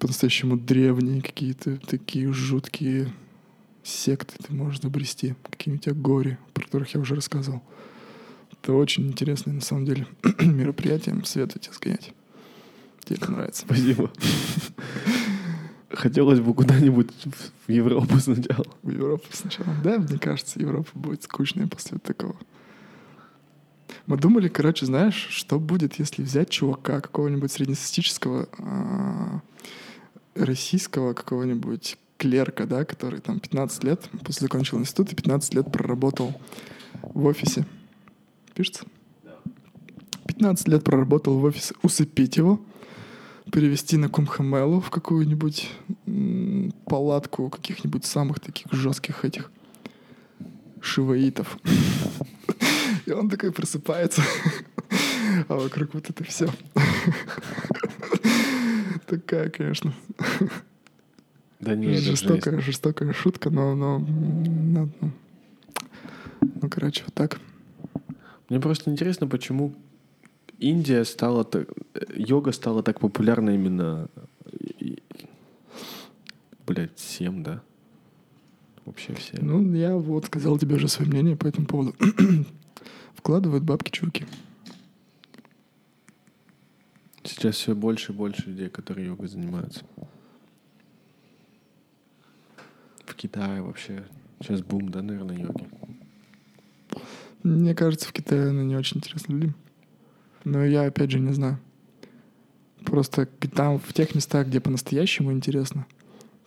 [0.00, 3.12] по-настоящему древние какие-то такие жуткие
[3.82, 7.62] секты ты можешь забрести, какие-нибудь горе, про которых я уже рассказывал.
[8.52, 10.06] Это очень интересное на самом деле
[10.40, 11.20] мероприятие.
[11.24, 12.12] Советую тебе сгонять.
[13.04, 13.64] Тебе понравится.
[13.64, 14.10] Спасибо.
[15.90, 17.10] Хотелось бы куда-нибудь
[17.66, 18.66] в Европу сначала.
[18.82, 19.68] В Европу сначала.
[19.82, 22.36] Да, мне кажется, Европа будет скучная после такого.
[24.06, 29.40] Мы думали, короче, знаешь, что будет, если взять чувака какого-нибудь среднестатистического а,
[30.34, 36.38] российского какого-нибудь клерка, да, который там 15 лет после закончил институт и 15 лет проработал
[37.02, 37.66] в офисе.
[38.54, 38.84] Пишется?
[40.26, 41.74] 15 лет проработал в офисе.
[41.82, 42.60] Усыпить его,
[43.52, 45.70] перевести на Кумхамелу в какую-нибудь
[46.84, 49.50] палатку каких-нибудь самых таких жестких этих
[50.80, 51.58] шиваитов.
[53.06, 54.22] И он такой просыпается,
[55.48, 56.48] а вокруг вот это все.
[59.06, 59.94] Такая, конечно,
[61.60, 64.90] Да не, жестокая, жестокая шутка, но, но, ну,
[66.40, 67.40] ну, короче, вот так.
[68.48, 69.74] Мне просто интересно, почему
[70.58, 71.68] Индия стала так...
[72.14, 74.08] Йога стала так популярна именно...
[76.66, 77.62] Блять, всем, да?
[78.84, 79.46] Вообще всем.
[79.46, 81.94] Ну, я вот сказал тебе уже свое мнение по этому поводу.
[83.14, 84.26] Вкладывают бабки чуваки.
[87.22, 89.84] Сейчас все больше и больше людей, которые йогой занимаются.
[93.04, 94.04] В Китае вообще
[94.40, 95.68] сейчас бум, да, наверное, йоги.
[97.42, 99.54] Мне кажется, в Китае она не очень интересна людям.
[100.48, 101.60] Но я, опять же, не знаю.
[102.84, 105.86] Просто там, в тех местах, где по-настоящему интересно,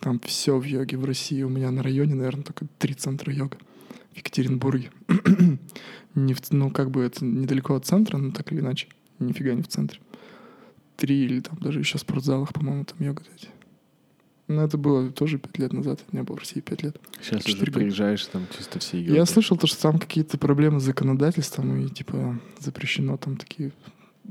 [0.00, 0.96] там все в йоге.
[0.96, 3.58] В России у меня на районе, наверное, только три центра йога.
[4.12, 4.90] В Екатеринбурге.
[6.16, 8.88] не в, ну, как бы это недалеко от центра, но так или иначе.
[9.20, 10.00] Нифига не в центре.
[10.96, 13.22] Три или там даже еще в спортзалах, по-моему, там йога.
[13.22, 13.50] кстати.
[14.48, 16.02] Но это было тоже пять лет назад.
[16.12, 17.00] Не был в России пять лет.
[17.20, 17.72] Сейчас уже года.
[17.72, 19.16] приезжаешь, там чисто все йоги.
[19.16, 23.72] Я слышал то, что там какие-то проблемы с законодательством, и типа запрещено там такие,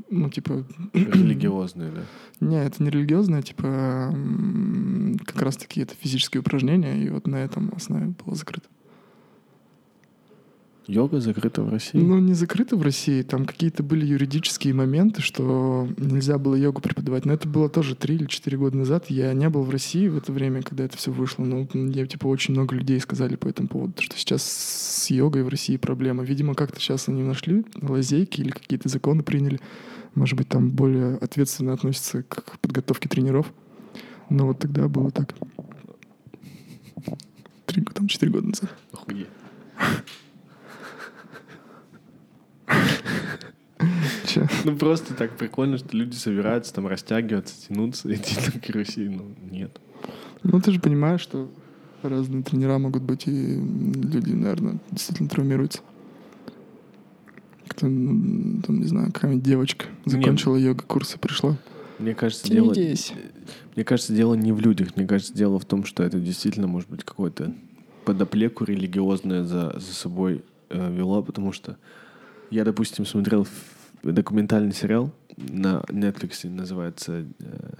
[0.09, 0.65] ну типа...
[0.93, 2.03] Религиозные, да.
[2.39, 4.13] Не, это не религиозное, типа
[5.25, 8.67] как раз таки это физические упражнения, и вот на этом основе было закрыто.
[10.87, 11.97] Йога закрыта в России?
[11.97, 17.25] Ну, не закрыто в России, там какие-то были юридические моменты, что нельзя было йогу преподавать,
[17.25, 19.05] но это было тоже три или четыре года назад.
[19.09, 22.27] Я не был в России в это время, когда это все вышло, но я, типа,
[22.27, 26.23] очень много людей сказали по этому поводу, что сейчас с йогой в России проблема.
[26.23, 29.59] Видимо, как-то сейчас они нашли лазейки или какие-то законы приняли.
[30.15, 33.53] Может быть, там более ответственно относятся к подготовке тренеров.
[34.29, 35.33] Но вот тогда было так.
[37.65, 38.75] Три, там, четыре года назад.
[38.91, 39.27] Охуеть.
[44.27, 44.47] Че?
[44.65, 49.09] Ну просто так прикольно, что люди собираются там растягиваться, тянуться, идти на карусель.
[49.09, 49.79] Ну, нет.
[50.43, 51.49] Ну, ты же понимаешь, что
[52.03, 55.81] разные тренера могут быть, и люди, наверное, действительно травмируются.
[57.67, 61.57] Кто, ну, там, не знаю, какая-нибудь девочка закончила йога-курсы, пришла.
[61.99, 62.73] Мне кажется, дело...
[62.73, 63.13] Тянитесь.
[63.75, 64.95] Мне кажется, дело не в людях.
[64.95, 67.53] Мне кажется, дело в том, что это действительно может быть какое-то
[68.05, 71.77] подоплеку религиозное за, за собой э, вело, потому что
[72.51, 73.47] я, допустим, смотрел
[74.03, 77.73] документальный сериал на Netflix, называется э,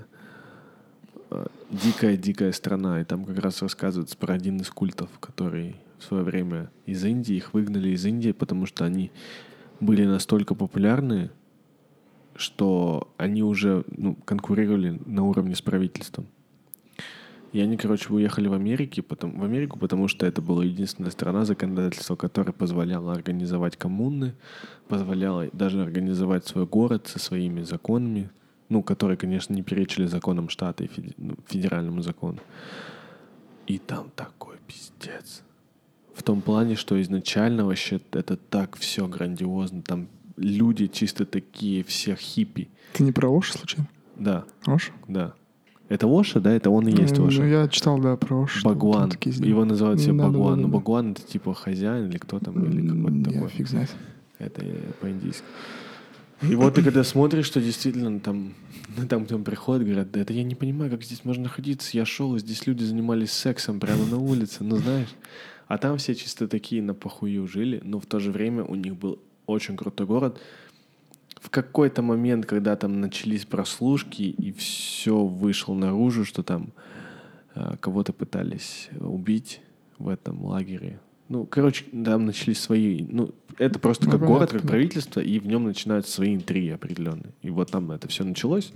[1.30, 6.24] э, дикая-дикая страна, и там как раз рассказывается про один из культов, который в свое
[6.24, 9.12] время из Индии, их выгнали из Индии, потому что они
[9.80, 11.32] были настолько популярны,
[12.36, 16.28] что они уже ну, конкурировали на уровне с правительством.
[17.54, 21.44] И они, короче, уехали в, Америке, потом, в Америку, потому что это была единственная страна
[21.44, 24.36] законодательства, которая позволяла организовать коммуны,
[24.88, 28.30] позволяла даже организовать свой город со своими законами,
[28.70, 32.40] ну, которые, конечно, не перечили законам штата и ну, федеральному закону.
[33.68, 35.44] И там такой пиздец.
[36.14, 39.82] В том плане, что изначально вообще это так все грандиозно.
[39.82, 40.08] Там
[40.38, 42.70] люди чисто такие, все хиппи.
[42.94, 43.90] Ты не про Оша случайно?
[44.16, 44.94] Да, Оша?
[45.08, 45.34] да.
[45.92, 46.54] Это Оша, да?
[46.54, 47.42] Это он и есть Ну, Оша.
[47.42, 48.62] Ну, я читал, да, про Оша.
[48.64, 49.12] Багуан.
[49.26, 50.56] Его называют все Да, Багуан.
[50.56, 50.74] да, Но да.
[50.76, 53.50] Багуан это типа хозяин или кто там, или какой-то такой.
[53.50, 53.90] фиг знает.
[54.40, 54.64] Это
[55.02, 55.44] по-индийски.
[56.50, 58.54] И вот ты когда смотришь, что действительно там,
[58.98, 61.98] ну, там, там приходят, говорят, да это я не понимаю, как здесь можно находиться.
[61.98, 65.10] Я шел, и здесь люди занимались сексом прямо на улице, ну знаешь.
[65.68, 68.96] А там все чисто такие на похую жили, но в то же время у них
[68.96, 70.40] был очень крутой город.
[71.42, 76.72] В какой-то момент, когда там начались прослушки, и все вышло наружу, что там
[77.56, 79.62] а, кого-то пытались убить
[79.98, 81.00] в этом лагере.
[81.30, 83.06] Ну, короче, там начались свои...
[83.10, 84.70] Ну, это просто Ну, как понятно, город, как понятно.
[84.70, 87.34] правительство, и в нем начинаются свои интриги определенные.
[87.42, 88.72] И вот там это все началось,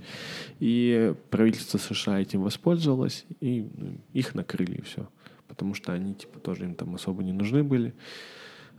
[0.58, 5.08] и правительство США этим воспользовалось, и ну, их накрыли, и все.
[5.46, 7.94] Потому что они, типа, тоже им там особо не нужны были.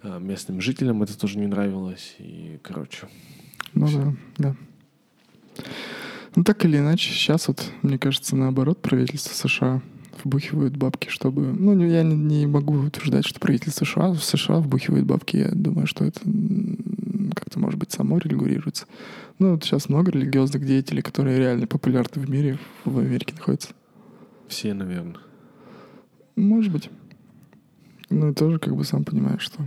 [0.02, 3.08] А местным жителям это тоже не нравилось, и, короче...
[3.74, 4.56] Ну да, да.
[6.36, 9.82] Ну так или иначе, сейчас вот, мне кажется, наоборот, правительство США
[10.24, 11.42] вбухивают бабки, чтобы...
[11.42, 15.38] Ну, я не, не могу утверждать, что правительство США, США вбухивает бабки.
[15.38, 16.20] Я думаю, что это
[17.36, 18.86] как-то, может быть, само регулируется.
[19.40, 23.70] Ну, вот сейчас много религиозных деятелей, которые реально популярны в мире, в Америке находятся.
[24.48, 25.18] Все, наверное.
[26.36, 26.90] Может быть.
[28.10, 29.62] Ну и тоже, как бы, сам понимаешь, что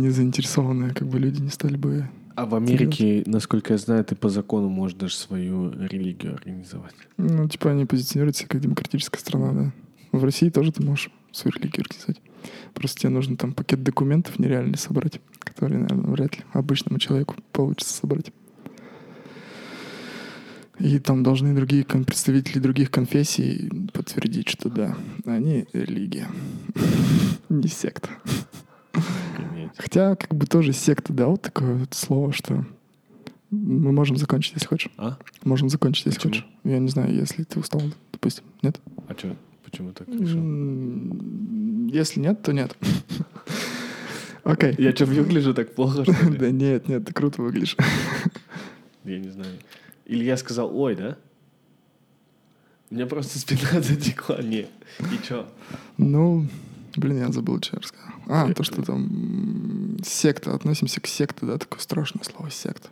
[0.00, 2.08] не заинтересованные, как бы, люди не стали бы...
[2.36, 6.94] А в Америке, насколько я знаю, ты по закону можешь даже свою религию организовать.
[7.16, 9.72] Ну, типа, они позиционируют себя как демократическая страна, да.
[10.10, 12.20] В России тоже ты можешь свою религию организовать.
[12.74, 17.94] Просто тебе нужно там пакет документов нереальный собрать, который, наверное, вряд ли обычному человеку получится
[17.94, 18.32] собрать.
[20.80, 26.28] И там должны другие представители других конфессий подтвердить, что да, они религия,
[27.48, 28.10] не секта.
[29.76, 32.64] Хотя, как бы тоже секта, да, вот такое вот слово, что
[33.50, 34.90] мы можем закончить, если хочешь.
[34.96, 35.16] А?
[35.44, 36.32] Можем закончить, если Почему?
[36.32, 36.46] хочешь.
[36.64, 37.82] Я не знаю, если ты устал,
[38.12, 38.44] допустим.
[38.62, 38.80] Нет?
[39.08, 39.36] А что?
[39.64, 41.92] Почему так решил?
[41.92, 42.76] Если нет, то нет.
[44.44, 44.74] Окей.
[44.78, 46.38] Я что, выгляжу так плохо, что ли?
[46.38, 47.76] Да нет, нет, ты круто выглядишь.
[49.04, 49.56] Я не знаю.
[50.06, 51.16] Или я сказал, ой, да?
[52.90, 54.42] У меня просто спина затекла.
[54.42, 54.66] Не.
[55.00, 55.46] И чё?
[55.96, 56.46] Ну,
[56.96, 58.13] блин, я забыл, что я рассказал.
[58.26, 62.88] А, то, что там секта, относимся к секте, да, такое страшное слово секта.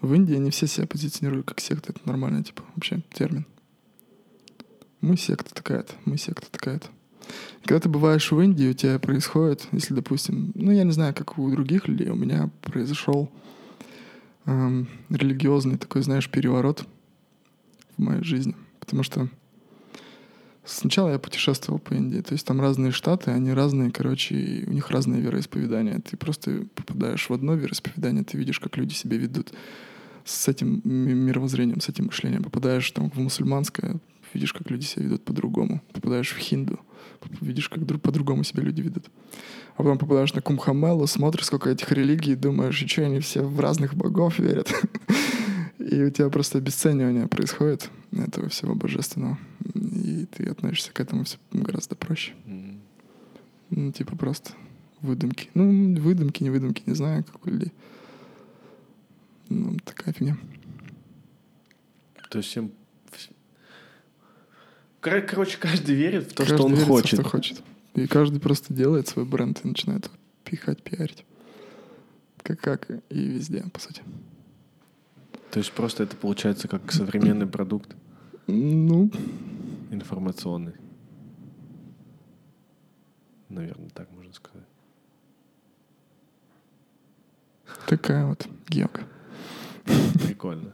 [0.00, 3.46] В Индии они все себя позиционируют как секта, это нормально, типа, вообще термин.
[5.00, 6.88] Мы секта такая-то, мы секта такая-то.
[7.64, 11.38] Когда ты бываешь в Индии, у тебя происходит, если, допустим, ну, я не знаю, как
[11.38, 13.30] у других людей, у меня произошел
[14.46, 16.84] эм, религиозный такой, знаешь, переворот
[17.96, 18.56] в моей жизни.
[18.80, 19.28] Потому что
[20.64, 24.72] сначала я путешествовал по Индии, то есть там разные штаты, они разные, короче, и у
[24.72, 26.00] них разное вероисповедание.
[26.00, 29.52] Ты просто попадаешь в одно вероисповедание, ты видишь, как люди себя ведут
[30.24, 32.44] с этим ми- мировоззрением, с этим мышлением.
[32.44, 33.96] Попадаешь там в мусульманское,
[34.34, 35.82] видишь, как люди себя ведут по-другому.
[35.92, 36.78] Попадаешь в хинду,
[37.40, 39.06] видишь, как друг- по-другому себя люди ведут.
[39.74, 43.58] А потом попадаешь на Кумхамелу, смотришь, сколько этих религий, думаешь, и что они все в
[43.58, 44.72] разных богов верят.
[45.92, 49.38] И у тебя просто обесценивание происходит этого всего божественного.
[49.74, 52.32] И ты относишься к этому все гораздо проще.
[53.68, 54.52] Ну, типа просто
[55.02, 55.50] выдумки.
[55.52, 57.72] Ну, выдумки, не выдумки, не знаю, как у людей.
[59.50, 60.38] Ну, такая фигня.
[62.30, 62.70] То есть всем...
[65.02, 67.20] Кор- Короче, каждый верит в то, Каждый что он верит хочет.
[67.20, 67.62] что хочет.
[67.94, 70.10] И каждый просто делает свой бренд и начинает
[70.44, 71.26] пихать, пиарить.
[72.42, 74.02] Как, как и везде, по сути.
[75.52, 77.94] То есть просто это получается как современный продукт
[78.46, 79.10] Ну,
[79.90, 80.72] информационный.
[83.50, 84.66] Наверное, так можно сказать.
[87.86, 89.02] такая вот геока.
[90.24, 90.72] Прикольно.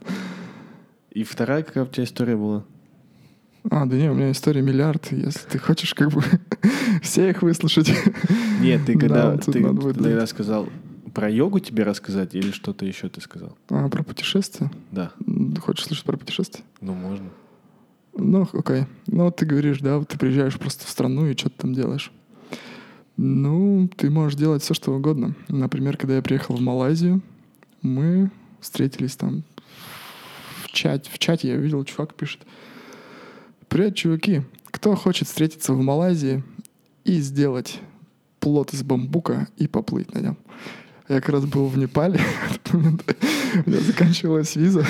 [1.11, 2.63] И вторая какая у тебя история была?
[3.69, 5.11] А, да не, у меня история миллиард.
[5.11, 6.23] Если ты хочешь как бы
[7.01, 7.91] все их выслушать.
[8.61, 10.69] Нет, ты Да, когда тут ты тогда сказал
[11.09, 13.57] про йогу тебе рассказать или что-то еще ты сказал?
[13.69, 14.71] А, про путешествия?
[14.91, 15.11] Да,
[15.61, 16.63] Хочешь слушать про путешествия?
[16.81, 17.29] ну можно.
[18.15, 18.85] Ну, окей.
[19.07, 21.73] Ну, вот ты говоришь, да, вот ты приезжаешь просто в страну и что ты там
[21.73, 22.11] делаешь.
[23.17, 25.35] Ну, ты можешь делать все, что угодно.
[25.47, 27.21] Например, когда я приехал в Малайзию,
[27.81, 29.43] мы встретились там
[30.63, 31.09] в чате.
[31.13, 32.41] В чате я видел, чувак пишет.
[33.67, 34.41] Привет, чуваки.
[34.71, 36.43] Кто хочет встретиться в Малайзии
[37.05, 37.79] и сделать
[38.39, 40.37] плот из бамбука и поплыть на нем?
[41.09, 42.19] Я как раз был в Непале.
[42.71, 44.85] У меня заканчивалась виза.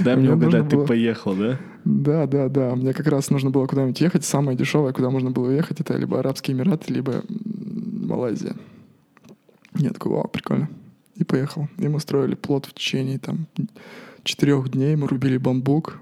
[0.00, 1.60] Дай мне угадать, ты поехал, да?
[1.84, 2.74] Да, да, да.
[2.74, 4.24] Мне как раз нужно было куда-нибудь ехать.
[4.24, 8.56] Самое дешевое, куда можно было ехать, это либо Арабские Эмираты, либо Малайзия.
[9.76, 10.68] Я такой, вау, прикольно.
[11.14, 11.68] И поехал.
[11.78, 13.46] И мы строили плод в течение там
[14.24, 14.96] четырех дней.
[14.96, 16.00] Мы рубили бамбук.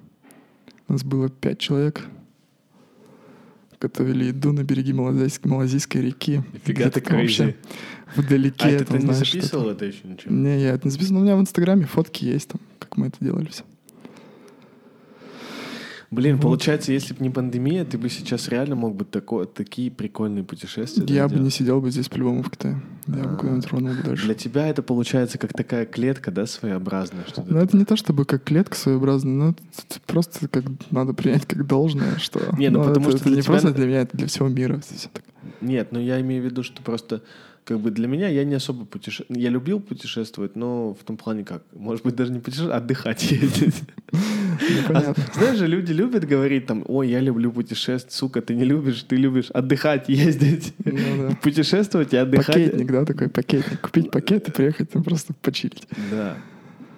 [0.89, 2.03] У нас было пять человек.
[3.81, 6.43] Готовили еду на береги Малазийской, Малазийской реки.
[6.53, 7.57] Нифига ты вообще.
[8.17, 8.77] Вдалеке.
[8.77, 9.43] А там, ты не знаешь, что-то.
[9.47, 10.35] записывал это еще ничего?
[10.35, 11.15] Не, я это не записывал.
[11.17, 13.65] Но у меня в Инстаграме фотки есть там, как мы это делали все.
[16.13, 16.43] Блин, Вот.
[16.43, 21.05] получается, если бы не пандемия, ты бы сейчас реально мог бы тако- такие прикольные путешествия
[21.05, 21.55] да, Я бы не делать.
[21.55, 22.83] сидел бы здесь по-любому в Китае.
[23.07, 23.37] Я бы А.
[23.37, 24.25] куда-нибудь рванул бы дальше.
[24.25, 28.25] Для тебя это получается как такая клетка, да, своеобразная, что Но это не то чтобы
[28.25, 32.81] как клетка своеобразная, но это это просто как надо принять как должное, что Не, ну
[32.83, 34.81] ну, потому это, что это не просто для меня, это для всего мира.
[35.61, 37.23] Нет, но я имею в виду, что просто
[37.71, 39.41] как бы для меня я не особо путешествую.
[39.41, 43.31] Я любил путешествовать, но в том плане как, может быть, даже не путешествовать, а отдыхать
[43.31, 43.83] ездить.
[44.11, 44.19] Ну.
[44.89, 49.05] А, знаешь же, люди любят говорить там, ой, я люблю путешествовать, сука, ты не любишь,
[49.05, 50.75] ты любишь отдыхать, ездить.
[50.85, 51.37] Ну да.
[51.41, 52.47] Путешествовать и отдыхать.
[52.57, 53.81] Пакетник, да, такой пакетник.
[53.81, 55.87] Купить пакет и приехать там просто почилить.
[56.11, 56.37] Да.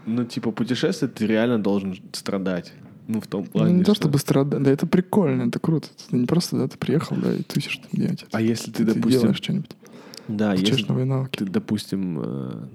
[0.06, 2.72] Ну, типа, путешествовать ты реально должен страдать.
[3.08, 5.88] Ну, в том Ну, плане, не то что- чтобы страдать, да это прикольно, это круто.
[6.08, 8.24] Это не просто, да, ты приехал, да, и тусишь там где-нибудь.
[8.32, 9.20] А если ты, ты допустим...
[9.20, 9.70] делаешь что-нибудь.
[10.28, 11.38] Да, Включаешь если навыки.
[11.38, 12.66] ты, допустим, э,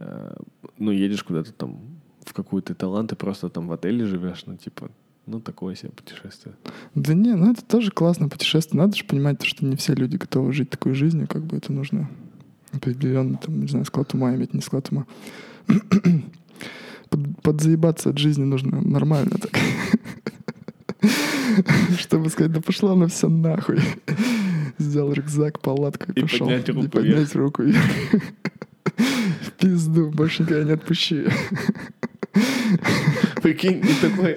[0.00, 0.34] э,
[0.78, 1.78] ну, едешь куда-то там
[2.24, 4.90] в какую-то Таиланд, и просто там в отеле живешь, ну, типа,
[5.26, 6.54] ну, такое себе путешествие.
[6.94, 8.80] Да не, ну это тоже классное путешествие.
[8.82, 12.08] Надо же понимать, что не все люди готовы жить такой жизнью, как бы это нужно
[12.72, 15.06] определенный, там, не знаю, склад ума иметь, не склад ума.
[17.08, 19.52] Под- Подзаебаться от жизни нужно нормально так.
[21.98, 23.78] Чтобы сказать, да пошла она все нахуй.
[24.78, 26.46] Взял рюкзак, палатку и И пошел.
[26.46, 27.84] поднять руку И поднять руку вверх.
[28.96, 31.24] В пизду, больше никогда не отпущу.
[33.42, 34.36] Прикинь, и такой...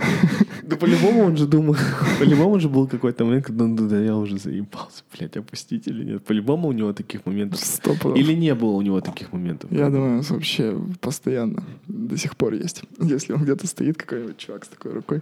[0.64, 1.78] Да по-любому он же думал,
[2.20, 6.26] по-любому же был какой-то момент, когда он, да я уже заебался, блядь, опустить или нет.
[6.26, 7.62] По-любому у него таких моментов.
[7.62, 8.18] Стоп.
[8.18, 9.72] Или не было у него таких моментов.
[9.72, 12.84] Я думаю, вообще постоянно до сих пор есть.
[13.00, 15.22] Если он где-то стоит, какой-нибудь чувак с такой рукой.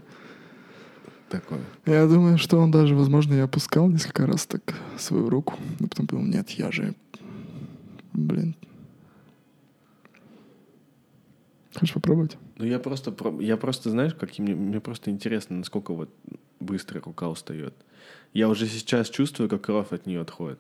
[1.30, 1.62] Такое.
[1.86, 4.62] Я думаю, что он даже, возможно, и опускал несколько раз так
[4.98, 5.56] свою руку.
[5.80, 6.94] Но потом подумал, нет, я же...
[8.14, 8.56] Блин.
[11.74, 12.38] Хочешь попробовать?
[12.58, 16.10] Ну, я просто, про- я просто, знаешь, как мне, мне просто интересно, насколько вот
[16.60, 17.74] быстро рука устает.
[18.34, 20.60] Я уже сейчас чувствую, как кровь от нее отходит.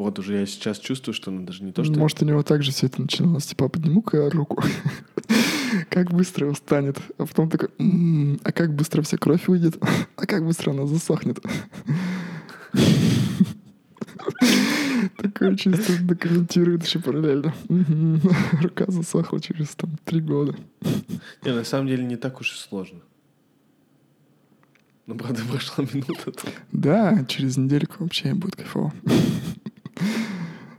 [0.00, 1.92] Вот уже я сейчас чувствую, что ну, даже не то, что...
[1.92, 3.44] Может, у него также все это начиналось.
[3.44, 4.64] Типа, подниму-ка руку.
[5.90, 6.96] Как быстро устанет.
[7.18, 9.76] А потом такой, «М, а как быстро вся кровь выйдет?
[10.16, 11.38] А как быстро она засохнет?
[15.18, 17.52] Такое чувство документирует еще параллельно.
[18.62, 20.56] Рука засохла через там три года.
[21.44, 23.00] Не, на самом деле не так уж и сложно.
[25.06, 26.32] Ну, правда, прошла минута.
[26.72, 28.92] Да, через недельку вообще будет кайфово.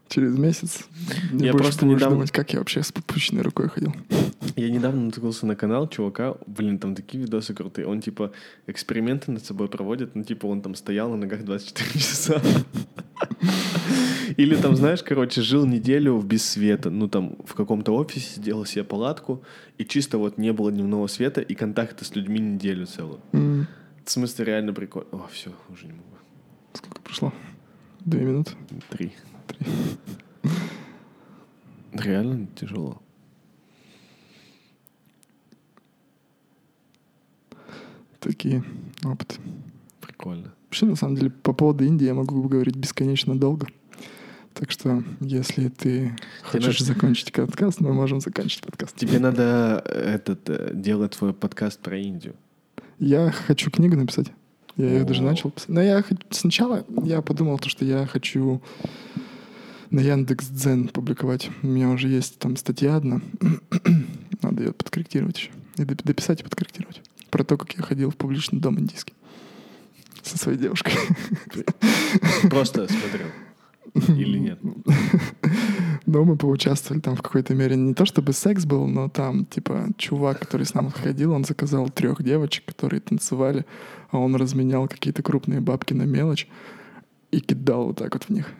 [0.10, 0.84] Через месяц
[1.32, 3.94] не Я просто будешь недавно- думать, как я вообще с попущенной рукой ходил.
[4.58, 7.88] Я недавно наткнулся на канал чувака, блин, там такие видосы крутые.
[7.88, 8.34] Он, типа,
[8.68, 12.42] эксперименты над собой проводит, ну, типа, он там стоял на ногах 24 часа.
[14.38, 16.90] Или там, знаешь, короче, жил неделю без света.
[16.90, 19.44] Ну, там, в каком-то офисе сделал себе палатку,
[19.78, 23.20] и чисто вот не было дневного света, и контакта с людьми неделю целую.
[23.34, 23.68] М,
[24.04, 25.08] В смысле, реально прикольно.
[25.12, 26.04] О, все, уже не могу.
[26.74, 27.34] Сколько прошло?
[28.06, 28.52] Две минуты.
[28.90, 29.14] Три.
[31.94, 33.02] Реально тяжело.
[38.20, 38.64] Такие
[39.04, 39.36] опыты.
[40.00, 40.54] Прикольно.
[40.66, 43.68] Вообще, на самом деле, по поводу Индии я могу говорить бесконечно долго.
[44.54, 48.96] Так что, если ты хочешь надо- закончить подкаст, мы можем закончить подкаст.
[48.96, 52.36] Тебе надо этот э, делать свой подкаст про Индию.
[53.00, 54.32] Я хочу книгу написать.
[54.78, 55.70] Я ее даже начал писать.
[55.70, 58.62] Но я сначала я подумал, то, что я хочу
[59.90, 61.50] на Яндекс Дзен публиковать.
[61.62, 63.22] У меня уже есть там статья одна.
[64.42, 65.50] Надо ее подкорректировать еще.
[65.78, 67.02] И доп- дописать и подкорректировать.
[67.30, 69.14] Про то, как я ходил в публичный дом индийский.
[70.24, 70.94] Со своей девушкой.
[72.50, 73.28] Просто смотрел.
[74.18, 74.60] Или нет?
[76.12, 77.78] Но мы поучаствовали там в какой-то мере.
[77.78, 81.88] Не то чтобы секс был, но там, типа, чувак, который с нами ходил, он заказал
[81.88, 83.66] трех девочек, которые танцевали,
[84.10, 86.50] а он разменял какие-то крупные бабки на мелочь
[87.32, 88.52] и кидал вот так вот в них.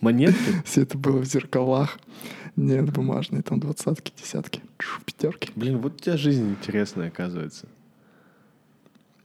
[0.00, 0.40] Монетки?
[0.64, 1.98] Все это было в зеркалах.
[2.56, 4.62] Нет, бумажные, там двадцатки, десятки,
[5.04, 5.50] пятерки.
[5.56, 7.68] Блин, вот у тебя жизнь интересная, оказывается.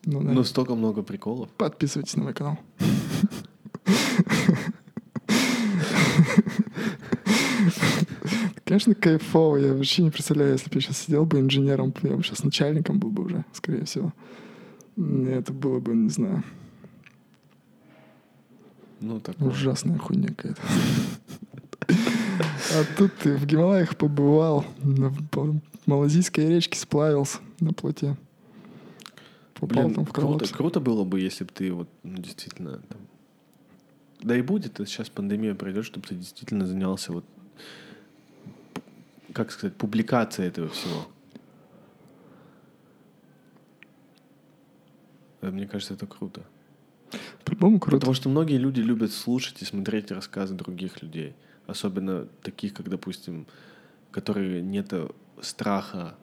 [0.04, 0.20] Ну.
[0.20, 1.48] Ну, столько много приколов.
[1.52, 2.60] Подписывайтесь на мой канал.
[8.66, 9.58] Конечно, кайфово.
[9.58, 13.00] Я вообще не представляю, если бы я сейчас сидел бы инженером, я бы сейчас начальником
[13.00, 14.12] был бы уже, скорее всего.
[14.98, 16.44] Это было бы, не знаю,
[19.02, 19.40] Ну, так.
[19.40, 20.62] ужасная хуйня какая-то.
[21.88, 25.14] А тут ты в Гималаях побывал, на
[25.86, 28.18] Малазийской речке сплавился на плоте.
[29.54, 32.98] Попал Блин, там в круто, круто было бы, если бы ты вот, ну, действительно, там...
[34.22, 37.26] Да и будет, сейчас пандемия пройдет, чтобы ты действительно занялся вот,
[39.36, 41.08] как сказать, публикацией этого всего.
[45.42, 46.46] Э, Мне кажется, это круто.
[47.44, 47.98] По-любому круто.
[47.98, 51.36] Потому что многие люди любят слушать и смотреть рассказы других людей.
[51.68, 53.46] Особенно таких, как, допустим,
[54.12, 54.94] которые нет
[55.42, 56.16] страха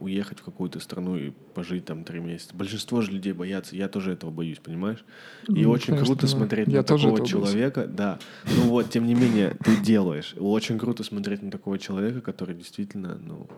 [0.00, 2.54] уехать в какую-то страну и пожить там три месяца.
[2.56, 3.76] Большинство же людей боятся.
[3.76, 5.04] Я тоже этого боюсь, понимаешь?
[5.48, 6.26] И Ну, очень конечно, круто да.
[6.28, 7.30] смотреть Я на такого этого боюсь.
[7.30, 7.86] человека.
[7.86, 8.18] Да.
[8.56, 10.34] Ну вот, тем не менее, ты делаешь.
[10.38, 13.48] Очень круто смотреть на такого человека, который действительно, ну,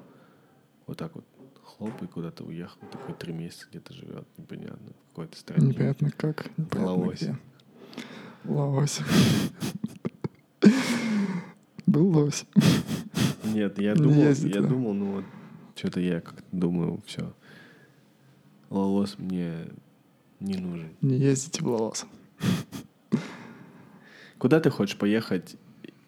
[0.87, 1.25] вот так вот
[1.65, 5.69] хлоп и куда-то уехал, такой три месяца где-то живет, непонятно, в какой-то стране.
[5.69, 7.21] Непонятно как, непонятно Лавось.
[7.23, 7.39] где.
[8.45, 9.01] Лавось.
[11.87, 12.45] Был лось.
[13.45, 15.25] Нет, я думал, я думал, ну вот,
[15.83, 17.33] что-то я как-то думаю, все.
[18.71, 19.67] Лолос мне
[20.39, 20.91] не нужен.
[21.01, 22.07] Не ездите в Лавос.
[24.39, 25.57] Куда ты хочешь поехать,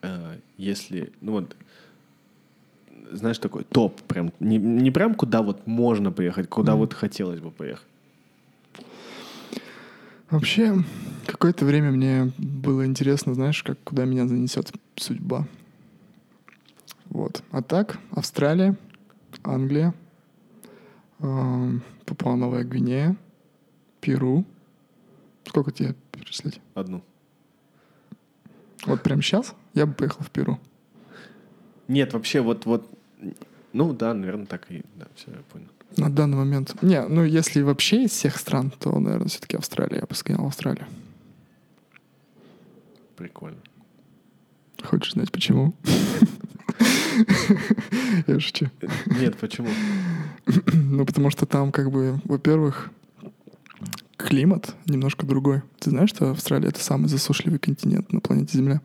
[0.03, 1.57] э, если, ну вот,
[3.11, 6.81] знаешь, такой топ, прям, не, не прям куда вот можно поехать, куда Мгм.
[6.83, 7.87] вот хотелось бы поехать.
[10.31, 10.85] Вообще,
[11.27, 15.49] какое-то время мне было интересно, знаешь, как куда меня занесет судьба.
[17.07, 17.43] Вот.
[17.51, 18.77] А так, Австралия,
[19.45, 19.95] Англия,
[21.21, 23.17] эм, Папуа Новая Гвинея,
[24.01, 24.45] Перу.
[25.45, 26.61] Сколько тебе перечислять?
[26.75, 27.03] Одну.
[28.87, 30.59] Вот прямо сейчас я бы поехал в Перу.
[31.89, 32.89] Нет, вообще вот, вот,
[33.73, 35.69] ну да, наверное, так и, да, все, я понял.
[35.97, 36.83] На данный момент.
[36.83, 39.99] Не, ну если вообще из всех стран, то, наверное, все-таки Австралия.
[40.01, 40.87] Я бы сказал Австралию.
[43.17, 43.61] Прикольно.
[44.83, 45.75] Хочешь знать почему?
[48.27, 48.71] Я шучу.
[49.07, 49.69] Нет, почему?
[50.73, 52.91] Ну, потому что там, как бы, во-первых,
[54.17, 55.63] климат немножко другой.
[55.79, 58.81] Ты знаешь, что Австралия— это самый засушливый континент на планете Земля?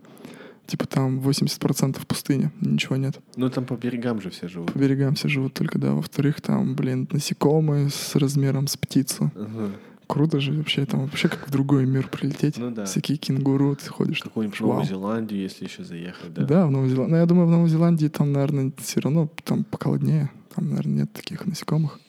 [0.68, 3.20] Типа там 80% пустыня, ничего нет.
[3.36, 4.72] Ну там по берегам же все живут.
[4.72, 5.94] По берегам все живут только, да.
[5.94, 9.32] Во-вторых, там, блин, насекомые с размером с птицу.
[9.36, 9.72] Ага.
[10.10, 12.58] Круто же вообще, там вообще как в другой мир прилететь.
[12.58, 12.86] Ну да.
[12.86, 14.22] Всякие кенгуру, ты ходишь.
[14.22, 14.60] Какую-нибудь.
[14.60, 16.46] Новую Зеландию, если еще заехать, да?
[16.46, 17.12] Да, в Новой Зеландии.
[17.12, 20.32] Но я думаю, в Новой Зеландии там, наверное, все равно там поколоднее.
[20.56, 22.00] Там, наверное, нет таких насекомых.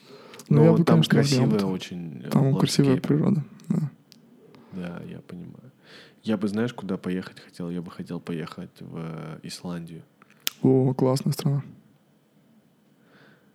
[0.48, 1.70] Но Но я бы, там конечно, взял красивая там.
[1.72, 2.22] очень.
[2.24, 3.06] э, Там красивая landscape.
[3.06, 3.44] природа.
[3.68, 3.90] Да.
[4.72, 5.70] Да, я понимаю.
[6.22, 7.68] Я бы, знаешь, куда поехать хотел?
[7.68, 10.02] Я бы хотел поехать в э, Исландию.
[10.62, 11.62] О, классная страна.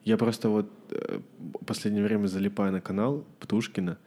[0.04, 1.20] Я просто вот э,
[1.66, 3.98] последнее время залипаю на канал Птушкина.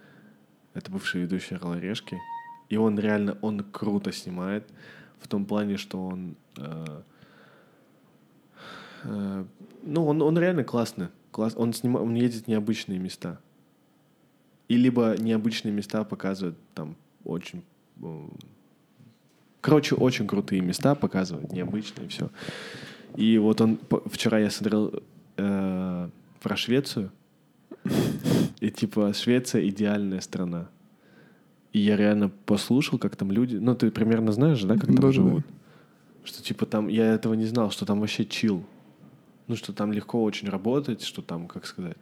[0.78, 2.20] Это бывший ведущий «Орла Решки».
[2.68, 4.70] И он реально, он круто снимает.
[5.18, 6.36] В том плане, что он...
[6.57, 7.02] э,
[9.02, 9.44] э,
[9.82, 11.08] ну, он, он реально классный.
[11.32, 13.40] Класс, он, снима, он едет в необычные места.
[14.68, 17.65] И либо необычные места показывают там очень...
[18.00, 18.28] э,
[19.60, 22.31] Короче, очень крутые места показывают, необычные, все.
[23.16, 23.81] И вот он...
[24.07, 25.02] Вчера я смотрел
[25.39, 26.08] э,
[26.40, 27.10] про Швецию.
[28.61, 30.69] И типа Швеция идеальная страна.
[31.73, 33.57] И я реально послушал, как там люди...
[33.57, 35.12] Ну, ты примерно знаешь, да, как там Да-да-да.
[35.12, 35.45] живут?
[36.25, 36.89] Что типа там...
[36.89, 38.65] Я этого не знал, что там вообще чил.
[39.47, 41.97] Ну, что там легко очень работать, что там, как сказать,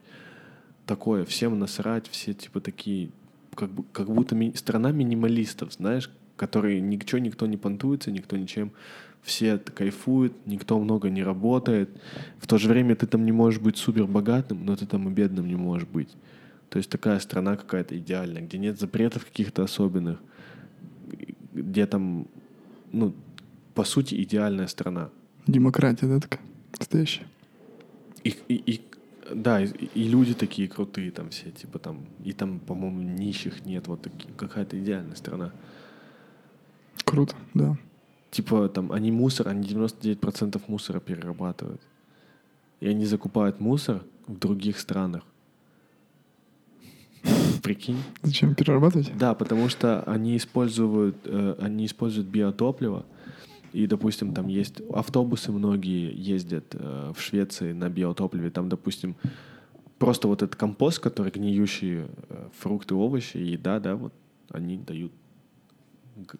[0.87, 3.11] такое, всем насрать, все типа такие,
[3.55, 8.73] как, бу- как будто ми- страна минималистов, знаешь, которые ничего никто не понтуется, никто ничем,
[9.23, 11.91] все кайфуют, никто много не работает.
[12.39, 15.13] В то же время ты там не можешь быть супер богатым, но ты там и
[15.13, 16.11] бедным не можешь быть.
[16.69, 20.19] То есть такая страна какая-то идеальная, где нет запретов каких-то особенных,
[21.55, 22.27] где там,
[22.93, 23.15] ну,
[23.75, 25.11] по сути, идеальная страна.
[25.47, 26.41] Демократия, да, такая?
[26.79, 27.27] Настоящая.
[28.25, 28.81] И, и, и-
[29.35, 33.87] да, и, и люди такие крутые там все, типа там, и там, по-моему, нищих нет,
[33.89, 35.53] вот такие, какая-то идеальная страна.
[37.05, 37.77] Круто, да.
[38.31, 41.81] Типа там они мусор, они 99% мусора перерабатывают.
[42.81, 45.23] И они закупают мусор в других странах.
[47.67, 47.97] Прикинь?
[48.23, 49.11] Зачем перерабатывать?
[49.19, 53.05] Да, потому что они используют, э, они используют биотопливо.
[53.73, 58.51] И, допустим, там есть автобусы многие ездят э, в Швеции на биотопливе.
[58.51, 59.17] Там, допустим,
[59.99, 64.13] просто вот этот компост, который гниющие э, фрукты, овощи, еда, да, вот
[64.51, 65.11] они дают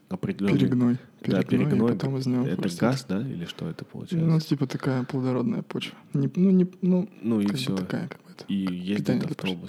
[0.09, 0.59] определенный...
[0.59, 0.97] Перегной.
[1.27, 1.93] Да, перегной.
[1.93, 2.81] потом из него это вырастет.
[2.81, 4.31] газ, да, или что это получается?
[4.31, 5.99] Ну, типа такая плодородная почва.
[6.15, 7.75] Не- ну, не, ну, Ну и все.
[7.75, 8.45] такая какая-то.
[8.47, 9.69] И ездит для почвы.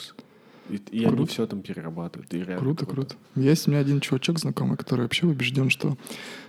[0.70, 1.32] И, и они Круто.
[1.32, 2.34] все там перерабатывают.
[2.34, 3.16] И реально Круто, круто.
[3.36, 5.98] Есть у меня один чувачок знакомый, который вообще убежден, что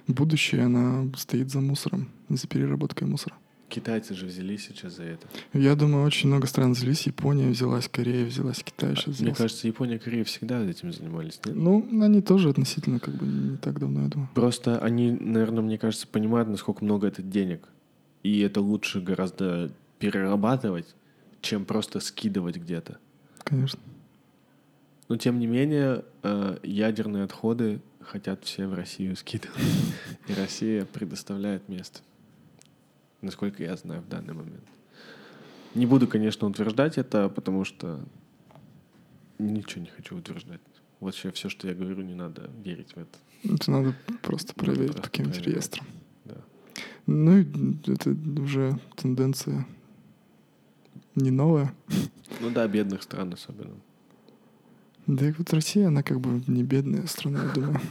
[0.07, 3.35] будущее, она стоит за мусором, за переработкой мусора.
[3.69, 5.27] Китайцы же взялись сейчас за это.
[5.53, 7.03] Я думаю, очень много стран взялись.
[7.03, 9.43] Япония взялась, Корея взялась, Китай сейчас Мне взялся.
[9.43, 11.55] кажется, Япония и Корея всегда этим занимались, нет?
[11.55, 14.31] Ну, они тоже относительно как бы не так давно, я думаю.
[14.35, 17.69] Просто они, наверное, мне кажется, понимают, насколько много это денег.
[18.23, 20.87] И это лучше гораздо перерабатывать,
[21.43, 22.97] чем просто скидывать где-то.
[23.45, 23.79] Конечно.
[25.09, 29.59] Но тем не менее, э, ядерные отходы хотят все в Россию скидывать.
[30.29, 32.01] И Россия предоставляет место.
[33.23, 34.65] Насколько я знаю в данный момент.
[35.75, 38.01] Не буду, конечно, утверждать это, потому что
[39.39, 40.61] ничего не хочу утверждать.
[41.01, 43.19] Вообще все, что я говорю, не надо верить в это.
[43.45, 45.87] Это надо просто проверить просто по каким-нибудь реестрам.
[46.25, 46.37] Да.
[47.07, 47.41] Ну,
[47.87, 49.67] это уже тенденция
[51.15, 51.73] не новая.
[52.41, 53.75] Ну да, бедных стран особенно.
[55.09, 57.81] Да и вот Россия, она как бы не бедная страна, я думаю.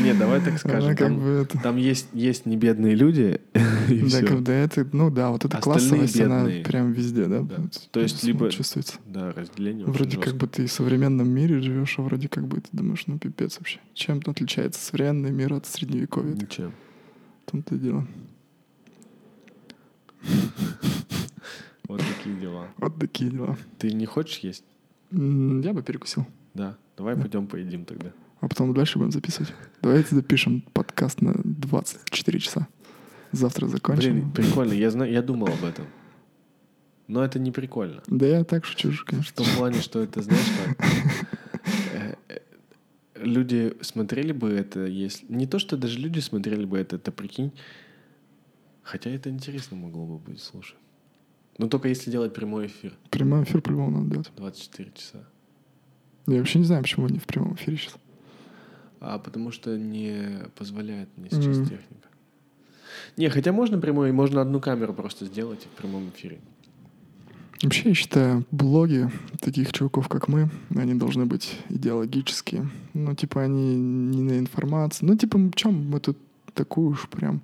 [0.00, 0.84] Не, давай так скажем.
[0.84, 1.58] Она как Там, бы это...
[1.58, 3.40] там есть, есть небедные люди,
[3.90, 6.62] и Да, как бы это, ну да, вот эта Остальные классовость, она бедные.
[6.64, 7.40] прям везде, да?
[7.40, 7.56] Да.
[7.58, 8.94] вот То есть либо- чувствуется.
[9.06, 12.68] Да, разделение Вроде как бы ты в современном мире живешь, а вроде как бы ты
[12.70, 13.80] думаешь, ну пипец вообще.
[13.94, 16.34] Чем отличается современный мир от средневековья?
[16.34, 16.72] Ничем.
[17.46, 18.06] В том-то и дело.
[21.88, 22.68] Вот такие дела.
[22.76, 23.58] Вот такие дела.
[23.78, 24.62] Ты не хочешь есть?
[25.10, 26.26] Я бы перекусил.
[26.54, 26.76] Да.
[26.96, 27.22] Давай Да.
[27.22, 28.12] пойдем поедим тогда.
[28.40, 29.52] А потом дальше будем записывать.
[29.82, 32.68] Давайте запишем подкаст на 24 часа.
[33.32, 34.12] Завтра закончим.
[34.12, 34.72] Блин, прикольно.
[34.72, 35.86] Я, знаю, я думал об этом.
[37.06, 38.02] Но это не прикольно.
[38.06, 39.44] Да я так шучу же, В конечно.
[39.44, 40.86] том плане, что это, знаешь, как...
[41.94, 42.38] э, э,
[43.16, 45.26] Люди смотрели бы это, если...
[45.28, 47.52] Не то, что даже люди смотрели бы это, это прикинь.
[48.82, 50.76] Хотя это интересно могло бы быть, слушай.
[51.60, 52.94] Но только если делать прямой эфир.
[53.10, 54.32] Прямой эфир по-любому надо делать.
[54.34, 55.18] 24 часа.
[56.26, 57.96] Я вообще не знаю, почему они в прямом эфире сейчас.
[58.98, 61.64] А потому что не позволяет мне сейчас Мгм.
[61.66, 62.08] техника.
[63.18, 66.38] Не, хотя можно прямой, можно одну камеру просто сделать в прямом эфире.
[67.62, 72.70] Вообще, я считаю, блоги таких чуваков, как мы, они должны быть идеологические.
[72.94, 75.04] Ну, типа, они не на информации.
[75.04, 76.16] Ну, типа, чем мы тут
[76.54, 77.42] такую уж прям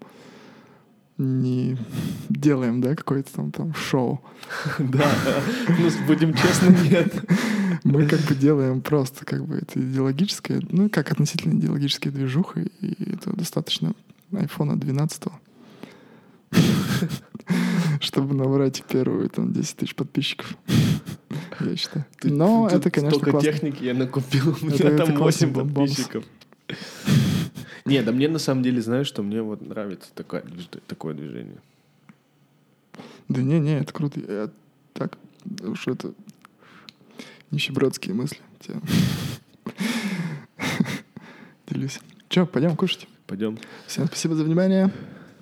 [1.19, 1.77] не
[2.29, 4.23] делаем, да, какое-то там, там шоу.
[4.79, 5.11] Да,
[5.69, 7.15] ну будем честны, нет.
[7.85, 13.13] Мы как бы делаем просто как бы это идеологическое, ну, как относительно идеологическая движуха, и
[13.13, 13.95] это достаточно
[14.33, 15.23] айфона 12
[18.01, 20.57] чтобы набрать первую там 10 тысяч подписчиков.
[21.61, 22.05] Я считаю.
[22.23, 26.25] Но это, конечно, Столько техники я накупил, у меня там классный 8 бомб- подписчиков.
[27.91, 30.45] Не, да мне на самом деле, знаешь, что мне вот нравится такое,
[30.89, 31.59] такое движение.
[33.29, 34.21] Да не, не, это круто.
[34.21, 34.51] Я
[34.93, 35.19] так,
[35.63, 36.13] уж это
[37.51, 38.39] нищебродские мысли.
[38.61, 38.75] Те.
[41.69, 42.01] Делюсь.
[42.29, 43.09] Че, пойдем кушать?
[43.27, 43.59] Пойдем.
[43.87, 44.93] Всем спасибо за внимание.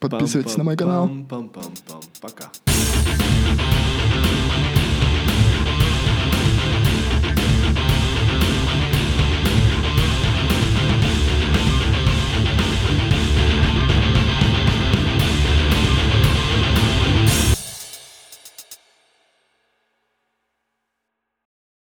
[0.00, 1.06] Подписывайтесь на мой канал.
[1.06, 2.04] Пам-пам-пам-пам.
[2.20, 2.50] Пока.